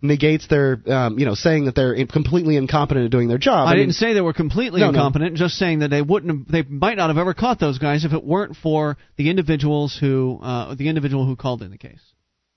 negates 0.03 0.47
their 0.47 0.79
um, 0.85 1.17
you 1.17 1.25
know 1.25 1.33
saying 1.33 1.65
that 1.65 1.75
they're 1.75 2.05
completely 2.05 2.57
incompetent 2.57 3.05
at 3.05 3.11
doing 3.11 3.29
their 3.29 3.37
job. 3.39 3.67
I, 3.67 3.71
mean, 3.71 3.83
didn't 3.83 3.95
say 3.95 4.13
they 4.13 4.21
were 4.21 4.33
completely 4.33 4.81
No, 4.81 4.91
no. 4.91 4.99
incompetent. 4.99 5.35
Just 5.37 5.55
saying 5.55 5.79
that 5.79 5.89
they 5.89 6.01
wouldn't. 6.01 6.47
Have, 6.47 6.47
they 6.51 6.69
might 6.69 6.97
not 6.97 7.09
have 7.09 7.17
ever 7.17 7.33
caught 7.33 7.59
those 7.59 7.79
guys 7.79 8.05
if 8.05 8.13
it 8.13 8.23
weren't 8.23 8.55
for 8.57 8.97
the 9.17 9.29
individuals 9.29 9.97
who 9.99 10.39
uh, 10.43 10.75
the 10.75 10.89
individual 10.89 11.25
who 11.25 11.35
called 11.35 11.63
in 11.63 11.71
the 11.71 11.77
case. 11.77 12.01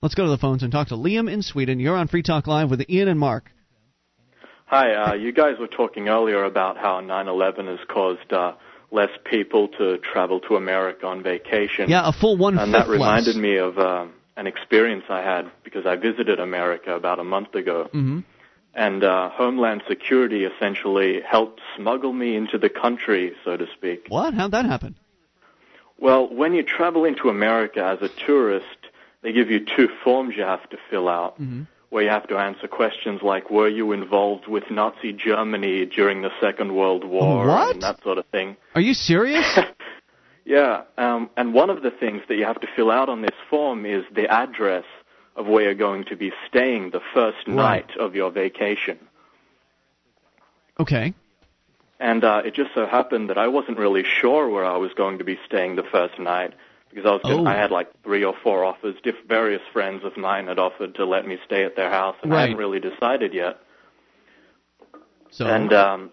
Let's 0.01 0.13
go 0.13 0.25
to 0.25 0.29
the 0.29 0.37
phones 0.37 0.61
and 0.61 0.71
talk 0.71 0.89
to 0.89 0.95
Liam 0.95 1.31
in 1.31 1.41
Sweden. 1.41 1.79
You're 1.79 1.95
on 1.95 2.07
Free 2.07 2.21
Talk 2.21 2.45
Live 2.45 2.69
with 2.69 2.87
Ian 2.87 3.07
and 3.07 3.19
Mark. 3.19 3.49
Hi, 4.67 4.93
uh, 4.93 5.13
you 5.15 5.31
guys 5.31 5.53
were 5.59 5.67
talking 5.67 6.09
earlier 6.09 6.43
about 6.43 6.77
how 6.77 6.99
9/11 7.01 7.67
has 7.67 7.79
caused 7.87 8.31
uh, 8.33 8.53
less 8.91 9.09
people 9.25 9.69
to 9.79 9.97
travel 9.99 10.41
to 10.41 10.55
America 10.55 11.07
on 11.07 11.23
vacation. 11.23 11.89
Yeah, 11.89 12.07
a 12.07 12.11
full 12.11 12.37
one 12.37 12.57
and 12.59 12.73
that 12.73 12.87
reminded 12.89 13.35
less. 13.35 13.41
me 13.41 13.57
of 13.57 13.77
uh, 13.77 14.05
an 14.37 14.47
experience 14.47 15.03
I 15.09 15.21
had 15.21 15.51
because 15.63 15.85
I 15.85 15.95
visited 15.95 16.39
America 16.39 16.95
about 16.95 17.19
a 17.19 17.23
month 17.23 17.55
ago, 17.55 17.89
hmm 17.91 18.19
and 18.73 19.03
uh, 19.03 19.29
Homeland 19.31 19.81
Security 19.87 20.45
essentially 20.45 21.19
helped 21.27 21.59
smuggle 21.75 22.13
me 22.13 22.35
into 22.35 22.59
the 22.59 22.69
country, 22.69 23.33
so 23.43 23.57
to 23.57 23.65
speak. 23.75 24.05
What? 24.07 24.35
How'd 24.35 24.51
that 24.51 24.65
happen? 24.65 24.93
Well, 25.97 26.31
when 26.31 26.53
you 26.53 26.61
travel 26.61 27.03
into 27.03 27.29
America 27.29 27.83
as 27.83 28.07
a 28.07 28.13
tourist, 28.27 28.77
they 29.23 29.33
give 29.33 29.49
you 29.49 29.65
two 29.65 29.89
forms 30.03 30.35
you 30.37 30.43
have 30.43 30.69
to 30.69 30.77
fill 30.91 31.09
out. 31.09 31.37
hmm 31.37 31.63
where 31.89 32.03
you 32.03 32.09
have 32.09 32.27
to 32.27 32.37
answer 32.37 32.67
questions 32.67 33.21
like, 33.23 33.49
were 33.49 33.69
you 33.69 33.93
involved 33.93 34.47
with 34.47 34.69
Nazi 34.69 35.13
Germany 35.13 35.85
during 35.85 36.21
the 36.21 36.31
Second 36.41 36.75
World 36.75 37.05
War? 37.05 37.47
What? 37.47 37.75
And 37.75 37.81
that 37.81 38.03
sort 38.03 38.17
of 38.17 38.25
thing. 38.25 38.57
Are 38.75 38.81
you 38.81 38.93
serious? 38.93 39.57
Yeah, 40.47 40.83
um, 40.97 41.29
and 41.35 41.53
one 41.53 41.69
of 41.69 41.81
the 41.83 41.91
things 41.91 42.21
that 42.29 42.35
you 42.37 42.45
have 42.45 42.61
to 42.61 42.67
fill 42.73 42.89
out 42.89 43.09
on 43.09 43.21
this 43.21 43.35
form 43.49 43.85
is 43.85 44.05
the 44.15 44.27
address 44.31 44.85
of 45.35 45.45
where 45.45 45.65
you're 45.65 45.73
going 45.73 46.05
to 46.05 46.15
be 46.15 46.31
staying 46.47 46.91
the 46.91 47.01
first 47.13 47.45
Right. 47.47 47.55
night 47.85 47.97
of 47.97 48.15
your 48.15 48.31
vacation. 48.31 48.97
okay. 50.79 51.13
And 51.99 52.23
uh, 52.23 52.43
it 52.45 52.53
just 52.53 52.73
so 52.75 52.85
happened 52.85 53.29
that 53.31 53.37
I 53.39 53.47
wasn't 53.47 53.77
really 53.79 54.03
sure 54.03 54.47
where 54.49 54.63
I 54.63 54.77
was 54.77 54.93
going 54.93 55.17
to 55.17 55.23
be 55.23 55.37
staying 55.47 55.75
the 55.75 55.83
first 55.83 56.17
night 56.19 56.53
because 56.89 57.05
I 57.07 57.11
was 57.11 57.21
Oh. 57.25 57.45
I 57.45 57.55
had 57.55 57.71
like 57.71 57.89
three 58.03 58.23
or 58.23 58.35
four 58.43 58.63
offers. 58.63 58.95
Diff- 59.03 59.25
various 59.27 59.63
friends 59.73 60.03
of 60.05 60.15
mine 60.15 60.45
had 60.47 60.59
offered 60.59 60.93
to 60.95 61.05
let 61.05 61.27
me 61.27 61.39
stay 61.45 61.63
at 61.65 61.75
their 61.75 61.89
house, 61.89 62.15
and 62.21 62.31
I 62.33 62.41
hadn't 62.41 62.57
really 62.57 62.79
decided 62.79 63.33
yet. 63.33 63.59
So 65.31 65.47
And 65.47 65.73
um, 65.73 66.11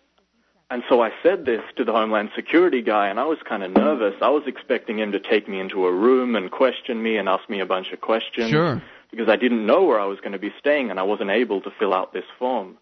and 0.70 0.82
so 0.88 1.02
I 1.02 1.10
said 1.22 1.44
this 1.44 1.60
to 1.76 1.84
the 1.84 1.92
Homeland 1.92 2.30
Security 2.34 2.82
guy, 2.82 3.08
and 3.08 3.20
I 3.20 3.24
was 3.24 3.38
kind 3.48 3.62
of 3.62 3.72
nervous. 3.72 4.14
I 4.22 4.30
was 4.30 4.44
expecting 4.46 4.98
him 4.98 5.12
to 5.12 5.20
take 5.20 5.48
me 5.48 5.60
into 5.60 5.86
a 5.86 5.92
room 5.92 6.36
and 6.36 6.50
question 6.50 7.02
me 7.02 7.16
and 7.16 7.28
ask 7.28 7.48
me 7.48 7.60
a 7.60 7.66
bunch 7.66 7.92
of 7.92 8.00
questions 8.00 8.50
sure. 8.50 8.82
because 9.10 9.28
I 9.28 9.36
didn't 9.36 9.66
know 9.66 9.84
where 9.84 10.00
I 10.00 10.06
was 10.06 10.18
going 10.20 10.32
to 10.32 10.38
be 10.38 10.52
staying, 10.58 10.90
and 10.90 10.98
I 10.98 11.02
wasn't 11.02 11.30
able 11.30 11.60
to 11.62 11.70
fill 11.78 11.92
out 11.92 12.12
this 12.12 12.24
form. 12.38 12.78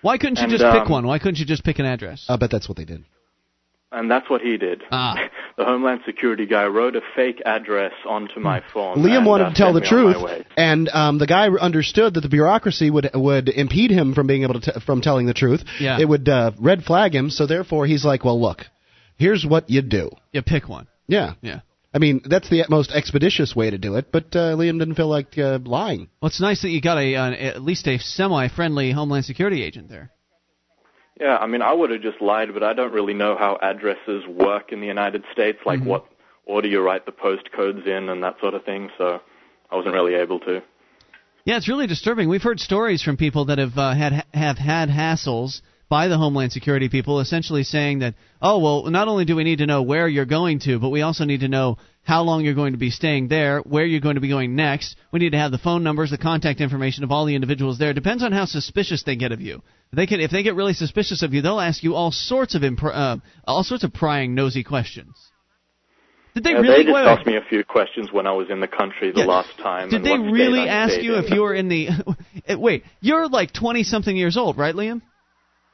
Why 0.00 0.16
couldn't 0.16 0.36
you 0.36 0.44
And, 0.44 0.52
just 0.52 0.62
pick 0.62 0.82
um, 0.86 0.90
one? 0.90 1.06
Why 1.06 1.18
couldn't 1.18 1.38
you 1.38 1.44
just 1.44 1.64
pick 1.64 1.78
an 1.80 1.86
address? 1.86 2.24
I 2.28 2.36
bet 2.36 2.50
that's 2.50 2.68
what 2.68 2.76
they 2.78 2.84
did. 2.84 3.04
And 3.90 4.10
that's 4.10 4.28
what 4.28 4.42
he 4.42 4.56
did. 4.56 4.82
Ah. 4.90 5.16
The 5.56 5.64
Homeland 5.64 6.02
Security 6.06 6.46
guy 6.46 6.66
wrote 6.66 6.94
a 6.94 7.00
fake 7.16 7.42
address 7.44 7.90
onto 8.08 8.38
my 8.38 8.62
phone. 8.72 8.98
Liam 8.98 9.16
and, 9.16 9.26
wanted 9.26 9.44
uh, 9.46 9.48
to 9.48 9.54
tell 9.56 9.72
the 9.72 9.84
sent 9.84 10.06
me 10.06 10.14
on 10.14 10.28
truth, 10.28 10.46
and 10.56 10.88
um, 10.90 11.18
the 11.18 11.26
guy 11.26 11.48
understood 11.48 12.14
that 12.14 12.20
the 12.20 12.28
bureaucracy 12.28 12.90
would 12.90 13.10
would 13.12 13.48
impede 13.48 13.90
him 13.90 14.14
from 14.14 14.28
being 14.28 14.44
able 14.44 14.60
to 14.60 14.72
t- 14.72 14.80
from 14.86 15.00
telling 15.00 15.26
the 15.26 15.34
truth. 15.34 15.64
Yeah. 15.80 15.98
It 15.98 16.08
would 16.08 16.28
uh, 16.28 16.52
red 16.60 16.84
flag 16.84 17.12
him, 17.12 17.30
so 17.30 17.48
therefore 17.48 17.86
he's 17.86 18.04
like, 18.04 18.24
"Well, 18.24 18.40
look, 18.40 18.66
here's 19.16 19.44
what 19.44 19.68
you 19.68 19.82
do." 19.82 20.10
You 20.30 20.42
pick 20.42 20.68
one. 20.68 20.86
Yeah. 21.08 21.34
Yeah. 21.40 21.62
I 21.92 21.98
mean, 21.98 22.20
that's 22.24 22.48
the 22.48 22.66
most 22.68 22.92
expeditious 22.92 23.56
way 23.56 23.70
to 23.70 23.78
do 23.78 23.96
it, 23.96 24.12
but 24.12 24.26
uh, 24.36 24.54
Liam 24.54 24.78
didn't 24.78 24.94
feel 24.94 25.08
like 25.08 25.36
uh, 25.36 25.58
lying. 25.64 26.08
Well, 26.20 26.28
it's 26.28 26.40
nice 26.40 26.62
that 26.62 26.70
you 26.70 26.80
got 26.80 26.98
a 26.98 27.16
uh, 27.16 27.30
at 27.32 27.62
least 27.62 27.88
a 27.88 27.98
semi-friendly 27.98 28.92
Homeland 28.92 29.24
Security 29.24 29.64
agent 29.64 29.88
there. 29.88 30.12
Yeah, 31.20 31.36
I 31.36 31.46
mean, 31.46 31.62
I 31.62 31.72
would 31.72 31.90
have 31.90 32.00
just 32.00 32.20
lied, 32.20 32.54
but 32.54 32.62
I 32.62 32.74
don't 32.74 32.92
really 32.92 33.14
know 33.14 33.36
how 33.36 33.58
addresses 33.60 34.24
work 34.28 34.72
in 34.72 34.80
the 34.80 34.86
United 34.86 35.24
States, 35.32 35.58
like 35.66 35.80
Mm-hmm. 35.80 35.88
what 35.88 36.06
order 36.46 36.68
you 36.68 36.80
write 36.80 37.06
the 37.06 37.12
postcodes 37.12 37.86
in 37.86 38.08
and 38.08 38.22
that 38.22 38.36
sort 38.40 38.54
of 38.54 38.64
thing. 38.64 38.90
So 38.96 39.20
I 39.70 39.76
wasn't 39.76 39.94
really 39.94 40.14
able 40.14 40.40
to. 40.40 40.62
Yeah, 41.44 41.56
it's 41.56 41.68
really 41.68 41.86
disturbing. 41.86 42.28
We've 42.28 42.42
heard 42.42 42.60
stories 42.60 43.02
from 43.02 43.16
people 43.16 43.46
that 43.46 43.58
have 43.58 43.76
uh, 43.76 43.94
had 43.94 44.24
have 44.34 44.58
had 44.58 44.88
hassles 44.88 45.60
by 45.88 46.08
the 46.08 46.18
Homeland 46.18 46.52
Security 46.52 46.88
people, 46.88 47.20
essentially 47.20 47.62
saying 47.62 48.00
that, 48.00 48.14
oh 48.42 48.58
well, 48.58 48.90
not 48.90 49.08
only 49.08 49.24
do 49.24 49.36
we 49.36 49.44
need 49.44 49.58
to 49.58 49.66
know 49.66 49.82
where 49.82 50.06
you're 50.06 50.26
going 50.26 50.60
to, 50.60 50.78
but 50.78 50.90
we 50.90 51.02
also 51.02 51.24
need 51.24 51.40
to 51.40 51.48
know 51.48 51.78
how 52.02 52.22
long 52.22 52.44
you're 52.44 52.54
going 52.54 52.72
to 52.72 52.78
be 52.78 52.90
staying 52.90 53.28
there, 53.28 53.60
where 53.60 53.84
you're 53.84 54.00
going 54.00 54.14
to 54.16 54.20
be 54.20 54.28
going 54.28 54.54
next. 54.56 54.96
We 55.12 55.18
need 55.20 55.32
to 55.32 55.38
have 55.38 55.50
the 55.50 55.58
phone 55.58 55.82
numbers, 55.82 56.10
the 56.10 56.18
contact 56.18 56.60
information 56.60 57.04
of 57.04 57.12
all 57.12 57.24
the 57.26 57.34
individuals 57.34 57.78
there. 57.78 57.90
It 57.90 57.94
depends 57.94 58.22
on 58.22 58.32
how 58.32 58.44
suspicious 58.44 59.02
they 59.02 59.16
get 59.16 59.32
of 59.32 59.40
you. 59.40 59.62
They 59.92 60.06
can, 60.06 60.20
if 60.20 60.30
they 60.30 60.42
get 60.42 60.54
really 60.54 60.74
suspicious 60.74 61.22
of 61.22 61.32
you, 61.32 61.40
they'll 61.42 61.60
ask 61.60 61.82
you 61.82 61.94
all 61.94 62.10
sorts 62.10 62.54
of 62.54 62.62
impr- 62.62 62.94
uh, 62.94 63.16
all 63.46 63.64
sorts 63.64 63.84
of 63.84 63.92
prying, 63.92 64.34
nosy 64.34 64.64
questions. 64.64 65.14
Did 66.34 66.44
they 66.44 66.50
Yeah, 66.50 66.56
really? 66.58 66.76
they 66.76 66.82
just 66.84 66.94
wait. 66.94 67.06
asked 67.06 67.26
me 67.26 67.36
a 67.36 67.42
few 67.48 67.64
questions 67.64 68.12
when 68.12 68.26
I 68.26 68.32
was 68.32 68.48
in 68.50 68.60
the 68.60 68.68
country 68.68 69.10
the 69.10 69.20
Yeah. 69.20 69.26
last 69.26 69.56
time. 69.58 69.88
Did 69.88 70.04
they 70.04 70.18
really 70.18 70.68
ask 70.68 71.00
you 71.00 71.16
if 71.16 71.30
you 71.30 71.40
were 71.40 71.54
in 71.54 71.68
the? 71.68 71.88
Wait, 72.56 72.84
you're 73.00 73.28
like 73.28 73.52
twenty 73.52 73.82
something 73.82 74.14
years 74.16 74.36
old, 74.36 74.56
right, 74.58 74.74
Liam? 74.74 75.00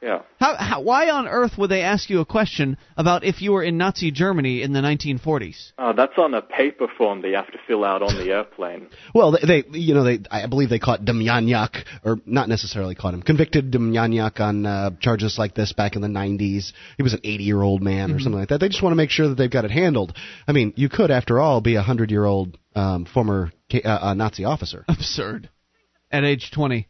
Yeah. 0.01 0.21
How, 0.39 0.55
how? 0.55 0.81
Why 0.81 1.09
on 1.09 1.27
earth 1.27 1.53
would 1.57 1.71
they 1.71 1.81
ask 1.81 2.09
you 2.09 2.19
a 2.19 2.25
question 2.25 2.77
about 2.95 3.23
if 3.23 3.41
you 3.41 3.53
were 3.53 3.63
in 3.63 3.77
Nazi 3.77 4.11
Germany 4.11 4.61
in 4.61 4.71
the 4.71 4.81
1940s? 4.81 5.71
Uh, 5.77 5.93
that's 5.93 6.13
on 6.17 6.33
a 6.33 6.41
paper 6.41 6.87
form 6.97 7.21
that 7.21 7.29
you 7.29 7.35
have 7.35 7.51
to 7.51 7.57
fill 7.65 7.83
out 7.83 8.01
on 8.03 8.15
the 8.15 8.31
airplane. 8.31 8.87
Well, 9.15 9.31
they, 9.31 9.61
they 9.71 9.79
you 9.79 9.93
know, 9.93 10.03
they 10.03 10.19
I 10.29 10.47
believe 10.47 10.69
they 10.69 10.79
caught 10.79 11.01
Demjanjuk, 11.05 11.83
or 12.03 12.17
not 12.25 12.49
necessarily 12.49 12.93
caught 12.95 13.13
him, 13.13 13.21
convicted 13.21 13.71
Demjanjuk 13.71 14.39
on 14.41 14.65
uh, 14.65 14.91
charges 14.99 15.37
like 15.39 15.55
this 15.55 15.71
back 15.73 15.95
in 15.95 16.01
the 16.01 16.07
90s. 16.09 16.73
He 16.97 17.03
was 17.03 17.13
an 17.13 17.21
80 17.23 17.43
year 17.43 17.61
old 17.61 17.81
man 17.81 18.11
or 18.11 18.19
something 18.19 18.39
like 18.39 18.49
that. 18.49 18.59
They 18.59 18.67
just 18.67 18.83
want 18.83 18.91
to 18.91 18.97
make 18.97 19.09
sure 19.09 19.29
that 19.29 19.35
they've 19.35 19.49
got 19.49 19.63
it 19.65 19.71
handled. 19.71 20.15
I 20.47 20.51
mean, 20.51 20.73
you 20.75 20.89
could, 20.89 21.11
after 21.11 21.39
all, 21.39 21.61
be 21.61 21.75
a 21.75 21.81
hundred 21.81 22.11
year 22.11 22.25
old 22.25 22.57
um, 22.75 23.05
former 23.05 23.51
K- 23.69 23.81
uh, 23.83 24.09
uh, 24.09 24.13
Nazi 24.13 24.43
officer. 24.43 24.83
Absurd. 24.89 25.49
At 26.11 26.23
age 26.25 26.51
20. 26.53 26.87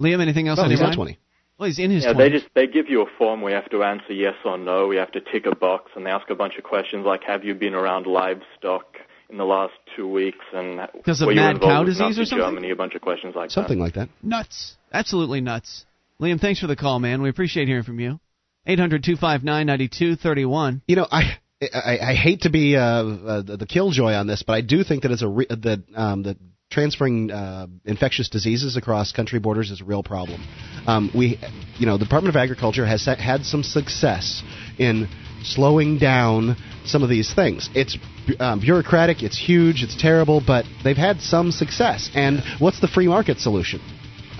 Liam, 0.00 0.20
anything 0.20 0.48
else 0.48 0.58
Oh, 0.58 0.64
on 0.64 0.70
he's 0.70 0.80
not 0.80 0.94
20. 0.94 1.18
Well, 1.62 1.68
he's 1.68 1.78
in 1.78 1.92
his 1.92 2.02
Yeah, 2.02 2.14
20s. 2.14 2.18
they 2.18 2.30
just 2.30 2.46
they 2.54 2.66
give 2.66 2.88
you 2.88 3.02
a 3.02 3.06
form 3.16 3.40
We 3.40 3.52
have 3.52 3.70
to 3.70 3.84
answer 3.84 4.12
yes 4.12 4.34
or 4.44 4.58
no. 4.58 4.88
We 4.88 4.96
have 4.96 5.12
to 5.12 5.20
tick 5.20 5.46
a 5.46 5.54
box, 5.54 5.92
and 5.94 6.04
they 6.04 6.10
ask 6.10 6.28
a 6.28 6.34
bunch 6.34 6.54
of 6.58 6.64
questions 6.64 7.06
like, 7.06 7.22
"Have 7.22 7.44
you 7.44 7.54
been 7.54 7.72
around 7.72 8.08
livestock 8.08 8.96
in 9.30 9.36
the 9.38 9.44
last 9.44 9.74
two 9.94 10.08
weeks?" 10.08 10.44
and 10.52 10.80
Because 10.92 11.22
of 11.22 11.28
were 11.28 11.34
mad 11.36 11.54
involved 11.54 11.72
cow 11.72 11.84
disease 11.84 12.18
or 12.18 12.24
something? 12.24 12.48
Germany, 12.48 12.70
a 12.72 12.74
bunch 12.74 12.96
of 12.96 13.00
questions 13.00 13.36
like 13.36 13.52
Something 13.52 13.78
like 13.78 13.94
that. 13.94 14.08
Nuts. 14.24 14.76
Absolutely 14.92 15.40
nuts. 15.40 15.86
Liam, 16.20 16.40
thanks 16.40 16.58
for 16.58 16.66
the 16.66 16.74
call, 16.74 16.98
man. 16.98 17.22
We 17.22 17.28
appreciate 17.28 17.68
hearing 17.68 17.84
from 17.84 18.00
you. 18.00 18.18
800 18.66 19.04
259 19.04 19.64
9231. 19.64 20.82
You 20.88 20.96
know, 20.96 21.06
I 21.12 21.38
I, 21.72 21.98
I 22.10 22.14
hate 22.14 22.40
to 22.40 22.50
be 22.50 22.74
uh, 22.76 22.82
uh, 22.82 23.42
the 23.42 23.66
killjoy 23.68 24.14
on 24.14 24.26
this, 24.26 24.42
but 24.44 24.54
I 24.54 24.62
do 24.62 24.82
think 24.82 25.04
that 25.04 25.12
it's 25.12 25.22
a 25.22 25.28
re- 25.28 25.46
that 25.48 25.84
um, 25.94 26.24
that 26.24 26.38
transferring 26.72 27.30
uh, 27.30 27.66
infectious 27.84 28.28
diseases 28.28 28.76
across 28.76 29.12
country 29.12 29.38
borders 29.38 29.70
is 29.70 29.80
a 29.80 29.84
real 29.84 30.02
problem. 30.02 30.42
Um, 30.86 31.10
we, 31.14 31.38
you 31.78 31.86
know, 31.86 31.98
the 31.98 32.04
Department 32.04 32.34
of 32.34 32.40
Agriculture 32.40 32.86
has 32.86 33.04
had 33.04 33.44
some 33.44 33.62
success 33.62 34.42
in 34.78 35.08
slowing 35.42 35.98
down 35.98 36.56
some 36.84 37.02
of 37.02 37.08
these 37.08 37.32
things. 37.34 37.68
It's 37.74 37.98
um, 38.40 38.60
bureaucratic, 38.60 39.22
it's 39.22 39.38
huge, 39.38 39.82
it's 39.82 40.00
terrible, 40.00 40.42
but 40.44 40.64
they've 40.82 40.96
had 40.96 41.20
some 41.20 41.52
success. 41.52 42.10
And 42.14 42.42
what's 42.58 42.80
the 42.80 42.88
free 42.88 43.08
market 43.08 43.38
solution? 43.38 43.80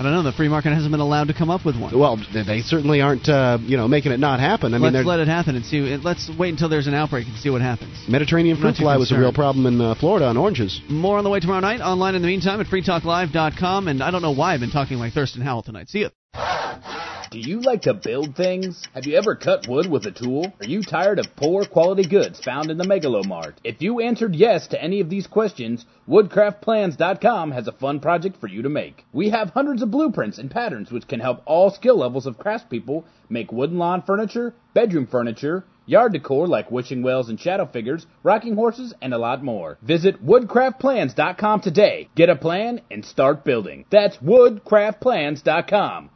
I 0.07 0.11
don't 0.11 0.24
know. 0.24 0.31
The 0.31 0.37
free 0.37 0.49
market 0.49 0.73
hasn't 0.73 0.91
been 0.91 1.01
allowed 1.01 1.29
to 1.29 1.35
come 1.35 1.51
up 1.51 1.65
with 1.65 1.79
one. 1.79 1.99
Well, 1.99 2.16
they 2.33 2.61
certainly 2.61 3.01
aren't, 3.01 3.29
uh, 3.29 3.59
you 3.62 3.77
know, 3.77 3.89
making 3.89 4.12
it 4.12 4.19
not 4.19 4.41
happen. 4.41 4.74
I 4.74 4.79
let's 4.79 4.95
mean, 4.95 5.05
let 5.05 5.20
it 5.20 5.29
happen 5.29 5.57
and 5.57 5.65
see. 5.65 5.81
Let's 5.97 6.31
wait 6.39 6.51
until 6.51 6.69
there's 6.69 6.87
an 6.87 6.95
outbreak 6.95 7.27
and 7.27 7.37
see 7.37 7.51
what 7.51 7.62
happens. 7.62 7.97
Mediterranean 8.09 8.57
fruit 8.57 8.77
fly 8.77 8.97
was 8.97 9.12
a 9.12 9.19
real 9.19 9.33
problem 9.33 9.66
in 9.66 9.81
uh, 9.81 9.95
Florida 9.95 10.27
on 10.27 10.37
oranges. 10.37 10.81
More 10.89 11.19
on 11.19 11.24
the 11.24 11.31
way 11.31 11.41
tomorrow 11.41 11.61
night. 11.61 11.81
Online 11.81 12.15
in 12.15 12.23
the 12.23 12.29
meantime 12.29 12.61
at 12.61 12.66
freetalklive.com. 12.66 13.89
And 13.89 14.03
I 14.03 14.11
don't 14.11 14.23
know 14.23 14.33
why 14.33 14.55
I've 14.55 14.61
been 14.61 14.70
talking 14.70 14.99
like 14.99 15.12
Thurston 15.12 15.43
Howell 15.43 15.62
tonight. 15.62 15.89
See 15.89 16.01
you. 16.01 17.11
Do 17.33 17.41
you 17.41 17.63
like 17.63 17.81
to 17.83 17.95
build 17.95 18.37
things? 18.37 18.87
Have 18.93 19.07
you 19.07 19.17
ever 19.17 19.35
cut 19.35 19.67
wood 19.67 19.91
with 19.91 20.05
a 20.05 20.11
tool? 20.11 20.53
Are 20.61 20.67
you 20.67 20.83
tired 20.83 21.19
of 21.19 21.35
poor 21.35 21.65
quality 21.65 22.07
goods 22.07 22.39
found 22.39 22.71
in 22.71 22.77
the 22.77 22.85
Megalomart? 22.85 23.55
If 23.65 23.81
you 23.81 24.01
answered 24.01 24.35
yes 24.37 24.67
to 24.67 24.79
any 24.83 25.01
of 25.01 25.09
these 25.09 25.27
questions, 25.27 25.87
woodcraftplans.com 26.07 27.53
has 27.53 27.69
a 27.69 27.73
fun 27.73 28.01
project 28.01 28.37
for 28.39 28.49
you 28.49 28.61
to 28.61 28.69
make. 28.69 29.07
We 29.15 29.31
have 29.31 29.49
hundreds 29.49 29.81
of 29.81 29.91
blueprints 29.91 30.37
and 30.37 30.51
patterns 30.51 30.93
which 30.93 31.09
can 31.09 31.21
help 31.21 31.41
all 31.47 31.71
skill 31.71 31.97
levels 31.97 32.27
of 32.27 32.37
craftspeople 32.37 33.05
make 33.31 33.51
wooden 33.51 33.79
lawn 33.79 34.03
furniture, 34.03 34.55
bedroom 34.75 35.07
furniture, 35.07 35.65
yard 35.87 36.13
decor 36.13 36.47
like 36.47 36.71
wishing 36.71 37.03
wells 37.03 37.31
and 37.31 37.41
shadow 37.41 37.65
figures, 37.65 38.05
rocking 38.23 38.57
horses, 38.57 38.93
and 39.01 39.15
a 39.15 39.19
lot 39.19 39.43
more. 39.43 39.79
Visit 39.81 40.23
woodcraftplans.com 40.23 41.63
today. 41.63 42.11
Get 42.15 42.29
a 42.29 42.37
plan 42.37 42.83
and 42.91 43.03
start 43.07 43.43
building. 43.43 43.87
That's 43.89 44.19
woodcraftplans.com. 44.19 46.11